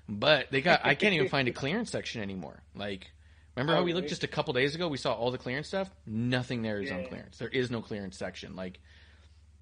But 0.08 0.50
they 0.50 0.60
got 0.60 0.80
I 0.84 0.94
can't 0.96 1.14
even 1.14 1.28
find 1.28 1.46
a 1.48 1.52
clearance 1.62 1.90
section 1.92 2.20
anymore. 2.20 2.60
Like 2.74 3.10
remember 3.56 3.74
Oh, 3.74 3.76
how 3.76 3.82
we 3.84 3.92
looked 3.94 4.08
just 4.08 4.24
a 4.24 4.28
couple 4.28 4.52
days 4.52 4.74
ago? 4.74 4.88
We 4.88 4.96
saw 4.98 5.12
all 5.14 5.30
the 5.30 5.38
clearance 5.38 5.68
stuff. 5.68 5.88
Nothing 6.06 6.62
there 6.62 6.80
is 6.80 6.90
on 6.90 7.02
Yeah. 7.02 7.08
clearance. 7.08 7.38
There 7.38 7.48
is 7.48 7.70
no 7.70 7.80
clearance 7.80 8.18
section. 8.18 8.56
Like 8.56 8.80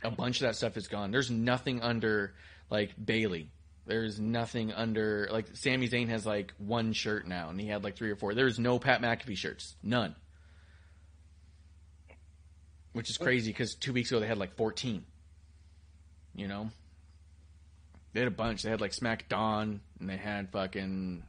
a 0.02 0.10
bunch 0.10 0.36
of 0.40 0.46
that 0.46 0.56
stuff 0.56 0.76
is 0.78 0.88
gone. 0.88 1.10
There's 1.10 1.30
nothing 1.30 1.82
under 1.82 2.32
like 2.70 2.92
Bayley. 3.02 3.50
There's 3.86 4.20
nothing 4.20 4.72
under 4.72 5.28
like 5.30 5.48
Sami 5.54 5.88
Zayn 5.88 6.08
has 6.08 6.24
like 6.24 6.52
one 6.58 6.92
shirt 6.92 7.26
now, 7.26 7.48
and 7.48 7.60
he 7.60 7.66
had 7.66 7.82
like 7.82 7.96
three 7.96 8.10
or 8.10 8.16
four. 8.16 8.34
There's 8.34 8.58
no 8.58 8.78
Pat 8.78 9.00
McAfee 9.00 9.36
shirts. 9.36 9.74
None. 9.82 10.14
Which 12.92 13.10
is 13.10 13.16
crazy 13.16 13.50
because 13.50 13.74
two 13.74 13.92
weeks 13.92 14.10
ago 14.10 14.20
they 14.20 14.26
had 14.26 14.38
like 14.38 14.56
14. 14.56 15.04
You 16.34 16.48
know, 16.48 16.70
they 18.12 18.20
had 18.20 18.28
a 18.28 18.30
bunch. 18.30 18.62
They 18.62 18.70
had 18.70 18.80
like 18.80 18.92
SmackDown, 18.92 19.80
and 19.98 20.08
they 20.08 20.16
had 20.16 20.50
fucking 20.50 21.24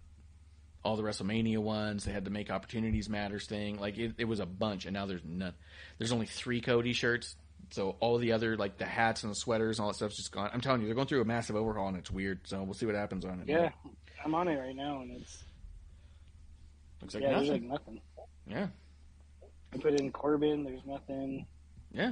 all 0.84 0.96
the 0.96 1.04
WrestleMania 1.04 1.58
ones. 1.58 2.06
They 2.06 2.12
had 2.12 2.26
the 2.26 2.30
Make 2.30 2.52
Opportunities 2.52 3.10
Matters 3.10 3.48
thing. 3.48 3.80
Like 3.80 3.98
it, 3.98 4.14
it 4.18 4.26
was 4.26 4.40
a 4.40 4.46
bunch, 4.46 4.86
and 4.86 4.94
now 4.94 5.06
there's 5.06 5.24
none. 5.26 5.54
There's 5.98 6.12
only 6.12 6.26
three 6.26 6.62
Cody 6.62 6.94
shirts. 6.94 7.36
So 7.74 7.96
all 8.02 8.20
the 8.20 8.34
other 8.34 8.56
like 8.56 8.78
the 8.78 8.86
hats 8.86 9.24
and 9.24 9.32
the 9.32 9.36
sweaters 9.36 9.80
and 9.80 9.84
all 9.86 9.90
that 9.90 9.96
stuff's 9.96 10.16
just 10.16 10.32
gone. 10.32 10.48
I'm 10.54 10.62
telling 10.62 10.82
you, 10.82 10.86
they're 10.86 10.94
going 10.94 11.08
through 11.08 11.22
a 11.22 11.26
massive 11.26 11.56
overhaul, 11.56 11.88
and 11.88 11.98
it's 11.98 12.12
weird. 12.12 12.42
So 12.44 12.62
we'll 12.62 12.76
see 12.76 12.86
what 12.86 12.94
happens 12.94 13.26
on 13.26 13.40
it. 13.40 13.50
yeah, 13.50 13.72
I'm 14.24 14.36
on 14.36 14.48
it 14.48 14.60
right 14.60 14.76
now, 14.76 15.02
and 15.02 15.10
it's 15.20 15.44
looks 17.02 17.16
like 17.16 17.24
yeah, 17.24 17.30
there's 17.32 17.48
nothing. 17.50 17.70
like 17.70 17.82
nothing. 17.82 18.02
Yeah, 18.46 18.68
I 19.74 19.78
put 19.78 20.00
in 20.00 20.12
Corbin, 20.12 20.64
there's 20.64 20.86
nothing. 20.86 21.48
yeah, 21.92 22.12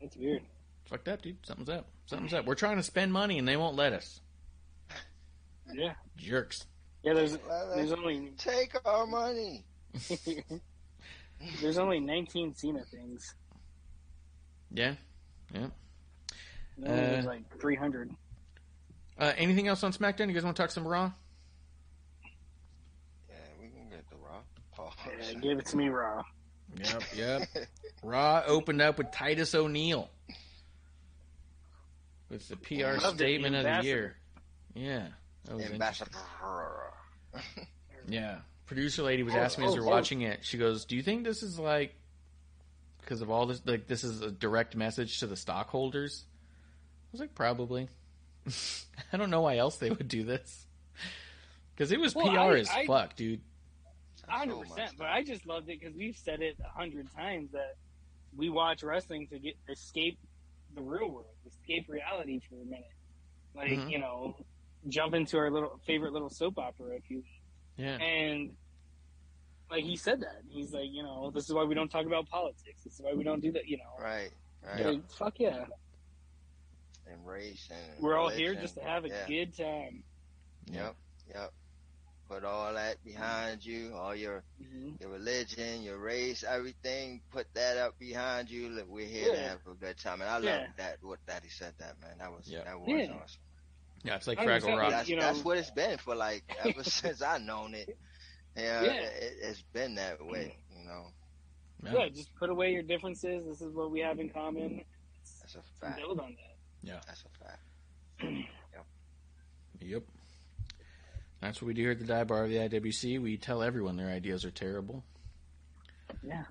It's 0.00 0.14
weird. 0.16 0.42
fucked 0.84 1.08
up, 1.08 1.22
dude. 1.22 1.44
Something's 1.44 1.70
up. 1.70 1.88
Something's 2.06 2.32
up. 2.32 2.44
We're 2.46 2.54
trying 2.54 2.76
to 2.76 2.84
spend 2.84 3.12
money, 3.12 3.36
and 3.40 3.48
they 3.48 3.56
won't 3.56 3.74
let 3.74 3.92
us. 3.94 4.20
Yeah, 5.72 5.94
Jerks. 6.16 6.66
yeah. 7.02 7.14
There's 7.14 7.36
there's 7.74 7.90
only 7.90 8.30
Take 8.38 8.76
our 8.84 9.08
money. 9.08 9.64
there's 11.60 11.78
only 11.78 11.98
19 11.98 12.54
Cena 12.54 12.84
things. 12.84 13.34
Yeah. 14.74 14.94
No, 15.52 15.70
there's 16.76 17.24
Uh, 17.24 17.28
like 17.28 17.60
300. 17.60 18.10
Uh, 19.18 19.32
anything 19.36 19.68
else 19.68 19.84
on 19.84 19.92
SmackDown? 19.92 20.26
You 20.28 20.34
guys 20.34 20.42
want 20.44 20.56
to 20.56 20.62
talk 20.62 20.72
some 20.72 20.86
Raw? 20.86 21.12
Yeah, 23.28 23.36
we 23.60 23.68
can 23.68 23.88
get 23.88 24.08
the 24.10 24.16
raw. 24.16 24.40
Pause. 24.72 24.94
Yeah, 25.32 25.38
give 25.38 25.58
it 25.60 25.66
to 25.66 25.76
me 25.76 25.88
raw. 25.88 26.24
Yep, 26.76 27.02
yep. 27.16 27.48
Raw 28.02 28.42
opened 28.46 28.82
up 28.82 28.98
with 28.98 29.12
Titus 29.12 29.54
O'Neil. 29.54 30.10
With 32.28 32.48
the 32.48 32.56
PR 32.56 32.74
Loved 32.74 32.96
it, 32.96 33.00
the 33.00 33.10
statement 33.10 33.54
of 33.54 33.62
the 33.62 33.84
year. 33.84 34.16
Yeah. 34.74 35.06
That 35.44 35.56
was 35.56 35.64
Ambassador. 35.66 36.10
Yeah. 38.08 38.38
Producer 38.66 39.02
lady 39.02 39.22
was 39.22 39.34
Oh, 39.34 39.38
asking 39.38 39.62
me 39.64 39.68
as 39.68 39.74
oh, 39.74 39.76
we 39.76 39.80
are 39.82 39.88
oh. 39.88 39.90
watching 39.90 40.20
it. 40.22 40.40
She 40.42 40.58
goes, 40.58 40.84
"Do 40.84 40.94
you 40.94 41.02
think 41.02 41.24
this 41.24 41.42
is 41.42 41.58
like 41.58 41.94
because 43.04 43.20
of 43.22 43.30
all 43.30 43.46
this? 43.46 43.62
Like 43.64 43.86
this 43.86 44.04
is 44.04 44.20
a 44.22 44.30
direct 44.30 44.74
message 44.76 45.20
to 45.20 45.26
the 45.26 45.36
stockholders?" 45.36 46.24
I 46.26 47.08
was 47.12 47.20
like, 47.20 47.34
"Probably." 47.34 47.88
I 49.12 49.16
don't 49.16 49.30
know 49.30 49.40
why 49.42 49.56
else 49.56 49.76
they 49.76 49.90
would 49.90 50.08
do 50.08 50.24
this. 50.24 50.66
Because 51.74 51.90
it 51.92 51.98
was 52.00 52.14
Well, 52.14 52.26
PR 52.30 52.38
I- 52.38 52.58
as 52.60 52.68
I- 52.70 52.86
fuck, 52.86 53.16
dude. 53.16 53.40
hundred 54.28 54.60
percent. 54.62 54.92
But 54.98 55.08
I 55.08 55.22
just 55.22 55.46
loved 55.46 55.68
it 55.68 55.80
because 55.80 55.94
we've 55.94 56.16
said 56.16 56.40
it 56.42 56.56
a 56.64 56.68
hundred 56.78 57.08
times 57.14 57.50
that 57.52 57.76
we 58.36 58.48
watch 58.50 58.82
wrestling 58.82 59.26
to 59.28 59.38
get 59.38 59.54
escape 59.68 60.18
the 60.74 60.82
real 60.82 61.08
world, 61.10 61.26
escape 61.46 61.88
reality 61.88 62.40
for 62.48 62.56
a 62.56 62.64
minute. 62.64 62.90
Like 63.54 63.70
Mhm. 63.70 63.90
you 63.90 63.98
know, 63.98 64.36
jump 64.88 65.14
into 65.14 65.36
our 65.38 65.50
little 65.50 65.80
favorite 65.86 66.12
little 66.12 66.30
soap 66.30 66.58
opera, 66.58 66.96
if 66.96 67.10
you. 67.10 67.22
Yeah. 67.76 67.96
And 67.98 68.56
like 69.74 69.84
he 69.84 69.96
said 69.96 70.20
that 70.20 70.42
he's 70.48 70.72
like, 70.72 70.90
you 70.90 71.02
know, 71.02 71.30
this 71.34 71.44
is 71.48 71.52
why 71.54 71.64
we 71.64 71.74
don't 71.74 71.90
talk 71.90 72.06
about 72.06 72.28
politics. 72.28 72.82
This 72.84 72.94
is 72.94 73.00
why 73.00 73.12
we 73.14 73.24
don't 73.24 73.40
do 73.40 73.52
that. 73.52 73.66
You 73.68 73.78
know, 73.78 74.02
Right, 74.04 74.30
right. 74.64 74.86
Like, 74.86 75.10
fuck 75.10 75.34
yeah, 75.40 75.64
And 77.10 77.26
race 77.26 77.68
and 77.70 78.02
we're 78.02 78.16
all 78.16 78.28
here 78.30 78.54
just 78.54 78.76
to 78.76 78.82
have 78.82 79.04
a 79.04 79.08
yeah. 79.08 79.26
good 79.28 79.56
time. 79.56 80.02
Yep, 80.72 80.94
yep. 81.34 81.52
Put 82.28 82.44
all 82.44 82.72
that 82.72 83.04
behind 83.04 83.64
you, 83.64 83.92
all 83.94 84.14
your 84.14 84.42
hmm 84.58 84.92
your 85.00 85.10
religion, 85.10 85.82
your 85.82 85.98
race, 85.98 86.42
everything. 86.48 87.20
Put 87.32 87.46
that 87.54 87.76
up 87.76 87.98
behind 87.98 88.48
you. 88.50 88.70
Look, 88.70 88.86
we're 88.88 89.06
here 89.06 89.34
to 89.34 89.38
have 89.40 89.58
a 89.70 89.74
good 89.74 89.98
time, 89.98 90.20
and 90.22 90.30
I 90.30 90.38
love 90.38 90.62
that. 90.78 90.98
What 91.02 91.18
Daddy 91.26 91.48
said 91.50 91.74
that 91.78 92.00
man. 92.00 92.12
That 92.18 92.32
was 92.32 92.46
Yeah. 92.48 92.64
that 92.64 92.80
was 92.80 92.88
Yeah. 92.88 93.12
awesome. 93.12 93.40
Yeah, 94.04 94.16
it's 94.16 94.26
like 94.26 94.38
I 94.38 94.46
Fraggle 94.46 94.78
Rock. 94.78 94.90
That's 94.90 95.08
you 95.08 95.16
know- 95.16 95.22
that's 95.22 95.44
what 95.44 95.58
it's 95.58 95.70
been 95.70 95.98
for 95.98 96.14
like 96.14 96.44
ever 96.64 96.82
since 97.02 97.20
I've 97.20 97.42
known 97.42 97.74
it. 97.74 97.96
Yeah, 98.56 98.82
Yeah. 98.82 98.92
It, 98.92 99.34
it's 99.42 99.62
been 99.72 99.94
that 99.96 100.24
way, 100.24 100.56
you 100.78 100.86
know. 100.86 101.06
Yeah, 101.82 102.08
just 102.08 102.34
put 102.36 102.48
away 102.50 102.70
your 102.72 102.82
differences. 102.82 103.44
This 103.46 103.60
is 103.60 103.74
what 103.74 103.90
we 103.90 104.00
have 104.00 104.18
in 104.18 104.30
common. 104.30 104.82
That's 105.40 105.54
a 105.56 105.62
fact. 105.80 105.98
Build 105.98 106.18
on 106.20 106.30
that. 106.36 106.56
Yeah, 106.88 107.00
that's 107.06 107.22
a 107.24 107.44
fact. 107.44 107.60
Yep. 108.22 108.44
Yep. 109.80 110.02
That's 111.42 111.60
what 111.60 111.66
we 111.68 111.74
do 111.74 111.82
here 111.82 111.90
at 111.90 111.98
the 111.98 112.06
Dive 112.06 112.28
Bar 112.28 112.44
of 112.44 112.48
the 112.50 112.56
IWC. 112.56 113.20
We 113.20 113.36
tell 113.36 113.62
everyone 113.62 113.96
their 113.96 114.08
ideas 114.08 114.46
are 114.46 114.50
terrible. 114.50 115.04
Yeah. 116.26 116.44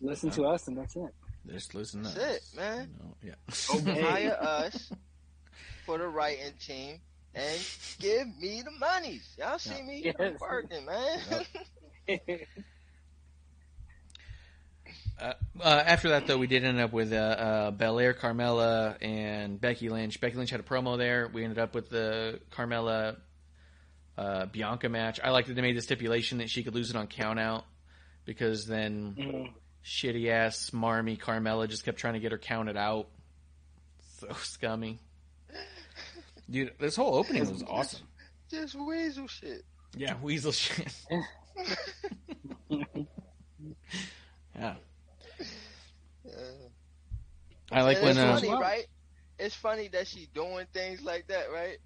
Listen 0.00 0.30
to 0.30 0.44
us, 0.46 0.66
and 0.66 0.76
that's 0.76 0.96
it. 0.96 1.14
Just 1.46 1.74
listen 1.76 2.02
to 2.02 2.08
That's 2.08 2.18
us. 2.18 2.52
it, 2.52 2.56
man. 2.56 2.90
No, 3.00 3.14
yeah. 3.22 3.34
Obey. 3.72 4.00
Hire 4.02 4.36
us 4.40 4.90
for 5.86 5.98
the 5.98 6.08
writing 6.08 6.52
team 6.64 6.98
and 7.34 7.60
give 7.98 8.26
me 8.38 8.62
the 8.62 8.70
monies. 8.78 9.28
Y'all 9.38 9.58
see 9.58 9.82
me 9.82 10.02
Yes. 10.18 10.38
working, 10.40 10.84
man. 10.86 11.18
Uh, 15.20 15.34
uh, 15.60 15.82
after 15.86 16.08
that, 16.08 16.26
though, 16.26 16.38
we 16.38 16.46
did 16.48 16.64
end 16.64 16.80
up 16.80 16.92
with 16.92 17.12
uh, 17.12 17.16
uh, 17.16 17.70
Belair, 17.70 18.12
Carmella, 18.12 18.96
and 19.00 19.60
Becky 19.60 19.88
Lynch. 19.88 20.20
Becky 20.20 20.36
Lynch 20.36 20.50
had 20.50 20.58
a 20.58 20.64
promo 20.64 20.98
there. 20.98 21.28
We 21.32 21.44
ended 21.44 21.58
up 21.60 21.74
with 21.76 21.90
the 21.90 22.40
Carmella 22.50 23.18
uh, 24.18 24.46
Bianca 24.46 24.88
match. 24.88 25.20
I 25.22 25.30
liked 25.30 25.46
that 25.48 25.54
they 25.54 25.62
made 25.62 25.76
the 25.76 25.82
stipulation 25.82 26.38
that 26.38 26.50
she 26.50 26.64
could 26.64 26.74
lose 26.74 26.90
it 26.90 26.96
on 26.96 27.06
count 27.06 27.38
out 27.38 27.64
because 28.24 28.66
then 28.66 29.16
Mhm. 29.16 29.52
shitty 29.84 30.28
ass, 30.28 30.72
marmy 30.72 31.16
Carmella 31.16 31.68
just 31.68 31.84
kept 31.84 31.98
trying 31.98 32.14
to 32.14 32.20
get 32.20 32.32
her 32.32 32.38
counted 32.38 32.76
out. 32.76 33.06
So 34.18 34.28
scummy. 34.42 34.98
Dude, 36.52 36.72
this 36.78 36.96
whole 36.96 37.14
opening 37.14 37.48
was 37.48 37.64
awesome. 37.66 38.06
Just 38.50 38.74
weasel 38.74 39.26
shit. 39.26 39.62
Yeah, 39.96 40.14
weasel 40.22 40.52
shit. 40.52 40.92
Yeah. 44.54 44.74
Yeah. 46.24 46.32
I 47.70 47.82
like 47.82 47.96
and 47.98 48.06
when 48.06 48.10
it's 48.18 48.18
uh, 48.18 48.34
funny, 48.34 48.60
right? 48.60 48.86
It's 49.38 49.54
funny 49.54 49.88
that 49.88 50.06
she 50.06 50.28
doing 50.34 50.66
things 50.72 51.02
like 51.02 51.26
that, 51.28 51.50
right? 51.52 51.78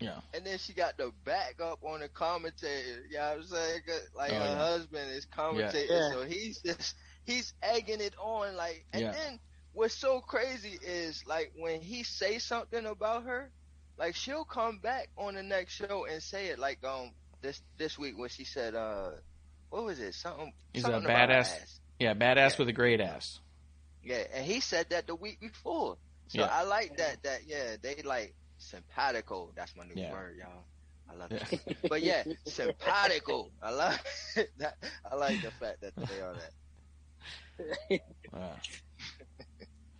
Yeah. 0.00 0.20
And 0.32 0.44
then 0.44 0.58
she 0.58 0.72
got 0.72 0.96
the 0.96 1.12
back 1.24 1.60
up 1.62 1.80
on 1.82 2.00
the 2.00 2.08
commentator. 2.08 3.02
You 3.10 3.18
know 3.18 3.22
what 3.28 3.36
I'm 3.38 3.42
saying? 3.44 3.80
Like 4.16 4.32
Oh, 4.32 4.38
her 4.38 4.40
yeah. 4.44 4.56
husband 4.56 5.10
is 5.10 5.26
commentating, 5.26 5.90
Yeah. 5.90 6.10
so 6.12 6.24
he's 6.24 6.58
just 6.62 6.94
he's 7.24 7.52
egging 7.62 8.00
it 8.00 8.14
on. 8.18 8.56
Like, 8.56 8.84
and 8.92 9.02
Yeah. 9.02 9.12
then 9.12 9.38
what's 9.72 9.94
so 9.94 10.20
crazy 10.20 10.78
is 10.82 11.22
like 11.26 11.52
when 11.56 11.80
he 11.80 12.02
say 12.02 12.38
something 12.38 12.86
about 12.86 13.24
her, 13.24 13.50
like 13.98 14.14
she'll 14.14 14.44
come 14.44 14.78
back 14.78 15.08
on 15.16 15.34
the 15.34 15.42
next 15.42 15.74
show 15.74 16.06
and 16.10 16.22
say 16.22 16.46
it. 16.46 16.58
Like 16.58 16.82
um 16.84 17.10
this 17.42 17.60
this 17.78 17.98
week 17.98 18.16
when 18.18 18.28
she 18.28 18.44
said 18.44 18.74
uh 18.74 19.10
what 19.70 19.84
was 19.84 19.98
it 20.00 20.14
something 20.14 20.52
He's 20.72 20.84
a 20.84 20.86
something 20.86 21.04
about 21.04 21.28
her 21.30 21.34
badass- 21.36 21.60
ass. 21.62 21.80
yeah, 21.98 22.14
badass 22.14 22.36
Yeah. 22.52 22.56
with 22.58 22.68
a 22.68 22.72
great 22.72 23.00
ass. 23.00 23.40
Yeah, 24.02 24.24
and 24.34 24.44
he 24.44 24.60
said 24.60 24.86
that 24.90 25.06
the 25.06 25.14
week 25.14 25.40
before. 25.40 25.96
So 26.28 26.40
Yeah. 26.40 26.46
I 26.50 26.62
like 26.64 26.96
that. 26.98 27.22
That 27.22 27.40
yeah, 27.46 27.76
they 27.80 28.02
like 28.02 28.34
simpatico. 28.58 29.50
That's 29.54 29.74
my 29.76 29.84
new 29.84 29.94
Yeah. 30.00 30.12
word, 30.12 30.36
y'all. 30.38 30.64
I 31.10 31.14
love 31.14 31.32
Yeah. 31.32 31.44
it. 31.50 31.76
But 31.88 32.02
yeah, 32.02 32.24
simpatico. 32.46 33.50
I 33.62 33.70
love 33.70 34.02
that. 34.58 34.76
I 35.10 35.14
like 35.16 35.40
the 35.42 35.50
fact 35.52 35.80
that 35.82 35.94
they 35.96 36.20
are 36.20 36.34
that. 36.34 38.00
Uh, 38.32 38.48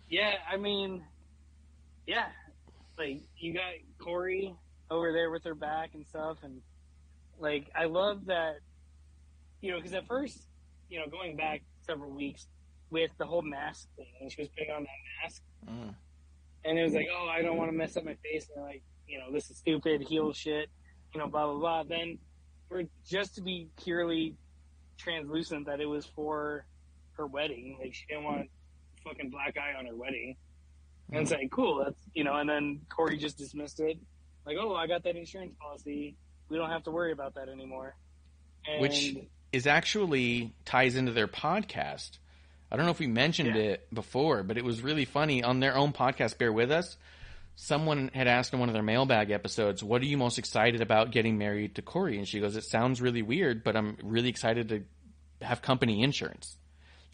Yeah, 0.09 0.33
I 0.51 0.57
mean, 0.57 1.03
yeah, 2.05 2.27
like 2.97 3.21
you 3.37 3.53
got 3.53 3.73
Corey 3.99 4.53
over 4.89 5.11
there 5.11 5.31
with 5.31 5.43
her 5.43 5.55
back 5.55 5.91
and 5.93 6.05
stuff, 6.05 6.37
and 6.43 6.61
like 7.39 7.69
I 7.75 7.85
love 7.85 8.25
that, 8.25 8.57
you 9.61 9.71
know, 9.71 9.77
because 9.77 9.93
at 9.93 10.07
first, 10.07 10.47
you 10.89 10.99
know, 10.99 11.07
going 11.07 11.35
back 11.35 11.61
several 11.85 12.11
weeks 12.11 12.47
with 12.89 13.11
the 13.17 13.25
whole 13.25 13.41
mask 13.41 13.87
thing, 13.95 14.07
and 14.21 14.31
she 14.31 14.41
was 14.41 14.49
putting 14.49 14.71
on 14.71 14.83
that 14.83 15.23
mask, 15.23 15.41
mm, 15.69 15.95
and 16.63 16.79
it 16.79 16.83
was 16.83 16.93
like, 16.93 17.07
oh, 17.11 17.27
I 17.27 17.41
don't 17.41 17.57
want 17.57 17.71
to 17.71 17.77
mess 17.77 17.97
up 17.97 18.05
my 18.05 18.15
face, 18.23 18.49
and 18.55 18.63
like, 18.63 18.83
you 19.07 19.19
know, 19.19 19.31
this 19.31 19.49
is 19.49 19.57
stupid, 19.57 20.01
heel 20.01 20.33
shit, 20.33 20.69
you 21.13 21.19
know, 21.19 21.27
blah 21.27 21.45
blah 21.45 21.59
blah. 21.59 21.83
Then 21.83 22.19
for 22.69 22.83
just 23.07 23.35
to 23.35 23.41
be 23.41 23.67
purely 23.81 24.35
translucent 24.97 25.65
that 25.65 25.81
it 25.81 25.85
was 25.85 26.05
for 26.05 26.65
her 27.13 27.25
wedding, 27.25 27.77
like 27.79 27.93
she 27.93 28.05
didn't 28.07 28.23
want 28.23 28.49
fucking 29.03 29.29
black 29.29 29.55
eye 29.57 29.77
on 29.77 29.85
her 29.85 29.95
wedding. 29.95 30.35
And 31.11 31.25
mm. 31.25 31.29
saying, 31.29 31.49
cool, 31.49 31.83
that's 31.83 31.99
you 32.13 32.23
know, 32.23 32.35
and 32.35 32.49
then 32.49 32.81
Corey 32.89 33.17
just 33.17 33.37
dismissed 33.37 33.79
it. 33.79 33.97
Like, 34.45 34.57
oh, 34.59 34.75
I 34.75 34.87
got 34.87 35.03
that 35.03 35.15
insurance 35.15 35.53
policy. 35.59 36.15
We 36.49 36.57
don't 36.57 36.69
have 36.69 36.83
to 36.83 36.91
worry 36.91 37.11
about 37.11 37.35
that 37.35 37.49
anymore. 37.49 37.95
And 38.67 38.81
Which 38.81 39.15
is 39.51 39.67
actually 39.67 40.53
ties 40.65 40.95
into 40.95 41.11
their 41.11 41.27
podcast. 41.27 42.17
I 42.71 42.75
don't 42.75 42.85
know 42.85 42.91
if 42.91 42.99
we 42.99 43.07
mentioned 43.07 43.55
Yeah. 43.55 43.61
it 43.61 43.93
before, 43.93 44.43
but 44.43 44.57
it 44.57 44.63
was 44.63 44.81
really 44.81 45.05
funny 45.05 45.43
on 45.43 45.59
their 45.59 45.75
own 45.75 45.93
podcast. 45.93 46.37
Bear 46.37 46.51
with 46.51 46.71
us. 46.71 46.97
Someone 47.55 48.09
had 48.13 48.27
asked 48.27 48.53
in 48.53 48.59
one 48.59 48.67
of 48.67 48.73
their 48.73 48.83
mailbag 48.83 49.31
episodes, 49.31 49.81
"What 49.81 50.01
are 50.01 50.05
you 50.05 50.17
most 50.17 50.37
excited 50.37 50.81
about 50.81 51.11
getting 51.11 51.37
married 51.37 51.75
to 51.75 51.81
Corey?" 51.81 52.17
And 52.17 52.27
she 52.27 52.39
goes, 52.39 52.55
"It 52.55 52.65
sounds 52.65 53.01
really 53.01 53.21
weird, 53.21 53.63
but 53.63 53.77
I'm 53.77 53.97
really 54.03 54.29
excited 54.29 54.69
to 54.69 54.83
have 55.45 55.61
company 55.61 56.03
insurance." 56.03 56.57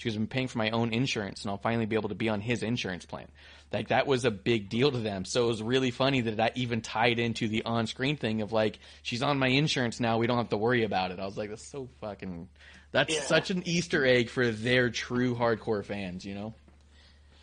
She 0.02 0.10
goes, 0.10 0.16
"I'm 0.16 0.26
paying 0.26 0.48
for 0.48 0.58
my 0.58 0.72
own 0.72 0.94
insurance, 0.94 1.44
and 1.44 1.52
I'll 1.52 1.60
finally 1.60 1.86
be 1.86 1.96
able 1.96 2.10
to 2.10 2.16
be 2.16 2.28
on 2.28 2.42
his 2.42 2.64
insurance 2.64 3.06
plan." 3.06 3.28
Like 3.72 3.90
that 3.90 4.08
was 4.08 4.26
a 4.26 4.32
big 4.32 4.68
deal 4.68 4.92
to 4.92 4.98
them. 4.98 5.26
So 5.26 5.44
it 5.44 5.48
was 5.48 5.62
really 5.62 5.92
funny 5.92 6.22
that 6.22 6.38
that 6.38 6.58
even 6.58 6.82
tied 6.82 7.20
into 7.20 7.48
the 7.48 7.64
on-screen 7.66 8.18
thing 8.18 8.42
of 8.42 8.52
like, 8.52 8.80
"She's 9.04 9.22
on 9.22 9.38
my 9.38 9.48
insurance 9.50 10.00
now. 10.00 10.18
We 10.18 10.26
don't 10.26 10.38
have 10.38 10.50
to 10.50 10.58
worry 10.58 10.84
about 10.86 11.12
it." 11.12 11.20
I 11.20 11.26
was 11.26 11.38
like, 11.38 11.52
"That's 11.52 11.70
so 11.70 11.88
fucking." 12.00 12.50
That's 12.92 13.14
Yeah. 13.14 13.22
such 13.22 13.52
an 13.52 13.62
Easter 13.68 14.04
egg 14.06 14.30
for 14.30 14.50
their 14.50 14.90
true 14.90 15.36
hardcore 15.36 15.86
fans, 15.86 16.26
you 16.26 16.34
know? 16.34 16.54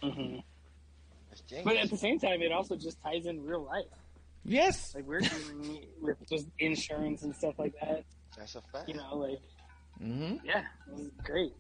Mm-hmm. 0.03 0.41
But 1.65 1.77
at 1.77 1.89
the 1.89 1.97
same 1.97 2.19
time, 2.19 2.43
it 2.43 2.53
also 2.53 2.77
just 2.77 3.01
ties 3.03 3.25
in 3.25 3.47
real 3.47 3.63
life. 3.65 3.87
Yes. 4.45 4.95
Like 4.95 5.07
we're 5.07 5.21
dealing 5.21 5.87
with 6.03 6.17
just 6.29 6.49
insurance 6.59 7.23
and 7.23 7.35
stuff 7.35 7.55
like 7.59 7.75
that. 7.81 8.05
That's 8.37 8.57
a 8.57 8.61
fact. 8.73 8.89
You 8.89 8.97
know, 8.97 9.17
like 9.17 9.41
mm-hmm. 10.03 10.45
yeah, 10.45 10.65
it 10.89 10.95
was 10.95 11.11
great. 11.25 11.55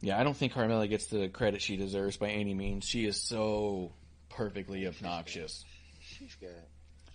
Yeah, 0.00 0.18
I 0.18 0.22
don't 0.22 0.36
think 0.36 0.52
Carmella 0.52 0.88
gets 0.88 1.06
the 1.06 1.28
credit 1.28 1.60
she 1.60 1.76
deserves 1.76 2.16
by 2.16 2.28
any 2.28 2.54
means. 2.54 2.84
She 2.84 3.04
is 3.04 3.20
so 3.20 3.90
perfectly 4.30 4.86
obnoxious. 4.86 5.64
She's 6.00 6.36
good. 6.36 6.54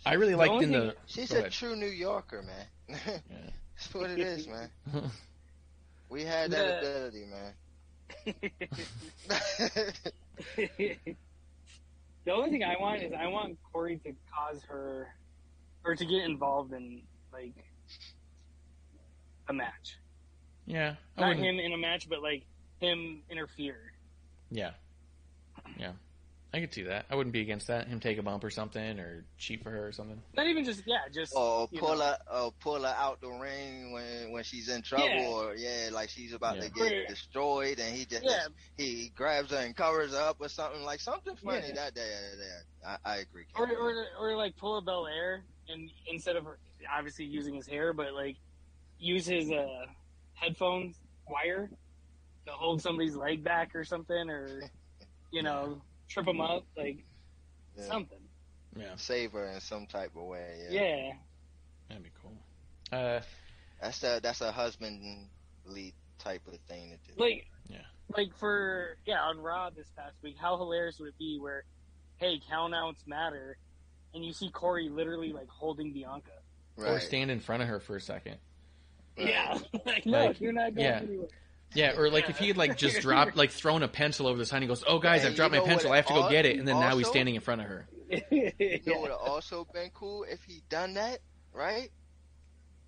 I 0.05 0.15
really 0.15 0.35
liked 0.35 0.51
only 0.51 0.65
in 0.65 0.71
the. 0.71 0.95
She's 1.05 1.31
a 1.31 1.39
ahead. 1.39 1.51
true 1.53 1.77
New 1.77 1.87
Yorker, 1.87 2.43
man. 2.43 2.65
That's 3.05 3.93
what 3.93 4.09
it 4.09 4.19
is, 4.19 4.47
man. 4.47 4.69
We 6.09 6.23
had 6.23 6.51
that 6.51 6.81
The- 6.81 6.89
ability, 6.89 7.25
man. 7.25 7.53
the 12.25 12.31
only 12.31 12.51
thing 12.51 12.63
I 12.63 12.75
want 12.79 13.01
is 13.01 13.11
I 13.19 13.25
want 13.27 13.57
Corey 13.71 13.97
to 14.05 14.13
cause 14.31 14.61
her 14.69 15.07
or 15.83 15.95
to 15.95 16.05
get 16.05 16.23
involved 16.23 16.71
in 16.71 17.01
like 17.31 17.53
a 19.47 19.53
match. 19.53 19.97
Yeah, 20.65 20.95
I 21.17 21.21
Not 21.21 21.27
wouldn't- 21.29 21.45
him 21.45 21.59
in 21.59 21.73
a 21.73 21.77
match, 21.77 22.07
but 22.09 22.21
like 22.21 22.43
him 22.79 23.21
interfere. 23.29 23.93
Yeah, 24.49 24.71
yeah, 25.77 25.93
I 26.53 26.59
could 26.59 26.73
see 26.73 26.83
that. 26.83 27.05
I 27.09 27.15
wouldn't 27.15 27.33
be 27.33 27.41
against 27.41 27.67
that. 27.67 27.87
Him 27.87 27.99
take 27.99 28.17
a 28.17 28.23
bump 28.23 28.43
or 28.43 28.49
something, 28.49 28.99
or 28.99 29.25
cheat 29.37 29.61
for 29.63 29.71
her 29.71 29.87
or 29.87 29.91
something. 29.91 30.21
Not 30.35 30.47
even 30.47 30.63
just 30.63 30.83
yeah, 30.85 30.99
just 31.13 31.33
or 31.35 31.67
pull 31.67 31.97
know. 31.97 32.03
her, 32.03 32.17
or 32.31 32.51
pull 32.61 32.81
her 32.83 32.95
out 32.97 33.19
the 33.19 33.29
ring 33.29 33.91
when 33.91 34.31
when 34.31 34.43
she's 34.43 34.69
in 34.69 34.81
trouble, 34.83 35.05
Yeah. 35.09 35.27
or 35.27 35.55
yeah, 35.55 35.89
like 35.91 36.09
she's 36.09 36.33
about 36.33 36.55
Yeah. 36.57 36.61
to 36.63 36.69
get 36.69 36.93
Or- 36.93 37.05
destroyed, 37.07 37.79
and 37.79 37.95
he 37.95 38.05
just 38.05 38.23
Yeah. 38.23 38.47
he 38.77 39.09
grabs 39.15 39.51
her 39.51 39.57
and 39.57 39.75
covers 39.75 40.11
her 40.13 40.19
up 40.29 40.37
or 40.39 40.47
something 40.47 40.83
like 40.83 40.99
something 41.01 41.35
funny 41.35 41.67
Yeah. 41.67 41.73
that 41.73 41.95
day. 41.95 42.09
Yeah, 42.37 42.97
I, 43.05 43.13
I 43.13 43.15
agree. 43.17 43.45
or, 43.55 43.69
or 43.69 44.05
or 44.19 44.35
like 44.37 44.55
pull 44.55 44.77
a 44.77 44.81
Belair 44.81 45.43
and 45.67 45.89
instead 46.07 46.35
of 46.37 46.45
obviously 46.89 47.25
using 47.25 47.53
his 47.55 47.67
hair, 47.67 47.91
but 47.93 48.13
like 48.13 48.37
use 48.99 49.25
his 49.25 49.49
uh, 49.51 49.85
headphones 50.33 50.95
wire 51.29 51.69
to 52.45 52.51
hold 52.51 52.81
somebody's 52.81 53.15
leg 53.15 53.43
back 53.43 53.75
or 53.75 53.83
something, 53.83 54.29
or 54.29 54.61
you 55.31 55.41
know 55.43 55.81
trip 56.09 56.25
them 56.25 56.41
up 56.41 56.65
like 56.77 57.03
Yeah. 57.77 57.85
something. 57.85 58.19
Yeah, 58.75 58.95
Save 58.95 59.33
her 59.33 59.45
in 59.45 59.59
some 59.61 59.85
type 59.85 60.15
of 60.15 60.23
way. 60.23 60.65
Yeah, 60.69 60.81
Yeah, 60.81 61.13
that'd 61.89 62.03
be 62.03 62.09
cool. 62.21 62.31
Uh, 62.91 63.21
that's 63.81 64.03
a 64.03 64.19
that's 64.21 64.41
a 64.41 64.51
husbandly 64.51 65.93
type 66.19 66.47
of 66.47 66.57
thing 66.67 66.97
to 67.05 67.13
do. 67.13 67.19
like 67.21 67.47
Yeah. 67.67 67.81
like 68.15 68.35
for 68.37 68.97
yeah 69.05 69.21
on 69.21 69.39
Raw 69.39 69.69
this 69.69 69.89
past 69.95 70.15
week, 70.21 70.37
how 70.37 70.57
hilarious 70.57 70.99
would 70.99 71.09
it 71.09 71.17
be 71.17 71.39
where 71.39 71.63
hey 72.17 72.39
countouts 72.39 73.05
matter, 73.07 73.57
and 74.13 74.23
you 74.25 74.33
see 74.33 74.49
Corey 74.49 74.89
literally 74.89 75.33
like 75.33 75.47
holding 75.49 75.93
Bianca. 75.93 76.31
Or 76.77 76.99
stand 76.99 77.29
in 77.29 77.39
front 77.39 77.61
of 77.61 77.69
her 77.69 77.79
for 77.79 77.95
a 77.97 78.01
second. 78.01 78.37
Right. 79.17 79.27
Yeah, 79.29 79.57
like 79.85 80.05
no, 80.05 80.25
Like, 80.27 80.41
you're 80.41 80.53
not 80.53 80.75
going 80.75 80.85
yeah. 80.87 80.99
anywhere. 81.03 81.27
Yeah, 81.75 81.97
or 81.97 82.09
like 82.11 82.29
if 82.29 82.37
he 82.37 82.47
had 82.49 82.57
like 82.57 82.77
just 82.77 83.01
dropped, 83.01 83.35
like 83.35 83.49
thrown 83.51 83.81
a 83.83 83.87
pencil 83.87 84.27
over 84.27 84.37
the 84.37 84.45
sign, 84.45 84.61
he 84.61 84.67
goes, 84.67 84.83
"Oh, 84.87 84.99
guys, 84.99 85.21
And 85.21 85.29
I've 85.29 85.35
dropped 85.35 85.53
my 85.53 85.59
pencil. 85.61 85.91
I 85.91 85.95
have 85.97 86.05
to 86.05 86.13
go 86.13 86.29
get 86.29 86.45
it." 86.45 86.57
And 86.59 86.67
then 86.67 86.79
now 86.79 86.95
he's 86.97 87.07
standing 87.07 87.33
in 87.35 87.41
front 87.41 87.61
of 87.61 87.67
her. 87.67 87.87
You 88.31 88.51
know 88.85 88.93
what 88.93 89.01
would 89.01 89.11
have 89.11 89.19
also 89.21 89.65
been 89.73 89.89
cool 89.93 90.23
if 90.29 90.43
he 90.43 90.61
done 90.69 90.93
that? 90.95 91.19
right? 91.51 91.89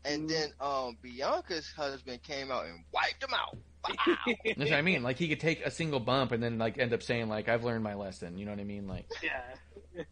And 0.04 0.24
Mhm. 0.24 0.30
then 0.30 0.50
um 0.60 0.98
Bianca's 1.02 1.72
husband 1.72 2.22
came 2.22 2.52
out 2.52 2.66
and 2.66 2.84
wiped 2.92 3.24
him 3.24 3.34
out. 3.34 3.58
Wow. 3.88 4.16
That's 4.44 4.58
what 4.70 4.74
I 4.74 4.82
mean. 4.84 5.02
Like 5.04 5.18
he 5.18 5.28
could 5.28 5.40
take 5.40 5.66
a 5.66 5.72
single 5.72 6.00
bump 6.00 6.32
and 6.32 6.42
then 6.44 6.58
like 6.60 6.78
end 6.78 6.94
up 6.94 7.02
saying 7.02 7.28
like 7.28 7.50
I've 7.50 7.64
learned 7.64 7.84
my 7.84 7.96
lesson. 7.96 8.38
You 8.38 8.46
know 8.46 8.52
what 8.52 8.60
I 8.60 8.66
mean? 8.66 8.88
Like, 8.88 9.08
yeah. 9.24 10.04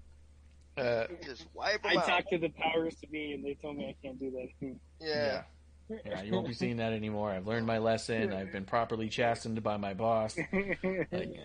uh, 0.78 1.06
Just 1.24 1.46
wipe 1.54 1.86
I 1.86 1.92
him 1.94 1.98
out. 2.00 2.08
talked 2.08 2.30
to 2.32 2.38
the 2.40 2.50
powers 2.50 2.96
to 3.02 3.08
be, 3.08 3.34
and 3.34 3.44
they 3.46 3.54
told 3.56 3.78
me 3.78 3.86
I 3.90 3.96
can't 4.06 4.20
do 4.20 4.32
that. 4.32 4.48
yeah. 4.62 4.76
yeah, 5.00 5.42
you 5.90 6.32
won't 6.32 6.48
be 6.48 6.54
seeing 6.54 6.78
that 6.78 6.94
anymore. 6.94 7.30
I've 7.32 7.48
learned 7.48 7.66
my 7.68 7.78
lesson. 7.80 8.34
I've 8.34 8.52
been 8.52 8.66
properly 8.66 9.10
chastened 9.10 9.62
by 9.64 9.78
my 9.78 9.94
boss. 9.94 10.38
Like, 10.38 11.40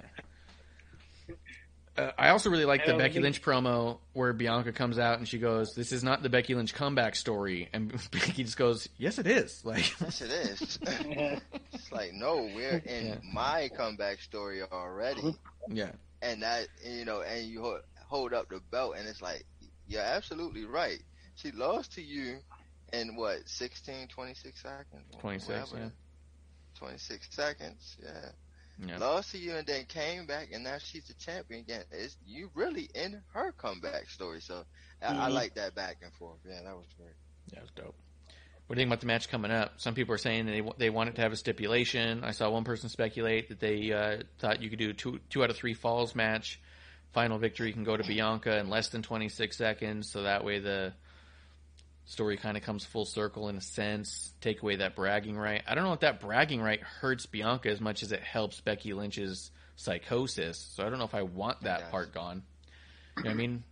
uh, 1.96 2.12
I 2.16 2.28
also 2.28 2.48
really 2.48 2.64
like 2.64 2.86
the 2.86 2.94
Becky 2.94 3.14
think- 3.14 3.24
Lynch 3.24 3.42
promo 3.42 3.98
where 4.12 4.32
Bianca 4.32 4.70
comes 4.72 4.98
out 5.00 5.18
and 5.18 5.26
she 5.26 5.38
goes, 5.38 5.74
"This 5.74 5.90
is 5.90 6.04
not 6.04 6.22
the 6.22 6.28
Becky 6.28 6.54
Lynch 6.54 6.72
comeback 6.72 7.16
story," 7.16 7.68
and 7.72 7.90
Becky 8.12 8.44
just 8.44 8.56
goes, 8.56 8.88
"Yes, 8.98 9.18
it 9.18 9.26
is." 9.26 9.64
Like, 9.64 10.00
Yes, 10.00 10.20
it 10.20 10.30
is. 10.30 10.78
it's 11.72 11.90
like, 11.92 12.12
no, 12.12 12.36
we're 12.54 12.80
in 12.86 13.06
Yeah. 13.06 13.14
my 13.32 13.68
comeback 13.76 14.20
story 14.20 14.62
already. 14.62 15.34
yeah, 15.68 15.90
And 16.22 16.42
that, 16.42 16.68
you 16.84 17.04
know, 17.04 17.22
and 17.22 17.44
you 17.46 17.60
hold, 17.62 17.80
hold 18.06 18.32
up 18.32 18.48
the 18.48 18.60
belt, 18.70 18.94
and 18.96 19.08
it's 19.08 19.20
like, 19.20 19.44
you're 19.88 20.00
absolutely 20.02 20.64
right. 20.66 21.02
She 21.34 21.50
lost 21.50 21.92
to 21.94 22.02
you 22.02 22.38
in 22.92 23.16
what, 23.16 23.48
16, 23.48 24.08
26 24.08 24.60
seconds? 24.62 25.04
twenty 25.20 25.38
six. 25.38 25.72
Yeah, 25.76 25.88
26 26.78 27.28
seconds, 27.34 27.96
yeah. 28.02 28.86
yeah. 28.86 28.98
Lost 28.98 29.32
to 29.32 29.38
you 29.38 29.56
and 29.56 29.66
then 29.66 29.84
came 29.86 30.26
back, 30.26 30.48
and 30.52 30.62
now 30.64 30.78
she's 30.78 31.04
the 31.08 31.14
champion 31.14 31.60
again. 31.60 31.82
It's 31.90 32.16
you 32.26 32.50
really 32.54 32.88
in 32.94 33.20
her 33.34 33.52
comeback 33.52 34.08
story. 34.10 34.40
So 34.40 34.64
I, 35.02 35.06
I 35.26 35.30
Mhm. 35.30 35.34
like 35.34 35.54
that 35.54 35.74
back 35.74 35.98
and 36.02 36.12
forth. 36.14 36.38
Yeah, 36.48 36.62
that 36.64 36.76
was 36.76 36.86
great. 36.96 37.14
That 37.52 37.62
was 37.62 37.70
dope. 37.74 37.94
What 38.66 38.76
do 38.76 38.80
you 38.82 38.84
think 38.84 38.90
about 38.90 39.00
the 39.00 39.06
match 39.06 39.28
coming 39.30 39.50
up? 39.50 39.80
Some 39.80 39.94
people 39.94 40.14
are 40.14 40.18
saying 40.18 40.44
they 40.46 40.62
they 40.76 40.90
want 40.90 41.08
it 41.08 41.14
to 41.16 41.22
have 41.22 41.32
a 41.32 41.36
stipulation. 41.36 42.22
I 42.22 42.32
saw 42.32 42.50
one 42.50 42.64
person 42.64 42.88
speculate 42.90 43.48
that 43.48 43.60
they 43.60 43.90
uh, 43.92 44.22
thought 44.38 44.62
you 44.62 44.68
could 44.70 44.78
do 44.78 44.90
a 44.90 44.94
two 44.94 45.20
two 45.30 45.42
out 45.42 45.50
of 45.50 45.56
three 45.56 45.74
falls 45.74 46.14
match. 46.14 46.60
Final 47.12 47.38
victory 47.38 47.72
can 47.72 47.82
go 47.84 47.96
to 47.96 48.04
Bianca 48.04 48.58
in 48.58 48.68
less 48.68 48.90
than 48.90 49.02
26 49.02 49.56
seconds, 49.56 50.10
so 50.10 50.24
that 50.24 50.44
way 50.44 50.58
the 50.58 50.92
story 52.08 52.36
kind 52.38 52.56
of 52.56 52.62
comes 52.62 52.84
full 52.84 53.04
circle 53.04 53.48
in 53.48 53.56
a 53.56 53.60
sense. 53.60 54.32
Take 54.40 54.62
away 54.62 54.76
that 54.76 54.96
bragging 54.96 55.36
right. 55.36 55.62
I 55.66 55.74
don't 55.74 55.84
know 55.84 55.92
if 55.92 56.00
that 56.00 56.20
bragging 56.20 56.60
right 56.62 56.80
hurts 56.80 57.26
Bianca 57.26 57.68
as 57.70 57.80
much 57.80 58.02
as 58.02 58.12
it 58.12 58.20
helps 58.20 58.60
Becky 58.60 58.94
Lynch's 58.94 59.50
psychosis. 59.76 60.58
So 60.58 60.86
I 60.86 60.90
don't 60.90 60.98
know 60.98 61.04
if 61.04 61.14
I 61.14 61.22
want 61.22 61.62
that 61.62 61.80
Yes. 61.80 61.90
part 61.90 62.12
gone. 62.14 62.42
You 63.18 63.24
know 63.24 63.28
what 63.30 63.34
I 63.34 63.36
mean? 63.36 63.62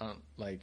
Um, 0.00 0.22
like, 0.36 0.60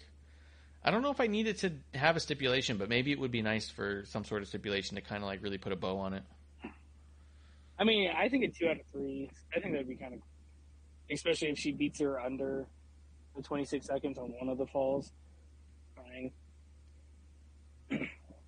I 0.84 0.92
don't 0.92 1.02
know 1.02 1.12
if 1.12 1.22
I 1.22 1.28
needed 1.28 1.58
to 1.60 1.72
have 1.98 2.18
a 2.18 2.20
stipulation, 2.20 2.78
but 2.78 2.90
maybe 2.90 3.12
it 3.12 3.20
would 3.20 3.32
be 3.32 3.42
nice 3.42 3.70
for 3.70 4.04
some 4.06 4.26
sort 4.26 4.42
of 4.42 4.50
stipulation 4.50 4.96
to 4.96 5.02
kind 5.02 5.24
of 5.24 5.28
like 5.28 5.42
really 5.42 5.58
put 5.58 5.72
a 5.72 5.76
bow 5.78 5.98
on 6.00 6.14
it. 6.14 6.24
I 7.80 7.86
mean, 7.86 8.12
I 8.16 8.28
think 8.30 8.44
a 8.44 8.48
two 8.50 8.68
out 8.68 8.78
of 8.80 8.86
three. 8.92 9.30
I 9.56 9.60
think 9.60 9.74
that'd 9.74 9.88
be 9.88 9.96
kind 9.96 10.14
of, 10.14 10.20
especially 11.10 11.50
if 11.50 11.58
she 11.58 11.72
beats 11.72 12.00
her 12.02 12.20
under 12.20 12.66
the 13.36 13.42
26 13.42 13.86
seconds 13.86 14.18
on 14.18 14.34
one 14.40 14.50
of 14.50 14.58
the 14.58 14.68
falls. 14.68 15.12
Fine. 15.96 16.32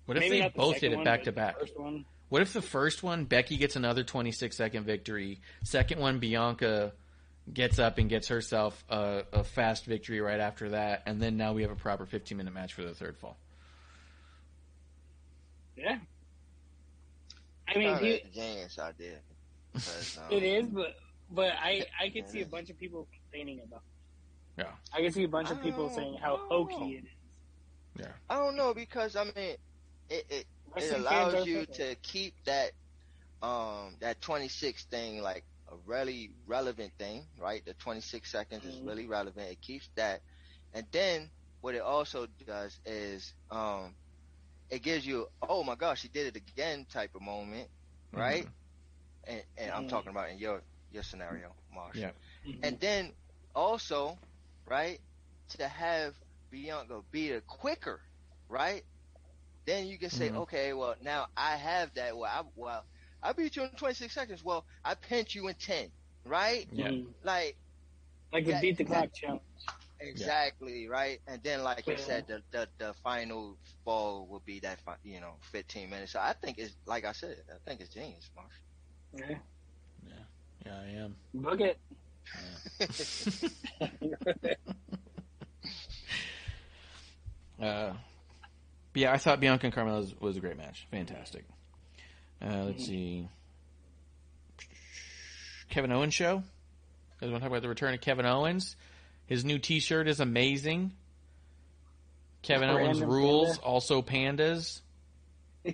What 0.06 0.16
if 0.16 0.20
Maybe 0.22 0.40
they 0.40 0.48
the 0.48 0.54
both 0.54 0.74
second 0.74 0.80
did 0.90 0.92
it 0.92 0.96
one, 0.96 1.04
back 1.04 1.24
to 1.24 1.32
back? 1.32 1.56
What 2.28 2.42
if 2.42 2.52
the 2.52 2.62
first 2.62 3.02
one 3.02 3.24
Becky 3.24 3.56
gets 3.56 3.76
another 3.76 4.04
26 4.04 4.56
second 4.56 4.84
victory, 4.84 5.40
second 5.64 6.00
one 6.00 6.18
Bianca 6.18 6.92
gets 7.52 7.78
up 7.78 7.98
and 7.98 8.08
gets 8.08 8.28
herself 8.28 8.84
a, 8.88 9.22
a 9.32 9.44
fast 9.44 9.84
victory 9.84 10.20
right 10.20 10.40
after 10.40 10.70
that, 10.70 11.02
and 11.06 11.20
then 11.20 11.36
now 11.36 11.52
we 11.52 11.62
have 11.62 11.70
a 11.70 11.76
proper 11.76 12.04
15 12.06 12.36
minute 12.36 12.52
match 12.54 12.72
for 12.74 12.82
the 12.82 12.94
third 12.94 13.16
fall. 13.16 13.36
Yeah. 15.76 15.98
I 17.68 17.78
mean, 17.78 17.94
Kinda 17.98 18.04
he, 18.04 18.12
a 18.14 18.24
genius 18.32 18.78
idea. 18.78 19.18
'Cause, 19.74 20.18
um, 20.30 20.36
it 20.36 20.42
is, 20.42 20.66
but 20.68 20.96
but 21.30 21.52
I 21.60 21.84
I 22.00 22.08
could 22.10 22.28
see 22.28 22.42
a 22.42 22.46
bunch 22.46 22.70
of 22.70 22.78
people 22.78 23.06
complaining 23.12 23.60
about. 23.64 23.82
It. 24.56 24.62
Yeah. 24.64 24.72
I 24.92 25.02
could 25.02 25.12
see 25.12 25.24
a 25.24 25.28
bunch 25.28 25.50
of 25.50 25.62
people 25.62 25.90
Oh, 25.92 25.94
saying 25.96 26.16
how 26.20 26.36
hokey 26.48 26.94
it 26.94 27.04
is. 27.04 27.10
I 28.28 28.36
don't 28.36 28.56
know 28.56 28.74
because 28.74 29.16
I 29.16 29.24
mean, 29.24 29.56
it 30.02 30.18
it, 30.22 30.38
it 30.72 30.90
allows 30.92 31.44
you 31.44 31.66
to 31.66 31.94
keep 31.96 32.34
that 32.44 32.72
um 33.42 33.96
that 34.00 34.20
26 34.20 34.84
thing 34.86 35.22
like 35.22 35.44
a 35.70 35.76
really 35.86 36.32
relevant 36.46 36.92
thing, 36.98 37.26
right? 37.38 37.64
The 37.64 37.74
26 37.74 38.30
seconds 38.30 38.66
is 38.66 38.80
Mhm. 38.80 38.94
really 38.94 39.06
relevant. 39.06 39.50
It 39.50 39.60
keeps 39.62 39.90
that, 39.96 40.22
and 40.72 40.86
then 40.92 41.30
what 41.60 41.74
it 41.74 41.82
also 41.82 42.26
does 42.26 42.78
is 42.84 43.34
um 43.50 43.96
it 44.70 44.82
gives 44.82 45.06
you 45.06 45.26
oh 45.42 45.62
my 45.62 45.74
gosh 45.76 46.02
he 46.02 46.08
did 46.08 46.26
it 46.28 46.36
again 46.36 46.86
type 46.88 47.10
of 47.14 47.22
moment, 47.22 47.68
right? 48.12 48.46
And 49.26 49.42
and 49.56 49.70
I'm 49.72 49.84
Mhm. 49.84 49.84
talking 49.84 50.10
about 50.12 50.30
in 50.30 50.38
your 50.38 50.62
your 50.90 51.02
scenario, 51.02 51.54
Marshall. 51.72 52.10
Yeah. 52.10 52.12
Mhm. 52.44 52.62
And 52.62 52.78
then 52.80 53.12
also, 53.54 54.18
right, 54.66 55.00
to 55.50 55.66
have 55.68 56.18
Bianca 56.50 57.02
beat 57.10 57.30
her 57.30 57.40
quicker, 57.42 58.00
right? 58.48 58.82
Then 59.64 59.86
you 59.86 59.98
can 59.98 60.10
say, 60.10 60.30
Mhm. 60.30 60.36
okay, 60.42 60.72
well 60.72 60.94
now 61.02 61.26
I 61.36 61.56
have 61.56 61.92
that. 61.94 62.16
Well, 62.16 62.30
I, 62.30 62.42
well, 62.54 62.84
I 63.22 63.32
beat 63.32 63.56
you 63.56 63.64
in 63.64 63.70
26 63.70 64.14
seconds. 64.14 64.44
Well, 64.44 64.64
I 64.84 64.94
pinned 64.94 65.34
you 65.34 65.48
in 65.48 65.54
10, 65.56 65.90
right? 66.24 66.68
Yeah. 66.72 66.88
Mhm. 66.88 67.06
Like 67.24 67.56
Like 68.32 68.44
the 68.44 68.52
That- 68.52 68.62
beat 68.62 68.76
the 68.78 68.84
that- 68.84 68.92
clock 68.92 69.12
challenge. 69.14 69.42
exactly, 70.00 70.88
right? 70.88 71.20
And 71.26 71.42
then, 71.42 71.62
like 71.62 71.86
you 71.86 71.94
Yeah. 71.94 72.04
said, 72.04 72.26
the, 72.26 72.42
the 72.50 72.68
the 72.78 72.94
final 73.02 73.56
ball 73.84 74.26
will 74.26 74.40
be 74.40 74.58
that 74.60 74.80
fi- 74.80 74.98
you 75.04 75.20
know 75.20 75.36
15 75.52 75.88
minutes. 75.90 76.12
So 76.12 76.20
I 76.20 76.32
think 76.34 76.58
it's 76.58 76.74
like 76.86 77.04
I 77.04 77.12
said, 77.12 77.42
I 77.48 77.58
think 77.64 77.80
it's 77.80 77.94
genius, 77.94 78.28
Marsh. 78.34 78.54
Yeah. 79.14 79.38
Yeah, 80.66 80.80
I 80.80 80.86
am. 81.04 81.16
Book 81.34 81.60
it. 81.60 81.78
Uh, 87.60 87.92
but 88.92 89.02
yeah, 89.02 89.12
I 89.12 89.18
thought 89.18 89.40
Bianca 89.40 89.66
and 89.66 89.74
Carmella 89.74 89.98
was, 89.98 90.20
was 90.20 90.36
a 90.36 90.40
great 90.40 90.56
match. 90.56 90.86
Fantastic. 90.90 91.44
Uh, 92.42 92.64
let's 92.64 92.86
see. 92.86 93.28
Kevin 95.70 95.92
Owens 95.92 96.14
show. 96.14 96.36
You 96.36 96.42
guys 97.20 97.30
want 97.30 97.34
to 97.34 97.40
talk 97.40 97.50
about 97.50 97.62
the 97.62 97.68
return 97.68 97.94
of 97.94 98.00
Kevin 98.00 98.26
Owens? 98.26 98.76
His 99.26 99.44
new 99.44 99.58
T-shirt 99.58 100.08
is 100.08 100.20
amazing. 100.20 100.92
Kevin 102.42 102.68
Random 102.68 102.84
Owens 102.84 102.98
panda. 103.00 103.14
rules, 103.14 103.58
also 103.58 104.02
pandas. 104.02 104.80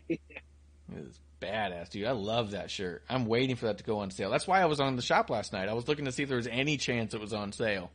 It's 0.94 1.18
badass, 1.40 1.88
dude. 1.88 2.06
I 2.06 2.12
love 2.12 2.50
that 2.50 2.70
shirt. 2.70 3.02
I'm 3.08 3.24
waiting 3.24 3.56
for 3.56 3.66
that 3.66 3.78
to 3.78 3.84
go 3.84 4.00
on 4.00 4.10
sale. 4.10 4.30
That's 4.30 4.46
why 4.46 4.60
I 4.60 4.66
was 4.66 4.78
on 4.78 4.96
the 4.96 5.00
shop 5.00 5.30
last 5.30 5.52
night. 5.54 5.70
I 5.70 5.72
was 5.72 5.88
looking 5.88 6.04
to 6.04 6.12
see 6.12 6.22
if 6.22 6.28
there 6.28 6.36
was 6.36 6.46
any 6.46 6.76
chance 6.76 7.14
it 7.14 7.20
was 7.20 7.32
on 7.32 7.52
sale. 7.52 7.90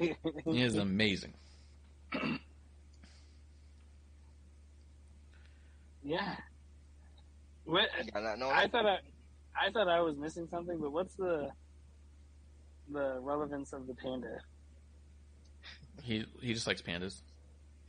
It 0.00 0.16
is 0.46 0.74
amazing. 0.76 1.34
Yeah. 6.02 6.36
What? 7.64 7.88
You 8.04 8.10
got 8.10 8.22
nothing 8.22 8.42
I 8.42 8.66
thought 8.68 8.86
I, 8.86 8.98
I 9.54 9.70
thought 9.70 9.88
I 9.88 10.00
was 10.00 10.16
missing 10.16 10.48
something, 10.50 10.78
but 10.80 10.92
what's 10.92 11.14
the 11.14 11.50
the 12.92 13.18
relevance 13.20 13.72
of 13.72 13.86
the 13.86 13.94
panda? 13.94 14.40
He 16.02 16.24
he 16.40 16.54
just 16.54 16.66
likes 16.66 16.82
pandas. 16.82 17.20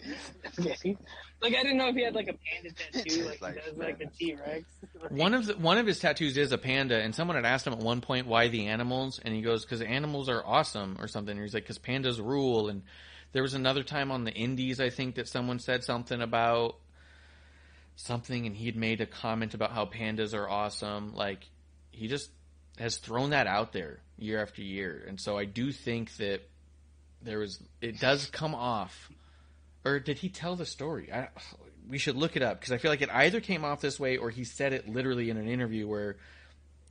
Okay. 0.59 0.97
Like 1.41 1.53
I 1.55 1.61
didn't 1.63 1.77
know 1.77 1.87
if 1.89 1.95
he 1.95 2.03
had 2.03 2.15
like 2.15 2.27
a 2.27 2.33
panda 2.33 2.71
tattoo, 2.91 3.23
like 3.23 3.41
Like 3.41 3.55
he 3.55 3.69
does 3.69 3.77
like 3.77 3.99
the 3.99 4.05
pandas. 4.05 4.17
T 4.17 4.35
Rex. 4.35 4.65
One 5.09 5.33
of 5.33 5.45
the, 5.45 5.57
one 5.57 5.77
of 5.77 5.85
his 5.85 5.99
tattoos 5.99 6.37
is 6.37 6.51
a 6.51 6.57
panda, 6.57 6.97
and 6.99 7.13
someone 7.13 7.35
had 7.35 7.45
asked 7.45 7.65
him 7.67 7.73
at 7.73 7.79
one 7.79 8.01
point 8.01 8.27
why 8.27 8.47
the 8.47 8.67
animals, 8.67 9.19
and 9.23 9.33
he 9.33 9.41
goes 9.41 9.63
because 9.63 9.81
animals 9.81 10.27
are 10.29 10.43
awesome 10.45 10.97
or 10.99 11.07
something. 11.07 11.31
And 11.31 11.41
he's 11.41 11.53
like 11.53 11.63
because 11.63 11.79
pandas 11.79 12.17
rule. 12.19 12.69
And 12.69 12.83
there 13.31 13.43
was 13.43 13.53
another 13.53 13.83
time 13.83 14.11
on 14.11 14.23
the 14.23 14.31
Indies, 14.31 14.79
I 14.79 14.89
think 14.89 15.15
that 15.15 15.27
someone 15.27 15.59
said 15.59 15.83
something 15.83 16.21
about 16.21 16.75
something, 17.95 18.45
and 18.45 18.55
he 18.55 18.65
had 18.65 18.75
made 18.75 19.01
a 19.01 19.05
comment 19.05 19.53
about 19.53 19.71
how 19.71 19.85
pandas 19.85 20.33
are 20.33 20.49
awesome. 20.49 21.13
Like 21.15 21.45
he 21.91 22.07
just 22.07 22.29
has 22.77 22.97
thrown 22.97 23.31
that 23.31 23.47
out 23.47 23.73
there 23.73 23.99
year 24.17 24.41
after 24.41 24.61
year, 24.61 25.03
and 25.07 25.19
so 25.19 25.37
I 25.37 25.45
do 25.45 25.71
think 25.71 26.15
that 26.17 26.41
there 27.21 27.39
was 27.39 27.61
it 27.81 27.99
does 27.99 28.27
come 28.27 28.55
off. 28.55 29.09
Or 29.83 29.99
did 29.99 30.19
he 30.19 30.29
tell 30.29 30.55
the 30.55 30.65
story? 30.65 31.11
I, 31.11 31.29
we 31.89 31.97
should 31.97 32.15
look 32.15 32.35
it 32.35 32.43
up 32.43 32.59
because 32.59 32.71
I 32.71 32.77
feel 32.77 32.91
like 32.91 33.01
it 33.01 33.09
either 33.11 33.39
came 33.41 33.65
off 33.65 33.81
this 33.81 33.99
way 33.99 34.17
or 34.17 34.29
he 34.29 34.43
said 34.43 34.73
it 34.73 34.87
literally 34.87 35.29
in 35.29 35.37
an 35.37 35.47
interview 35.47 35.87
where 35.87 36.17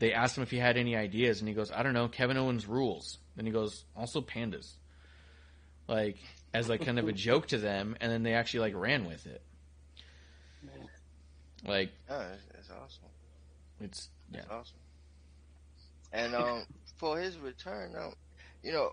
they 0.01 0.13
asked 0.13 0.37
him 0.37 0.43
if 0.43 0.51
he 0.51 0.59
had 0.59 0.77
any 0.77 0.97
ideas 0.97 1.41
and 1.41 1.49
he 1.49 1.55
goes, 1.55 1.71
"I 1.71 1.83
don't 1.83 1.95
know, 1.95 2.09
Kevin 2.09 2.37
Owens 2.37 2.67
rules." 2.67 3.19
Then 3.37 3.47
he 3.47 3.53
goes, 3.53 3.85
"Also 3.97 4.21
pandas." 4.21 4.73
Like 5.87 6.19
as 6.53 6.69
like 6.69 6.85
kind 6.85 6.99
of 6.99 7.07
a 7.07 7.13
joke 7.13 7.49
to 7.49 7.59
them 7.59 7.97
and 8.01 8.11
then 8.11 8.23
they 8.23 8.35
actually 8.35 8.61
like 8.61 8.75
ran 8.75 9.07
with 9.07 9.27
it. 9.27 9.43
Like 11.67 11.91
Yeah, 12.09 12.23
it's, 12.35 12.47
it's 12.59 12.71
awesome. 12.71 13.09
it's 13.81 14.09
yeah. 14.33 14.41
It's 14.41 14.51
awesome. 14.51 14.79
And 16.13 16.35
um, 16.35 16.67
for 16.97 17.19
his 17.19 17.39
return, 17.39 17.95
um, 17.97 18.15
you 18.63 18.73
know, 18.73 18.93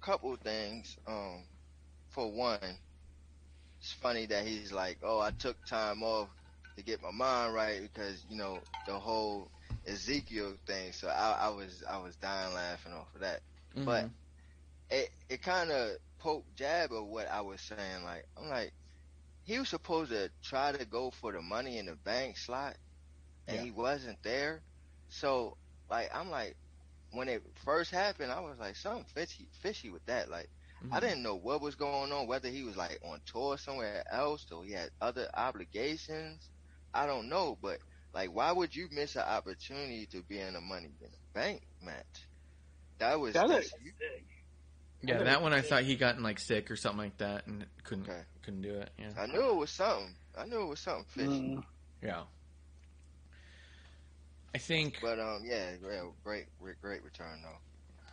a 0.00 0.04
couple 0.04 0.34
things. 0.36 0.96
Um, 1.06 1.44
for 2.10 2.30
one, 2.30 2.58
it's 3.80 3.92
funny 3.92 4.26
that 4.26 4.46
he's 4.46 4.72
like, 4.72 4.98
"Oh, 5.02 5.20
I 5.20 5.30
took 5.30 5.64
time 5.66 6.02
off 6.02 6.28
to 6.76 6.82
get 6.82 7.02
my 7.02 7.10
mind 7.10 7.54
right 7.54 7.80
because 7.82 8.24
you 8.28 8.36
know 8.36 8.60
the 8.86 8.94
whole 8.98 9.50
Ezekiel 9.86 10.54
thing." 10.66 10.92
So 10.92 11.08
I, 11.08 11.46
I 11.46 11.48
was 11.48 11.82
I 11.88 11.98
was 11.98 12.16
dying 12.16 12.54
laughing 12.54 12.92
off 12.92 13.14
of 13.14 13.20
that. 13.20 13.40
Mhm. 13.76 13.84
But 13.84 14.08
it 14.90 15.10
it 15.28 15.42
kind 15.42 15.70
of 15.70 15.96
poked 16.18 16.54
jab 16.56 16.92
of 16.92 17.06
what 17.06 17.30
I 17.30 17.40
was 17.40 17.60
saying. 17.60 18.04
Like 18.04 18.26
I'm 18.36 18.48
like, 18.48 18.72
he 19.44 19.58
was 19.58 19.68
supposed 19.70 20.12
to 20.12 20.30
try 20.42 20.72
to 20.72 20.84
go 20.84 21.04
for 21.04 21.26
the 21.32 21.36
money 21.38 21.72
in 21.72 21.82
the 21.82 21.90
bank 21.90 22.32
slot, 22.32 22.76
and 23.46 23.56
Yeah. 23.56 23.64
he 23.64 23.70
wasn't 23.70 24.22
there. 24.22 24.62
So 25.08 25.56
like 25.90 26.10
I'm 26.14 26.30
like, 26.30 26.56
when 27.12 27.28
it 27.28 27.42
first 27.64 27.90
happened, 27.90 28.32
I 28.32 28.40
was 28.40 28.58
like, 28.58 28.76
something 28.76 29.04
fishy 29.14 29.48
fishy 29.52 29.90
with 29.90 30.06
that. 30.06 30.30
Like 30.30 30.50
I 30.90 31.00
Mhm. 31.00 31.00
didn't 31.00 31.22
know 31.22 31.36
what 31.36 31.60
was 31.62 31.76
going 31.76 32.06
on, 32.12 32.26
whether 32.26 32.48
he 32.48 32.58
was 32.64 32.76
like 32.76 32.92
on 32.98 33.14
tour 33.26 33.52
somewhere 33.52 33.96
else 34.02 34.40
or 34.44 34.56
he 34.58 34.66
had 34.66 34.82
other 34.94 35.22
obligations. 35.28 36.50
I 36.92 37.06
don't 37.06 37.28
know, 37.28 37.56
but 37.60 37.78
like, 38.12 38.30
why 38.32 38.52
would 38.52 38.74
you 38.74 38.88
miss 38.90 39.14
an 39.16 39.22
opportunity 39.22 40.06
to 40.06 40.22
be 40.22 40.38
in 40.38 40.54
a 40.56 40.60
Money 40.60 40.94
in 41.00 41.10
the 41.10 41.18
Bank 41.32 41.62
match? 41.80 42.28
That 42.98 43.20
was 43.20 43.38
That 43.38 43.48
was 43.48 43.66
sick. 43.66 44.26
Yeah, 45.08 45.22
that 45.22 45.42
one 45.42 45.52
I 45.52 45.60
thought 45.60 45.82
he 45.82 45.96
gotten 45.96 46.22
like 46.22 46.38
sick 46.38 46.70
or 46.70 46.76
something 46.76 46.98
like 46.98 47.16
that 47.18 47.46
and 47.46 47.64
couldn't 47.84 48.08
Okay. 48.08 48.20
couldn't 48.42 48.62
do 48.62 48.74
it. 48.74 48.90
Yeah. 48.98 49.10
I 49.18 49.26
knew 49.26 49.50
it 49.50 49.56
was 49.56 49.70
something. 49.70 50.14
I 50.36 50.46
knew 50.46 50.62
it 50.62 50.68
was 50.68 50.80
something 50.80 51.04
fishy. 51.08 51.28
Mm. 51.56 51.64
Yeah. 52.02 52.22
I 54.54 54.58
think 54.58 54.98
But 55.02 55.18
um, 55.18 55.42
yeah, 55.44 55.76
great, 55.82 56.00
great, 56.22 56.46
great, 56.60 56.80
great 56.80 57.04
return 57.04 57.40
though. 57.42 57.58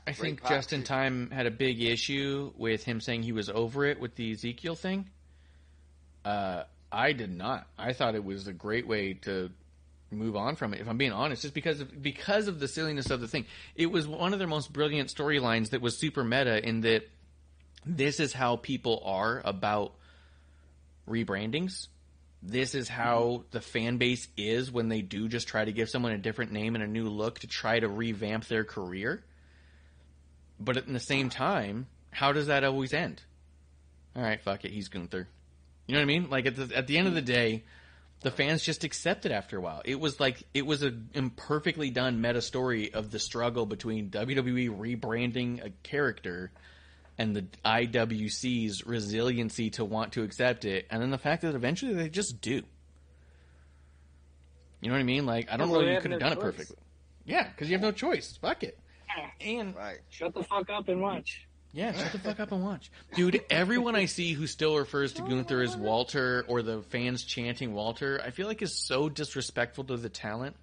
I 0.08 0.12
great 0.14 0.18
think 0.18 0.42
pop, 0.42 0.52
Justin 0.52 0.82
too. 0.82 0.88
Time 0.88 1.30
had 1.32 1.46
a 1.46 1.52
big 1.52 1.82
issue 1.82 2.52
with 2.58 2.84
him 2.84 3.00
saying 3.00 3.24
he 3.24 3.32
was 3.32 3.50
over 3.50 3.86
it 3.86 4.00
with 4.00 4.16
the 4.16 4.32
Ezekiel 4.32 4.76
thing. 4.76 5.10
Uh, 6.26 6.64
I 6.92 7.14
did 7.14 7.36
not. 7.36 7.68
I 7.78 7.94
thought 7.94 8.16
it 8.16 8.24
was 8.24 8.48
a 8.48 8.54
great 8.54 8.88
way 8.88 9.14
to 9.14 9.52
move 10.12 10.36
on 10.36 10.56
from 10.56 10.74
it. 10.74 10.82
If 10.82 10.88
I'm 10.88 10.98
being 10.98 11.12
honest, 11.12 11.42
just 11.42 11.54
because 11.54 11.80
of 11.80 12.02
because 12.02 12.48
of 12.48 12.60
the 12.60 12.68
silliness 12.68 13.10
of 13.10 13.22
the 13.22 13.28
thing, 13.28 13.46
it 13.76 13.88
was 13.88 14.08
one 14.08 14.34
of 14.34 14.40
their 14.40 14.48
most 14.48 14.72
brilliant 14.72 15.10
storylines 15.10 15.70
that 15.70 15.82
was 15.82 15.98
super 15.98 16.24
meta 16.24 16.68
in 16.68 16.82
that 16.82 17.10
this 17.86 18.20
is 18.20 18.34
how 18.34 18.58
people 18.58 19.02
are 19.06 19.42
about 19.44 19.94
rebrandings. 21.08 21.88
This 22.44 22.74
is 22.74 22.90
how 22.90 23.44
the 23.52 23.62
fan 23.62 23.98
base 23.98 24.28
is 24.36 24.72
when 24.72 24.90
they 24.90 25.02
do 25.02 25.28
just 25.28 25.48
try 25.48 25.64
to 25.64 25.72
give 25.72 25.90
someone 25.90 26.12
a 26.12 26.18
different 26.18 26.52
name 26.52 26.76
and 26.76 26.84
a 26.84 26.88
new 26.88 27.08
look 27.08 27.40
to 27.40 27.48
try 27.48 27.80
to 27.80 27.88
revamp 27.88 28.48
their 28.48 28.64
career. 28.64 29.24
But 30.60 30.78
at 30.78 30.88
the 30.88 31.00
same 31.00 31.30
time, 31.30 31.88
how 32.10 32.32
does 32.32 32.48
that 32.48 32.64
always 32.64 32.94
end? 32.94 33.22
All 34.16 34.24
right, 34.24 34.42
fuck 34.42 34.66
it, 34.66 34.72
he's 34.72 34.90
Gunther. 34.90 35.28
You 35.88 35.94
know 35.94 36.00
what 36.00 36.04
I 36.04 36.06
mean? 36.06 36.30
Like 36.30 36.46
at 36.46 36.56
the 36.56 36.76
at 36.76 36.88
the 36.88 36.98
end 36.98 37.08
of 37.08 37.14
the 37.14 37.22
day, 37.22 37.64
the 38.22 38.32
fans 38.32 38.64
just 38.64 38.84
accept 38.84 39.26
it 39.26 39.32
after 39.32 39.58
a 39.58 39.62
while. 39.62 39.82
It 39.86 40.00
was 40.00 40.20
like 40.20 40.44
it 40.54 40.66
was 40.66 40.84
a 40.84 40.94
imperfectly 41.14 41.90
done 41.90 42.22
meta 42.22 42.42
story 42.42 42.94
of 42.94 43.12
the 43.12 43.20
struggle 43.20 43.66
between 43.66 44.10
WWE 44.10 44.70
rebranding 44.78 45.66
a 45.66 45.70
character 45.84 46.52
and 47.18 47.36
the 47.36 47.46
IWC's 47.66 48.86
resiliency 48.86 49.70
to 49.72 49.86
want 49.86 50.14
to 50.14 50.24
accept 50.24 50.66
it, 50.66 50.88
and 50.90 51.02
then 51.02 51.12
the 51.12 51.18
fact 51.18 51.42
that 51.42 51.56
eventually 51.56 51.94
they 51.94 52.10
just 52.10 52.42
do. 52.42 52.62
You 54.82 54.90
know 54.90 54.94
what 54.96 55.02
I 55.02 55.04
mean? 55.04 55.26
Like 55.26 55.52
I 55.52 55.58
don't 55.58 55.70
Well, 55.70 55.82
know 55.82 55.88
they 55.88 55.94
you 55.96 56.02
could 56.02 56.12
have 56.12 56.22
no 56.22 56.30
done 56.30 56.38
it 56.38 56.42
perfectly. 56.42 56.78
Yeah, 57.26 57.48
because 57.48 57.70
you 57.70 57.76
have 57.76 57.82
no 57.82 57.92
choice. 57.92 58.38
Fuck 58.42 58.64
it. 58.64 58.78
And 59.42 59.76
Right. 59.76 60.00
Shut 60.10 60.34
the 60.34 60.44
fuck 60.44 60.70
up 60.70 60.88
and 60.88 61.02
watch. 61.02 61.46
Yeah, 61.74 61.94
shut 61.94 62.12
the 62.12 62.20
fuck 62.20 62.40
up 62.40 62.52
and 62.52 62.64
watch. 62.64 62.92
Dude, 63.16 63.44
everyone 63.50 63.96
I 63.96 64.06
see 64.06 64.34
who 64.34 64.48
still 64.48 64.78
refers 64.78 65.14
to 65.14 65.22
Gunther 65.22 65.62
as 65.62 65.76
Walter 65.76 66.44
or 66.48 66.62
the 66.62 66.82
fans 66.84 67.24
chanting 67.24 67.74
Walter, 67.74 68.22
I 68.24 68.32
feel 68.32 68.48
like 68.48 68.62
is 68.62 68.76
so 68.76 69.08
disrespectful 69.08 69.86
to 69.86 69.98
the 69.98 70.10
talent. 70.10 70.56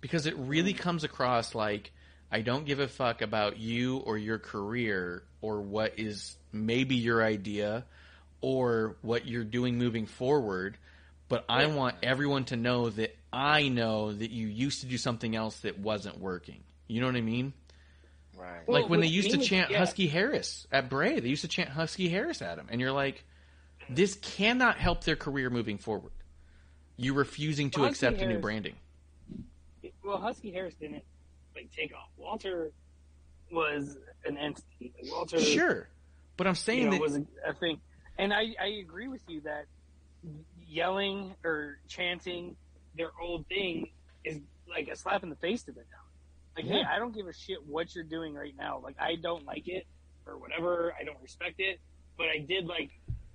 Because 0.00 0.26
it 0.26 0.36
really 0.36 0.74
mm. 0.74 0.78
comes 0.78 1.04
across 1.04 1.54
like 1.54 1.90
I 2.30 2.42
don't 2.42 2.66
give 2.66 2.80
a 2.80 2.88
fuck 2.88 3.22
about 3.22 3.58
you 3.58 3.98
or 3.98 4.18
your 4.18 4.38
career 4.38 5.22
or 5.40 5.62
what 5.62 5.98
is 5.98 6.36
maybe 6.52 6.96
your 6.96 7.24
idea 7.24 7.84
or 8.40 8.96
what 9.00 9.26
you're 9.26 9.44
doing 9.44 9.78
moving 9.78 10.04
forward, 10.04 10.76
but 11.28 11.46
I 11.48 11.66
want 11.66 11.96
everyone 12.02 12.44
to 12.46 12.56
know 12.56 12.90
that 12.90 13.16
I 13.32 13.68
know 13.68 14.12
that 14.12 14.30
you 14.30 14.48
used 14.48 14.82
to 14.82 14.86
do 14.86 14.98
something 14.98 15.34
else 15.34 15.60
that 15.60 15.78
wasn't 15.78 16.18
working. 16.18 16.62
You 16.86 17.00
know 17.00 17.06
what 17.06 17.16
I 17.16 17.22
mean? 17.22 17.54
Right. 18.36 18.60
Well, 18.66 18.82
like 18.82 18.90
when 18.90 19.00
they 19.00 19.06
with 19.06 19.14
used 19.14 19.30
to 19.30 19.38
chant 19.38 19.70
yeah. 19.70 19.78
Husky 19.78 20.06
Harris 20.06 20.66
at 20.72 20.88
Bray, 20.88 21.20
they 21.20 21.28
used 21.28 21.42
to 21.42 21.48
chant 21.48 21.70
Husky 21.70 22.08
Harris 22.08 22.42
at 22.42 22.58
him, 22.58 22.66
and 22.70 22.80
you're 22.80 22.92
like, 22.92 23.24
this 23.88 24.16
cannot 24.16 24.78
help 24.78 25.04
their 25.04 25.16
career 25.16 25.50
moving 25.50 25.78
forward. 25.78 26.12
You 26.96 27.14
refusing 27.14 27.70
to 27.70 27.80
Well, 27.80 27.88
Husky 27.88 28.06
accept 28.06 28.22
a 28.22 28.28
new 28.28 28.38
branding. 28.38 28.74
Well, 30.04 30.18
Husky 30.18 30.50
Harris 30.52 30.74
didn't 30.74 31.02
like 31.54 31.70
take 31.72 31.94
off. 31.94 32.08
Walter 32.16 32.70
was 33.50 33.96
an 34.24 34.36
entity. 34.36 34.92
Like, 35.02 35.12
Walter, 35.12 35.40
Sure, 35.40 35.88
but 36.36 36.46
I'm 36.46 36.54
saying 36.54 36.78
you 36.78 36.84
know, 36.86 36.90
that 36.92 37.00
was 37.00 37.16
a, 37.16 37.24
a 37.46 37.54
thing. 37.54 37.80
And 38.18 38.32
I, 38.32 38.54
I 38.60 38.66
agree 38.80 39.08
with 39.08 39.22
you 39.28 39.40
that 39.42 39.66
yelling 40.68 41.34
or 41.44 41.78
chanting 41.88 42.56
their 42.96 43.10
old 43.20 43.46
thing 43.46 43.90
is 44.24 44.40
like 44.68 44.88
a 44.88 44.96
slap 44.96 45.22
in 45.22 45.30
the 45.30 45.36
face 45.36 45.62
to 45.64 45.72
them 45.72 45.84
now. 45.90 45.98
Like, 46.56 46.66
hey, 46.66 46.82
I 46.88 46.98
don't 46.98 47.14
give 47.14 47.26
a 47.26 47.32
shit 47.32 47.58
what 47.66 47.94
you're 47.94 48.04
doing 48.04 48.34
right 48.34 48.54
now. 48.56 48.80
Like, 48.82 48.96
I 49.00 49.16
don't 49.16 49.44
like 49.44 49.66
it 49.68 49.86
or 50.26 50.38
whatever. 50.38 50.94
I 50.98 51.04
don't 51.04 51.20
respect 51.22 51.56
it, 51.58 51.80
but 52.16 52.26
I 52.28 52.38
did 52.38 52.66
like 52.66 52.90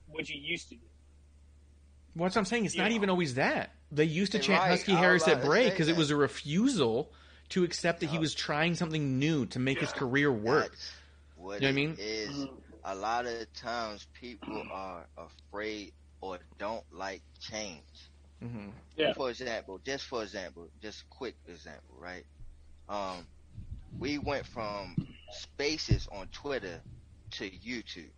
what 0.07 0.29
you 0.29 0.39
used 0.39 0.69
to 0.69 0.75
do. 0.75 0.81
What's 2.13 2.35
I'm 2.35 2.45
saying? 2.45 2.65
It's 2.65 2.75
not 2.75 2.89
Yeah. 2.89 2.95
even 2.95 3.09
always 3.09 3.35
that. 3.35 3.71
They 3.91 4.05
used 4.05 4.31
to 4.33 4.37
You're 4.37 4.43
chant 4.45 4.61
right. 4.61 4.69
Husky 4.71 4.93
I 4.93 4.95
was 4.95 5.01
Harris 5.01 5.27
at 5.27 5.41
to 5.41 5.47
Bray 5.47 5.69
because 5.69 5.87
it 5.87 5.95
was 5.95 6.11
a 6.11 6.15
refusal 6.15 7.11
to 7.49 7.63
accept 7.63 7.99
that 8.01 8.09
he 8.09 8.17
was 8.17 8.33
trying 8.33 8.75
something 8.75 9.19
new 9.19 9.45
to 9.47 9.59
make 9.59 9.79
his 9.79 9.91
career 9.91 10.31
work. 10.31 10.71
That's 10.71 10.91
what 11.35 11.61
You 11.61 11.67
know 11.67 11.73
what 11.73 11.81
I 11.81 11.87
mean? 11.87 11.95
is. 11.97 12.47
A 12.85 12.95
lot 12.95 13.25
of 13.25 13.51
times 13.53 14.07
people 14.13 14.65
are 14.71 15.05
afraid 15.17 15.91
or 16.21 16.39
don't 16.57 16.83
like 16.91 17.21
change. 17.39 17.83
hmm 18.39 18.69
Yeah. 18.95 19.13
For 19.13 19.29
example, 19.29 19.79
just 19.85 20.05
for 20.05 20.23
example, 20.23 20.69
just 20.81 21.01
a 21.01 21.05
quick 21.09 21.35
example, 21.47 21.95
right? 21.99 22.25
Um, 22.89 23.25
we 23.99 24.17
went 24.17 24.45
from 24.47 24.95
spaces 25.31 26.07
on 26.11 26.27
Twitter 26.27 26.81
to 27.31 27.49
YouTube. 27.49 28.09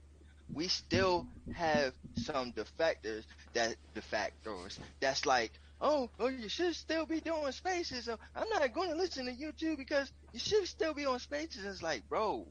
We 0.53 0.68
still 0.68 1.27
have 1.53 1.93
some 2.15 2.53
defectors 2.53 3.23
that 3.53 3.76
defectors 3.95 4.77
that's 4.99 5.26
like, 5.26 5.52
oh, 5.80 6.10
oh, 6.19 6.27
you 6.27 6.49
should 6.49 6.76
still 6.76 7.06
be 7.06 7.19
doing 7.19 7.52
spaces. 7.52 8.10
I'm 8.10 8.49
not 8.49 8.73
going 8.73 8.89
to 8.89 8.95
listen 8.95 9.26
to 9.26 9.31
YouTube 9.31 9.77
because 9.77 10.11
you 10.34 10.39
should 10.39 10.68
still 10.68 10.93
be 10.93 11.06
on 11.06 11.19
spaces. 11.19 11.65
It's 11.65 11.81
like, 11.81 12.07
bro, 12.10 12.48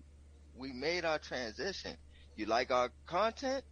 we 0.57 0.73
made 0.73 1.05
our 1.05 1.19
transition. 1.19 1.97
You 2.37 2.47
like 2.47 2.71
our 2.71 2.91
content? 3.07 3.65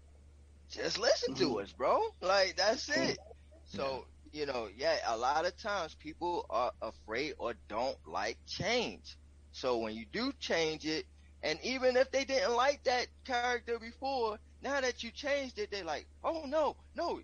Just 0.70 0.98
listen 0.98 1.34
to 1.36 1.60
us, 1.60 1.72
bro. 1.72 2.00
Like 2.20 2.56
that's 2.56 2.88
it. 2.90 3.18
So, 3.66 4.04
you 4.38 4.46
know, 4.46 4.68
yeah, 4.76 4.98
a 5.08 5.18
lot 5.18 5.46
of 5.46 5.56
times 5.58 5.94
people 5.96 6.46
are 6.50 6.72
afraid 6.82 7.34
or 7.38 7.54
don't 7.68 7.98
like 8.06 8.38
change. 8.46 9.18
So 9.52 9.78
when 9.78 9.94
you 9.94 10.06
do 10.12 10.32
change 10.40 10.86
it, 10.86 11.06
and 11.42 11.58
even 11.64 11.96
if 11.96 12.10
they 12.12 12.24
didn't 12.24 12.56
like 12.56 12.84
that 12.84 13.08
character 13.24 13.78
before, 13.78 14.38
now 14.62 14.80
that 14.80 15.02
you 15.04 15.10
changed 15.10 15.58
it, 15.58 15.70
they're 15.70 15.84
like, 15.84 16.06
oh 16.24 16.44
no, 16.46 16.76
no, 16.96 17.20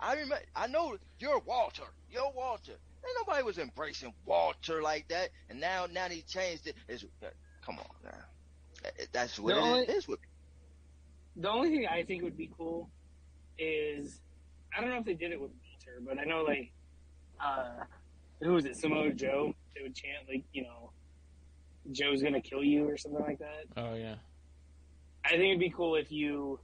I 0.00 0.14
remember, 0.14 0.40
I 0.54 0.66
know 0.66 0.96
you're 1.18 1.40
Walter, 1.40 1.84
you're 2.10 2.32
Walter. 2.34 2.72
And 3.04 3.12
nobody 3.26 3.42
was 3.44 3.58
embracing 3.58 4.14
Walter 4.24 4.82
like 4.82 5.08
that, 5.08 5.30
and 5.50 5.60
now, 5.60 5.86
now 5.90 6.08
he 6.08 6.22
changed 6.22 6.66
it, 6.68 6.76
is 6.88 7.04
uh, 7.22 7.28
come 7.64 7.78
on 7.78 7.86
now. 8.04 8.90
That's 9.12 9.38
what 9.38 9.54
The 9.54 9.60
it 9.60 9.62
only- 9.62 9.86
is 9.86 10.08
The 11.36 11.48
only 11.48 11.70
thing 11.70 11.86
I 11.86 12.02
think 12.04 12.22
would 12.22 12.36
be 12.36 12.50
cool 12.56 12.90
is 13.58 14.20
I 14.76 14.80
don't 14.80 14.90
know 14.90 14.98
if 14.98 15.04
they 15.04 15.14
did 15.14 15.32
it 15.32 15.40
with 15.40 15.52
Walter, 15.92 16.04
but 16.14 16.18
I 16.18 16.24
know 16.24 16.42
like 16.42 16.72
uh 17.40 17.84
who 18.40 18.54
was 18.54 18.64
it, 18.64 18.76
Samoa 18.76 19.10
Joe? 19.12 19.54
They 19.74 19.82
would 19.82 19.94
chant 19.94 20.28
like, 20.28 20.44
you 20.52 20.62
know, 20.64 20.90
Joe's 21.92 22.22
gonna 22.22 22.40
kill 22.40 22.62
you 22.62 22.88
or 22.88 22.96
something 22.96 23.20
like 23.20 23.38
that. 23.38 23.64
Oh 23.76 23.94
yeah. 23.94 24.16
I 25.24 25.30
think 25.30 25.44
it'd 25.44 25.60
be 25.60 25.70
cool 25.70 25.96
if 25.96 26.10
you 26.10 26.58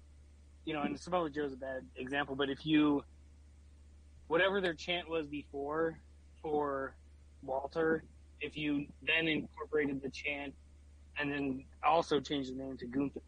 you 0.65 0.75
know, 0.75 0.83
and 0.83 0.99
Samoa 0.99 1.31
Joe's 1.31 1.53
a 1.53 1.57
bad 1.57 1.87
example, 1.97 2.35
but 2.35 2.51
if 2.51 2.67
you 2.67 3.05
whatever 4.27 4.61
their 4.61 4.75
chant 4.75 5.09
was 5.09 5.27
before 5.27 5.99
for 6.43 6.95
Walter, 7.43 8.05
if 8.41 8.57
you 8.57 8.87
then 9.07 9.27
incorporated 9.27 10.03
the 10.03 10.11
chant 10.11 10.55
and 11.19 11.33
then 11.33 11.65
also 11.83 12.21
changed 12.21 12.53
the 12.53 12.63
name 12.63 12.77
to 12.77 12.87
Gunther. 12.87 13.21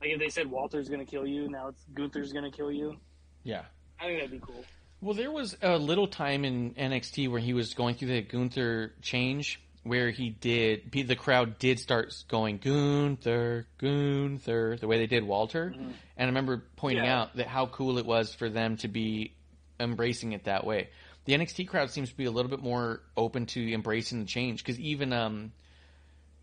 Like 0.00 0.10
if 0.10 0.18
they 0.18 0.28
said 0.28 0.50
Walter's 0.50 0.88
gonna 0.88 1.04
kill 1.04 1.26
you, 1.26 1.48
now 1.48 1.68
it's 1.68 1.84
Gunther's 1.94 2.32
gonna 2.32 2.50
kill 2.50 2.72
you. 2.72 2.96
Yeah. 3.42 3.62
I 4.00 4.06
think 4.06 4.18
that'd 4.18 4.30
be 4.30 4.44
cool. 4.44 4.64
Well, 5.04 5.12
there 5.12 5.30
was 5.30 5.54
a 5.60 5.76
little 5.76 6.08
time 6.08 6.46
in 6.46 6.72
NXT 6.76 7.30
where 7.30 7.38
he 7.38 7.52
was 7.52 7.74
going 7.74 7.96
through 7.96 8.08
the 8.08 8.22
Gunther 8.22 8.94
change, 9.02 9.60
where 9.82 10.08
he 10.10 10.30
did 10.30 10.90
the 10.90 11.14
crowd 11.14 11.58
did 11.58 11.78
start 11.78 12.14
going 12.26 12.56
Gunther, 12.56 13.66
Gunther, 13.76 14.78
the 14.80 14.86
way 14.86 14.96
they 14.96 15.06
did 15.06 15.22
Walter, 15.22 15.74
and 15.76 15.94
I 16.16 16.24
remember 16.24 16.64
pointing 16.76 17.04
Yeah. 17.04 17.20
out 17.20 17.36
that 17.36 17.48
how 17.48 17.66
cool 17.66 17.98
it 17.98 18.06
was 18.06 18.34
for 18.34 18.48
them 18.48 18.78
to 18.78 18.88
be 18.88 19.34
embracing 19.78 20.32
it 20.32 20.44
that 20.44 20.64
way. 20.64 20.88
The 21.26 21.34
NXT 21.34 21.68
crowd 21.68 21.90
seems 21.90 22.08
to 22.08 22.16
be 22.16 22.24
a 22.24 22.30
little 22.30 22.50
bit 22.50 22.62
more 22.62 23.02
open 23.14 23.44
to 23.48 23.74
embracing 23.74 24.20
the 24.20 24.26
change 24.26 24.64
because 24.64 24.80
even 24.80 25.12
um, 25.12 25.52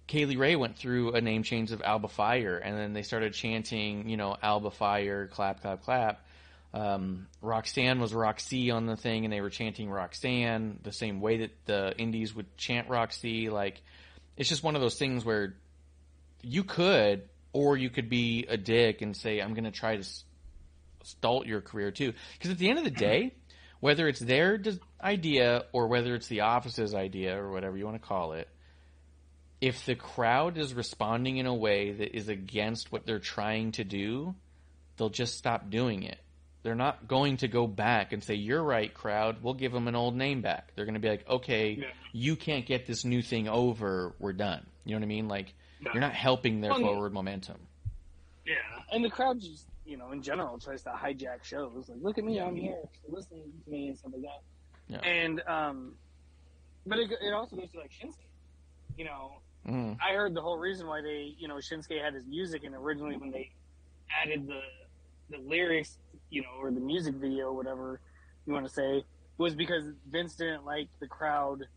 Kay 0.06 0.26
Lee 0.26 0.36
Ray 0.36 0.56
went 0.56 0.78
through 0.78 1.14
a 1.14 1.22
name 1.22 1.42
change 1.42 1.72
of 1.72 1.82
Alba 1.82 2.10
Fyre, 2.10 2.58
and 2.60 2.78
then 2.78 2.94
they 2.94 3.02
started 3.02 3.34
chanting, 3.34 4.08
you 4.08 4.18
know, 4.18 4.38
Alba 4.40 4.70
Fyre, 4.70 5.26
clap, 5.26 5.62
clap, 5.62 5.82
clap. 5.82 6.24
Um, 6.74 7.28
Roxanne 7.42 8.00
was 8.00 8.14
Roxy 8.14 8.72
on 8.72 8.86
the 8.86 8.96
thing, 8.96 9.26
and 9.26 9.34
they 9.34 9.42
were 9.42 9.50
chanting 9.50 9.90
Roxanne 9.90 10.80
the 10.84 10.94
same 10.94 11.20
way 11.20 11.40
that 11.40 11.66
the 11.66 11.94
Indies 11.98 12.34
would 12.34 12.56
chant 12.58 12.88
Roxy. 12.88 13.50
Like, 13.50 13.82
it's 14.38 14.48
just 14.48 14.64
one 14.64 14.76
of 14.76 14.82
those 14.82 14.98
things 14.98 15.26
where 15.26 15.56
you 16.42 16.64
could, 16.64 17.28
or 17.52 17.76
you 17.76 17.90
could 17.90 18.10
be 18.10 18.46
a 18.48 18.58
dick 18.58 19.02
and 19.02 19.16
say, 19.16 19.40
"I'm 19.40 19.54
going 19.54 19.66
to 19.66 19.72
try 19.72 19.98
to 19.98 20.08
stall 21.04 21.46
your 21.46 21.62
career 21.62 21.92
too." 21.92 22.14
Because 22.34 22.52
at 22.52 22.58
the 22.58 22.70
end 22.70 22.78
of 22.78 22.86
the 22.86 22.92
day, 22.92 23.34
whether 23.82 24.08
it's 24.08 24.20
their 24.20 24.62
idea 25.04 25.66
or 25.74 25.88
whether 25.88 26.16
it's 26.16 26.28
the 26.28 26.42
office's 26.42 26.94
idea 26.94 27.38
or 27.38 27.52
whatever 27.52 27.78
you 27.78 27.86
want 27.86 28.02
to 28.02 28.08
call 28.08 28.34
it, 28.34 28.48
if 29.60 29.86
the 29.86 29.96
crowd 29.96 30.58
is 30.58 30.74
responding 30.74 31.38
in 31.38 31.46
a 31.46 31.54
way 31.54 31.92
that 31.92 32.16
is 32.16 32.30
against 32.30 32.92
what 32.92 33.06
they're 33.06 33.20
trying 33.20 33.74
to 33.74 33.84
do, 33.84 34.36
they'll 34.96 35.10
just 35.10 35.38
stop 35.38 35.70
doing 35.70 36.04
it. 36.04 36.20
They're 36.64 36.76
not 36.76 37.08
going 37.08 37.38
to 37.38 37.48
go 37.48 37.66
back 37.68 38.14
and 38.14 38.24
say, 38.24 38.36
You're 38.36 38.64
right, 38.64 38.94
crowd. 38.94 39.38
We'll 39.42 39.56
give 39.56 39.72
them 39.72 39.88
an 39.88 39.96
old 39.96 40.16
name 40.16 40.42
back. 40.42 40.72
They're 40.76 40.86
going 40.86 40.94
to 40.96 41.00
be 41.00 41.10
like, 41.10 41.28
Okay, 41.28 41.72
Yeah. 41.80 41.88
you 42.14 42.36
can't 42.36 42.66
get 42.66 42.86
this 42.86 43.04
new 43.04 43.22
thing 43.22 43.48
over. 43.48 44.14
We're 44.20 44.34
done. 44.34 44.66
You 44.86 44.92
know 44.96 45.00
what 45.00 45.06
I 45.06 45.08
mean? 45.08 45.28
Like, 45.28 45.54
No. 45.82 45.92
you're 45.94 46.02
not 46.02 46.14
helping 46.14 46.62
their 46.62 46.72
Well, 46.72 46.82
forward 46.82 47.14
momentum. 47.14 47.58
Yeah, 48.46 48.54
and 48.92 49.04
the 49.04 49.10
crowd 49.10 49.40
just, 49.40 49.66
you 49.86 49.98
know, 49.98 50.12
in 50.12 50.22
general 50.22 50.58
tries 50.60 50.82
to 50.84 50.90
hijack 50.90 51.44
shows. 51.44 51.90
Like, 51.90 52.00
look 52.02 52.18
at 52.18 52.24
me, 52.24 52.40
I'm 52.40 52.56
here, 52.56 52.78
listen 53.10 53.38
to 53.66 53.72
me 53.72 53.90
and 53.90 53.98
stuff 53.98 54.12
like 54.14 54.22
that. 54.24 54.42
Yeah. 54.88 54.98
And, 55.10 55.42
um, 55.48 55.96
but 56.86 56.98
it, 57.00 57.12
it 57.22 57.34
also 57.34 57.56
goes 57.56 57.70
to 57.72 57.80
like 57.80 57.92
Shinsuke. 57.92 58.16
You 58.98 59.06
know, 59.06 59.34
Mm. 59.68 59.96
I 60.02 60.16
heard 60.16 60.34
the 60.34 60.42
whole 60.42 60.58
reason 60.58 60.88
why 60.88 61.02
they, 61.04 61.36
you 61.38 61.48
know, 61.48 61.58
Shinsuke 61.58 62.04
had 62.04 62.16
his 62.16 62.26
music, 62.26 62.64
and 62.64 62.74
originally 62.74 63.16
when 63.16 63.30
they 63.30 63.52
added 64.24 64.48
the 64.48 64.60
the 65.30 65.38
lyrics, 65.38 66.00
you 66.32 66.42
know, 66.42 66.50
or 66.60 66.72
the 66.72 66.80
music 66.80 67.16
video, 67.16 67.52
whatever 67.52 68.00
you 68.48 68.54
want 68.54 68.66
to 68.66 68.74
say, 68.74 69.04
was 69.38 69.54
because 69.54 69.84
Vince 70.10 70.36
didn't 70.36 70.66
like 70.66 70.88
the 71.00 71.08
crowd 71.08 71.68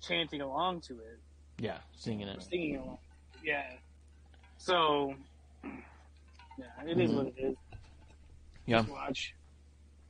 chanting 0.00 0.40
along 0.40 0.80
to 0.82 0.94
it 0.94 1.18
Yeah, 1.58 1.78
singing 1.96 2.28
it. 2.28 2.42
singing 2.42 2.76
along. 2.76 2.98
Yeah. 3.44 3.64
So, 4.58 5.14
yeah, 5.62 6.64
it 6.86 6.98
is 6.98 7.10
what 7.10 7.26
it 7.26 7.34
is. 7.36 7.52
Mm-hmm. 7.52 8.70
Yeah. 8.70 8.78
Just 8.78 8.90
watch. 8.90 9.34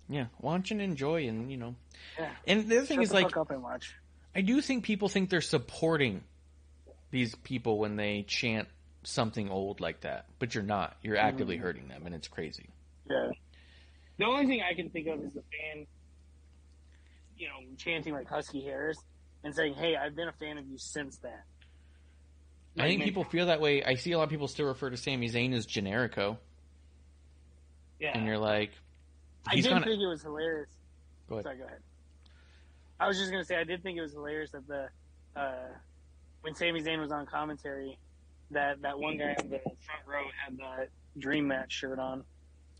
Yeah, 0.08 0.26
watch 0.40 0.70
and 0.70 0.82
enjoy, 0.82 1.26
and 1.26 1.50
you 1.50 1.56
know. 1.56 1.74
Yeah. 2.18 2.30
And 2.46 2.68
the 2.68 2.78
other 2.78 2.86
thing 2.86 2.98
Shut 2.98 3.04
is 3.04 3.12
like, 3.12 3.36
up 3.36 3.50
and 3.50 3.62
watch. 3.62 3.94
I 4.36 4.42
do 4.42 4.60
think 4.60 4.84
people 4.84 5.08
think 5.08 5.30
they're 5.30 5.40
supporting 5.40 6.22
these 7.10 7.34
people 7.34 7.78
when 7.78 7.96
they 7.96 8.24
chant 8.28 8.68
something 9.04 9.48
old 9.48 9.80
like 9.80 10.02
that, 10.02 10.26
but 10.38 10.54
you're 10.54 10.64
not. 10.64 10.96
You're 11.02 11.16
actively 11.16 11.56
mm-hmm. 11.56 11.64
hurting 11.64 11.88
them, 11.88 12.02
and 12.04 12.14
it's 12.14 12.28
crazy. 12.28 12.68
Yeah. 13.08 13.30
The 14.18 14.24
only 14.24 14.46
thing 14.46 14.62
I 14.62 14.74
can 14.74 14.90
think 14.90 15.06
of 15.08 15.20
is 15.20 15.32
the 15.32 15.42
fan, 15.42 15.86
you 17.36 17.48
know, 17.48 17.54
chanting 17.76 18.12
like 18.12 18.28
Husky 18.28 18.62
Harris 18.62 18.98
and 19.42 19.54
saying, 19.54 19.74
"Hey, 19.74 19.96
I've 19.96 20.14
been 20.14 20.28
a 20.28 20.32
fan 20.32 20.58
of 20.58 20.66
you 20.66 20.78
since 20.78 21.18
then." 21.18 21.32
I 22.78 22.88
think 22.88 23.00
Like, 23.00 23.08
people 23.08 23.24
feel 23.24 23.46
that 23.46 23.60
way. 23.60 23.82
I 23.84 23.94
see 23.94 24.12
a 24.12 24.18
lot 24.18 24.24
of 24.24 24.30
people 24.30 24.48
still 24.48 24.66
refer 24.66 24.90
to 24.90 24.96
Sami 24.96 25.28
Zayn 25.28 25.52
as 25.54 25.66
Generico, 25.66 26.38
yeah. 28.00 28.16
and 28.16 28.26
you're 28.26 28.38
like, 28.38 28.72
I 29.46 29.56
did 29.56 29.64
gonna. 29.64 29.84
think 29.84 30.00
it 30.00 30.06
was 30.06 30.22
hilarious. 30.22 30.70
Go 31.28 31.36
ahead. 31.36 31.44
Sorry, 31.44 31.56
go 31.58 31.64
ahead. 31.64 31.80
I 33.00 33.08
was 33.08 33.18
just 33.18 33.30
gonna 33.30 33.44
say 33.44 33.56
I 33.56 33.64
did 33.64 33.82
think 33.82 33.98
it 33.98 34.02
was 34.02 34.12
hilarious 34.12 34.50
that 34.52 34.66
the 34.66 34.88
uh, 35.36 35.68
when 36.42 36.54
Sami 36.54 36.82
Zayn 36.82 37.00
was 37.00 37.10
on 37.12 37.26
commentary, 37.26 37.98
that 38.50 38.80
that 38.82 38.98
one 38.98 39.18
guy 39.18 39.34
in 39.40 39.50
the 39.50 39.58
front 39.58 40.06
row 40.06 40.24
had 40.44 40.56
the 40.56 40.88
Dream 41.20 41.46
Match 41.48 41.72
shirt 41.72 41.98
on. 41.98 42.24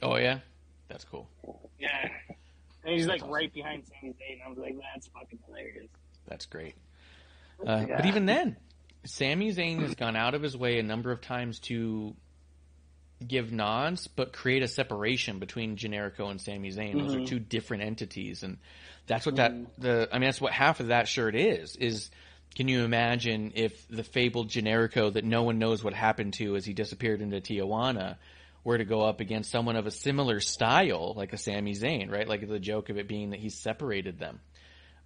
Oh 0.03 0.17
yeah, 0.17 0.41
that's 0.89 1.05
cool. 1.05 1.29
Yeah, 1.79 2.09
and 2.85 2.95
he's 2.95 3.07
like 3.07 3.21
That's 3.21 3.33
right 3.33 3.53
behind 3.53 3.85
Sami 3.87 4.13
Zayn. 4.15 4.45
I 4.45 4.49
was 4.49 4.59
like, 4.59 4.77
that's 4.95 5.07
fucking 5.09 5.39
hilarious. 5.47 5.89
That's 6.29 6.47
great. 6.47 6.75
Uh, 7.67 7.85
Yeah. 7.89 7.97
But 7.97 8.07
even 8.07 8.27
then, 8.27 8.57
Sami 9.05 9.53
Zayn 9.53 9.81
has 9.83 9.95
gone 9.95 10.17
out 10.17 10.35
of 10.35 10.43
his 10.43 10.57
way 10.57 10.79
a 10.79 10.83
number 10.83 11.11
of 11.13 11.21
times 11.21 11.59
to 11.61 12.15
give 13.27 13.53
nods, 13.53 14.07
but 14.09 14.33
create 14.33 14.63
a 14.63 14.69
separation 14.69 15.39
between 15.39 15.77
Generico 15.77 16.31
and 16.31 16.41
Sami 16.41 16.71
Zayn. 16.71 16.99
Those 16.99 17.15
are 17.15 17.21
Mhm. 17.21 17.27
two 17.27 17.39
different 17.39 17.83
entities, 17.85 18.43
and 18.43 18.59
that's 19.07 19.25
what 19.27 19.37
that 19.37 19.53
the. 19.79 20.09
I 20.13 20.19
mean, 20.19 20.27
that's 20.29 20.41
what 20.41 20.53
half 20.53 20.81
of 20.81 20.89
that 20.89 21.09
shirt 21.09 21.35
is. 21.35 21.77
Is 21.77 22.11
can 22.55 22.69
you 22.69 22.85
imagine 22.85 23.53
if 23.55 23.87
the 23.89 24.05
fabled 24.05 24.49
Generico 24.49 25.13
that 25.13 25.25
no 25.25 25.43
one 25.43 25.59
knows 25.59 25.83
what 25.83 25.95
happened 25.95 26.35
to 26.35 26.57
as 26.57 26.65
he 26.65 26.73
disappeared 26.73 27.21
into 27.21 27.41
Tijuana 27.41 28.17
were 28.65 28.79
to 28.79 28.85
go 28.85 29.03
up 29.03 29.21
against 29.21 29.51
someone 29.51 29.77
of 29.77 29.87
a 29.87 29.91
similar 29.91 30.41
style, 30.41 31.13
like 31.17 31.33
a 31.33 31.39
Sami 31.39 31.75
Zayn, 31.75 32.11
right? 32.11 32.27
Like 32.27 32.49
the 32.49 32.59
joke 32.59 32.89
of 32.89 32.97
it 32.97 33.07
being 33.07 33.31
that 33.31 33.41
he's 33.41 33.55
separated 33.55 34.19
them. 34.19 34.41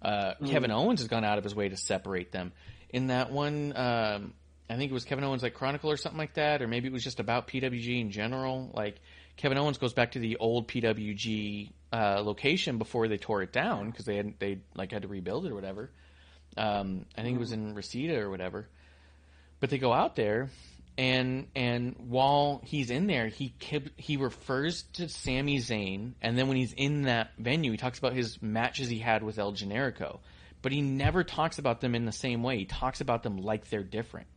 Uh, 0.01 0.33
Kevin 0.45 0.71
Owens 0.71 1.01
has 1.01 1.09
gone 1.09 1.25
out 1.25 1.37
of 1.37 1.43
his 1.43 1.53
way 1.53 1.67
to 1.67 1.75
separate 1.75 2.31
them. 2.31 2.53
In 2.89 3.07
that 3.07 3.31
one, 3.31 3.73
um, 3.75 4.33
I 4.69 4.77
think 4.77 4.91
it 4.91 4.93
was 4.93 5.03
Kevin 5.03 5.25
Owens 5.25 5.43
like 5.43 5.53
Chronicle 5.53 5.91
or 5.91 5.97
something 5.97 6.17
like 6.17 6.35
that, 6.35 6.61
or 6.61 6.67
maybe 6.67 6.87
it 6.87 6.93
was 6.93 7.03
just 7.03 7.19
about 7.19 7.47
PWG 7.47 7.99
in 7.99 8.11
general. 8.11 8.71
Like 8.73 9.01
Kevin 9.35 9.57
Owens 9.57 9.77
goes 9.77 9.93
back 9.93 10.11
to 10.11 10.19
the 10.19 10.37
old 10.37 10.67
PWG 10.67 11.71
uh, 11.91 12.21
location 12.23 12.77
before 12.77 13.07
they 13.07 13.17
tore 13.17 13.41
it 13.41 13.51
down 13.51 13.89
because 13.89 14.05
they 14.05 14.15
had 14.15 14.33
they 14.39 14.59
like 14.75 14.91
had 14.91 15.01
to 15.01 15.07
rebuild 15.07 15.45
it 15.45 15.51
or 15.51 15.55
whatever. 15.55 15.91
Um, 16.55 17.05
I 17.17 17.23
think 17.23 17.35
it 17.35 17.39
was 17.39 17.51
in 17.51 17.75
Reseda 17.75 18.19
or 18.19 18.29
whatever. 18.29 18.67
But 19.59 19.69
they 19.69 19.77
go 19.77 19.91
out 19.91 20.15
there, 20.15 20.49
and 20.99 21.47
and 21.55 21.95
while 22.09 22.61
he's 22.65 22.89
in 22.89 23.07
there, 23.07 23.29
he 23.29 23.53
he 23.95 24.17
refers 24.17 24.83
to 24.93 25.07
Sami 25.07 25.59
Zayn, 25.59 26.11
and 26.21 26.37
then 26.37 26.49
when 26.49 26.57
he's 26.57 26.73
in 26.73 27.03
that 27.03 27.31
venue, 27.39 27.71
he 27.71 27.77
talks 27.77 27.97
about 27.97 28.11
his 28.11 28.41
matches 28.41 28.89
he 28.89 28.99
had 28.99 29.23
with 29.23 29.39
El 29.39 29.53
Generico, 29.53 30.19
but 30.61 30.73
he 30.73 30.81
never 30.81 31.23
talks 31.23 31.57
about 31.57 31.79
them 31.79 31.95
in 31.95 32.03
the 32.03 32.11
same 32.11 32.43
way. 32.43 32.57
He 32.57 32.65
talks 32.65 32.99
about 32.99 33.23
them 33.23 33.37
like 33.37 33.69
they're 33.69 33.81
different. 33.81 34.27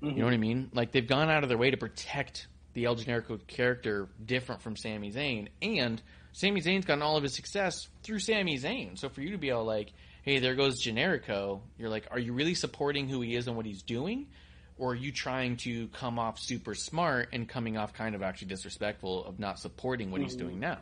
You 0.00 0.08
know 0.08 0.14
mm-hmm. 0.14 0.24
what 0.24 0.34
I 0.34 0.36
mean? 0.36 0.70
Like 0.72 0.92
they've 0.92 1.06
gone 1.06 1.30
out 1.30 1.42
of 1.42 1.48
their 1.48 1.58
way 1.58 1.72
to 1.72 1.76
protect 1.76 2.46
the 2.74 2.84
El 2.84 2.94
Generico 2.94 3.44
character 3.48 4.08
different 4.24 4.62
from 4.62 4.76
Sami 4.76 5.10
Zayn, 5.10 5.48
and 5.60 6.00
Sami 6.30 6.60
Zayn's 6.60 6.84
gotten 6.84 7.02
all 7.02 7.16
of 7.16 7.24
his 7.24 7.34
success 7.34 7.88
through 8.04 8.20
Sami 8.20 8.56
Zayn. 8.56 8.96
So 8.96 9.08
for 9.08 9.20
you 9.20 9.32
to 9.32 9.38
be 9.38 9.50
all 9.50 9.64
like, 9.64 9.92
"Hey, 10.22 10.38
there 10.38 10.54
goes 10.54 10.80
Generico," 10.80 11.62
you're 11.76 11.90
like, 11.90 12.06
are 12.12 12.20
you 12.20 12.34
really 12.34 12.54
supporting 12.54 13.08
who 13.08 13.20
he 13.20 13.34
is 13.34 13.48
and 13.48 13.56
what 13.56 13.66
he's 13.66 13.82
doing, 13.82 14.28
or 14.78 14.92
are 14.92 14.94
you 14.94 15.12
trying 15.12 15.56
to 15.56 15.88
come 15.88 16.18
off 16.18 16.38
super 16.38 16.74
smart 16.74 17.30
and 17.32 17.48
coming 17.48 17.76
off 17.76 17.92
kind 17.94 18.14
of 18.14 18.22
actually 18.22 18.48
disrespectful 18.48 19.24
of 19.24 19.38
not 19.38 19.58
supporting 19.58 20.10
what 20.10 20.20
he's 20.20 20.36
doing 20.36 20.60
now? 20.60 20.78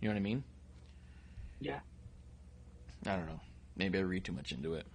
You 0.00 0.08
know 0.08 0.14
what 0.14 0.20
I 0.20 0.22
mean? 0.22 0.44
Yeah. 1.60 1.80
I 3.06 3.16
don't 3.16 3.26
know. 3.26 3.40
Maybe 3.76 3.98
I 3.98 4.02
read 4.02 4.24
too 4.24 4.32
much 4.32 4.52
into 4.52 4.74
it. 4.74 4.86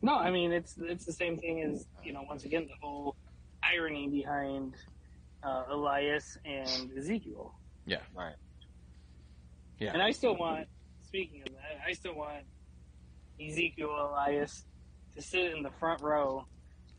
No, 0.00 0.16
I 0.16 0.30
mean 0.30 0.50
it's 0.50 0.74
it's 0.78 1.04
the 1.04 1.12
same 1.12 1.38
thing 1.38 1.62
as 1.62 1.86
you 2.02 2.12
know. 2.12 2.22
Once 2.28 2.44
again, 2.44 2.66
the 2.66 2.74
whole 2.80 3.14
irony 3.62 4.08
behind 4.08 4.74
uh, 5.44 5.64
Elias 5.70 6.36
and 6.44 6.90
Ezekiel. 6.98 7.54
Yeah. 7.86 7.98
Right. 8.16 8.34
Yeah. 9.78 9.92
And 9.92 10.02
I 10.02 10.10
still 10.10 10.36
want. 10.36 10.66
Speaking 11.06 11.42
of 11.42 11.52
that, 11.52 11.80
I 11.86 11.92
still 11.92 12.14
want 12.14 12.44
Ezekiel 13.40 13.90
Elias 13.90 14.64
to 15.16 15.22
sit 15.22 15.52
in 15.52 15.62
the 15.62 15.70
front 15.78 16.00
row, 16.02 16.46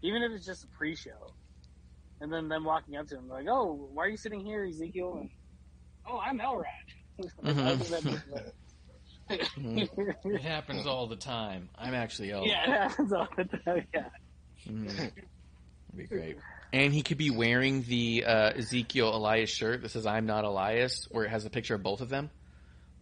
even 0.01 0.21
if 0.23 0.31
it's 0.31 0.45
just 0.45 0.63
a 0.63 0.67
pre-show, 0.67 1.33
and 2.21 2.31
then 2.31 2.47
them 2.49 2.63
walking 2.63 2.95
up 2.95 3.07
to 3.07 3.17
him 3.17 3.27
like, 3.29 3.47
"Oh, 3.49 3.89
why 3.93 4.05
are 4.05 4.09
you 4.09 4.17
sitting 4.17 4.45
here, 4.45 4.63
Ezekiel?" 4.65 5.17
And 5.19 5.29
oh, 6.07 6.19
I'm 6.19 6.39
Elrod. 6.39 6.67
I 7.43 7.75
think 7.75 7.89
that'd. 7.89 8.21
It 10.25 10.41
happens 10.41 10.85
all 10.85 11.07
the 11.07 11.15
time. 11.15 11.69
I'm 11.77 11.93
actually 11.93 12.31
El. 12.31 12.45
yeah, 12.45 12.63
it 12.63 12.69
happens 12.69 13.13
all 13.13 13.27
the 13.37 13.45
time. 13.45 13.87
Yeah. 13.93 14.09
Mm. 14.67 14.87
That'd 14.87 15.13
be 15.95 16.03
great. 16.05 16.37
And 16.71 16.93
he 16.93 17.03
could 17.03 17.17
be 17.17 17.29
wearing 17.29 17.83
the 17.83 18.25
uh, 18.25 18.51
Ezekiel 18.57 19.15
Elias 19.15 19.49
shirt 19.49 19.81
that 19.81 19.89
says 19.89 20.05
"I'm 20.05 20.25
not 20.25 20.43
Elias," 20.43 21.07
where 21.11 21.23
it 21.25 21.29
has 21.29 21.45
a 21.45 21.49
picture 21.49 21.75
of 21.75 21.83
both 21.83 22.01
of 22.01 22.09
them. 22.09 22.29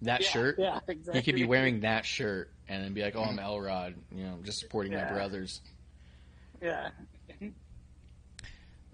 That 0.03 0.21
Yeah, 0.21 0.27
shirt. 0.27 0.55
Yeah, 0.59 0.79
exactly. 0.87 1.19
He 1.19 1.25
could 1.25 1.35
be 1.35 1.45
wearing 1.45 1.81
that 1.81 2.05
shirt 2.05 2.51
and 2.71 2.83
then 2.83 2.93
be 2.93 3.01
like, 3.01 3.15
"Oh, 3.17 3.23
I'm 3.23 3.37
Elrod," 3.37 3.95
you 4.15 4.23
know, 4.23 4.37
just 4.43 4.59
supporting 4.59 4.93
my 4.93 5.03
brothers. 5.11 5.59
Yeah. 6.61 6.89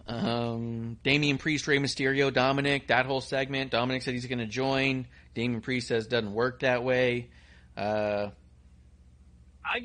Um, 0.08 0.98
Damian 1.04 1.38
Priest, 1.38 1.68
Rey 1.68 1.80
Mysterio, 1.80 2.34
Dominic, 2.34 2.88
that 2.88 3.06
whole 3.06 3.20
segment. 3.22 3.72
Dominic 3.72 4.04
said 4.04 4.14
he's 4.14 4.26
going 4.26 4.40
to 4.40 4.46
join. 4.46 5.06
Damian 5.36 5.62
Priest 5.62 5.90
says 5.90 6.08
doesn't 6.08 6.34
work 6.34 6.62
that 6.62 6.84
way. 6.84 7.30
Uh, 7.76 8.30
I, 9.66 9.80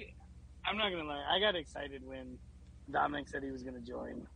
I'm 0.64 0.78
not 0.78 0.90
gonna 0.90 1.04
lie. 1.04 1.22
I 1.30 1.40
got 1.40 1.56
excited 1.56 2.06
when 2.06 2.38
Dominic 2.90 3.28
said 3.28 3.42
he 3.42 3.50
was 3.50 3.62
gonna 3.62 3.80
join. 3.80 4.26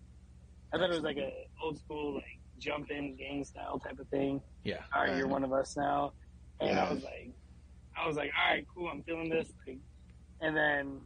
I 0.74 0.76
thought 0.76 0.90
it 0.90 0.94
was 0.94 1.04
like 1.04 1.16
a 1.16 1.32
old 1.62 1.78
school 1.78 2.14
like 2.14 2.38
jump 2.58 2.90
in 2.90 3.14
gang 3.14 3.44
style 3.44 3.78
type 3.78 3.98
of 4.00 4.08
thing. 4.08 4.42
Yeah. 4.64 4.80
All 4.94 5.04
right, 5.04 5.16
you're 5.16 5.28
one 5.28 5.44
of 5.44 5.52
us 5.52 5.76
now. 5.76 6.12
And 6.60 6.70
Yeah. 6.70 6.84
I 6.84 6.92
was 6.92 7.04
like, 7.04 7.30
I 7.96 8.06
was 8.06 8.16
like, 8.16 8.30
all 8.36 8.54
right, 8.54 8.66
cool. 8.74 8.88
I'm 8.88 9.02
feeling 9.02 9.30
this. 9.30 9.52
Like, 9.66 9.78
and 10.40 10.56
then, 10.56 11.00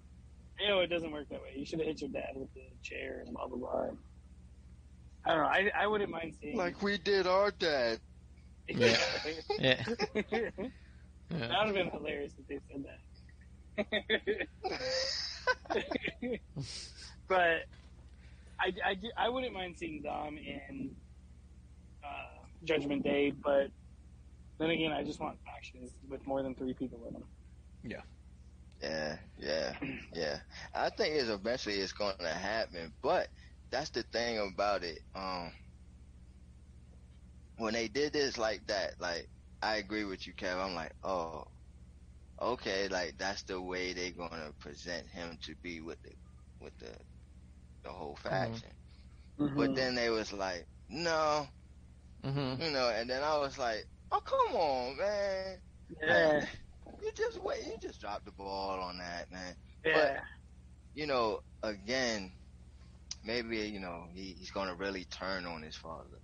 you 0.58 0.68
know, 0.68 0.80
it 0.80 0.88
doesn't 0.88 1.10
work 1.10 1.28
that 1.30 1.40
way. 1.40 1.54
You 1.56 1.64
should 1.64 1.78
have 1.78 1.88
hit 1.88 2.00
your 2.00 2.10
dad 2.10 2.32
with 2.34 2.52
the 2.54 2.62
chair 2.82 3.22
and 3.24 3.34
blah 3.34 3.46
blah 3.46 3.58
blah. 3.58 3.90
I 5.24 5.34
don't 5.34 5.42
know. 5.42 5.48
I 5.48 5.70
I 5.84 5.86
wouldn't 5.86 6.10
mind 6.10 6.34
seeing 6.40 6.56
Like 6.56 6.82
we 6.82 6.98
did 6.98 7.26
our 7.26 7.50
dad. 7.50 8.00
Yeah. 8.68 8.96
Yeah. 9.58 9.82
that 10.14 10.70
would 11.30 11.50
have 11.50 11.74
been 11.74 11.90
hilarious 11.90 12.34
if 12.38 12.46
they 12.46 12.60
said 12.70 12.84
that. 12.84 13.00
but 17.28 17.64
I, 18.60 18.72
I, 18.84 18.96
I 19.16 19.28
wouldn't 19.28 19.52
mind 19.52 19.76
seeing 19.76 20.02
Dom 20.02 20.38
in 20.38 20.94
uh, 22.04 22.44
Judgment 22.64 23.02
Day, 23.02 23.32
but 23.42 23.70
then 24.61 24.70
again, 24.70 24.93
I 24.93 25.05
just 25.05 25.20
want 25.20 25.41
factions 25.45 25.99
with 26.09 26.27
more 26.27 26.43
than 26.43 26.57
three 26.57 26.74
people 26.74 27.07
in 27.09 27.15
them. 27.15 27.28
Yeah, 27.82 28.03
yeah, 28.81 29.19
yeah. 29.37 29.78
yeah. 30.15 30.41
I 30.74 30.91
think 30.91 31.16
it's 31.16 31.28
eventually 31.31 31.77
it's 31.77 31.93
going 31.93 32.16
to 32.20 32.28
happen, 32.28 32.95
but 33.03 33.28
that's 33.70 33.91
the 33.91 34.03
thing 34.05 34.39
about 34.55 34.85
it. 34.85 34.99
Um, 35.15 35.53
when 37.57 37.74
they 37.74 37.89
did 37.89 38.12
this 38.12 38.39
like 38.39 38.66
that, 38.66 38.95
like 39.01 39.28
I 39.62 39.77
agree 39.77 40.05
with 40.05 40.27
you, 40.27 40.35
Kev. 40.35 40.62
I'm 40.65 40.74
like, 40.74 40.95
oh, 41.05 41.45
okay, 42.41 42.89
like 42.89 43.19
that's 43.19 43.45
the 43.45 43.61
way 43.61 43.93
they're 43.93 44.12
going 44.12 44.31
to 44.31 44.55
present 44.61 45.09
him 45.09 45.39
to 45.43 45.57
be 45.57 45.81
with 45.81 46.01
the 46.03 46.12
with 46.61 46.77
the 46.78 46.97
the 47.85 47.91
whole 47.91 48.16
faction. 48.16 48.70
But 49.57 49.74
then 49.74 49.95
they 49.95 50.11
was 50.11 50.32
like, 50.32 50.69
no, 50.89 51.49
Mm-hmm. 52.24 52.59
you 52.59 52.70
know, 52.70 52.91
and 52.91 53.09
then 53.11 53.23
I 53.23 53.39
was 53.39 53.59
like, 53.59 53.85
oh, 54.12 54.20
come 54.20 54.57
on, 54.57 54.97
man. 54.97 55.59
yeah, 56.03 56.45
You 57.03 57.11
just 57.16 57.43
wait. 57.43 57.66
You 57.66 57.74
just 57.81 58.01
dropped 58.01 58.24
the 58.24 58.32
ball 58.32 58.81
on 58.81 58.99
that, 58.99 59.31
man. 59.31 59.55
yeah, 59.85 60.20
you 60.95 61.07
know, 61.07 61.41
again, 61.62 62.32
maybe 63.24 63.59
you 63.59 63.81
know 63.81 64.05
he, 64.12 64.35
he's 64.39 64.51
going 64.51 64.69
to 64.69 64.74
really 64.74 65.05
turn 65.05 65.45
on 65.47 65.62
his 65.62 65.77
father. 65.77 66.19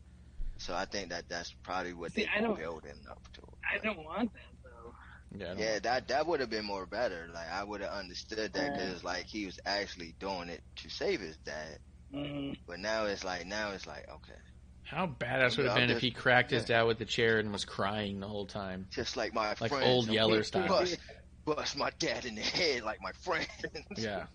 So 0.58 0.74
I 0.74 0.86
think 0.86 1.10
that 1.10 1.28
that's 1.28 1.52
probably 1.62 1.92
what 1.92 2.12
See, 2.12 2.22
they 2.34 2.40
don't- 2.40 2.58
building 2.58 2.92
up 3.10 3.22
to. 3.34 3.42
I 3.72 3.78
don't 3.78 3.98
want 4.04 4.32
that 4.32 4.40
though. 4.62 4.94
Yeah. 5.38 5.54
Yeah, 5.58 5.78
that 5.80 6.08
that 6.08 6.26
would 6.26 6.40
have 6.40 6.50
been 6.50 6.64
more 6.64 6.86
better. 6.86 7.28
Like 7.32 7.50
I 7.52 7.62
would 7.64 7.80
have 7.82 7.90
understood 7.90 8.52
that 8.54 8.62
Yeah. 8.62 8.70
because 8.72 9.04
like 9.04 9.24
he 9.26 9.44
was 9.46 9.58
actually 9.66 10.14
doing 10.18 10.48
it 10.48 10.62
to 10.76 10.88
save 10.88 11.20
his 11.20 11.36
dad. 11.38 11.78
Mm-hmm. 12.14 12.52
But 12.66 12.78
now 12.78 13.04
it's 13.06 13.24
like 13.24 13.46
now 13.46 13.72
it's 13.72 13.86
like 13.86 14.08
okay, 14.08 14.38
How 14.86 15.06
badass 15.06 15.56
would 15.56 15.66
it 15.66 15.68
have 15.70 15.78
Yeah, 15.78 15.86
been 15.86 15.96
if 15.96 16.00
he 16.00 16.10
cracked 16.12 16.50
his 16.52 16.64
dad 16.64 16.82
with 16.84 16.98
the 16.98 17.04
chair 17.04 17.38
and 17.38 17.52
was 17.52 17.64
crying 17.64 18.20
the 18.20 18.28
whole 18.28 18.46
time? 18.46 18.86
just 18.90 19.16
like 19.16 19.34
my 19.34 19.54
friend. 19.54 19.60
Like 19.60 19.70
friends, 19.72 19.86
old 19.86 20.08
Yeller 20.08 20.32
gonna 20.34 20.44
style. 20.44 20.68
Bust, 20.68 20.98
bust 21.44 21.76
my 21.76 21.90
dad 21.98 22.24
in 22.24 22.34
the 22.36 22.40
head 22.42 22.82
like 22.84 23.00
my 23.02 23.12
friends. 23.22 23.48
Yeah. 23.96 24.26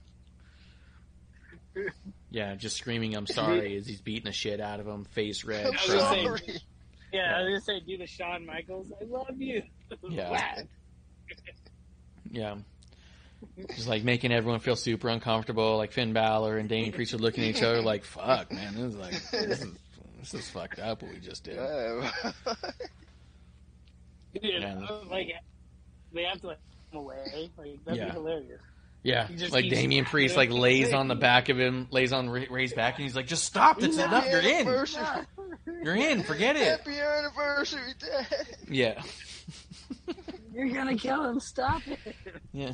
Yeah, 2.34 2.56
just 2.56 2.78
screaming 2.78 3.14
"I'm 3.16 3.28
sorry" 3.28 3.76
as 3.78 3.86
he's 3.88 4.02
beating 4.02 4.26
the 4.26 4.32
shit 4.32 4.62
out 4.62 4.80
of 4.80 4.88
him, 4.88 5.04
face 5.06 5.44
red. 5.44 5.66
I'm 5.68 5.74
I 5.74 5.78
say- 5.78 5.98
sorry. 6.24 6.62
Yeah, 7.14 7.36
I 7.38 7.42
was 7.44 7.50
gonna 7.66 7.80
say, 7.80 7.86
do 7.86 7.98
the 7.98 8.08
Shawn 8.08 8.46
Michaels. 8.46 8.92
I 9.02 9.04
love 9.06 9.42
you. 9.42 9.64
Yeah. 10.10 10.32
Whack. 10.32 10.68
Yeah. 12.32 12.56
Just 13.76 13.88
like 13.90 14.04
making 14.06 14.32
everyone 14.32 14.62
feel 14.62 14.78
super 14.78 15.10
uncomfortable, 15.10 15.76
like 15.76 15.92
Finn 15.92 16.14
Balor 16.14 16.58
and 16.58 16.70
Damian 16.70 16.94
Priest 16.94 17.14
are 17.14 17.18
looking 17.18 17.44
at 17.44 17.50
each 17.50 17.64
other 17.64 17.82
like, 17.82 18.06
"Fuck, 18.06 18.52
man, 18.54 18.76
this 18.76 18.84
is 18.84 18.96
like 18.96 19.12
this 19.32 19.62
is 19.64 19.68
this 20.22 20.34
is 20.34 20.50
fucked 20.50 20.80
up 20.80 21.02
what 21.04 21.12
we 21.12 21.20
just 21.20 21.44
did." 21.44 21.56
Yeah. 21.56 22.12
Dude, 24.42 24.44
Yeah. 24.62 24.88
Like, 25.10 25.34
they 26.14 26.24
have 26.24 26.40
to 26.42 26.48
like 26.48 26.58
come 26.92 27.02
away. 27.02 27.50
Like 27.58 27.84
that'd 27.86 28.00
Yeah. 28.00 28.06
be 28.08 28.12
hilarious. 28.12 28.62
Yeah, 29.04 29.28
like 29.50 29.64
keeps- 29.64 29.76
Damian 29.76 30.06
Priest 30.12 30.38
like 30.38 30.52
lays 30.52 30.94
on 30.94 31.08
the 31.08 31.16
back 31.16 31.50
of 31.50 31.60
him, 31.60 31.88
lays 31.90 32.14
on 32.14 32.30
Rey's 32.30 32.74
back, 32.74 32.96
and 32.98 33.04
he's 33.04 33.16
like, 33.16 33.26
"Just 33.26 33.46
stop! 33.46 33.82
It's 33.82 33.98
enough. 33.98 34.28
You're 34.30 34.42
in. 34.42 34.68
You're 35.84 35.96
in. 35.96 36.22
Forget 36.24 36.56
it." 36.56 36.68
Happy 36.68 37.00
anniversary, 37.00 37.94
Dad. 38.00 38.48
Yeah, 38.70 39.02
You're 40.54 40.70
gonna 40.70 40.96
kill 40.96 41.26
him. 41.26 41.40
Stop 41.40 41.82
it. 41.88 41.98
yeah. 42.54 42.74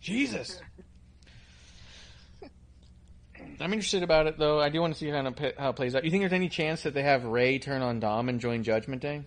Jesus. 0.00 0.60
I'm 3.60 3.72
interested 3.72 4.02
about 4.02 4.26
it 4.26 4.38
though. 4.38 4.60
I 4.60 4.68
do 4.68 4.80
want 4.80 4.94
to 4.94 4.98
see 4.98 5.10
kind 5.10 5.26
of 5.26 5.38
how 5.58 5.70
it 5.70 5.76
plays 5.76 5.94
out. 5.94 6.04
You 6.04 6.10
think 6.10 6.22
there's 6.22 6.32
any 6.32 6.48
chance 6.48 6.82
that 6.82 6.94
they 6.94 7.02
have 7.02 7.24
Rey 7.24 7.58
turn 7.58 7.82
on 7.82 8.00
Dom 8.00 8.28
and 8.28 8.40
join 8.40 8.62
Judgment 8.62 9.02
Day? 9.02 9.24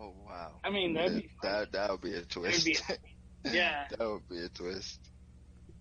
Oh 0.00 0.12
wow. 0.26 0.52
I 0.64 0.70
mean, 0.70 0.94
that'd 0.94 1.22
be 1.22 1.30
that 1.42 1.72
that 1.72 1.90
would 1.90 2.00
be 2.00 2.14
a 2.14 2.22
twist. 2.22 2.64
be- 2.64 2.76
yeah. 3.44 3.86
that 3.90 4.00
would 4.00 4.28
be 4.28 4.38
a 4.44 4.48
twist. 4.48 5.00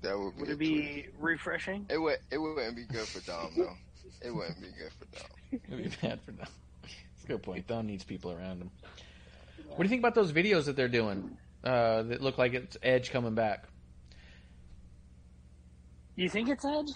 That 0.02 0.18
would 0.18 0.36
be 0.36 0.42
Would 0.42 0.50
it 0.50 0.60
be 0.60 1.06
refreshing? 1.20 1.86
It 1.90 1.98
would 1.98 2.18
it 2.32 2.38
wouldn't 2.38 2.76
be 2.76 2.86
good 2.86 3.08
for 3.08 3.20
Dom 3.26 3.52
though. 3.58 3.76
It 4.22 4.32
wouldn't 4.34 4.60
be 4.62 4.68
good 4.68 4.92
for 4.98 5.06
Dom. 5.18 5.28
It'd 5.52 5.92
be 5.92 6.08
bad 6.08 6.22
for 6.22 6.32
Dom. 6.32 6.48
That's 6.82 7.24
a 7.24 7.28
good 7.28 7.44
point. 7.44 7.68
Dom 7.68 7.88
needs 7.88 8.04
people 8.04 8.32
around 8.32 8.62
him. 8.62 8.72
What 9.68 9.78
do 9.78 9.84
you 9.84 9.90
think 9.90 10.02
about 10.02 10.16
those 10.16 10.32
videos 10.32 10.66
that 10.66 10.76
they're 10.76 10.88
doing? 10.88 11.38
Uh, 11.64 12.04
that 12.04 12.22
look 12.22 12.38
like 12.38 12.54
it's 12.54 12.78
Edge 12.82 13.12
coming 13.12 13.36
back. 13.36 13.66
You 16.20 16.28
think 16.28 16.50
it's 16.50 16.66
Edge? 16.66 16.90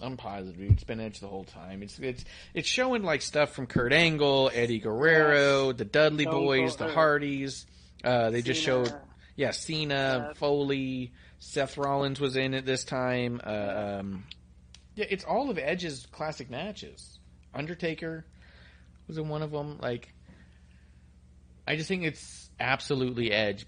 I'm 0.00 0.16
positive 0.16 0.56
dude. 0.56 0.70
it's 0.70 0.84
been 0.84 1.00
Edge 1.00 1.18
the 1.18 1.26
whole 1.26 1.42
time. 1.42 1.82
It's 1.82 1.98
it's 1.98 2.24
it's 2.54 2.68
showing 2.68 3.02
like 3.02 3.20
stuff 3.20 3.52
from 3.52 3.66
Kurt 3.66 3.92
Angle, 3.92 4.48
Eddie 4.54 4.78
Guerrero, 4.78 5.72
the 5.72 5.84
Dudley 5.84 6.22
Stone 6.22 6.44
Boys, 6.44 6.76
the 6.76 6.92
Hardys. 6.92 7.66
Uh, 8.04 8.30
they 8.30 8.42
just 8.42 8.62
showed 8.62 8.94
yeah 9.34 9.50
Cena, 9.50 10.28
Uh, 10.30 10.34
Foley, 10.34 11.12
Seth 11.40 11.76
Rollins 11.76 12.20
was 12.20 12.36
in 12.36 12.54
it 12.54 12.64
this 12.64 12.84
time. 12.84 13.40
Uh, 13.44 13.98
um, 14.00 14.24
yeah, 14.94 15.06
it's 15.10 15.24
all 15.24 15.50
of 15.50 15.58
Edge's 15.58 16.06
classic 16.12 16.48
matches. 16.48 17.18
Undertaker 17.52 18.24
was 19.08 19.18
in 19.18 19.28
one 19.28 19.42
of 19.42 19.50
them. 19.50 19.78
Like, 19.82 20.14
I 21.66 21.74
just 21.74 21.88
think 21.88 22.04
it's 22.04 22.50
absolutely 22.60 23.32
Edge. 23.32 23.66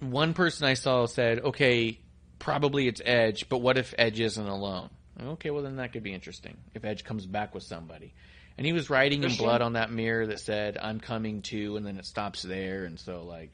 One 0.00 0.34
person 0.34 0.66
I 0.66 0.74
saw 0.74 1.06
said, 1.06 1.40
"Okay, 1.40 1.98
probably 2.38 2.88
it's 2.88 3.00
Edge, 3.04 3.48
but 3.48 3.58
what 3.58 3.78
if 3.78 3.94
Edge 3.98 4.20
isn't 4.20 4.46
alone?" 4.48 4.90
Okay, 5.20 5.50
well 5.50 5.62
then 5.62 5.76
that 5.76 5.92
could 5.92 6.02
be 6.02 6.12
interesting 6.14 6.56
if 6.74 6.84
Edge 6.84 7.04
comes 7.04 7.26
back 7.26 7.54
with 7.54 7.64
somebody. 7.64 8.14
And 8.56 8.66
he 8.66 8.72
was 8.72 8.90
writing 8.90 9.22
in 9.22 9.34
blood 9.36 9.62
on 9.62 9.74
that 9.74 9.90
mirror 9.92 10.26
that 10.26 10.40
said, 10.40 10.78
"I'm 10.80 10.98
coming 11.00 11.42
too," 11.42 11.76
and 11.76 11.86
then 11.86 11.96
it 11.98 12.04
stops 12.06 12.42
there. 12.42 12.84
And 12.84 12.98
so, 12.98 13.22
like, 13.24 13.52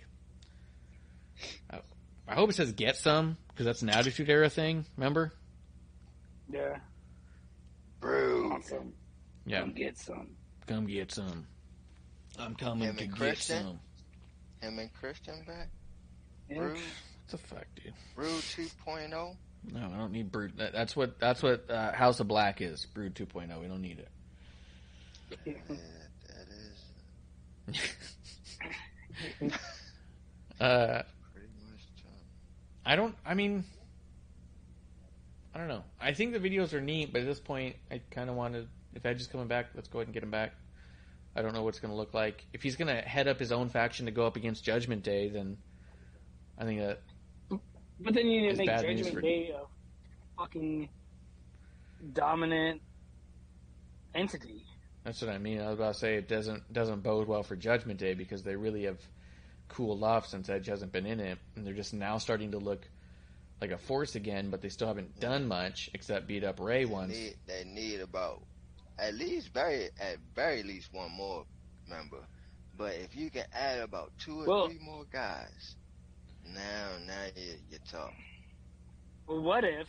I, 1.70 1.80
I 2.26 2.34
hope 2.34 2.48
it 2.50 2.54
says 2.54 2.72
"Get 2.72 2.96
some" 2.96 3.36
because 3.48 3.66
that's 3.66 3.82
an 3.82 3.90
Attitude 3.90 4.30
Era 4.30 4.48
thing. 4.48 4.86
Remember? 4.96 5.32
Yeah. 6.50 6.78
Bro. 8.00 8.52
Awesome. 8.52 8.92
Yeah, 9.46 9.60
Come 9.60 9.72
get 9.72 9.98
some. 9.98 10.28
come 10.66 10.86
get 10.86 11.12
some. 11.12 11.46
I'm 12.38 12.54
coming 12.54 12.88
Him 12.88 12.96
to 12.96 13.02
and 13.04 13.12
get 13.12 13.18
Christian? 13.18 13.62
some. 13.62 13.80
Him 14.60 14.78
and 14.78 14.92
Christian 14.94 15.42
back. 15.46 15.68
Yeah. 16.48 16.58
Brood, 16.58 16.72
What 16.76 16.82
the 17.28 17.38
fuck, 17.38 17.66
dude? 17.82 17.94
Brood 18.14 18.30
2.0. 18.30 19.10
No, 19.10 19.36
I 19.80 19.96
don't 19.96 20.12
need 20.12 20.30
Brood. 20.30 20.58
That, 20.58 20.72
that's 20.72 20.94
what 20.94 21.18
that's 21.18 21.42
what 21.42 21.70
uh, 21.70 21.92
House 21.92 22.20
of 22.20 22.28
Black 22.28 22.60
is. 22.60 22.86
Brood 22.86 23.14
2.0. 23.14 23.60
We 23.60 23.66
don't 23.66 23.82
need 23.82 23.98
it. 23.98 24.08
Yeah, 25.44 25.54
that 25.68 26.46
is 27.74 27.80
Uh, 30.60 31.02
pretty 31.32 31.48
much 31.68 31.86
done. 31.96 32.12
I 32.86 32.94
don't. 32.96 33.14
I 33.26 33.34
mean, 33.34 33.64
I 35.54 35.58
don't 35.58 35.68
know. 35.68 35.82
I 36.00 36.12
think 36.14 36.32
the 36.32 36.38
videos 36.38 36.72
are 36.72 36.80
neat, 36.80 37.12
but 37.12 37.22
at 37.22 37.26
this 37.26 37.40
point, 37.40 37.76
I 37.90 38.00
kind 38.10 38.30
of 38.30 38.36
wanted. 38.36 38.68
If 38.94 39.04
Edge 39.04 39.20
is 39.20 39.26
coming 39.26 39.48
back, 39.48 39.70
let's 39.74 39.88
go 39.88 39.98
ahead 39.98 40.06
and 40.06 40.14
get 40.14 40.22
him 40.22 40.30
back. 40.30 40.52
I 41.34 41.42
don't 41.42 41.52
know 41.52 41.64
what's 41.64 41.80
going 41.80 41.90
to 41.90 41.96
look 41.96 42.14
like. 42.14 42.44
If 42.52 42.62
he's 42.62 42.76
going 42.76 42.94
to 42.94 43.02
head 43.02 43.26
up 43.26 43.40
his 43.40 43.50
own 43.50 43.68
faction 43.68 44.06
to 44.06 44.12
go 44.12 44.26
up 44.26 44.36
against 44.36 44.62
Judgment 44.62 45.02
Day, 45.02 45.28
then 45.28 45.56
I 46.56 46.64
think 46.64 46.80
that 46.80 47.02
But 48.04 48.14
then 48.14 48.28
you 48.28 48.42
need 48.42 48.50
to 48.52 48.56
make 48.58 48.68
Judgment 48.68 49.06
for- 49.08 49.20
Day 49.20 49.50
a 49.50 49.62
fucking 50.40 50.88
dominant 52.12 52.82
entity. 54.14 54.62
that's 55.04 55.20
what 55.22 55.30
I 55.30 55.38
mean. 55.38 55.60
I 55.60 55.66
was 55.66 55.74
about 55.74 55.94
to 55.94 55.98
say 56.00 56.16
it 56.16 56.28
doesn't 56.28 56.72
doesn't 56.72 57.02
bode 57.02 57.26
well 57.28 57.42
for 57.42 57.56
Judgment 57.56 57.98
Day 57.98 58.14
because 58.14 58.42
they 58.42 58.56
really 58.56 58.84
have 58.84 59.00
cooled 59.68 60.02
off 60.02 60.26
since 60.26 60.48
Edge 60.48 60.66
hasn't 60.66 60.92
been 60.92 61.06
in 61.06 61.20
it, 61.20 61.38
and 61.56 61.66
they're 61.66 61.74
just 61.74 61.94
now 61.94 62.18
starting 62.18 62.50
to 62.52 62.58
look 62.58 62.86
like 63.60 63.70
a 63.70 63.78
force 63.78 64.14
again. 64.14 64.50
But 64.50 64.60
they 64.60 64.68
still 64.68 64.88
haven't 64.88 65.18
done 65.20 65.48
much 65.48 65.90
except 65.94 66.26
beat 66.26 66.44
up 66.44 66.60
Rey 66.60 66.84
They 66.84 66.90
once. 66.90 67.12
need, 67.12 67.34
they 67.46 67.64
need 67.64 68.00
about 68.00 68.42
at 68.98 69.14
least 69.14 69.48
very 69.54 69.86
at 69.98 70.18
very 70.34 70.62
least 70.62 70.92
one 70.92 71.10
more 71.12 71.44
member. 71.88 72.20
But 72.76 72.94
if 72.96 73.16
you 73.16 73.30
can 73.30 73.44
add 73.52 73.78
about 73.80 74.12
two 74.18 74.42
or 74.42 74.46
Well- 74.46 74.66
three 74.68 74.78
more 74.80 75.04
guys, 75.10 75.76
Now, 76.52 76.88
now 77.06 77.24
you 77.36 77.54
you 77.70 77.78
talk. 77.90 78.12
Well, 79.26 79.40
what 79.40 79.64
if 79.64 79.88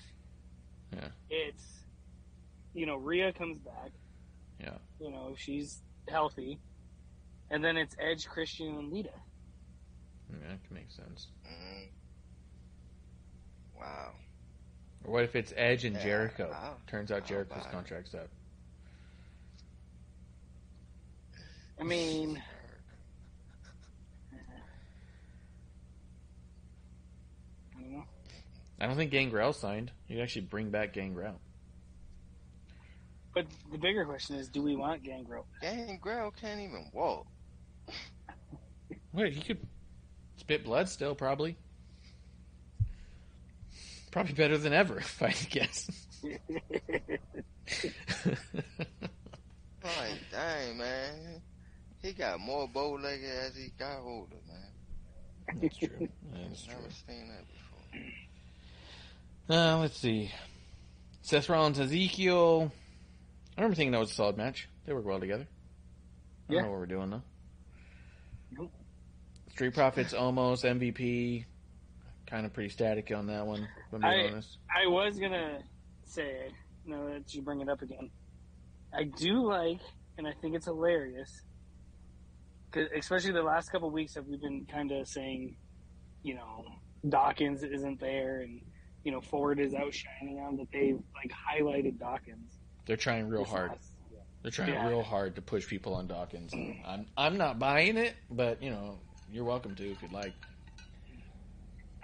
Yeah. 0.93 1.09
it's, 1.29 1.83
you 2.73 2.85
know, 2.85 2.95
Rhea 2.97 3.33
comes 3.33 3.59
back. 3.59 3.91
Yeah. 4.59 4.77
You 4.99 5.11
know, 5.11 5.35
she's 5.37 5.81
healthy. 6.07 6.59
And 7.49 7.63
then 7.63 7.77
it's 7.77 7.95
Edge, 7.99 8.25
Christian, 8.27 8.67
and 8.77 8.91
Lita. 8.91 9.09
Yeah, 10.31 10.37
that 10.49 10.63
can 10.65 10.75
make 10.75 10.89
sense. 10.89 11.27
Mm. 11.47 11.89
Wow. 13.77 14.13
Or 15.03 15.11
what 15.13 15.23
if 15.25 15.35
it's 15.35 15.53
Edge 15.55 15.85
and 15.85 15.95
Yeah, 15.97 16.03
Jericho? 16.03 16.49
I'll- 16.51 16.79
Turns 16.87 17.11
out 17.11 17.25
Jericho's 17.25 17.63
buy 17.63 17.69
it. 17.69 17.71
contract's 17.71 18.13
up. 18.15 18.29
I 21.79 21.83
mean, 21.83 22.41
I 27.73 27.79
don't 27.81 27.91
know. 27.91 28.05
I 28.79 28.87
don't 28.87 28.95
think 28.95 29.11
Gangrel 29.11 29.53
signed. 29.53 29.91
You'd 30.07 30.21
actually 30.21 30.43
bring 30.43 30.69
back 30.69 30.93
Gangrel. 30.93 31.39
But 33.33 33.47
the 33.71 33.77
bigger 33.77 34.05
question 34.05 34.37
is, 34.37 34.47
do 34.47 34.61
we 34.61 34.75
want 34.75 35.03
Gangrel? 35.03 35.45
Gangrel 35.61 36.31
can't 36.31 36.59
even 36.61 36.89
walk. 36.93 37.27
Wait, 39.13 39.33
he 39.33 39.41
could 39.41 39.65
spit 40.37 40.63
blood 40.63 40.87
still, 40.89 41.15
probably. 41.15 41.57
Probably 44.11 44.33
better 44.33 44.57
than 44.57 44.73
ever, 44.73 44.97
if 44.99 45.21
I 45.21 45.29
had 45.29 45.49
guess. 45.49 45.89
Like, 49.85 50.19
dang, 50.31 50.77
man. 50.79 51.41
He 52.01 52.13
got 52.13 52.39
more 52.39 52.67
bow 52.67 52.93
legged 52.93 53.29
as 53.29 53.55
he 53.55 53.71
got 53.77 53.99
older, 53.99 54.35
man. 54.47 55.59
That's 55.61 55.77
true. 55.77 55.89
That's 56.33 56.63
true. 56.63 56.73
Never 56.73 56.93
seen 57.07 57.27
that 57.29 57.45
before. 57.47 58.01
Uh, 59.49 59.77
let's 59.79 59.97
see. 59.97 60.31
Seth 61.21 61.49
Rollins, 61.49 61.79
Ezekiel. 61.79 62.71
I 63.57 63.61
remember 63.61 63.75
thinking 63.75 63.91
that 63.91 63.99
was 63.99 64.11
a 64.11 64.15
solid 64.15 64.37
match. 64.37 64.67
They 64.85 64.93
work 64.93 65.05
well 65.05 65.19
together. 65.19 65.47
I 66.49 66.53
don't 66.53 66.63
know 66.63 66.69
what 66.71 66.79
we're 66.79 66.85
doing 66.85 67.09
though. 67.09 67.21
Nope. 68.51 68.71
Street 69.51 69.73
Profits 69.73 70.13
almost 70.13 70.63
MVP. 70.63 71.45
Kind 72.27 72.45
of 72.45 72.53
pretty 72.53 72.69
static 72.69 73.11
on 73.15 73.27
that 73.27 73.45
one. 73.45 73.61
If 73.87 73.93
I'm 73.93 74.01
being 74.01 74.13
I- 74.13 74.27
honest. 74.31 74.57
I 74.69 74.87
was 74.87 75.17
gonna 75.19 75.59
say, 76.05 76.49
now 76.85 77.05
that 77.09 77.33
you 77.33 77.41
bring 77.41 77.61
it 77.61 77.69
up 77.69 77.81
again, 77.81 78.09
I 78.93 79.03
do 79.03 79.43
like, 79.43 79.79
and 80.17 80.27
I 80.27 80.33
think 80.41 80.55
it's 80.55 80.65
hilarious, 80.65 81.41
especially 82.95 83.31
the 83.31 83.41
last 83.43 83.71
couple 83.71 83.89
weeks 83.89 84.13
that 84.13 84.27
we've 84.27 84.41
been 84.41 84.65
kind 84.71 84.91
of 84.91 85.07
saying, 85.07 85.55
you 86.23 86.35
know, 86.35 86.65
Dawkins 87.07 87.63
isn't 87.63 87.99
there, 87.99 88.41
and 88.41 88.61
you 89.05 89.11
know 89.13 89.21
Ford 89.21 89.59
is 89.59 89.73
outshining 89.73 90.35
them. 90.35 90.57
That 90.57 90.67
they 90.73 90.93
like 91.15 91.31
highlighted 91.31 91.97
Dawkins. 91.99 92.57
They're 92.85 92.97
trying 92.97 93.29
real 93.29 93.45
hard. 93.45 93.71
They're 94.41 94.51
trying 94.51 94.73
Yeah. 94.73 94.87
real 94.87 95.01
hard 95.01 95.35
to 95.35 95.41
push 95.41 95.65
people 95.67 95.95
on 95.95 96.07
Dawkins. 96.07 96.53
I'm 96.85 97.05
I'm 97.17 97.37
not 97.37 97.57
buying 97.57 97.95
it, 97.97 98.15
but 98.29 98.61
you 98.61 98.69
know 98.71 98.99
you're 99.31 99.45
welcome 99.45 99.75
to 99.75 99.89
if 99.91 100.01
you'd 100.01 100.11
like. 100.11 100.33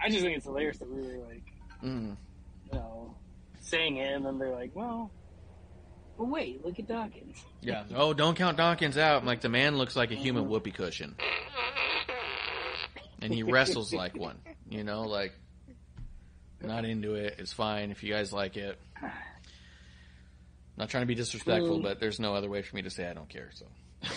I 0.00 0.08
just 0.08 0.22
think 0.22 0.36
it's 0.36 0.46
hilarious 0.46 0.78
that 0.78 0.88
we 0.90 1.00
were 1.00 1.24
like, 1.28 1.42
Mm. 1.84 2.16
you 2.72 2.78
know, 2.78 3.14
saying 3.60 3.96
it, 3.98 4.12
and 4.14 4.24
then 4.26 4.38
they're 4.38 4.50
like, 4.50 4.70
well, 4.74 5.10
well, 6.16 6.28
wait, 6.28 6.64
look 6.64 6.78
at 6.80 6.88
Dawkins. 6.88 7.36
Yeah. 7.60 7.84
Oh, 7.94 8.12
don't 8.12 8.36
count 8.36 8.56
Dawkins 8.56 8.96
out. 8.98 9.24
Like 9.24 9.40
the 9.42 9.48
man 9.48 9.76
looks 9.76 9.94
like 9.96 10.10
a 10.10 10.14
human 10.16 10.48
whoopee 10.48 10.72
cushion, 10.72 11.14
and 13.20 13.32
he 13.32 13.42
wrestles 13.42 13.92
like 13.92 14.16
one. 14.16 14.38
You 14.68 14.84
know, 14.84 15.02
like 15.02 15.32
not 16.64 16.84
into 16.84 17.14
it. 17.14 17.36
It's 17.38 17.52
fine 17.52 17.90
if 17.90 18.02
you 18.02 18.12
guys 18.12 18.32
like 18.32 18.56
it. 18.56 18.78
Not 20.76 20.88
trying 20.88 21.02
to 21.02 21.06
be 21.06 21.14
disrespectful, 21.14 21.78
Mm. 21.78 21.82
but 21.82 22.00
there's 22.00 22.18
no 22.18 22.34
other 22.34 22.48
way 22.48 22.62
for 22.62 22.74
me 22.76 22.82
to 22.82 22.90
say 22.90 23.08
I 23.08 23.12
don't 23.12 23.28
care. 23.28 23.50
So 23.52 23.66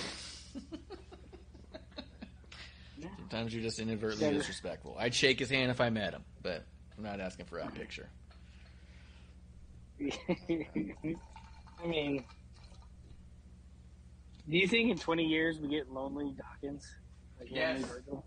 sometimes 3.17 3.53
you're 3.53 3.63
just 3.63 3.79
inadvertently 3.79 4.27
Yeah. 4.27 4.33
disrespectful. 4.33 4.95
I'd 4.97 5.13
shake 5.13 5.39
his 5.39 5.49
hand 5.49 5.69
if 5.71 5.81
I 5.81 5.89
met 5.89 6.13
him, 6.13 6.23
but 6.41 6.65
I'm 6.97 7.03
not 7.03 7.19
asking 7.19 7.45
for 7.47 7.57
that 7.59 7.73
picture. 7.75 8.09
I 10.01 11.87
mean, 11.87 12.23
do 14.49 14.57
you 14.57 14.67
think 14.67 14.91
in 14.91 14.97
20 14.97 15.23
years 15.25 15.59
we 15.59 15.67
get 15.69 15.89
lonely 15.91 16.33
Dawkins? 16.37 16.85
Like 17.39 17.49
Yes. 17.51 17.81
Lonely 18.07 18.23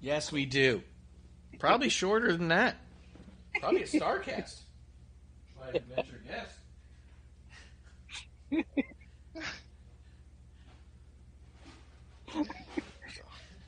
Yes, 0.00 0.30
we 0.32 0.44
do. 0.44 0.82
Probably 1.58 1.88
shorter 1.88 2.36
than 2.36 2.48
that. 2.48 2.76
Probably 3.60 3.82
a 3.82 3.86
Starcast. 3.86 4.60
I 5.62 5.78
venture 5.94 6.20
guess. 6.26 6.58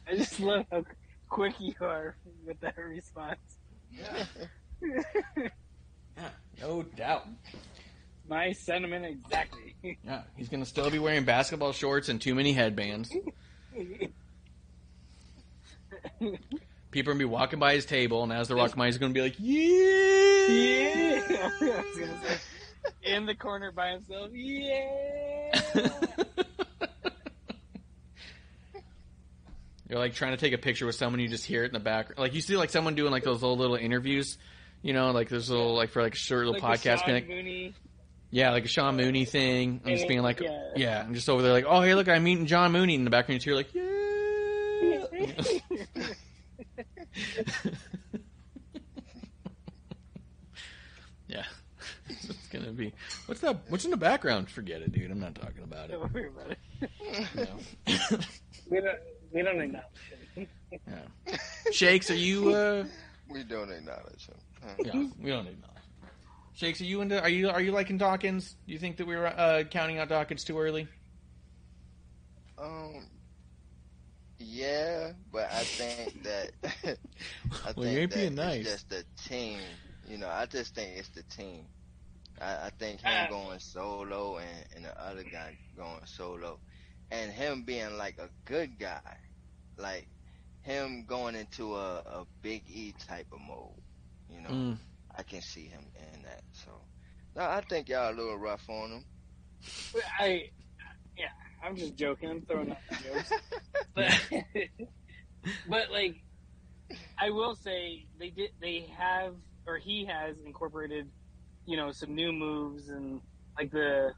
I 0.08 0.14
just 0.14 0.38
love 0.40 0.66
how 0.70 0.84
quick 1.28 1.54
you 1.58 1.74
are 1.80 2.16
with 2.46 2.60
that 2.60 2.76
response. 2.76 3.38
Yeah. 3.92 4.24
yeah, 6.16 6.28
no 6.60 6.82
doubt. 6.82 7.26
My 8.28 8.52
sentiment 8.52 9.04
exactly. 9.04 9.74
Yeah, 10.04 10.22
he's 10.36 10.48
gonna 10.48 10.66
still 10.66 10.90
be 10.90 10.98
wearing 10.98 11.24
basketball 11.24 11.72
shorts 11.72 12.08
and 12.08 12.20
too 12.20 12.34
many 12.34 12.52
headbands. 12.52 13.14
People 16.97 17.10
are 17.10 17.14
gonna 17.14 17.28
be 17.28 17.31
walking 17.31 17.59
by 17.59 17.74
his 17.74 17.85
table, 17.85 18.23
and 18.23 18.32
as 18.32 18.48
they're 18.48 18.56
walking 18.56 18.78
by, 18.78 18.86
he's 18.86 18.97
gonna 18.97 19.12
be 19.12 19.20
like, 19.20 19.35
"Yeah, 19.39 20.47
yeah. 20.48 21.23
I 21.28 21.51
was 21.60 21.98
gonna 21.98 22.20
say, 22.24 22.39
in 23.14 23.27
the 23.27 23.35
corner 23.35 23.70
by 23.70 23.90
himself. 23.90 24.31
Yeah. 24.32 25.60
You're 29.90 29.98
like 29.98 30.14
trying 30.14 30.31
to 30.31 30.39
take 30.39 30.55
a 30.55 30.59
picture 30.59 30.86
with 30.86 30.94
someone, 30.94 31.20
you 31.20 31.28
just 31.28 31.44
hear 31.44 31.64
it 31.64 31.66
in 31.66 31.74
the 31.74 31.81
background. 31.81 32.18
Like 32.18 32.32
you 32.32 32.40
see, 32.40 32.56
like 32.56 32.70
someone 32.70 32.94
doing 32.94 33.12
like 33.12 33.24
those 33.24 33.43
old 33.43 33.59
little 33.59 33.77
interviews, 33.77 34.39
you 34.81 34.94
know, 34.94 35.10
like 35.10 35.28
there's 35.28 35.51
little 35.51 35.74
like 35.77 35.90
for 35.90 36.01
like 36.02 36.14
a 36.14 36.16
short 36.16 36.47
little 36.47 36.62
Like 36.66 36.81
podcast, 36.81 37.05
being 37.05 37.16
like, 37.16 37.28
Mooney. 37.28 37.74
yeah, 38.31 38.52
like 38.52 38.64
a 38.64 38.68
Sean 38.68 38.97
Mooney 38.97 39.27
thing. 39.27 39.82
I'm 39.85 39.97
just 39.97 40.09
being 40.09 40.23
like, 40.23 40.40
yeah. 40.40 40.70
yeah, 40.77 41.02
I'm 41.06 41.12
just 41.12 41.28
over 41.28 41.43
there 41.43 41.52
like, 41.52 41.66
oh 41.68 41.82
hey, 41.82 41.94
look, 41.94 42.09
I'm 42.09 42.24
meeting 42.24 42.47
John 42.47 42.73
Mooney 42.73 42.94
in 42.94 43.05
the 43.05 43.10
background. 43.10 43.44
You 43.44 43.52
hear 43.52 43.56
like, 43.59 43.74
yeah. 43.74 43.93
yeah, 51.28 51.44
it's 52.08 52.48
gonna 52.48 52.72
be. 52.72 52.92
What's 53.26 53.40
that? 53.40 53.58
What's 53.68 53.84
in 53.84 53.90
the 53.90 53.96
background? 53.96 54.50
Forget 54.50 54.82
it, 54.82 54.92
dude. 54.92 55.10
I'm 55.10 55.20
not 55.20 55.34
talking 55.34 55.62
about 55.64 55.90
it. 55.90 55.92
Don't 55.92 56.12
worry 56.12 56.28
about 56.28 56.50
it. 56.52 56.58
No. 57.34 58.18
We 58.68 58.80
don't. 58.80 58.98
We 59.32 59.42
don't 59.42 59.60
acknowledge 59.60 59.86
it. 60.36 60.48
yeah. 60.88 61.36
Shakes, 61.70 62.10
are 62.10 62.16
you? 62.16 62.48
uh 62.52 62.84
We 63.30 63.44
don't 63.44 63.70
acknowledge 63.70 64.26
him. 64.26 64.36
Yeah, 64.84 64.92
we 65.22 65.30
don't 65.30 65.46
acknowledge. 65.46 65.76
Shakes, 66.54 66.80
are 66.80 66.84
you 66.84 67.00
into? 67.00 67.20
Are 67.22 67.28
you 67.28 67.48
are 67.50 67.60
you 67.60 67.70
liking 67.70 67.96
Dawkins? 67.96 68.56
Do 68.66 68.72
you 68.72 68.78
think 68.80 68.96
that 68.96 69.06
we 69.06 69.14
were 69.14 69.26
uh, 69.28 69.62
counting 69.70 69.98
out 69.98 70.08
Dawkins 70.08 70.42
too 70.42 70.58
early? 70.58 70.88
Um, 72.58 73.06
yeah, 74.38 75.12
but 75.32 75.50
I 75.52 75.64
think 75.76 76.22
that 76.22 76.50
I 77.64 77.72
Well, 77.74 77.86
think 77.86 77.88
you 77.88 77.98
ain't 78.00 78.10
that 78.10 78.14
being 78.14 78.34
nice. 78.34 78.66
it's 78.66 78.70
just 78.70 78.90
the 78.90 79.04
team. 79.28 79.80
You 80.06 80.18
know, 80.18 80.28
I 80.28 80.46
just 80.46 80.74
think 80.74 80.96
it's 80.96 81.08
the 81.10 81.22
team. 81.24 81.66
I, 82.40 82.66
I 82.66 82.70
think 82.78 83.00
him 83.00 83.24
Ah. 83.24 83.26
going 83.26 83.58
solo 83.60 84.38
and, 84.38 84.66
and 84.74 84.84
the 84.84 85.02
other 85.02 85.24
guy 85.24 85.56
going 85.76 86.04
solo, 86.06 86.60
and 87.10 87.30
him 87.32 87.62
being 87.64 87.96
like 87.96 88.18
a 88.18 88.30
good 88.44 88.78
guy, 88.78 89.16
like 89.76 90.08
him 90.60 91.04
going 91.06 91.34
into 91.34 91.76
a, 91.76 91.96
a 91.98 92.26
Big 92.42 92.64
E 92.68 92.92
type 92.98 93.26
of 93.32 93.40
mode. 93.40 93.80
You 94.28 94.40
know, 94.42 94.54
Mm. 94.54 94.78
I 95.16 95.22
can 95.22 95.40
see 95.42 95.66
him 95.66 95.86
in 95.94 96.22
that. 96.22 96.42
So, 96.52 96.70
no, 97.36 97.42
I 97.42 97.60
think 97.68 97.88
y'all 97.88 98.12
a 98.12 98.14
little 98.14 98.36
rough 98.38 98.68
on 98.68 98.90
him. 98.92 99.04
I. 100.18 100.50
Yeah, 101.16 101.26
I'm 101.62 101.76
just 101.76 101.97
joking. 101.97 102.30
I'm 102.30 102.43
throwing 102.43 102.70
out 102.70 102.78
the 102.90 102.97
jokes. 102.97 103.32
But, 103.94 104.12
but 105.70 105.90
like, 105.90 106.16
I 107.18 107.30
will 107.30 107.55
say 107.55 108.06
they 108.18 108.28
did. 108.28 108.51
They 108.60 108.86
have, 108.98 109.34
or 109.66 109.78
he 109.78 110.05
has 110.05 110.36
incorporated, 110.44 111.09
you 111.64 111.78
know, 111.78 111.93
some 111.93 112.14
new 112.14 112.30
moves 112.30 112.90
and 112.90 113.22
like 113.59 113.70
the 113.70 114.12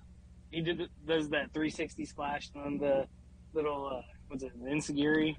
he 0.51 0.63
did 0.63 0.81
does 1.07 1.29
that 1.31 1.53
360 1.53 2.07
splash 2.07 2.51
on 2.57 2.79
the 2.79 3.07
little 3.55 3.87
uh, 3.99 4.03
what's 4.27 4.43
it, 4.43 4.51
the 4.61 4.69
Enzuigiri, 4.69 5.37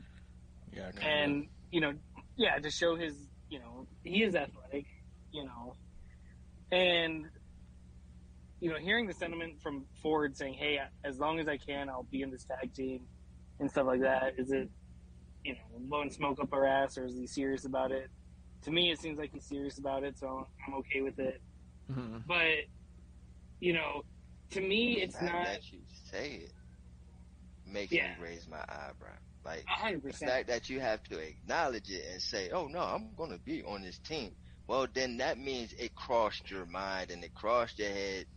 Yeah, 0.71 0.91
kinda. 0.93 1.07
and 1.07 1.47
you 1.71 1.81
know, 1.81 1.93
yeah, 2.37 2.57
to 2.59 2.71
show 2.71 2.95
his, 2.95 3.15
you 3.49 3.59
know, 3.59 3.87
he 4.03 4.23
is 4.23 4.35
athletic, 4.35 4.85
you 5.31 5.43
know, 5.43 5.73
and 6.71 7.25
you 8.59 8.69
know, 8.69 8.77
hearing 8.77 9.07
the 9.07 9.13
sentiment 9.13 9.61
from 9.61 9.85
Ford 10.01 10.35
saying, 10.35 10.55
"Hey, 10.55 10.79
as 11.03 11.17
long 11.19 11.39
as 11.39 11.47
I 11.47 11.57
can, 11.57 11.89
I'll 11.89 12.03
be 12.03 12.21
in 12.21 12.31
this 12.31 12.43
tag 12.45 12.73
team," 12.73 13.07
and 13.59 13.69
stuff 13.69 13.87
like 13.87 14.01
that. 14.01 14.37
Is 14.37 14.51
it 14.51 14.69
you 15.45 15.53
know, 15.53 15.59
blowing 15.79 16.09
smoke 16.11 16.39
up 16.41 16.51
our 16.53 16.65
ass, 16.65 16.97
or 16.97 17.05
is 17.05 17.15
he 17.15 17.25
serious 17.25 17.65
about 17.65 17.91
it? 17.91 18.09
To 18.63 18.71
me, 18.71 18.91
it 18.91 18.99
seems 18.99 19.17
like 19.17 19.31
he's 19.31 19.45
serious 19.45 19.77
about 19.77 20.03
it, 20.03 20.17
so 20.17 20.47
I'm 20.67 20.73
okay 20.75 21.01
with 21.01 21.17
it. 21.19 21.41
Mhm. 21.89 22.25
But 22.27 22.65
you 23.61 23.73
know, 23.73 24.03
to 24.51 24.61
me, 24.61 24.95
The 24.95 25.01
it's 25.03 25.15
fact 25.15 25.33
not 25.33 25.45
that 25.45 25.71
you 25.71 25.79
say 25.87 26.33
it 26.35 26.51
makes 27.65 27.93
Yeah. 27.93 28.15
me 28.17 28.23
raise 28.23 28.47
my 28.47 28.63
eyebrow. 28.67 29.17
Like 29.45 29.63
a 29.67 29.71
hundred 29.71 30.03
the 30.03 30.13
fact 30.13 30.47
that 30.47 30.69
you 30.69 30.81
have 30.81 31.01
to 31.03 31.17
acknowledge 31.19 31.89
it 31.89 32.05
and 32.11 32.21
say, 32.21 32.49
"Oh 32.51 32.67
no, 32.67 32.81
I'm 32.81 33.15
going 33.15 33.31
to 33.31 33.39
be 33.39 33.63
on 33.63 33.81
this 33.81 33.99
team." 33.99 34.35
Well, 34.67 34.87
then 34.93 35.17
that 35.17 35.37
means 35.37 35.73
it 35.73 35.95
crossed 35.95 36.51
your 36.51 36.65
mind 36.65 37.09
and 37.11 37.23
it 37.23 37.33
crossed 37.33 37.79
your 37.79 37.89
head. 37.89 38.27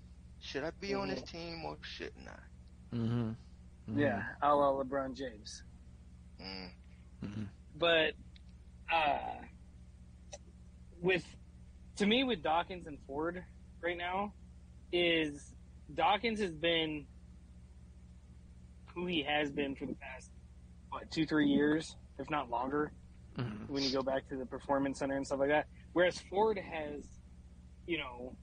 Should 0.42 0.64
I 0.64 0.70
be 0.80 0.92
on 0.94 1.08
this 1.08 1.22
team 1.22 1.64
or 1.64 1.78
shouldn't 1.82 2.28
I? 2.28 2.96
Mhm. 2.96 3.36
Mhm. 3.88 3.98
Yeah, 3.98 4.22
a 4.42 4.54
la 4.54 4.72
LeBron 4.72 5.16
James. 5.16 5.62
Mm. 6.40 6.70
Mhm. 7.22 7.48
But 7.76 8.14
uh, 8.92 9.36
with 11.00 11.24
to 11.96 12.06
me, 12.06 12.24
with 12.24 12.42
Dawkins 12.42 12.86
and 12.86 12.98
Ford 13.06 13.44
right 13.80 13.96
now, 13.96 14.34
is 14.92 15.54
Dawkins 15.94 16.40
has 16.40 16.52
been 16.52 17.06
who 18.94 19.06
he 19.06 19.22
has 19.22 19.50
been 19.50 19.74
for 19.76 19.86
the 19.86 19.94
past 19.94 20.30
what 20.90 21.10
two 21.10 21.24
three 21.24 21.48
years, 21.48 21.96
if 22.18 22.28
not 22.30 22.50
longer. 22.50 22.92
Mhm. 23.38 23.66
when 23.70 23.82
you 23.82 23.90
go 23.90 24.02
back 24.02 24.28
to 24.28 24.36
the 24.36 24.44
performance 24.44 24.98
center 24.98 25.16
and 25.16 25.24
stuff 25.26 25.38
like 25.40 25.48
that. 25.48 25.66
Whereas 25.94 26.20
Ford 26.28 26.58
has, 26.58 27.02
you 27.86 27.96
know, 27.96 28.36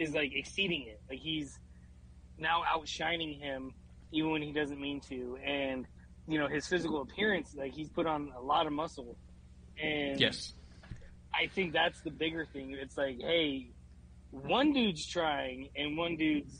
is 0.00 0.14
like 0.14 0.32
exceeding 0.34 0.86
it. 0.88 1.00
Like 1.08 1.18
he's 1.20 1.58
now 2.38 2.62
outshining 2.66 3.38
him 3.38 3.72
even 4.12 4.30
when 4.32 4.42
he 4.42 4.52
doesn't 4.52 4.80
mean 4.80 5.00
to. 5.08 5.36
And, 5.44 5.86
you 6.26 6.38
know, 6.38 6.48
his 6.48 6.66
physical 6.66 7.02
appearance, 7.02 7.54
like 7.54 7.72
he's 7.74 7.90
put 7.90 8.06
on 8.06 8.32
a 8.36 8.40
lot 8.40 8.66
of 8.66 8.72
muscle. 8.72 9.16
And 9.80 10.18
Yes. 10.18 10.54
I 11.34 11.46
think 11.46 11.72
that's 11.72 12.00
the 12.00 12.10
bigger 12.10 12.46
thing. 12.46 12.72
It's 12.80 12.96
like, 12.96 13.18
hey, 13.20 13.68
one 14.30 14.72
dude's 14.72 15.06
trying 15.06 15.68
and 15.76 15.96
one 15.96 16.16
dude's 16.16 16.56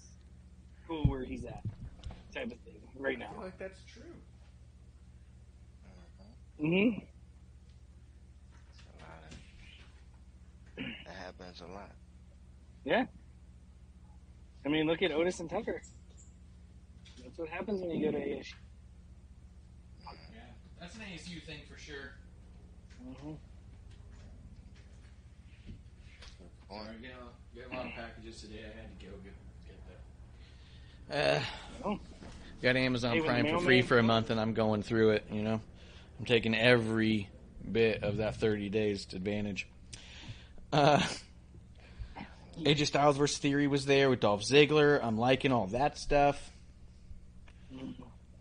cool 0.87 1.09
where 1.09 1.25
he's 1.25 1.45
at, 1.45 1.63
type 2.35 2.47
of 2.53 2.61
thing 2.61 2.81
right 2.99 3.19
now. 3.19 3.31
like 3.41 3.59
that's 3.59 3.81
true. 3.85 4.03
hmm 6.59 6.99
It's 8.69 8.83
a 8.85 8.93
lot 9.01 9.23
of, 10.77 10.85
that 11.07 11.15
happens 11.15 11.61
a 11.63 11.73
lot. 11.73 11.91
Yeah. 12.85 13.07
I 14.65 14.69
mean, 14.69 14.87
look 14.87 15.03
at 15.03 15.13
Otis 15.13 15.41
and 15.41 15.49
Tucker. 15.49 15.83
That's 17.23 17.39
what 17.39 17.49
happens 17.49 17.81
when 17.81 17.91
you 17.91 18.05
go 18.05 18.13
to 18.13 18.19
ASU. 18.19 18.55
Yeah, 20.05 20.41
that's 20.79 20.95
an 20.97 21.03
ASU 21.03 21.43
thing 21.45 21.61
for 21.71 21.79
sure. 21.79 22.13
Mm-hmm. 23.07 23.33
Point. 26.69 26.81
Sorry, 26.85 26.97
getting 27.01 27.17
a, 27.17 27.55
getting 27.55 27.73
a 27.73 27.77
lot 27.77 27.87
of 27.87 27.93
packages 27.93 28.41
today. 28.43 28.61
I 28.65 28.81
had 28.81 29.01
to 29.01 29.07
go 29.07 29.13
get, 29.25 29.35
get 31.09 31.43
that. 31.83 31.89
Uh, 31.89 31.97
got 32.63 32.77
Amazon 32.77 33.17
Hey, 33.17 33.21
Prime 33.23 33.45
for 33.45 33.45
mailman 33.45 33.65
free 33.65 33.83
for 33.83 33.99
a 33.99 34.03
month, 34.03 34.31
and 34.31 34.41
I'm 34.41 34.55
going 34.55 34.83
through 34.83 35.11
it. 35.11 35.25
You 35.31 35.43
know, 35.43 35.61
I'm 36.19 36.25
taking 36.27 36.55
every 36.55 37.29
bit 37.71 38.03
of 38.03 38.19
that 38.19 38.37
30 38.37 38.69
days 38.69 39.07
to 39.07 39.17
advantage. 39.17 39.67
Uh, 40.73 41.03
AJ 42.65 42.87
Styles 42.87 43.17
versus 43.17 43.39
Theory 43.39 43.67
was 43.67 43.87
there 43.87 44.11
with 44.11 44.21
Dolph 44.21 44.43
Ziggler. 44.43 45.03
I'm 45.03 45.17
liking 45.17 45.51
all 45.53 45.69
that 45.69 45.99
stuff. 45.99 46.51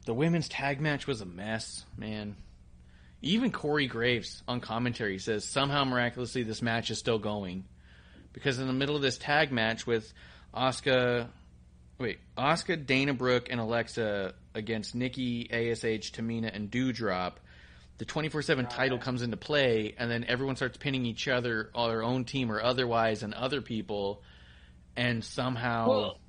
The 0.06 0.14
women's 0.14 0.50
tag 0.50 0.82
match 0.82 1.08
was 1.08 1.22
a 1.22 1.26
mess, 1.26 1.86
man. 1.98 2.36
Even 3.22 3.52
Corey 3.52 3.88
Graves 3.88 4.44
on 4.48 4.60
commentary 4.60 5.20
says 5.20 5.46
somehow 5.46 5.84
miraculously 5.84 6.44
this 6.44 6.62
match 6.62 6.90
is 6.90 7.00
still 7.00 7.20
going 7.20 7.66
because 8.34 8.60
in 8.60 8.68
the 8.68 8.74
middle 8.74 8.96
of 8.96 9.02
this 9.02 9.18
tag 9.18 9.52
match 9.52 9.88
with 9.88 10.12
Asuka, 10.54 11.28
wait, 11.98 12.20
Asuka, 12.38 12.86
Dana 12.86 13.14
Brooke, 13.14 13.48
and 13.50 13.60
Alexa 13.60 14.34
against 14.54 14.96
Nikki, 14.96 15.50
Ash, 15.52 16.12
Tamina, 16.12 16.54
and 16.54 16.72
Doudrop, 16.72 17.34
the 18.00 18.06
twenty 18.06 18.30
four 18.30 18.42
seven 18.42 18.66
title 18.66 18.98
comes 18.98 19.22
into 19.22 19.38
play, 19.38 19.94
and 19.98 20.10
then 20.10 20.24
everyone 20.28 20.56
starts 20.56 20.78
pinning 20.78 21.06
each 21.06 21.28
other, 21.28 21.70
or 21.76 21.90
their 21.90 22.02
own 22.04 22.26
team 22.26 22.52
or 22.52 22.62
otherwise, 22.62 23.22
and 23.24 23.34
other 23.34 23.62
people, 23.62 24.24
and 24.98 25.24
somehow 25.24 25.88
Well- 25.88 26.20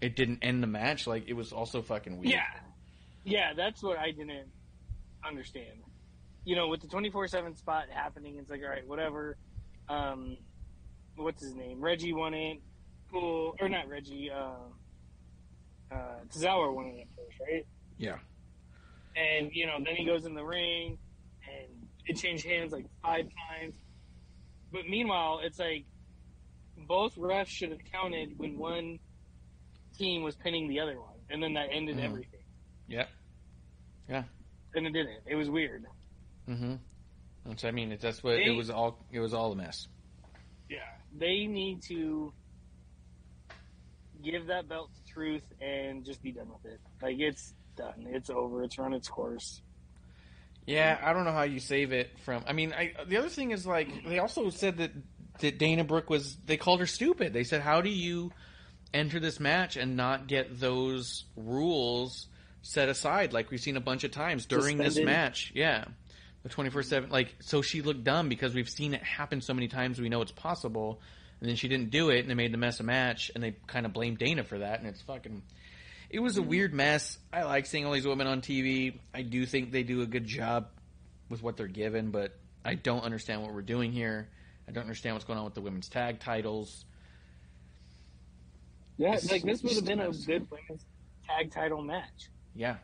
it 0.00 0.16
didn't 0.16 0.40
end 0.42 0.62
the 0.62 0.66
match. 0.66 1.06
Like 1.06 1.28
it 1.28 1.34
was 1.34 1.52
also 1.52 1.80
fucking 1.82 2.18
weird. 2.18 2.32
Yeah. 2.32 2.42
Yeah, 3.24 3.52
that's 3.54 3.82
what 3.84 3.98
I 3.98 4.10
didn't 4.10 4.48
understand. 5.24 5.84
You 6.44 6.56
know, 6.56 6.66
with 6.66 6.80
the 6.80 6.88
24 6.88 7.28
7 7.28 7.54
spot 7.54 7.84
happening, 7.88 8.36
it's 8.38 8.50
like, 8.50 8.62
all 8.64 8.68
right, 8.68 8.84
whatever. 8.88 9.36
Um, 9.88 10.36
what's 11.14 11.40
his 11.40 11.54
name? 11.54 11.80
Reggie 11.80 12.12
won 12.12 12.34
it. 12.34 12.60
Cool. 13.12 13.54
Or 13.60 13.68
not 13.68 13.88
Reggie. 13.88 14.28
Uh, 14.28 14.54
uh, 15.92 15.96
Tozawa 16.34 16.74
won 16.74 16.86
it 16.86 17.06
first, 17.14 17.38
right? 17.40 17.64
Yeah. 17.96 18.16
And, 19.16 19.50
you 19.52 19.66
know, 19.66 19.76
then 19.84 19.94
he 19.96 20.04
goes 20.04 20.24
in 20.24 20.34
the 20.34 20.44
ring 20.44 20.98
and 21.46 21.86
it 22.06 22.16
changed 22.16 22.46
hands 22.46 22.72
like 22.72 22.86
five 23.02 23.26
times. 23.50 23.74
But 24.72 24.86
meanwhile, 24.88 25.40
it's 25.42 25.58
like 25.58 25.84
both 26.88 27.14
refs 27.16 27.48
should 27.48 27.70
have 27.70 27.80
counted 27.92 28.38
when 28.38 28.56
one 28.58 28.98
team 29.98 30.22
was 30.22 30.34
pinning 30.36 30.68
the 30.68 30.80
other 30.80 30.98
one. 30.98 31.08
And 31.30 31.42
then 31.42 31.54
that 31.54 31.68
ended 31.70 31.96
Mhm. 31.98 32.04
everything. 32.04 32.40
Yeah. 32.88 33.06
Yeah. 34.08 34.24
And 34.74 34.86
it 34.86 34.92
didn't. 34.92 35.20
It 35.26 35.34
was 35.34 35.50
weird. 35.50 35.84
Mm-hmm. 36.48 36.74
Which 37.44 37.64
I 37.64 37.70
mean, 37.70 37.92
it- 37.92 38.00
that's 38.00 38.22
what 38.22 38.34
it 38.38 38.50
was 38.50 38.70
all. 38.70 39.04
It 39.10 39.20
was 39.20 39.34
all 39.34 39.52
a 39.52 39.56
mess. 39.56 39.88
Yeah. 40.70 40.78
They 41.14 41.46
need 41.46 41.82
to 41.88 42.32
give 44.22 44.46
that 44.46 44.68
belt 44.68 44.90
to 44.94 45.12
Truth 45.12 45.42
and 45.60 46.04
just 46.04 46.22
be 46.22 46.32
done 46.32 46.48
with 46.48 46.72
it. 46.72 46.80
Like, 47.02 47.18
it's 47.18 47.54
done. 47.76 48.06
It's 48.08 48.30
over. 48.30 48.62
It's 48.62 48.78
run 48.78 48.92
its 48.92 49.08
course. 49.08 49.60
Yeah, 50.66 50.98
I 51.02 51.12
don't 51.12 51.24
know 51.24 51.32
how 51.32 51.42
you 51.42 51.58
save 51.58 51.92
it 51.92 52.10
from. 52.20 52.44
I 52.46 52.52
mean, 52.52 52.72
I, 52.72 52.92
the 53.06 53.16
other 53.16 53.28
thing 53.28 53.50
is 53.50 53.66
like 53.66 54.06
they 54.06 54.18
also 54.18 54.50
said 54.50 54.78
that 54.78 54.92
that 55.40 55.58
Dana 55.58 55.84
Brooke 55.84 56.08
was. 56.08 56.36
They 56.46 56.56
called 56.56 56.80
her 56.80 56.86
stupid. 56.86 57.32
They 57.32 57.44
said, 57.44 57.62
"How 57.62 57.80
do 57.80 57.90
you 57.90 58.32
enter 58.94 59.18
this 59.18 59.40
match 59.40 59.76
and 59.76 59.96
not 59.96 60.28
get 60.28 60.60
those 60.60 61.24
rules 61.36 62.26
set 62.64 62.88
aside 62.88 63.32
like 63.32 63.50
we've 63.50 63.60
seen 63.60 63.76
a 63.76 63.80
bunch 63.80 64.04
of 64.04 64.12
times 64.12 64.46
during 64.46 64.78
this 64.78 64.98
match?" 65.00 65.50
Yeah, 65.54 65.84
the 66.44 66.48
twenty 66.48 66.70
four 66.70 66.84
seven. 66.84 67.10
Like, 67.10 67.34
so 67.40 67.60
she 67.60 67.82
looked 67.82 68.04
dumb 68.04 68.28
because 68.28 68.54
we've 68.54 68.70
seen 68.70 68.94
it 68.94 69.02
happen 69.02 69.40
so 69.40 69.54
many 69.54 69.66
times. 69.66 70.00
We 70.00 70.10
know 70.10 70.22
it's 70.22 70.30
possible, 70.30 71.00
and 71.40 71.48
then 71.48 71.56
she 71.56 71.66
didn't 71.66 71.90
do 71.90 72.10
it, 72.10 72.20
and 72.20 72.30
they 72.30 72.34
made 72.34 72.52
the 72.52 72.58
mess 72.58 72.78
a 72.78 72.84
match, 72.84 73.32
and 73.34 73.42
they 73.42 73.56
kind 73.66 73.84
of 73.84 73.92
blamed 73.92 74.18
Dana 74.18 74.44
for 74.44 74.58
that, 74.58 74.78
and 74.78 74.88
it's 74.88 75.02
fucking. 75.02 75.42
It 76.12 76.20
was 76.20 76.36
a 76.36 76.40
mm-hmm. 76.40 76.50
weird 76.50 76.74
mess. 76.74 77.18
I 77.32 77.44
like 77.44 77.64
seeing 77.64 77.86
all 77.86 77.92
these 77.92 78.06
women 78.06 78.26
on 78.26 78.42
TV. 78.42 79.00
I 79.14 79.22
do 79.22 79.46
think 79.46 79.72
they 79.72 79.82
do 79.82 80.02
a 80.02 80.06
good 80.06 80.26
job 80.26 80.68
with 81.30 81.42
what 81.42 81.56
they're 81.56 81.66
given, 81.66 82.10
but 82.10 82.38
I 82.62 82.74
don't 82.74 83.02
understand 83.02 83.40
what 83.40 83.54
we're 83.54 83.62
doing 83.62 83.92
here. 83.92 84.28
I 84.68 84.72
don't 84.72 84.82
understand 84.82 85.14
what's 85.14 85.24
going 85.24 85.38
on 85.38 85.46
with 85.46 85.54
the 85.54 85.62
women's 85.62 85.88
tag 85.88 86.20
titles. 86.20 86.84
Yeah, 88.98 89.14
It's- 89.14 89.32
like, 89.32 89.42
this 89.42 89.62
would 89.62 89.72
have 89.72 89.86
been 89.86 90.00
a 90.00 90.12
good 90.12 90.46
women's 90.50 90.84
tag 91.26 91.50
title 91.50 91.82
match. 91.82 92.28
Yeah. 92.54 92.76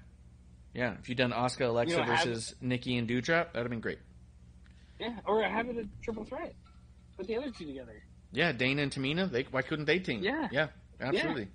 Yeah. 0.72 0.96
If 0.98 1.10
you'd 1.10 1.18
done 1.18 1.32
Asuka 1.32 1.68
Alexa 1.68 1.94
You 1.94 2.00
know, 2.00 2.10
have- 2.10 2.24
versus 2.24 2.54
Nikki 2.62 2.96
and 2.96 3.06
Doudrop, 3.06 3.52
that'd 3.52 3.56
have 3.56 3.70
been 3.70 3.80
great. 3.80 3.98
Yeah, 4.98 5.20
or 5.26 5.42
have 5.42 5.68
it 5.68 5.76
a 5.76 5.86
triple 6.02 6.24
threat. 6.24 6.54
Put 7.18 7.26
the 7.26 7.36
other 7.36 7.50
two 7.50 7.66
together. 7.66 8.02
Yeah, 8.32 8.52
Dana 8.52 8.82
and 8.82 8.92
Tamina, 8.92 9.30
they 9.30 9.42
why 9.44 9.62
couldn't 9.62 9.84
they 9.84 9.98
team? 9.98 10.22
Yeah. 10.22 10.48
Yeah, 10.50 10.68
absolutely. 11.00 11.48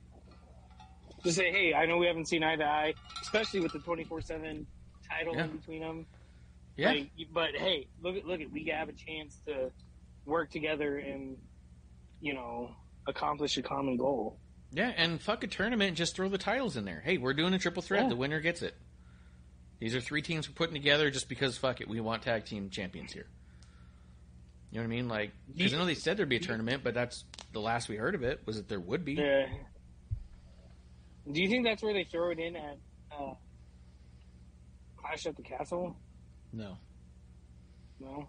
Just 1.24 1.38
say, 1.38 1.52
hey, 1.52 1.74
I 1.74 1.86
know 1.86 1.98
we 1.98 2.08
haven't 2.08 2.28
seen 2.28 2.44
eye 2.44 2.56
to 2.58 2.66
eye, 2.66 2.94
especially 3.22 3.62
with 3.62 3.72
the 3.74 3.80
24 3.80 4.22
7 4.22 4.66
title 5.10 5.36
Yeah. 5.36 5.46
in 5.46 5.58
between 5.58 5.82
them. 5.82 6.06
Yeah. 6.76 6.90
Like, 6.92 7.10
but 7.32 7.50
hey, 7.56 7.88
look 8.02 8.16
at 8.16 8.26
look 8.26 8.42
at 8.42 8.52
we 8.52 8.66
have 8.66 8.90
a 8.90 8.94
chance 8.94 9.40
to 9.46 9.72
work 10.26 10.50
together 10.50 10.98
and 10.98 11.38
you 12.20 12.34
know 12.34 12.72
accomplish 13.08 13.58
a 13.58 13.62
common 13.62 13.96
goal. 13.98 14.40
Yeah, 14.72 14.92
and 14.98 15.22
fuck 15.22 15.44
a 15.44 15.48
tournament 15.48 15.96
just 15.96 16.16
throw 16.16 16.30
the 16.30 16.38
titles 16.40 16.76
in 16.78 16.86
there. 16.86 17.00
Hey, 17.06 17.18
we're 17.20 17.34
doing 17.36 17.54
a 17.54 17.60
triple 17.60 17.84
threat. 17.84 18.04
Yeah. 18.04 18.10
The 18.10 18.16
winner 18.16 18.40
gets 18.40 18.64
it. 18.64 18.76
These 19.80 19.94
are 19.96 20.02
three 20.02 20.22
teams 20.24 20.50
we're 20.50 20.56
putting 20.56 20.74
together 20.74 21.12
just 21.12 21.30
because 21.30 21.58
fuck 21.58 21.80
it, 21.80 21.88
we 21.88 22.00
want 22.02 22.24
tag 22.24 22.46
team 22.46 22.70
champions 22.72 23.14
here. 23.14 23.28
You 24.72 24.80
know 24.80 24.88
what 24.88 24.94
I 24.94 24.96
mean? 24.96 25.08
Like, 25.08 25.32
because 25.56 25.74
I 25.76 25.78
know 25.78 25.86
they 25.86 25.94
said 25.94 26.18
there'd 26.18 26.28
be 26.28 26.38
a 26.38 26.40
tournament, 26.40 26.84
but 26.84 26.96
that's 26.96 27.26
the 27.52 27.60
last 27.60 27.88
we 27.88 27.98
heard 27.98 28.16
of 28.16 28.24
it 28.24 28.42
was 28.48 28.56
that 28.56 28.68
there 28.68 28.80
would 28.80 29.06
be. 29.06 29.14
Yeah. 29.14 29.46
Do 31.32 31.42
you 31.42 31.50
think 31.50 31.66
that's 31.66 31.82
where 31.82 31.94
they 31.94 32.04
throw 32.04 32.32
it 32.32 32.40
in 32.40 32.56
at 32.56 32.78
uh, 33.12 33.34
Clash 34.98 35.26
at 35.26 35.36
the 35.36 35.42
Castle? 35.42 35.96
No, 36.52 36.78
No. 38.00 38.28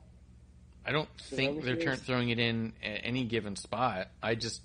I 0.86 0.92
don't 0.92 1.08
So 1.16 1.36
think 1.36 1.62
they're 1.64 1.96
throwing 1.96 2.28
it 2.28 2.38
in 2.38 2.74
at 2.82 3.00
any 3.04 3.24
given 3.24 3.56
spot. 3.56 4.08
I 4.22 4.34
just, 4.34 4.60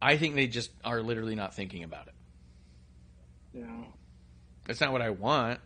I 0.00 0.16
think 0.16 0.34
they 0.34 0.46
just 0.46 0.70
are 0.84 1.02
literally 1.02 1.34
not 1.34 1.54
thinking 1.54 1.84
about 1.84 2.08
it. 2.08 2.14
Yeah. 3.52 3.84
That's 4.66 4.80
not 4.80 4.92
what 4.92 5.02
I 5.02 5.10
want, 5.10 5.60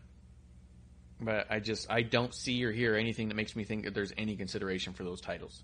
but 1.20 1.47
I 1.51 1.60
just 1.60 1.90
I 1.90 2.02
don't 2.02 2.35
see 2.35 2.64
or 2.64 2.72
hear 2.72 2.97
anything 2.97 3.28
that 3.28 3.35
makes 3.35 3.55
me 3.55 3.64
think 3.64 3.85
that 3.85 3.94
there's 3.94 4.12
any 4.16 4.36
consideration 4.36 4.94
for 4.94 5.05
those 5.05 5.20
titles. 5.20 5.62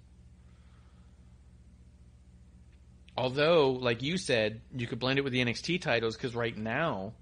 Although, 3.21 3.73
like 3.73 4.03
you 4.03 4.17
said, 4.17 4.63
you 4.75 4.87
could 4.87 4.99
blend 4.99 5.19
it 5.19 5.23
with 5.23 5.35
the 5.35 5.45
NXT 5.45 5.83
titles 5.83 6.17
because 6.17 6.35
right 6.35 6.57
now, 6.57 7.13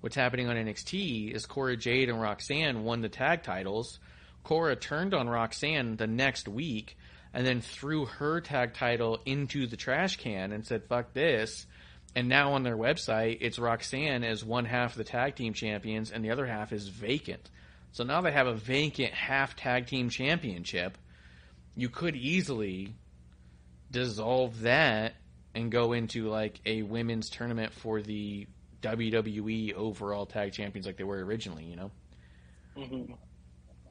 what's 0.00 0.14
happening 0.14 0.46
on 0.46 0.54
NXT 0.54 1.34
is 1.34 1.44
Cora 1.44 1.76
Jade 1.76 2.08
and 2.08 2.20
Roxanne 2.20 2.84
won 2.84 3.00
the 3.00 3.08
tag 3.08 3.42
titles. 3.42 3.98
Cora 4.44 4.76
turned 4.76 5.12
on 5.12 5.28
Roxanne 5.28 5.96
the 5.96 6.06
next 6.06 6.46
week 6.46 6.96
and 7.34 7.44
then 7.44 7.62
threw 7.62 8.04
her 8.04 8.40
tag 8.40 8.74
title 8.74 9.18
into 9.26 9.66
the 9.66 9.76
trash 9.76 10.18
can 10.18 10.52
and 10.52 10.64
said, 10.64 10.84
fuck 10.84 11.14
this. 11.14 11.66
And 12.14 12.28
now 12.28 12.52
on 12.52 12.62
their 12.62 12.76
website, 12.76 13.38
it's 13.40 13.58
Roxanne 13.58 14.22
as 14.22 14.44
one 14.44 14.66
half 14.66 14.92
of 14.92 14.98
the 14.98 15.04
tag 15.04 15.34
team 15.34 15.52
champions 15.52 16.12
and 16.12 16.24
the 16.24 16.30
other 16.30 16.46
half 16.46 16.72
is 16.72 16.86
vacant. 16.86 17.50
So 17.90 18.04
now 18.04 18.20
they 18.20 18.30
have 18.30 18.46
a 18.46 18.54
vacant 18.54 19.14
half 19.14 19.56
tag 19.56 19.88
team 19.88 20.10
championship. 20.10 20.96
You 21.74 21.88
could 21.88 22.14
easily 22.14 22.94
dissolve 23.90 24.60
that 24.60 25.14
and 25.54 25.70
go 25.70 25.92
into 25.92 26.28
like 26.28 26.60
a 26.64 26.82
women's 26.82 27.30
tournament 27.30 27.72
for 27.72 28.00
the 28.02 28.46
WWE 28.82 29.74
overall 29.74 30.26
tag 30.26 30.52
champions 30.52 30.86
like 30.86 30.96
they 30.96 31.04
were 31.04 31.22
originally, 31.24 31.64
you 31.64 31.76
know? 31.76 31.90
Mm-hmm. 32.76 33.12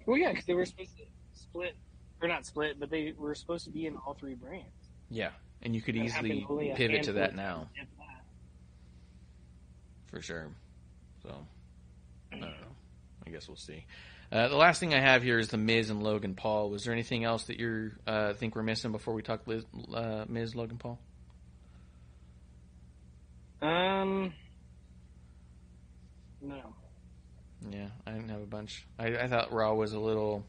Well, 0.06 0.18
yeah, 0.18 0.30
because 0.30 0.46
they 0.46 0.54
were 0.54 0.66
supposed 0.66 0.98
to 0.98 1.04
split, 1.34 1.76
or 2.22 2.28
not 2.28 2.46
split, 2.46 2.80
but 2.80 2.90
they 2.90 3.14
were 3.18 3.36
supposed 3.36 3.66
to 3.66 3.72
be 3.72 3.86
in 3.86 3.96
all 3.98 4.14
three 4.14 4.36
brands. 4.36 4.68
Yeah. 5.10 5.30
And 5.62 5.76
you 5.76 5.82
could 5.82 5.96
That 5.96 6.06
easily 6.06 6.30
happened 6.30 6.46
only 6.50 6.72
a 6.72 6.76
pivot 6.76 7.04
to 7.04 7.14
that 7.14 7.36
now, 7.36 7.70
that. 7.76 7.88
for 10.08 10.22
sure. 10.22 10.48
So, 11.22 11.36
I 12.32 12.36
don't 12.38 12.42
know. 12.42 12.76
I 13.28 13.30
guess 13.30 13.48
we'll 13.48 13.58
see. 13.58 13.86
Uh, 14.32 14.48
the 14.48 14.56
last 14.56 14.80
thing 14.80 14.94
I 14.94 15.02
have 15.02 15.22
here 15.22 15.38
is 15.38 15.50
the 15.50 15.58
Miz 15.58 15.90
and 15.90 16.02
Logan 16.02 16.36
Paul. 16.36 16.70
Was 16.70 16.86
there 16.86 16.94
anything 16.94 17.24
else 17.24 17.44
that 17.46 17.60
you 17.60 17.92
uh, 18.08 18.34
think 18.34 18.56
we're 18.56 18.64
missing 18.64 18.92
before 18.92 19.14
we 19.14 19.22
talk 19.22 19.46
Liz, 19.48 19.66
uh, 19.94 20.26
Miz 20.30 20.56
Logan 20.56 20.78
Paul? 20.78 21.00
Um, 23.62 24.34
no. 26.42 26.74
Yeah, 27.70 27.88
I 28.08 28.12
didn't 28.12 28.30
have 28.30 28.42
a 28.42 28.46
bunch. 28.46 28.86
I, 28.98 29.08
I 29.18 29.28
thought 29.28 29.52
Raw 29.52 29.74
was 29.74 29.94
a 29.94 30.00
little, 30.00 30.46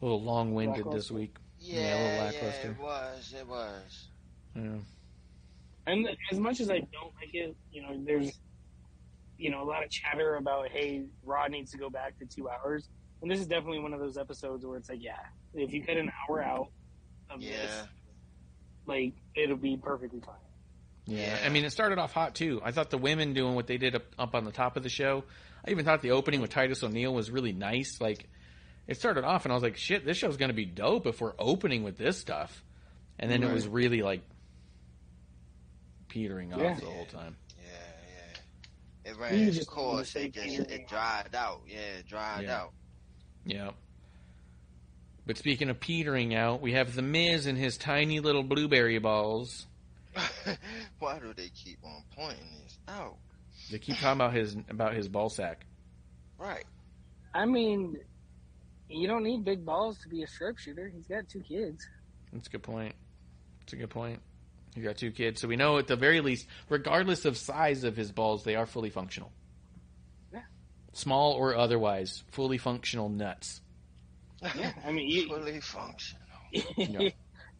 a 0.00 0.04
little 0.04 0.22
long-winded 0.22 0.90
this 0.90 1.10
week. 1.10 1.36
Yeah, 1.60 1.80
Yeah, 1.80 1.94
a 1.94 1.96
little 1.96 2.12
yeah, 2.12 2.22
lackluster. 2.22 2.70
it 2.70 2.78
was, 2.78 3.34
it 3.38 3.46
was. 3.46 4.08
Yeah. 4.54 4.62
And 5.86 6.08
as 6.32 6.38
much 6.38 6.60
as 6.60 6.70
I 6.70 6.78
don't 6.78 7.14
like 7.16 7.34
it, 7.34 7.56
you 7.72 7.82
know, 7.82 7.98
there's, 8.04 8.38
you 9.38 9.50
know, 9.50 9.62
a 9.62 9.66
lot 9.68 9.84
of 9.84 9.90
chatter 9.90 10.36
about, 10.36 10.68
hey, 10.68 11.04
Raw 11.24 11.46
needs 11.46 11.70
to 11.72 11.78
go 11.78 11.90
back 11.90 12.18
to 12.18 12.26
two 12.26 12.48
hours. 12.48 12.88
And 13.20 13.30
this 13.30 13.40
is 13.40 13.46
definitely 13.46 13.80
one 13.80 13.92
of 13.92 14.00
those 14.00 14.16
episodes 14.16 14.64
where 14.64 14.76
it's 14.78 14.88
like, 14.88 15.02
yeah, 15.02 15.18
if 15.54 15.72
you 15.72 15.82
cut 15.84 15.96
an 15.96 16.10
hour 16.28 16.42
out 16.42 16.70
of 17.30 17.40
Yeah. 17.42 17.50
this, 17.50 17.82
like, 18.86 19.12
it'll 19.34 19.56
be 19.56 19.76
perfectly 19.76 20.20
fine. 20.20 20.34
Yeah. 21.08 21.20
Yeah. 21.20 21.38
I 21.44 21.48
mean, 21.48 21.64
it 21.64 21.70
started 21.70 21.98
off 21.98 22.12
hot 22.12 22.34
too. 22.34 22.60
I 22.62 22.70
thought 22.70 22.90
the 22.90 22.98
women 22.98 23.32
doing 23.32 23.54
what 23.54 23.66
they 23.66 23.78
did 23.78 23.94
up, 23.96 24.04
up 24.18 24.34
on 24.34 24.44
the 24.44 24.52
top 24.52 24.76
of 24.76 24.82
the 24.82 24.88
show. 24.88 25.24
I 25.66 25.70
even 25.70 25.84
thought 25.84 26.02
the 26.02 26.12
opening 26.12 26.40
with 26.40 26.50
Titus 26.50 26.82
O'Neil 26.84 27.12
was 27.12 27.30
really 27.30 27.52
nice. 27.52 28.00
Like, 28.00 28.28
it 28.86 28.96
started 28.98 29.24
off, 29.24 29.44
and 29.44 29.52
I 29.52 29.54
was 29.54 29.62
like, 29.62 29.76
"Shit, 29.76 30.04
this 30.04 30.16
show's 30.16 30.36
gonna 30.36 30.52
be 30.52 30.64
dope 30.66 31.06
if 31.06 31.20
we're 31.20 31.34
opening 31.38 31.82
with 31.82 31.96
this 31.98 32.18
stuff." 32.18 32.62
And 33.18 33.30
then 33.30 33.42
it 33.42 33.52
was 33.52 33.66
really 33.66 34.02
like 34.02 34.22
petering 36.08 36.52
off 36.54 36.60
Yeah. 36.60 36.74
the 36.74 36.86
whole 36.86 37.06
time. 37.06 37.36
Yeah, 37.58 37.64
yeah. 39.04 39.10
It 39.10 39.14
You 39.16 39.20
ran 39.22 39.34
its 39.48 39.56
just 39.56 39.68
course. 39.70 40.14
It 40.16 40.32
just 40.32 40.46
say 40.46 40.74
it 40.74 40.88
dried 40.88 41.34
out. 41.34 41.62
Yeah, 41.66 41.78
it 41.98 42.06
dried 42.06 42.44
Yeah. 42.44 42.60
out. 42.62 42.72
Yeah. 43.44 43.70
But 45.26 45.36
speaking 45.36 45.68
of 45.68 45.78
petering 45.80 46.34
out, 46.34 46.62
we 46.62 46.72
have 46.72 46.94
the 46.94 47.02
Miz 47.02 47.46
and 47.46 47.58
his 47.58 47.76
tiny 47.76 48.20
little 48.20 48.42
blueberry 48.42 48.98
balls. 48.98 49.66
Why 50.98 51.18
do 51.18 51.32
they 51.34 51.48
keep 51.50 51.78
on 51.84 52.02
pointing 52.14 52.48
this 52.64 52.78
out? 52.88 53.16
They 53.70 53.78
keep 53.78 53.96
talking 53.96 54.12
about 54.20 54.34
his 54.34 54.56
about 54.68 54.94
his 54.94 55.08
ball 55.08 55.28
sack. 55.28 55.66
Right. 56.38 56.64
I 57.34 57.44
mean, 57.44 57.98
you 58.88 59.06
don't 59.06 59.22
need 59.22 59.44
big 59.44 59.64
balls 59.64 59.98
to 60.02 60.08
be 60.08 60.22
a 60.22 60.26
sharpshooter. 60.26 60.88
He's 60.94 61.06
got 61.06 61.28
two 61.28 61.40
kids. 61.40 61.86
That's 62.32 62.48
a 62.48 62.50
good 62.50 62.62
point. 62.62 62.94
That's 63.60 63.72
a 63.74 63.76
good 63.76 63.90
point. 63.90 64.20
He 64.74 64.82
got 64.82 64.96
two 64.96 65.10
kids, 65.10 65.40
so 65.40 65.48
we 65.48 65.56
know 65.56 65.78
at 65.78 65.86
the 65.88 65.96
very 65.96 66.20
least, 66.20 66.46
regardless 66.68 67.24
of 67.24 67.36
size 67.36 67.84
of 67.84 67.96
his 67.96 68.12
balls, 68.12 68.44
they 68.44 68.54
are 68.54 68.66
fully 68.66 68.90
functional. 68.90 69.32
Yeah. 70.32 70.42
Small 70.92 71.32
or 71.32 71.56
otherwise, 71.56 72.22
fully 72.30 72.58
functional 72.58 73.08
nuts. 73.08 73.60
Yeah, 74.42 74.72
I 74.86 74.92
mean, 74.92 75.08
you, 75.10 75.28
Fully 75.28 75.60
functional. 75.60 76.22
Yeah. 76.76 77.10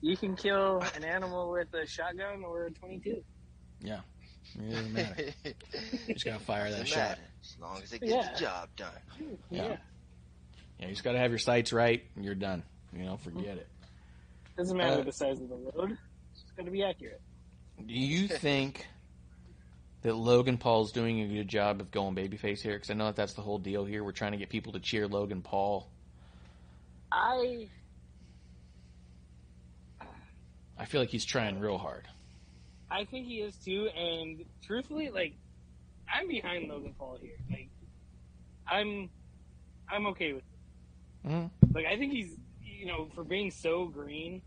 You 0.01 0.17
can 0.17 0.37
kill 0.37 0.83
an 0.97 1.05
animal 1.05 1.51
with 1.51 1.73
a 1.75 1.87
shotgun 1.87 2.45
or 2.45 2.67
a 2.67 2.71
22. 2.71 3.23
Yeah. 3.81 4.01
It 4.59 4.71
doesn't 4.71 4.93
matter. 4.93 5.25
just 6.09 6.25
gotta 6.25 6.39
fire 6.43 6.71
that 6.71 6.89
shot. 6.89 7.19
As 7.43 7.57
long 7.61 7.81
as 7.83 7.93
it 7.93 8.01
gets 8.01 8.13
Yeah. 8.13 8.33
the 8.33 8.41
job 8.41 8.69
done. 8.77 8.91
Yeah. 9.51 9.63
Yeah. 9.63 9.77
Yeah, 10.81 10.87
you 10.87 10.93
just 10.93 11.05
gotta 11.05 11.19
have 11.19 11.31
your 11.31 11.39
sights 11.39 11.73
right, 11.73 12.03
and 12.17 12.25
you're 12.25 12.35
done. 12.35 12.63
You 12.97 13.05
know, 13.05 13.17
forget 13.19 13.59
it. 13.59 13.67
Doesn't 14.57 14.77
matter 14.77 15.01
Uh, 15.01 15.05
the 15.05 15.13
size 15.13 15.41
of 15.41 15.49
the 15.49 15.55
load. 15.55 15.99
It's 16.33 16.43
just 16.43 16.57
got 16.57 16.65
to 16.67 16.71
be 16.73 16.83
accurate. 16.83 17.21
Do 17.85 17.93
you 17.95 18.27
think 18.29 18.87
that 20.03 20.15
Logan 20.17 20.57
Paul's 20.59 20.93
doing 20.93 21.21
a 21.21 21.27
good 21.29 21.49
job 21.49 21.81
of 21.81 21.91
going 21.91 22.15
babyface 22.17 22.61
here? 22.61 22.75
Because 22.75 22.91
I 22.91 22.95
know 22.95 23.07
that 23.07 23.17
that's 23.17 23.35
the 23.35 23.43
whole 23.43 23.59
deal 23.59 23.85
here. 23.85 24.03
We're 24.03 24.13
trying 24.13 24.33
to 24.33 24.39
get 24.39 24.49
people 24.49 24.73
to 24.73 24.81
cheer 24.81 25.07
Logan 25.07 25.43
Paul. 25.43 25.89
I 27.13 27.69
I 30.79 30.85
feel 30.85 31.01
like 31.01 31.11
he's 31.11 31.25
trying 31.25 31.59
real 31.59 31.79
hard. 31.79 32.07
I 32.91 33.05
think 33.05 33.27
he 33.27 33.41
is 33.41 33.57
too, 33.57 33.89
and 33.97 34.45
truthfully, 34.65 35.11
like 35.11 35.35
I'm 36.13 36.29
behind 36.29 36.69
Logan 36.69 36.95
Paul 36.99 37.19
here. 37.21 37.37
Like 37.51 37.69
I'm 38.67 39.11
I'm 39.91 40.07
okay 40.09 40.33
with 40.33 40.43
it. 41.25 41.29
Mhm. 41.29 41.51
Like 41.75 41.87
I 41.87 41.97
think 41.99 42.13
he's 42.13 42.37
you 42.65 42.87
know 42.87 43.09
for 43.15 43.25
being 43.25 43.51
so 43.51 43.87
green 43.87 44.41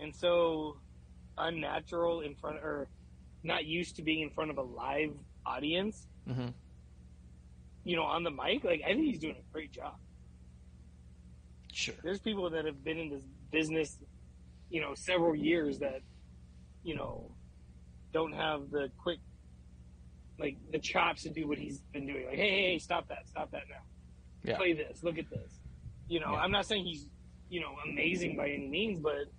and 0.00 0.14
so 0.14 0.78
unnatural 1.38 2.20
in 2.22 2.34
front 2.34 2.56
or 2.58 2.88
not 3.42 3.66
used 3.66 3.96
to 3.96 4.02
being 4.02 4.20
in 4.22 4.30
front 4.30 4.50
of 4.50 4.58
a 4.58 4.62
live 4.62 5.12
audience. 5.44 6.06
hmm 6.26 6.48
You 7.84 7.96
know, 7.96 8.04
on 8.04 8.24
the 8.24 8.30
mic, 8.30 8.64
like 8.64 8.80
I 8.84 8.88
think 8.94 9.04
he's 9.04 9.18
doing 9.20 9.36
a 9.36 9.52
great 9.52 9.70
job. 9.70 9.94
Sure. 11.72 11.94
there's 12.04 12.20
people 12.20 12.48
that 12.50 12.64
have 12.64 12.84
been 12.84 12.98
in 12.98 13.10
this 13.10 13.22
business, 13.50 13.98
you 14.74 14.80
know, 14.80 14.92
several 14.96 15.36
years 15.36 15.78
that, 15.78 16.00
you 16.82 16.96
know, 16.96 17.30
don't 18.12 18.32
have 18.32 18.72
the 18.72 18.90
quick, 19.00 19.20
like 20.36 20.56
the 20.72 20.80
chops 20.80 21.22
to 21.22 21.30
do 21.30 21.46
what 21.46 21.58
he's 21.58 21.78
been 21.92 22.06
doing. 22.06 22.26
Like, 22.26 22.34
hey, 22.34 22.50
hey, 22.50 22.72
hey 22.72 22.78
stop 22.80 23.06
that, 23.06 23.28
stop 23.28 23.52
that 23.52 23.62
now. 23.70 23.84
Yeah. 24.42 24.56
Play 24.56 24.72
this, 24.72 25.04
look 25.04 25.16
at 25.16 25.30
this. 25.30 25.60
You 26.08 26.18
know, 26.18 26.32
Yeah. 26.32 26.38
I'm 26.38 26.50
not 26.50 26.66
saying 26.66 26.86
he's, 26.86 27.08
you 27.48 27.60
know, 27.60 27.76
amazing 27.88 28.36
by 28.36 28.48
any 28.48 28.66
means, 28.66 28.98
but 28.98 29.30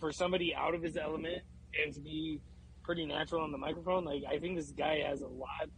for 0.00 0.10
somebody 0.10 0.52
out 0.52 0.74
of 0.74 0.82
his 0.82 0.96
element 0.96 1.42
and 1.80 1.94
to 1.94 2.00
be 2.00 2.40
pretty 2.82 3.06
natural 3.06 3.42
on 3.42 3.52
the 3.52 3.58
microphone, 3.58 4.04
like 4.04 4.24
I 4.28 4.40
think 4.40 4.56
this 4.56 4.72
guy 4.72 4.98
has 5.06 5.20
a 5.20 5.28
lot 5.28 5.70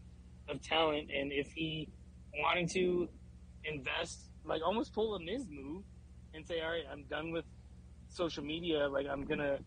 of 0.49 0.63
talent, 0.63 1.11
and 1.15 1.31
if 1.31 1.53
he 1.53 1.91
wanted 2.39 2.71
to 2.71 3.07
invest, 3.67 4.31
like 4.47 4.63
almost 4.65 4.95
pull 4.95 5.15
a 5.15 5.21
Miz 5.21 5.45
move 5.47 5.85
and 6.33 6.47
say, 6.47 6.63
all 6.63 6.71
right, 6.71 6.85
I'm 6.91 7.05
done 7.11 7.33
with 7.33 7.45
social 8.13 8.45
media. 8.45 8.89
Like 8.89 9.07
I'm 9.07 9.25
gonna 9.25 9.59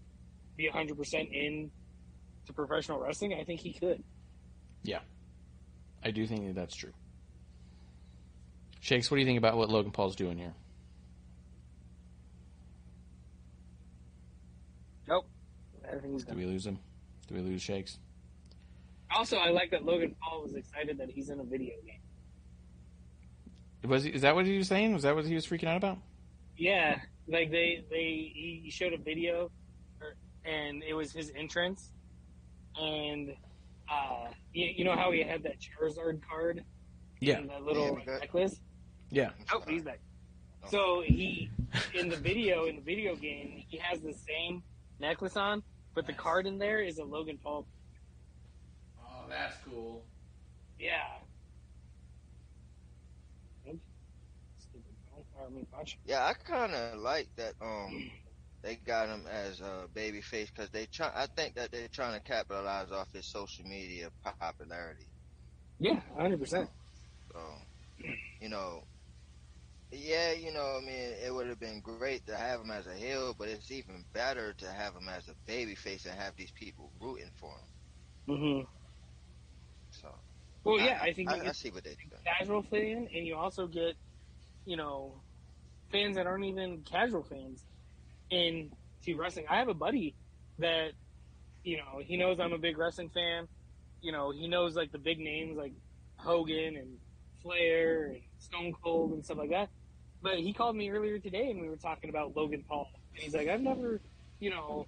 be 0.57 0.67
100 0.67 0.97
percent 0.97 1.29
in 1.31 1.71
to 2.45 2.53
professional 2.53 2.99
wrestling. 2.99 3.33
I 3.33 3.43
think 3.43 3.59
he 3.59 3.73
could. 3.73 4.03
Yeah, 4.83 4.99
I 6.03 6.11
do 6.11 6.25
think 6.27 6.45
that 6.47 6.55
that's 6.55 6.75
true. 6.75 6.93
Shakes, 8.79 9.09
what 9.09 9.15
do 9.15 9.21
you 9.21 9.25
think 9.25 9.39
about 9.39 9.57
what 9.57 9.69
Logan 9.69 9.91
Paul's 9.91 10.15
doing 10.15 10.37
here? 10.37 10.53
Nope. 15.07 15.25
I 15.87 15.97
think 15.97 16.13
he's 16.13 16.23
Do 16.23 16.35
we 16.35 16.45
lose 16.45 16.65
him? 16.65 16.77
Do 17.27 17.35
we 17.35 17.41
lose 17.41 17.63
Shakes? 17.63 17.97
Also, 19.15 19.37
I 19.37 19.49
like 19.49 19.71
that 19.71 19.85
Logan 19.85 20.15
Paul 20.21 20.43
was 20.43 20.53
excited 20.55 20.97
that 20.99 21.09
he's 21.09 21.29
in 21.29 21.39
a 21.39 21.43
video 21.43 21.73
game. 21.85 21.99
Was 23.89 24.03
he, 24.03 24.09
is 24.11 24.21
that 24.21 24.35
what 24.35 24.45
he 24.45 24.57
was 24.57 24.67
saying? 24.67 24.93
Was 24.93 25.03
that 25.03 25.15
what 25.15 25.25
he 25.25 25.35
was 25.35 25.45
freaking 25.45 25.67
out 25.67 25.77
about? 25.77 25.97
Yeah, 26.57 26.99
like 27.27 27.51
they 27.51 27.83
they 27.89 28.31
he 28.33 28.69
showed 28.71 28.93
a 28.93 28.97
video, 28.97 29.51
and 30.43 30.83
it 30.83 30.93
was 30.93 31.11
his 31.11 31.31
entrance, 31.35 31.91
and 32.79 33.35
uh, 33.91 34.27
you, 34.53 34.67
you 34.77 34.83
know 34.85 34.95
how 34.95 35.11
he 35.11 35.21
had 35.23 35.43
that 35.43 35.55
Charizard 35.59 36.21
card, 36.27 36.63
Yeah. 37.19 37.37
and 37.37 37.49
that 37.49 37.63
little 37.63 37.99
Yeah, 38.05 38.17
necklace. 38.19 38.59
Yeah. 39.09 39.29
Oh, 39.53 39.61
he's 39.67 39.83
back. 39.83 39.99
So 40.69 41.03
he 41.05 41.49
in 41.93 42.09
the 42.09 42.15
video 42.15 42.65
in 42.65 42.75
the 42.77 42.81
video 42.81 43.15
game 43.15 43.63
he 43.67 43.77
has 43.77 44.01
the 44.01 44.13
same 44.13 44.63
necklace 44.99 45.37
on, 45.37 45.61
but 45.93 46.07
the 46.07 46.13
card 46.13 46.47
in 46.47 46.57
there 46.57 46.81
is 46.81 46.97
a 46.97 47.03
Logan 47.03 47.37
Paul. 47.43 47.67
Oh, 48.99 49.25
that's 49.29 49.55
cool. 49.69 50.03
Yeah, 50.79 51.03
Yeah, 56.05 56.25
I 56.25 56.33
kind 56.33 56.73
of 56.73 56.91
like 56.91 57.19
that. 57.27 57.45
Um, 57.49 57.93
they 58.55 58.67
got 58.67 59.01
him 59.09 59.27
as 59.27 59.59
a 59.61 59.87
baby 59.93 60.21
face 60.21 60.49
because 60.51 60.69
they 60.69 60.85
try. 60.85 61.11
I 61.13 61.27
think 61.27 61.55
that 61.55 61.71
they're 61.71 61.87
trying 61.87 62.15
to 62.15 62.21
capitalize 62.21 62.91
off 62.91 63.11
his 63.13 63.27
social 63.27 63.65
media 63.65 64.09
popularity. 64.23 64.99
Yeah, 65.79 66.01
hundred 66.15 66.39
percent. 66.39 66.69
So, 67.31 67.39
you 68.39 68.49
know, 68.49 68.83
yeah, 69.91 70.31
you 70.33 70.51
know, 70.51 70.77
I 70.77 70.81
mean, 70.81 71.15
it 71.25 71.33
would 71.33 71.47
have 71.47 71.59
been 71.59 71.81
great 71.81 72.17
to 72.17 72.27
have 72.27 72.51
him 72.51 72.61
as 72.61 72.77
a 72.87 72.95
heel, 72.95 73.23
but 73.27 73.39
it's 73.39 73.61
even 73.63 73.99
better 74.13 74.53
to 74.53 74.65
have 74.71 74.95
him 74.95 75.07
as 75.07 75.27
a 75.27 75.35
baby 75.45 75.75
face 75.75 76.05
and 76.05 76.15
have 76.15 76.35
these 76.35 76.51
people 76.51 76.91
rooting 76.99 77.31
for 77.35 77.51
him. 77.51 77.67
hmm 78.27 78.61
So, 79.91 80.09
Well, 80.63 80.79
yeah, 80.79 80.99
I 81.01 81.13
think 81.13 81.31
I, 81.31 81.37
I 81.47 81.51
see 81.51 81.69
what 81.71 81.83
they're 81.83 81.95
doing. 82.09 82.21
casual 82.25 82.63
fan, 82.63 83.07
and 83.13 83.27
you 83.27 83.35
also 83.35 83.67
get, 83.67 83.95
you 84.65 84.77
know, 84.77 85.24
fans 85.91 86.15
that 86.15 86.27
aren't 86.27 86.45
even 86.45 86.81
casual 86.89 87.23
fans 87.23 87.63
into 88.29 89.17
wrestling. 89.17 89.45
I 89.49 89.57
have 89.57 89.67
a 89.67 89.73
buddy 89.73 90.15
that, 90.59 90.91
you 91.63 91.77
know, 91.77 92.01
he 92.03 92.17
knows 92.17 92.39
I'm 92.39 92.53
a 92.53 92.57
big 92.57 92.77
wrestling 92.77 93.09
fan. 93.09 93.47
You 94.01 94.11
know, 94.11 94.31
he 94.31 94.47
knows 94.47 94.75
like 94.75 94.91
the 94.91 94.97
big 94.97 95.19
names 95.19 95.57
like 95.57 95.73
Hogan 96.17 96.77
and 96.77 96.97
Flair 97.41 98.07
and 98.07 98.21
Stone 98.39 98.73
Cold 98.83 99.13
and 99.13 99.23
stuff 99.23 99.37
like 99.37 99.49
that. 99.51 99.69
But 100.21 100.39
he 100.39 100.53
called 100.53 100.75
me 100.75 100.89
earlier 100.89 101.19
today 101.19 101.51
and 101.51 101.61
we 101.61 101.69
were 101.69 101.75
talking 101.75 102.09
about 102.09 102.35
Logan 102.35 102.63
Paul. 102.67 102.89
And 103.13 103.23
he's 103.23 103.33
like, 103.33 103.47
I've 103.47 103.61
never, 103.61 104.01
you 104.39 104.49
know, 104.49 104.87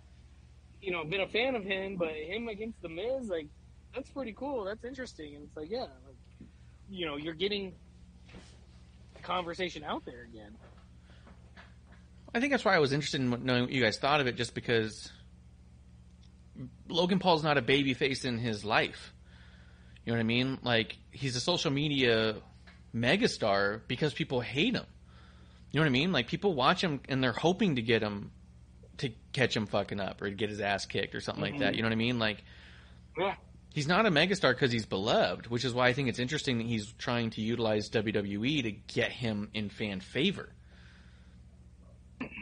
you 0.81 0.91
know, 0.91 1.03
been 1.03 1.21
a 1.21 1.27
fan 1.27 1.55
of 1.55 1.63
him, 1.63 1.95
but 1.97 2.09
him 2.09 2.47
against 2.47 2.81
the 2.81 2.89
Miz, 2.89 3.29
like, 3.29 3.47
that's 3.95 4.09
pretty 4.09 4.33
cool. 4.33 4.65
That's 4.65 4.83
interesting. 4.83 5.35
And 5.35 5.45
it's 5.45 5.55
like, 5.55 5.69
yeah, 5.69 5.81
like, 6.05 6.49
you 6.89 7.05
know, 7.05 7.17
you're 7.17 7.33
getting 7.33 7.73
conversation 9.23 9.83
out 9.83 10.05
there 10.05 10.23
again. 10.23 10.55
I 12.37 12.39
think 12.39 12.51
that's 12.51 12.63
why 12.63 12.75
I 12.75 12.79
was 12.79 12.93
interested 12.93 13.19
in 13.19 13.29
knowing 13.45 13.63
what 13.63 13.71
you 13.71 13.81
guys 13.81 13.97
thought 13.97 14.21
of 14.21 14.27
it, 14.27 14.35
just 14.35 14.53
because 14.53 15.11
Logan 16.87 17.17
Paul's 17.17 17.43
not 17.43 17.57
a 17.57 17.61
baby 17.63 17.93
face 17.95 18.25
in 18.25 18.37
his 18.37 18.63
life. 18.63 19.11
You 20.05 20.11
know 20.13 20.17
what 20.17 20.21
I 20.21 20.27
mean? 20.27 20.59
Like 20.61 20.97
he's 21.11 21.35
a 21.35 21.39
social 21.39 21.71
media 21.71 22.35
megastar 22.95 23.81
because 23.87 24.13
people 24.13 24.39
hate 24.39 24.75
him. 24.75 24.85
You 25.71 25.79
know 25.79 25.81
what 25.81 25.87
I 25.87 25.91
mean? 25.91 26.11
Like 26.11 26.27
people 26.27 26.53
watch 26.53 26.81
him 26.81 27.01
and 27.09 27.23
they're 27.23 27.33
hoping 27.33 27.75
to 27.75 27.81
get 27.81 28.01
him 28.03 28.31
to 28.97 29.09
catch 29.33 29.55
him 29.55 29.65
fucking 29.65 29.99
up 29.99 30.21
or 30.21 30.29
get 30.29 30.49
his 30.49 30.61
ass 30.61 30.85
kicked 30.85 31.15
or 31.15 31.21
something 31.21 31.41
like 31.41 31.59
that. 31.59 31.69
Mm-hmm. 31.69 31.75
You 31.75 31.81
know 31.81 31.87
what 31.87 31.93
I 31.93 31.97
mean? 31.97 32.19
Like 32.19 32.43
Yeah. 33.17 33.33
he's 33.73 33.87
not 33.87 34.05
a 34.05 34.11
megastar 34.11 34.53
because 34.53 34.71
he's 34.71 34.85
beloved, 34.85 35.47
which 35.47 35.65
is 35.65 35.73
why 35.73 35.87
I 35.87 35.93
think 35.93 36.07
it's 36.07 36.19
interesting 36.19 36.59
that 36.59 36.67
he's 36.67 36.93
trying 36.99 37.31
to 37.31 37.41
utilize 37.41 37.89
WWE 37.89 38.63
to 38.63 38.71
get 38.71 39.11
him 39.11 39.49
in 39.55 39.69
fan 39.69 39.99
favor. 40.01 40.49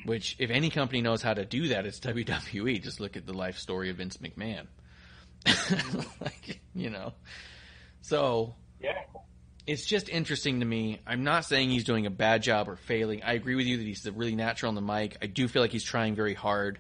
Which, 0.06 0.36
if 0.40 0.50
any 0.52 0.70
company 0.70 1.02
knows 1.02 1.22
how 1.22 1.34
to 1.34 1.46
do 1.46 1.70
that, 1.70 1.86
it's 1.86 2.00
WWE. 2.00 2.82
Just 2.82 3.00
look 3.00 3.18
at 3.18 3.26
the 3.26 3.34
life 3.34 3.58
story 3.58 3.90
of 3.90 3.98
Vince 3.98 4.18
McMahon. 4.18 4.68
like, 6.22 6.62
you 6.74 6.90
know, 6.90 7.14
so 8.02 8.56
Yeah. 8.80 8.94
it's 9.68 9.86
just 9.86 10.10
interesting 10.10 10.60
to 10.62 10.66
me. 10.66 11.02
I'm 11.06 11.24
not 11.24 11.46
saying 11.46 11.70
he's 11.70 11.84
doing 11.84 12.06
a 12.06 12.10
bad 12.12 12.42
job 12.44 12.70
or 12.70 12.76
failing. 12.78 13.24
I 13.24 13.34
agree 13.34 13.56
with 13.56 13.66
you 13.66 13.78
that 13.78 13.84
he's 13.84 14.10
really 14.10 14.36
natural 14.36 14.70
on 14.70 14.76
the 14.76 14.82
mic. 14.82 15.18
I 15.22 15.28
do 15.28 15.48
feel 15.48 15.62
like 15.62 15.72
he's 15.72 15.84
trying 15.84 16.16
very 16.16 16.34
hard. 16.34 16.80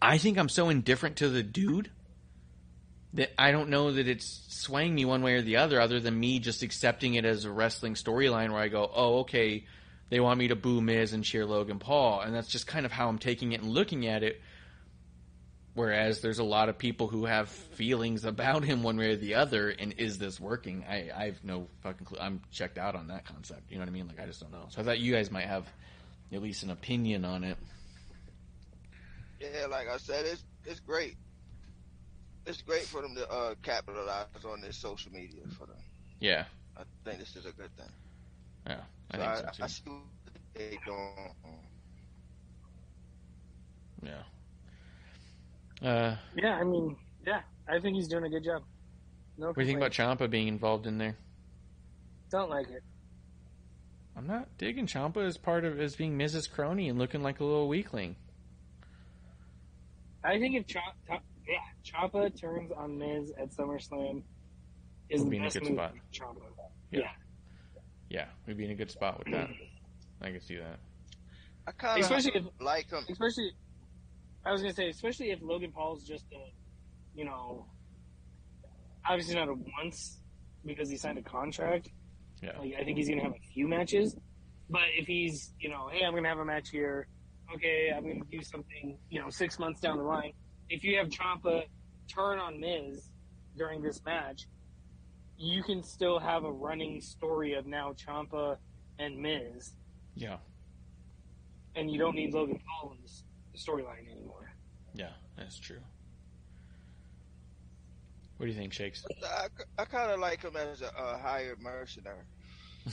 I 0.00 0.18
think 0.18 0.38
I'm 0.38 0.48
so 0.48 0.68
indifferent 0.68 1.16
to 1.16 1.28
the 1.28 1.42
dude 1.42 1.90
that 3.14 3.32
I 3.38 3.50
don't 3.50 3.70
know 3.70 3.92
that 3.92 4.08
it's 4.08 4.44
swaying 4.48 4.94
me 4.94 5.04
one 5.04 5.22
way 5.22 5.34
or 5.34 5.42
the 5.42 5.56
other, 5.56 5.80
other 5.80 6.00
than 6.00 6.18
me 6.18 6.38
just 6.38 6.62
accepting 6.62 7.14
it 7.14 7.24
as 7.24 7.44
a 7.44 7.50
wrestling 7.50 7.94
storyline 7.94 8.50
where 8.52 8.60
I 8.60 8.68
go, 8.68 8.90
oh, 8.94 9.20
okay, 9.20 9.64
they 10.08 10.20
want 10.20 10.38
me 10.38 10.48
to 10.48 10.56
boo 10.56 10.80
Miz 10.80 11.12
and 11.12 11.24
cheer 11.24 11.44
Logan 11.44 11.78
Paul. 11.78 12.20
And 12.20 12.34
that's 12.34 12.48
just 12.48 12.66
kind 12.66 12.86
of 12.86 12.92
how 12.92 13.08
I'm 13.08 13.18
taking 13.18 13.52
it 13.52 13.60
and 13.60 13.70
looking 13.70 14.06
at 14.06 14.22
it. 14.22 14.40
Whereas 15.74 16.22
there's 16.22 16.38
a 16.38 16.44
lot 16.44 16.70
of 16.70 16.78
people 16.78 17.06
who 17.06 17.26
have 17.26 17.50
feelings 17.50 18.24
about 18.24 18.64
him 18.64 18.82
one 18.82 18.96
way 18.96 19.10
or 19.10 19.16
the 19.16 19.34
other, 19.34 19.68
and 19.68 19.92
is 19.98 20.16
this 20.16 20.40
working? 20.40 20.86
I, 20.88 21.10
I 21.14 21.24
have 21.26 21.44
no 21.44 21.68
fucking 21.82 22.06
clue. 22.06 22.18
I'm 22.18 22.40
checked 22.50 22.78
out 22.78 22.94
on 22.94 23.08
that 23.08 23.26
concept. 23.26 23.70
You 23.70 23.76
know 23.76 23.82
what 23.82 23.90
I 23.90 23.92
mean? 23.92 24.08
Like 24.08 24.18
I 24.18 24.24
just 24.24 24.40
don't 24.40 24.52
know. 24.52 24.64
So 24.70 24.80
I 24.80 24.84
thought 24.84 25.00
you 25.00 25.12
guys 25.12 25.30
might 25.30 25.44
have 25.44 25.66
at 26.32 26.40
least 26.40 26.62
an 26.62 26.70
opinion 26.70 27.26
on 27.26 27.44
it. 27.44 27.58
Yeah, 29.38 29.66
like 29.66 29.86
I 29.86 29.98
said, 29.98 30.24
it's 30.24 30.42
it's 30.64 30.80
great. 30.80 31.16
It's 32.46 32.62
great 32.62 32.84
for 32.84 33.02
them 33.02 33.14
to 33.16 33.30
uh, 33.30 33.54
capitalize 33.62 34.26
on 34.50 34.62
this 34.62 34.78
social 34.78 35.12
media 35.12 35.42
for 35.58 35.66
them. 35.66 35.76
Yeah, 36.20 36.44
I 36.74 36.84
think 37.04 37.18
this 37.18 37.36
is 37.36 37.44
a 37.44 37.52
good 37.52 37.76
thing. 37.76 37.92
yeah, 38.66 38.80
I 39.10 39.16
So 39.16 39.22
think 39.22 39.30
I, 39.30 39.34
so 39.36 39.42
too. 39.52 39.62
I 39.62 39.66
see 39.66 39.82
what 39.86 40.02
they 40.54 40.78
doing. 40.84 41.34
yeah. 44.02 44.22
Uh, 45.88 46.16
Yeah, 46.36 46.54
I 46.56 46.64
mean, 46.64 46.96
yeah, 47.26 47.40
I 47.68 47.78
think 47.80 47.96
he's 47.96 48.08
doing 48.08 48.24
a 48.24 48.28
good 48.30 48.44
job. 48.44 48.62
No 49.38 49.48
what 49.48 49.56
do 49.56 49.60
you 49.62 49.66
think 49.66 49.78
about. 49.78 49.92
Ciampa 49.92 50.30
being 50.30 50.48
involved 50.48 50.86
in 50.86 50.98
there? 50.98 51.16
Don't 52.30 52.48
like 52.50 52.68
it. 52.70 52.82
I'm 54.16 54.26
not 54.26 54.48
digging 54.56 54.86
Ciampa 54.86 55.24
as 55.26 55.36
part 55.36 55.64
of 55.66 55.78
as 55.78 55.94
being 55.94 56.16
Mrs. 56.18 56.50
Crony 56.50 56.88
and 56.88 56.98
looking 56.98 57.22
like 57.22 57.40
a 57.40 57.44
little 57.44 57.68
weakling. 57.68 58.16
I 60.24 60.38
think 60.40 60.56
if 60.56 60.66
Cha- 60.66 60.94
Ta- 61.06 61.20
yeah, 61.46 61.58
Ciampa 61.84 62.40
turns 62.40 62.72
on 62.72 62.98
Miz 62.98 63.30
at 63.38 63.50
SummerSlam 63.50 64.22
is 65.10 65.22
the 65.22 65.30
be 65.30 65.36
in 65.36 65.42
best 65.44 65.60
move 65.62 65.72
spot. 65.74 65.92
for 65.92 65.98
Ciampa. 66.24 66.40
Yeah. 66.90 67.00
Yeah. 67.00 67.08
Yeah, 68.08 68.26
we'd 68.46 68.56
be 68.56 68.64
in 68.64 68.70
a 68.70 68.74
good 68.74 68.90
spot 68.90 69.18
with 69.18 69.32
that. 69.32 69.48
I 70.22 70.30
can 70.30 70.40
see 70.40 70.56
that. 70.56 70.78
I 71.66 71.72
kind 71.72 72.02
of 72.02 72.10
if- 72.10 72.44
like 72.60 72.90
him. 72.90 73.04
Especially, 73.10 73.52
I 74.44 74.52
was 74.52 74.62
gonna 74.62 74.72
say, 74.74 74.88
especially 74.88 75.30
if 75.30 75.40
Logan 75.42 75.72
Paul's 75.72 76.04
just 76.04 76.24
a, 76.32 76.52
you 77.14 77.24
know, 77.24 77.66
obviously 79.04 79.34
not 79.34 79.48
a 79.48 79.54
once 79.82 80.20
because 80.64 80.88
he 80.88 80.96
signed 80.96 81.18
a 81.18 81.22
contract. 81.22 81.90
Yeah. 82.42 82.58
Like 82.58 82.74
I 82.78 82.84
think 82.84 82.98
he's 82.98 83.08
gonna 83.08 83.22
have 83.22 83.32
a 83.32 83.52
few 83.52 83.66
matches, 83.66 84.16
but 84.70 84.82
if 84.96 85.06
he's, 85.06 85.52
you 85.58 85.68
know, 85.68 85.88
hey, 85.92 86.04
I'm 86.04 86.14
gonna 86.14 86.28
have 86.28 86.38
a 86.38 86.44
match 86.44 86.70
here. 86.70 87.08
Okay, 87.54 87.92
I'm 87.94 88.02
gonna 88.06 88.24
do 88.30 88.42
something, 88.42 88.98
you 89.10 89.20
know, 89.20 89.30
six 89.30 89.58
months 89.58 89.80
down 89.80 89.98
the 89.98 90.02
line. 90.02 90.32
If 90.68 90.82
you 90.84 90.96
have 90.98 91.08
Ciampa 91.08 91.64
turn 92.08 92.38
on 92.38 92.60
Miz 92.60 93.08
during 93.56 93.82
this 93.82 94.02
match, 94.04 94.46
you 95.38 95.62
can 95.62 95.82
still 95.82 96.18
have 96.18 96.44
a 96.44 96.50
running 96.52 97.00
story 97.00 97.54
of 97.54 97.66
now 97.66 97.92
Ciampa 97.94 98.56
and 98.98 99.18
Miz, 99.18 99.72
Yeah, 100.14 100.36
and 101.74 101.90
you 101.90 101.98
don't 101.98 102.14
need 102.14 102.32
Logan 102.34 102.58
Paul 102.80 102.92
in 102.96 103.02
this 103.02 103.22
storyline 103.56 104.10
anymore. 104.10 104.50
yeah, 104.94 105.10
that's 105.36 105.58
true. 105.58 105.80
What 108.38 108.46
do 108.46 108.52
you 108.52 108.58
think, 108.58 108.72
Shakes? 108.74 109.02
I, 109.24 109.46
I 109.78 109.84
kind 109.86 110.10
of 110.12 110.20
like 110.20 110.42
him 110.42 110.56
as 110.56 110.82
a, 110.82 110.90
a 110.98 111.16
hired 111.18 111.60
mercenary. 111.62 112.24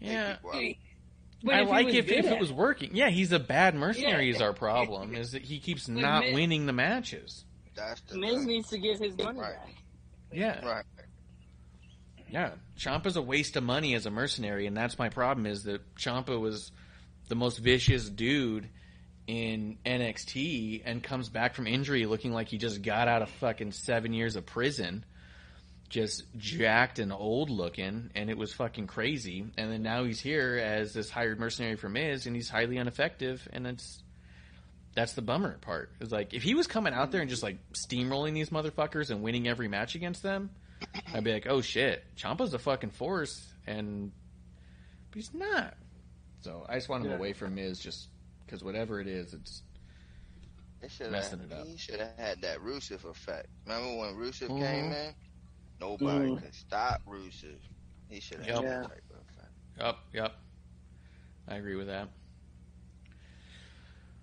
Yeah. 0.00 0.36
But 1.42 1.54
I 1.54 1.62
like 1.62 1.88
if, 1.88 2.10
if 2.10 2.26
it 2.26 2.38
was 2.38 2.52
working. 2.52 2.90
Yeah, 2.94 3.10
he's 3.10 3.32
a 3.32 3.38
bad 3.38 3.74
mercenary. 3.74 4.28
Yeah. 4.28 4.34
Is 4.34 4.40
our 4.42 4.52
problem 4.52 5.14
is 5.14 5.32
that 5.32 5.42
he 5.42 5.58
keeps 5.58 5.86
But 5.86 5.96
not 5.96 6.24
Miz- 6.24 6.34
winning 6.34 6.66
the 6.66 6.72
matches. 6.72 7.44
That's 7.74 8.00
the 8.02 8.18
Miz 8.18 8.34
thing. 8.38 8.46
needs 8.46 8.68
to 8.70 8.78
get 8.78 8.98
his 9.00 9.16
money 9.16 9.38
Right. 9.40 9.54
back. 9.56 9.74
Yeah, 10.32 10.64
Right. 10.66 10.84
yeah. 12.28 12.52
Ciampa's 12.78 13.16
a 13.16 13.22
waste 13.22 13.56
of 13.56 13.62
money 13.64 13.94
as 13.94 14.06
a 14.06 14.10
mercenary, 14.10 14.66
and 14.66 14.76
that's 14.76 14.98
my 14.98 15.08
problem. 15.08 15.46
Is 15.46 15.64
that 15.64 15.94
Ciampa 15.96 16.38
was 16.38 16.72
the 17.28 17.34
most 17.34 17.58
vicious 17.58 18.08
dude 18.08 18.68
in 19.26 19.78
NXT 19.84 20.82
and 20.84 21.02
comes 21.02 21.28
back 21.28 21.54
from 21.54 21.66
injury 21.66 22.06
looking 22.06 22.32
like 22.32 22.48
he 22.48 22.58
just 22.58 22.82
got 22.82 23.06
out 23.08 23.22
of 23.22 23.30
fucking 23.30 23.72
seven 23.72 24.12
years 24.12 24.36
of 24.36 24.46
prison. 24.46 25.04
Just 25.88 26.22
jacked 26.36 27.00
and 27.00 27.12
old 27.12 27.50
looking, 27.50 28.10
and 28.14 28.30
it 28.30 28.38
was 28.38 28.52
fucking 28.52 28.86
crazy. 28.86 29.44
And 29.58 29.72
then 29.72 29.82
now 29.82 30.04
he's 30.04 30.20
here 30.20 30.56
as 30.56 30.92
this 30.94 31.10
hired 31.10 31.40
mercenary 31.40 31.74
for 31.76 31.88
Miz, 31.88 32.26
and 32.26 32.36
he's 32.36 32.48
highly 32.48 32.76
ineffective, 32.76 33.48
and 33.52 33.66
it's 33.66 34.00
that's 34.94 35.12
the 35.14 35.22
bummer 35.22 35.58
part. 35.58 35.90
Is 36.00 36.10
like 36.12 36.34
if 36.34 36.42
he 36.42 36.54
was 36.54 36.66
coming 36.66 36.92
out 36.94 37.10
there 37.12 37.20
and 37.20 37.30
just 37.30 37.42
like 37.42 37.58
steamrolling 37.72 38.34
these 38.34 38.50
motherfuckers 38.50 39.10
and 39.10 39.22
winning 39.22 39.46
every 39.48 39.68
match 39.68 39.94
against 39.94 40.22
them, 40.22 40.50
I'd 41.14 41.24
be 41.24 41.32
like, 41.32 41.46
oh 41.48 41.60
shit, 41.60 42.02
Ciampa's 42.16 42.54
a 42.54 42.58
fucking 42.58 42.90
force, 42.90 43.46
and 43.66 44.12
but 45.10 45.16
he's 45.16 45.32
not. 45.34 45.74
So 46.40 46.64
I 46.68 46.74
just 46.76 46.88
want 46.88 47.04
him 47.04 47.10
Yeah. 47.10 47.16
away 47.18 47.32
from 47.34 47.54
Miz, 47.54 47.78
just 47.80 48.08
because 48.46 48.64
whatever 48.64 49.00
it 49.00 49.06
is, 49.06 49.34
it's 49.34 49.62
They 50.80 51.10
Messing 51.10 51.40
have. 51.40 51.50
it 51.50 51.54
up. 51.54 51.66
He 51.66 51.76
should 51.76 52.00
have 52.00 52.16
had 52.16 52.40
that 52.40 52.58
Rusev 52.60 53.04
effect. 53.04 53.48
Remember 53.66 53.98
when 53.98 54.14
Rusev 54.14 54.48
Mhm. 54.48 54.58
came 54.60 54.92
in? 54.92 55.14
Nobody 55.78 56.30
Mhm. 56.30 56.42
could 56.42 56.54
stop 56.54 57.04
Rusev. 57.04 57.58
He 58.08 58.18
should 58.20 58.38
have 58.38 58.46
Yep. 58.46 58.56
had 58.56 58.64
that 58.84 58.88
type 58.88 59.04
of 59.10 59.16
effect. 59.28 59.52
Yep, 59.78 59.96
yep. 60.14 60.36
I 61.48 61.56
agree 61.56 61.76
with 61.76 61.88
that. 61.88 62.08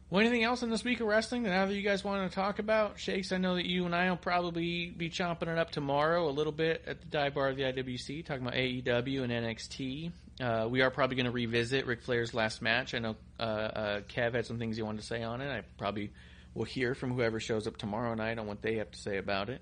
Well, 0.10 0.22
anything 0.22 0.44
else 0.44 0.64
in 0.64 0.70
this 0.70 0.86
week 0.86 1.02
of 1.02 1.08
wrestling 1.08 1.44
that 1.44 1.52
either 1.52 1.74
you 1.74 1.82
guys 1.82 2.02
want 2.02 2.32
to 2.32 2.34
talk 2.34 2.60
about? 2.60 2.98
Shakes, 2.98 3.34
I 3.34 3.38
know 3.38 3.56
that 3.56 3.66
you 3.66 3.86
and 3.86 3.94
I 3.94 4.10
will 4.10 4.16
probably 4.16 4.90
be 4.90 5.10
chomping 5.10 5.50
it 5.50 5.58
up 5.58 5.72
tomorrow 5.72 6.30
a 6.30 6.32
little 6.32 6.54
bit 6.54 6.82
at 6.88 7.02
the 7.02 7.08
dive 7.08 7.34
bar 7.34 7.50
of 7.50 7.58
the 7.58 7.64
IWC, 7.64 8.26
talking 8.26 8.44
about 8.44 8.54
AEW 8.54 9.24
and 9.24 9.34
NXT. 9.34 10.12
Uh, 10.40 10.68
we 10.70 10.82
are 10.82 10.90
probably 10.92 11.18
going 11.18 11.26
to 11.26 11.32
revisit 11.32 11.86
Ric 11.86 12.04
Flair's 12.04 12.34
last 12.34 12.62
match. 12.62 12.94
I 12.94 13.00
know 13.00 13.18
uh, 13.38 13.44
uh, 13.44 14.02
Kev 14.02 14.34
had 14.34 14.46
some 14.46 14.58
things 14.58 14.78
he 14.78 14.82
wanted 14.82 15.02
to 15.02 15.08
say 15.08 15.24
on 15.24 15.42
it. 15.42 15.52
I 15.52 15.64
probably 15.78 16.12
will 16.54 16.64
hear 16.64 16.96
from 16.96 17.12
whoever 17.12 17.42
shows 17.42 17.68
up 17.68 17.76
tomorrow 17.76 18.14
night 18.14 18.40
on 18.40 18.48
what 18.48 18.62
they 18.62 18.76
have 18.76 18.90
to 18.92 18.98
say 18.98 19.18
about 19.18 19.50
it. 19.50 19.62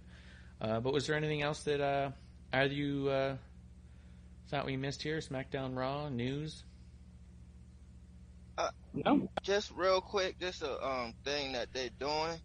Uh, 0.61 0.79
but 0.79 0.93
was 0.93 1.07
there 1.07 1.15
anything 1.15 1.41
else 1.41 1.63
that 1.63 1.81
uh, 1.81 2.11
either 2.53 2.73
you 2.73 3.09
uh, 3.09 3.35
thought 4.49 4.67
we 4.67 4.77
missed 4.77 5.01
here? 5.01 5.17
SmackDown 5.17 5.75
Raw, 5.75 6.09
news? 6.09 6.63
No. 8.93 9.29
Just 9.43 9.71
real 9.71 10.01
quick, 10.01 10.39
just 10.39 10.61
a 10.61 10.85
um 10.85 11.13
thing 11.23 11.53
that 11.53 11.73
they're 11.73 11.89
doing. 11.99 12.39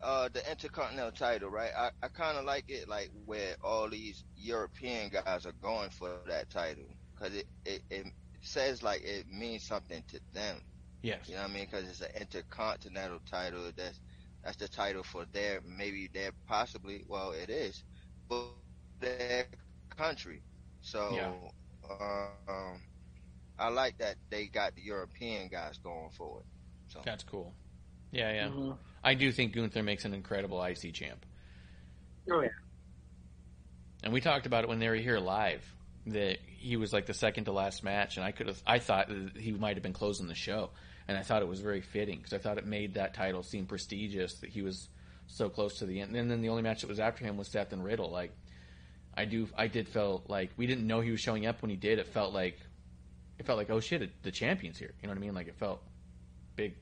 Uh, 0.00 0.28
the 0.32 0.50
Intercontinental 0.50 1.12
title, 1.12 1.48
right? 1.50 1.70
I, 1.76 1.90
I 2.02 2.08
kind 2.08 2.36
of 2.38 2.44
like 2.44 2.64
it, 2.68 2.88
like 2.88 3.10
where 3.24 3.56
all 3.62 3.88
these 3.88 4.24
European 4.36 5.10
guys 5.10 5.46
are 5.46 5.54
going 5.62 5.90
for 5.90 6.10
that 6.10 6.30
title, 6.32 6.66
because 7.14 7.34
it, 7.34 7.46
it 7.64 7.82
it 7.90 8.06
says 8.42 8.82
like 8.82 9.02
it 9.02 9.26
means 9.28 9.64
something 9.64 10.02
to 10.08 10.20
them. 10.32 10.60
Yes. 11.02 11.28
You 11.28 11.34
know 11.36 11.42
what 11.42 11.50
I 11.50 11.54
mean? 11.54 11.64
Because 11.70 11.88
it's 11.88 12.00
an 12.00 12.08
intercontinental 12.20 13.20
title. 13.28 13.70
That's 13.76 14.00
that's 14.42 14.56
the 14.56 14.68
title 14.68 15.02
for 15.02 15.24
their 15.32 15.60
maybe 15.64 16.08
their 16.12 16.32
possibly 16.46 17.04
well 17.08 17.32
it 17.32 17.50
is, 17.50 17.84
but 18.28 18.42
their 18.68 19.20
country. 19.20 20.42
So 20.80 21.08
Yeah. 21.08 21.32
uh, 21.88 22.34
um, 22.36 22.80
I 23.58 23.68
like 23.68 23.98
that 23.98 24.16
they 24.30 24.46
got 24.46 24.74
the 24.74 24.82
European 24.82 25.48
guys 25.48 25.78
going 25.78 26.10
for 26.16 26.40
it. 26.40 26.46
So 26.92 27.00
That's 27.04 27.22
cool. 27.24 27.54
Yeah, 28.12 28.32
yeah. 28.32 28.48
Mhm. 28.48 28.78
I 29.02 29.14
do 29.14 29.30
think 29.32 29.54
Gunther 29.54 29.82
makes 29.82 30.04
an 30.04 30.14
incredible 30.14 30.62
IC 30.62 30.92
champ. 30.92 31.24
Oh 32.30 32.40
yeah. 32.40 32.48
And 34.02 34.12
we 34.12 34.20
talked 34.20 34.46
about 34.46 34.64
it 34.64 34.68
when 34.68 34.78
they 34.78 34.88
were 34.88 34.94
here 34.96 35.18
live 35.18 35.64
that 36.06 36.38
he 36.46 36.76
was 36.76 36.92
like 36.92 37.06
the 37.06 37.14
second 37.14 37.44
to 37.44 37.52
last 37.52 37.82
match, 37.82 38.16
and 38.16 38.24
I 38.24 38.32
could 38.32 38.46
have, 38.48 38.62
I 38.66 38.78
thought 38.78 39.08
that 39.08 39.36
he 39.36 39.52
might 39.52 39.76
have 39.76 39.82
been 39.82 39.94
closing 39.94 40.26
the 40.26 40.34
show, 40.34 40.70
and 41.08 41.16
I 41.16 41.22
thought 41.22 41.42
it 41.42 41.48
was 41.48 41.60
very 41.60 41.80
fitting 41.80 42.18
because 42.18 42.32
I 42.34 42.38
thought 42.38 42.58
it 42.58 42.66
made 42.66 42.94
that 42.94 43.14
title 43.14 43.42
seem 43.42 43.66
prestigious 43.66 44.34
that 44.40 44.50
he 44.50 44.60
was 44.62 44.88
so 45.26 45.48
close 45.48 45.78
to 45.78 45.86
the 45.86 46.00
end. 46.00 46.14
And 46.14 46.30
then 46.30 46.42
the 46.42 46.50
only 46.50 46.62
match 46.62 46.82
that 46.82 46.88
was 46.88 47.00
after 47.00 47.24
him 47.24 47.36
was 47.38 47.48
Seth 47.48 47.72
and 47.72 47.82
Riddle. 47.82 48.10
Like, 48.10 48.32
I 49.16 49.24
do, 49.24 49.48
I 49.56 49.68
did 49.68 49.88
feel 49.88 50.22
like 50.28 50.50
we 50.56 50.66
didn't 50.66 50.86
know 50.86 51.00
he 51.00 51.10
was 51.10 51.20
showing 51.20 51.46
up 51.46 51.62
when 51.62 51.70
he 51.70 51.76
did. 51.76 51.98
It 51.98 52.08
felt 52.08 52.34
like, 52.34 52.58
it 53.38 53.46
felt 53.46 53.58
like 53.58 53.70
oh 53.70 53.80
shit, 53.80 54.22
the 54.22 54.30
champion's 54.30 54.78
here. 54.78 54.94
You 55.02 55.08
know 55.08 55.14
what 55.14 55.18
I 55.18 55.20
mean? 55.20 55.34
Like 55.34 55.48
it 55.48 55.56
felt 55.56 55.82
big. 56.56 56.74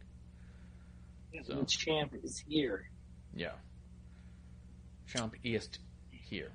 So. 1.45 1.55
The 1.55 1.65
champ 1.65 2.13
is 2.23 2.43
here. 2.47 2.91
Yeah. 3.35 3.53
Champ 5.07 5.35
ist 5.43 5.79
here. 6.11 6.53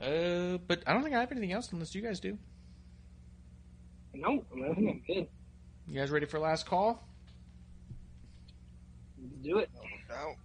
Uh, 0.00 0.58
but 0.66 0.82
I 0.86 0.92
don't 0.92 1.02
think 1.02 1.14
I 1.14 1.20
have 1.20 1.32
anything 1.32 1.52
else 1.52 1.72
unless 1.72 1.94
you 1.94 2.02
guys 2.02 2.20
do. 2.20 2.36
No, 4.14 4.44
I 4.52 4.74
think 4.74 4.90
I'm 4.90 5.02
good. 5.06 5.28
You 5.88 6.00
guys 6.00 6.10
ready 6.10 6.26
for 6.26 6.38
last 6.38 6.66
call? 6.66 7.02
Let's 9.20 9.36
do 9.42 9.58
it. 9.58 9.70
no 9.74 10.14
doubt. 10.14 10.36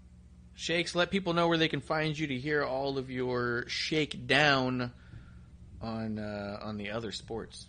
Shakes, 0.53 0.93
let 0.93 1.09
people 1.09 1.33
know 1.33 1.47
where 1.47 1.57
they 1.57 1.67
can 1.67 1.81
find 1.81 2.17
you 2.17 2.27
to 2.27 2.37
hear 2.37 2.63
all 2.63 2.97
of 2.97 3.09
your 3.09 3.65
shakedown 3.67 4.91
on 5.81 6.19
uh, 6.19 6.59
on 6.61 6.77
the 6.77 6.91
other 6.91 7.11
sports. 7.11 7.67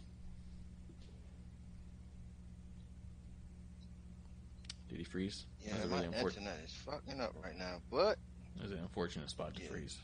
Did 4.88 4.98
he 4.98 5.04
freeze? 5.04 5.46
Yeah, 5.60 5.72
That's 5.72 5.84
a 5.84 5.88
my 5.88 5.96
really 5.96 6.06
unfortunate. 6.08 6.40
internet 6.50 6.64
is 6.64 6.74
fucking 6.84 7.20
up 7.20 7.32
right 7.42 7.56
now. 7.56 7.78
But 7.90 8.18
That 8.56 8.64
was 8.64 8.72
an 8.72 8.78
unfortunate 8.78 9.30
spot 9.30 9.54
to 9.54 9.62
Yeah. 9.62 9.68
freeze. 9.68 9.96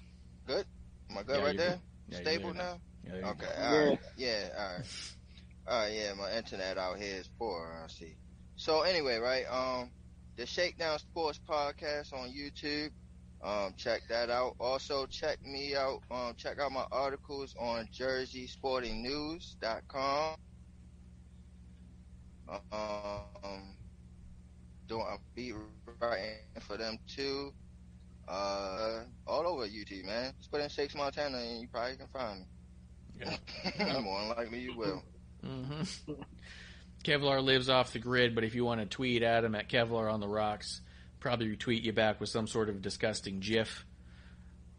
Good. 0.46 0.66
Am 1.10 1.18
I 1.18 1.22
good 1.22 1.38
Yeah, 1.38 1.44
right 1.44 1.56
there? 1.56 1.70
good. 2.08 2.14
Yeah, 2.14 2.20
Stable 2.22 2.48
good 2.52 2.56
now? 2.58 2.80
Yeah, 3.04 3.12
Okay, 3.28 3.46
go. 3.46 3.62
all 3.64 3.86
right. 3.90 4.00
Yeah, 4.16 4.48
all 4.56 4.76
right. 4.78 4.86
All 5.66 5.78
right, 5.80 5.92
yeah, 5.92 6.14
my 6.14 6.32
internet 6.34 6.78
out 6.78 6.98
here 6.98 7.16
is 7.16 7.28
poor, 7.38 7.82
I 7.84 7.88
see. 7.88 8.16
So 8.56 8.80
anyway, 8.82 9.18
right, 9.18 9.44
um, 9.50 9.90
the 10.36 10.46
Shakedown 10.46 10.98
Sports 10.98 11.38
Podcast 11.46 12.14
on 12.14 12.30
YouTube. 12.30 12.90
Um, 13.42 13.74
check 13.76 14.02
that 14.08 14.30
out. 14.30 14.54
Also, 14.58 15.06
check 15.06 15.44
me 15.44 15.76
out. 15.76 16.00
Um, 16.10 16.34
check 16.36 16.58
out 16.58 16.72
my 16.72 16.86
articles 16.90 17.54
on 17.58 17.86
JerseySportingNews.com. 17.94 20.34
Um, 22.72 23.76
doing 24.88 25.06
a 25.08 25.16
beat 25.34 25.54
writing 26.00 26.36
for 26.60 26.76
them 26.76 26.98
too. 27.06 27.52
Uh, 28.26 29.04
all 29.26 29.46
over 29.46 29.66
YouTube, 29.66 30.04
man. 30.04 30.32
Just 30.38 30.50
put 30.50 30.60
in 30.60 30.68
Shakes 30.68 30.94
Montana 30.94 31.38
and 31.38 31.60
you 31.60 31.68
probably 31.68 31.96
can 31.96 32.06
find 32.08 32.40
me. 32.40 32.46
Yeah. 33.20 34.00
More 34.00 34.20
than 34.20 34.28
likely 34.30 34.60
you 34.60 34.76
will. 34.76 35.02
hmm 35.44 35.82
Kevlar 37.04 37.42
lives 37.42 37.68
off 37.68 37.92
the 37.92 38.00
grid, 38.00 38.34
but 38.34 38.44
if 38.44 38.54
you 38.54 38.64
want 38.64 38.80
to 38.80 38.86
tweet 38.86 39.22
at 39.22 39.44
him 39.44 39.54
at 39.54 39.68
Kevlar 39.68 40.12
on 40.12 40.20
the 40.20 40.28
rocks, 40.28 40.80
probably 41.20 41.56
retweet 41.56 41.82
you 41.82 41.92
back 41.92 42.20
with 42.20 42.28
some 42.28 42.46
sort 42.46 42.68
of 42.68 42.82
disgusting 42.82 43.40
GIF. 43.40 43.84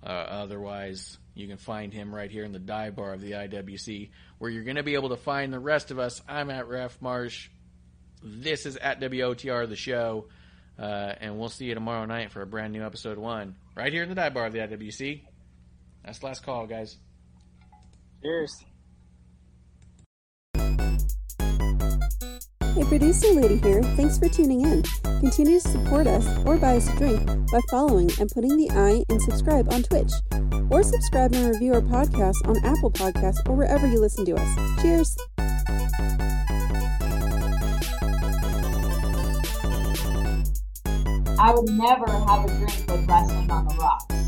Uh, 0.01 0.09
otherwise, 0.09 1.17
you 1.35 1.47
can 1.47 1.57
find 1.57 1.93
him 1.93 2.13
right 2.13 2.31
here 2.31 2.45
in 2.45 2.51
the 2.51 2.59
dive 2.59 2.95
bar 2.95 3.13
of 3.13 3.21
the 3.21 3.31
IWC, 3.31 4.09
where 4.37 4.49
you're 4.49 4.63
going 4.63 4.77
to 4.77 4.83
be 4.83 4.93
able 4.93 5.09
to 5.09 5.17
find 5.17 5.51
the 5.51 5.59
rest 5.59 5.91
of 5.91 5.99
us. 5.99 6.21
I'm 6.27 6.49
at 6.49 6.67
Ref 6.67 7.01
Marsh. 7.01 7.49
This 8.23 8.65
is 8.65 8.77
at 8.77 8.99
WOTR 8.99 9.67
the 9.67 9.75
show, 9.75 10.27
uh, 10.77 11.13
and 11.19 11.37
we'll 11.37 11.49
see 11.49 11.65
you 11.65 11.73
tomorrow 11.73 12.05
night 12.05 12.31
for 12.31 12.41
a 12.41 12.45
brand 12.45 12.73
new 12.73 12.83
episode 12.85 13.17
one 13.17 13.55
right 13.75 13.91
here 13.91 14.03
in 14.03 14.09
the 14.09 14.15
dive 14.15 14.33
bar 14.33 14.45
of 14.45 14.53
the 14.53 14.59
IWC. 14.59 15.21
That's 16.03 16.19
the 16.19 16.25
last 16.25 16.43
call, 16.43 16.65
guys. 16.65 16.97
Cheers. 18.21 18.63
Hey, 22.79 22.85
producer 22.85 23.33
lady 23.33 23.57
here. 23.57 23.83
Thanks 23.97 24.17
for 24.17 24.29
tuning 24.29 24.61
in. 24.61 24.83
Continue 25.19 25.59
to 25.59 25.67
support 25.67 26.07
us 26.07 26.25
or 26.45 26.55
buy 26.55 26.77
us 26.77 26.87
a 26.87 26.95
drink 26.95 27.25
by 27.51 27.59
following 27.69 28.09
and 28.21 28.31
putting 28.31 28.55
the 28.55 28.71
I 28.71 29.03
in 29.13 29.19
subscribe 29.19 29.69
on 29.73 29.83
Twitch. 29.83 30.09
Or 30.71 30.81
subscribe 30.81 31.33
and 31.33 31.53
review 31.53 31.73
our 31.73 31.81
podcast 31.81 32.35
on 32.45 32.55
Apple 32.63 32.89
Podcasts 32.89 33.45
or 33.49 33.55
wherever 33.57 33.85
you 33.85 33.99
listen 33.99 34.23
to 34.27 34.35
us. 34.37 34.81
Cheers! 34.81 35.17
I 41.37 41.53
would 41.53 41.69
never 41.71 42.09
have 42.09 42.45
a 42.45 42.47
drink 42.47 42.85
with 42.87 43.05
wrestling 43.09 43.51
on 43.51 43.67
the 43.67 43.75
rocks. 43.75 44.18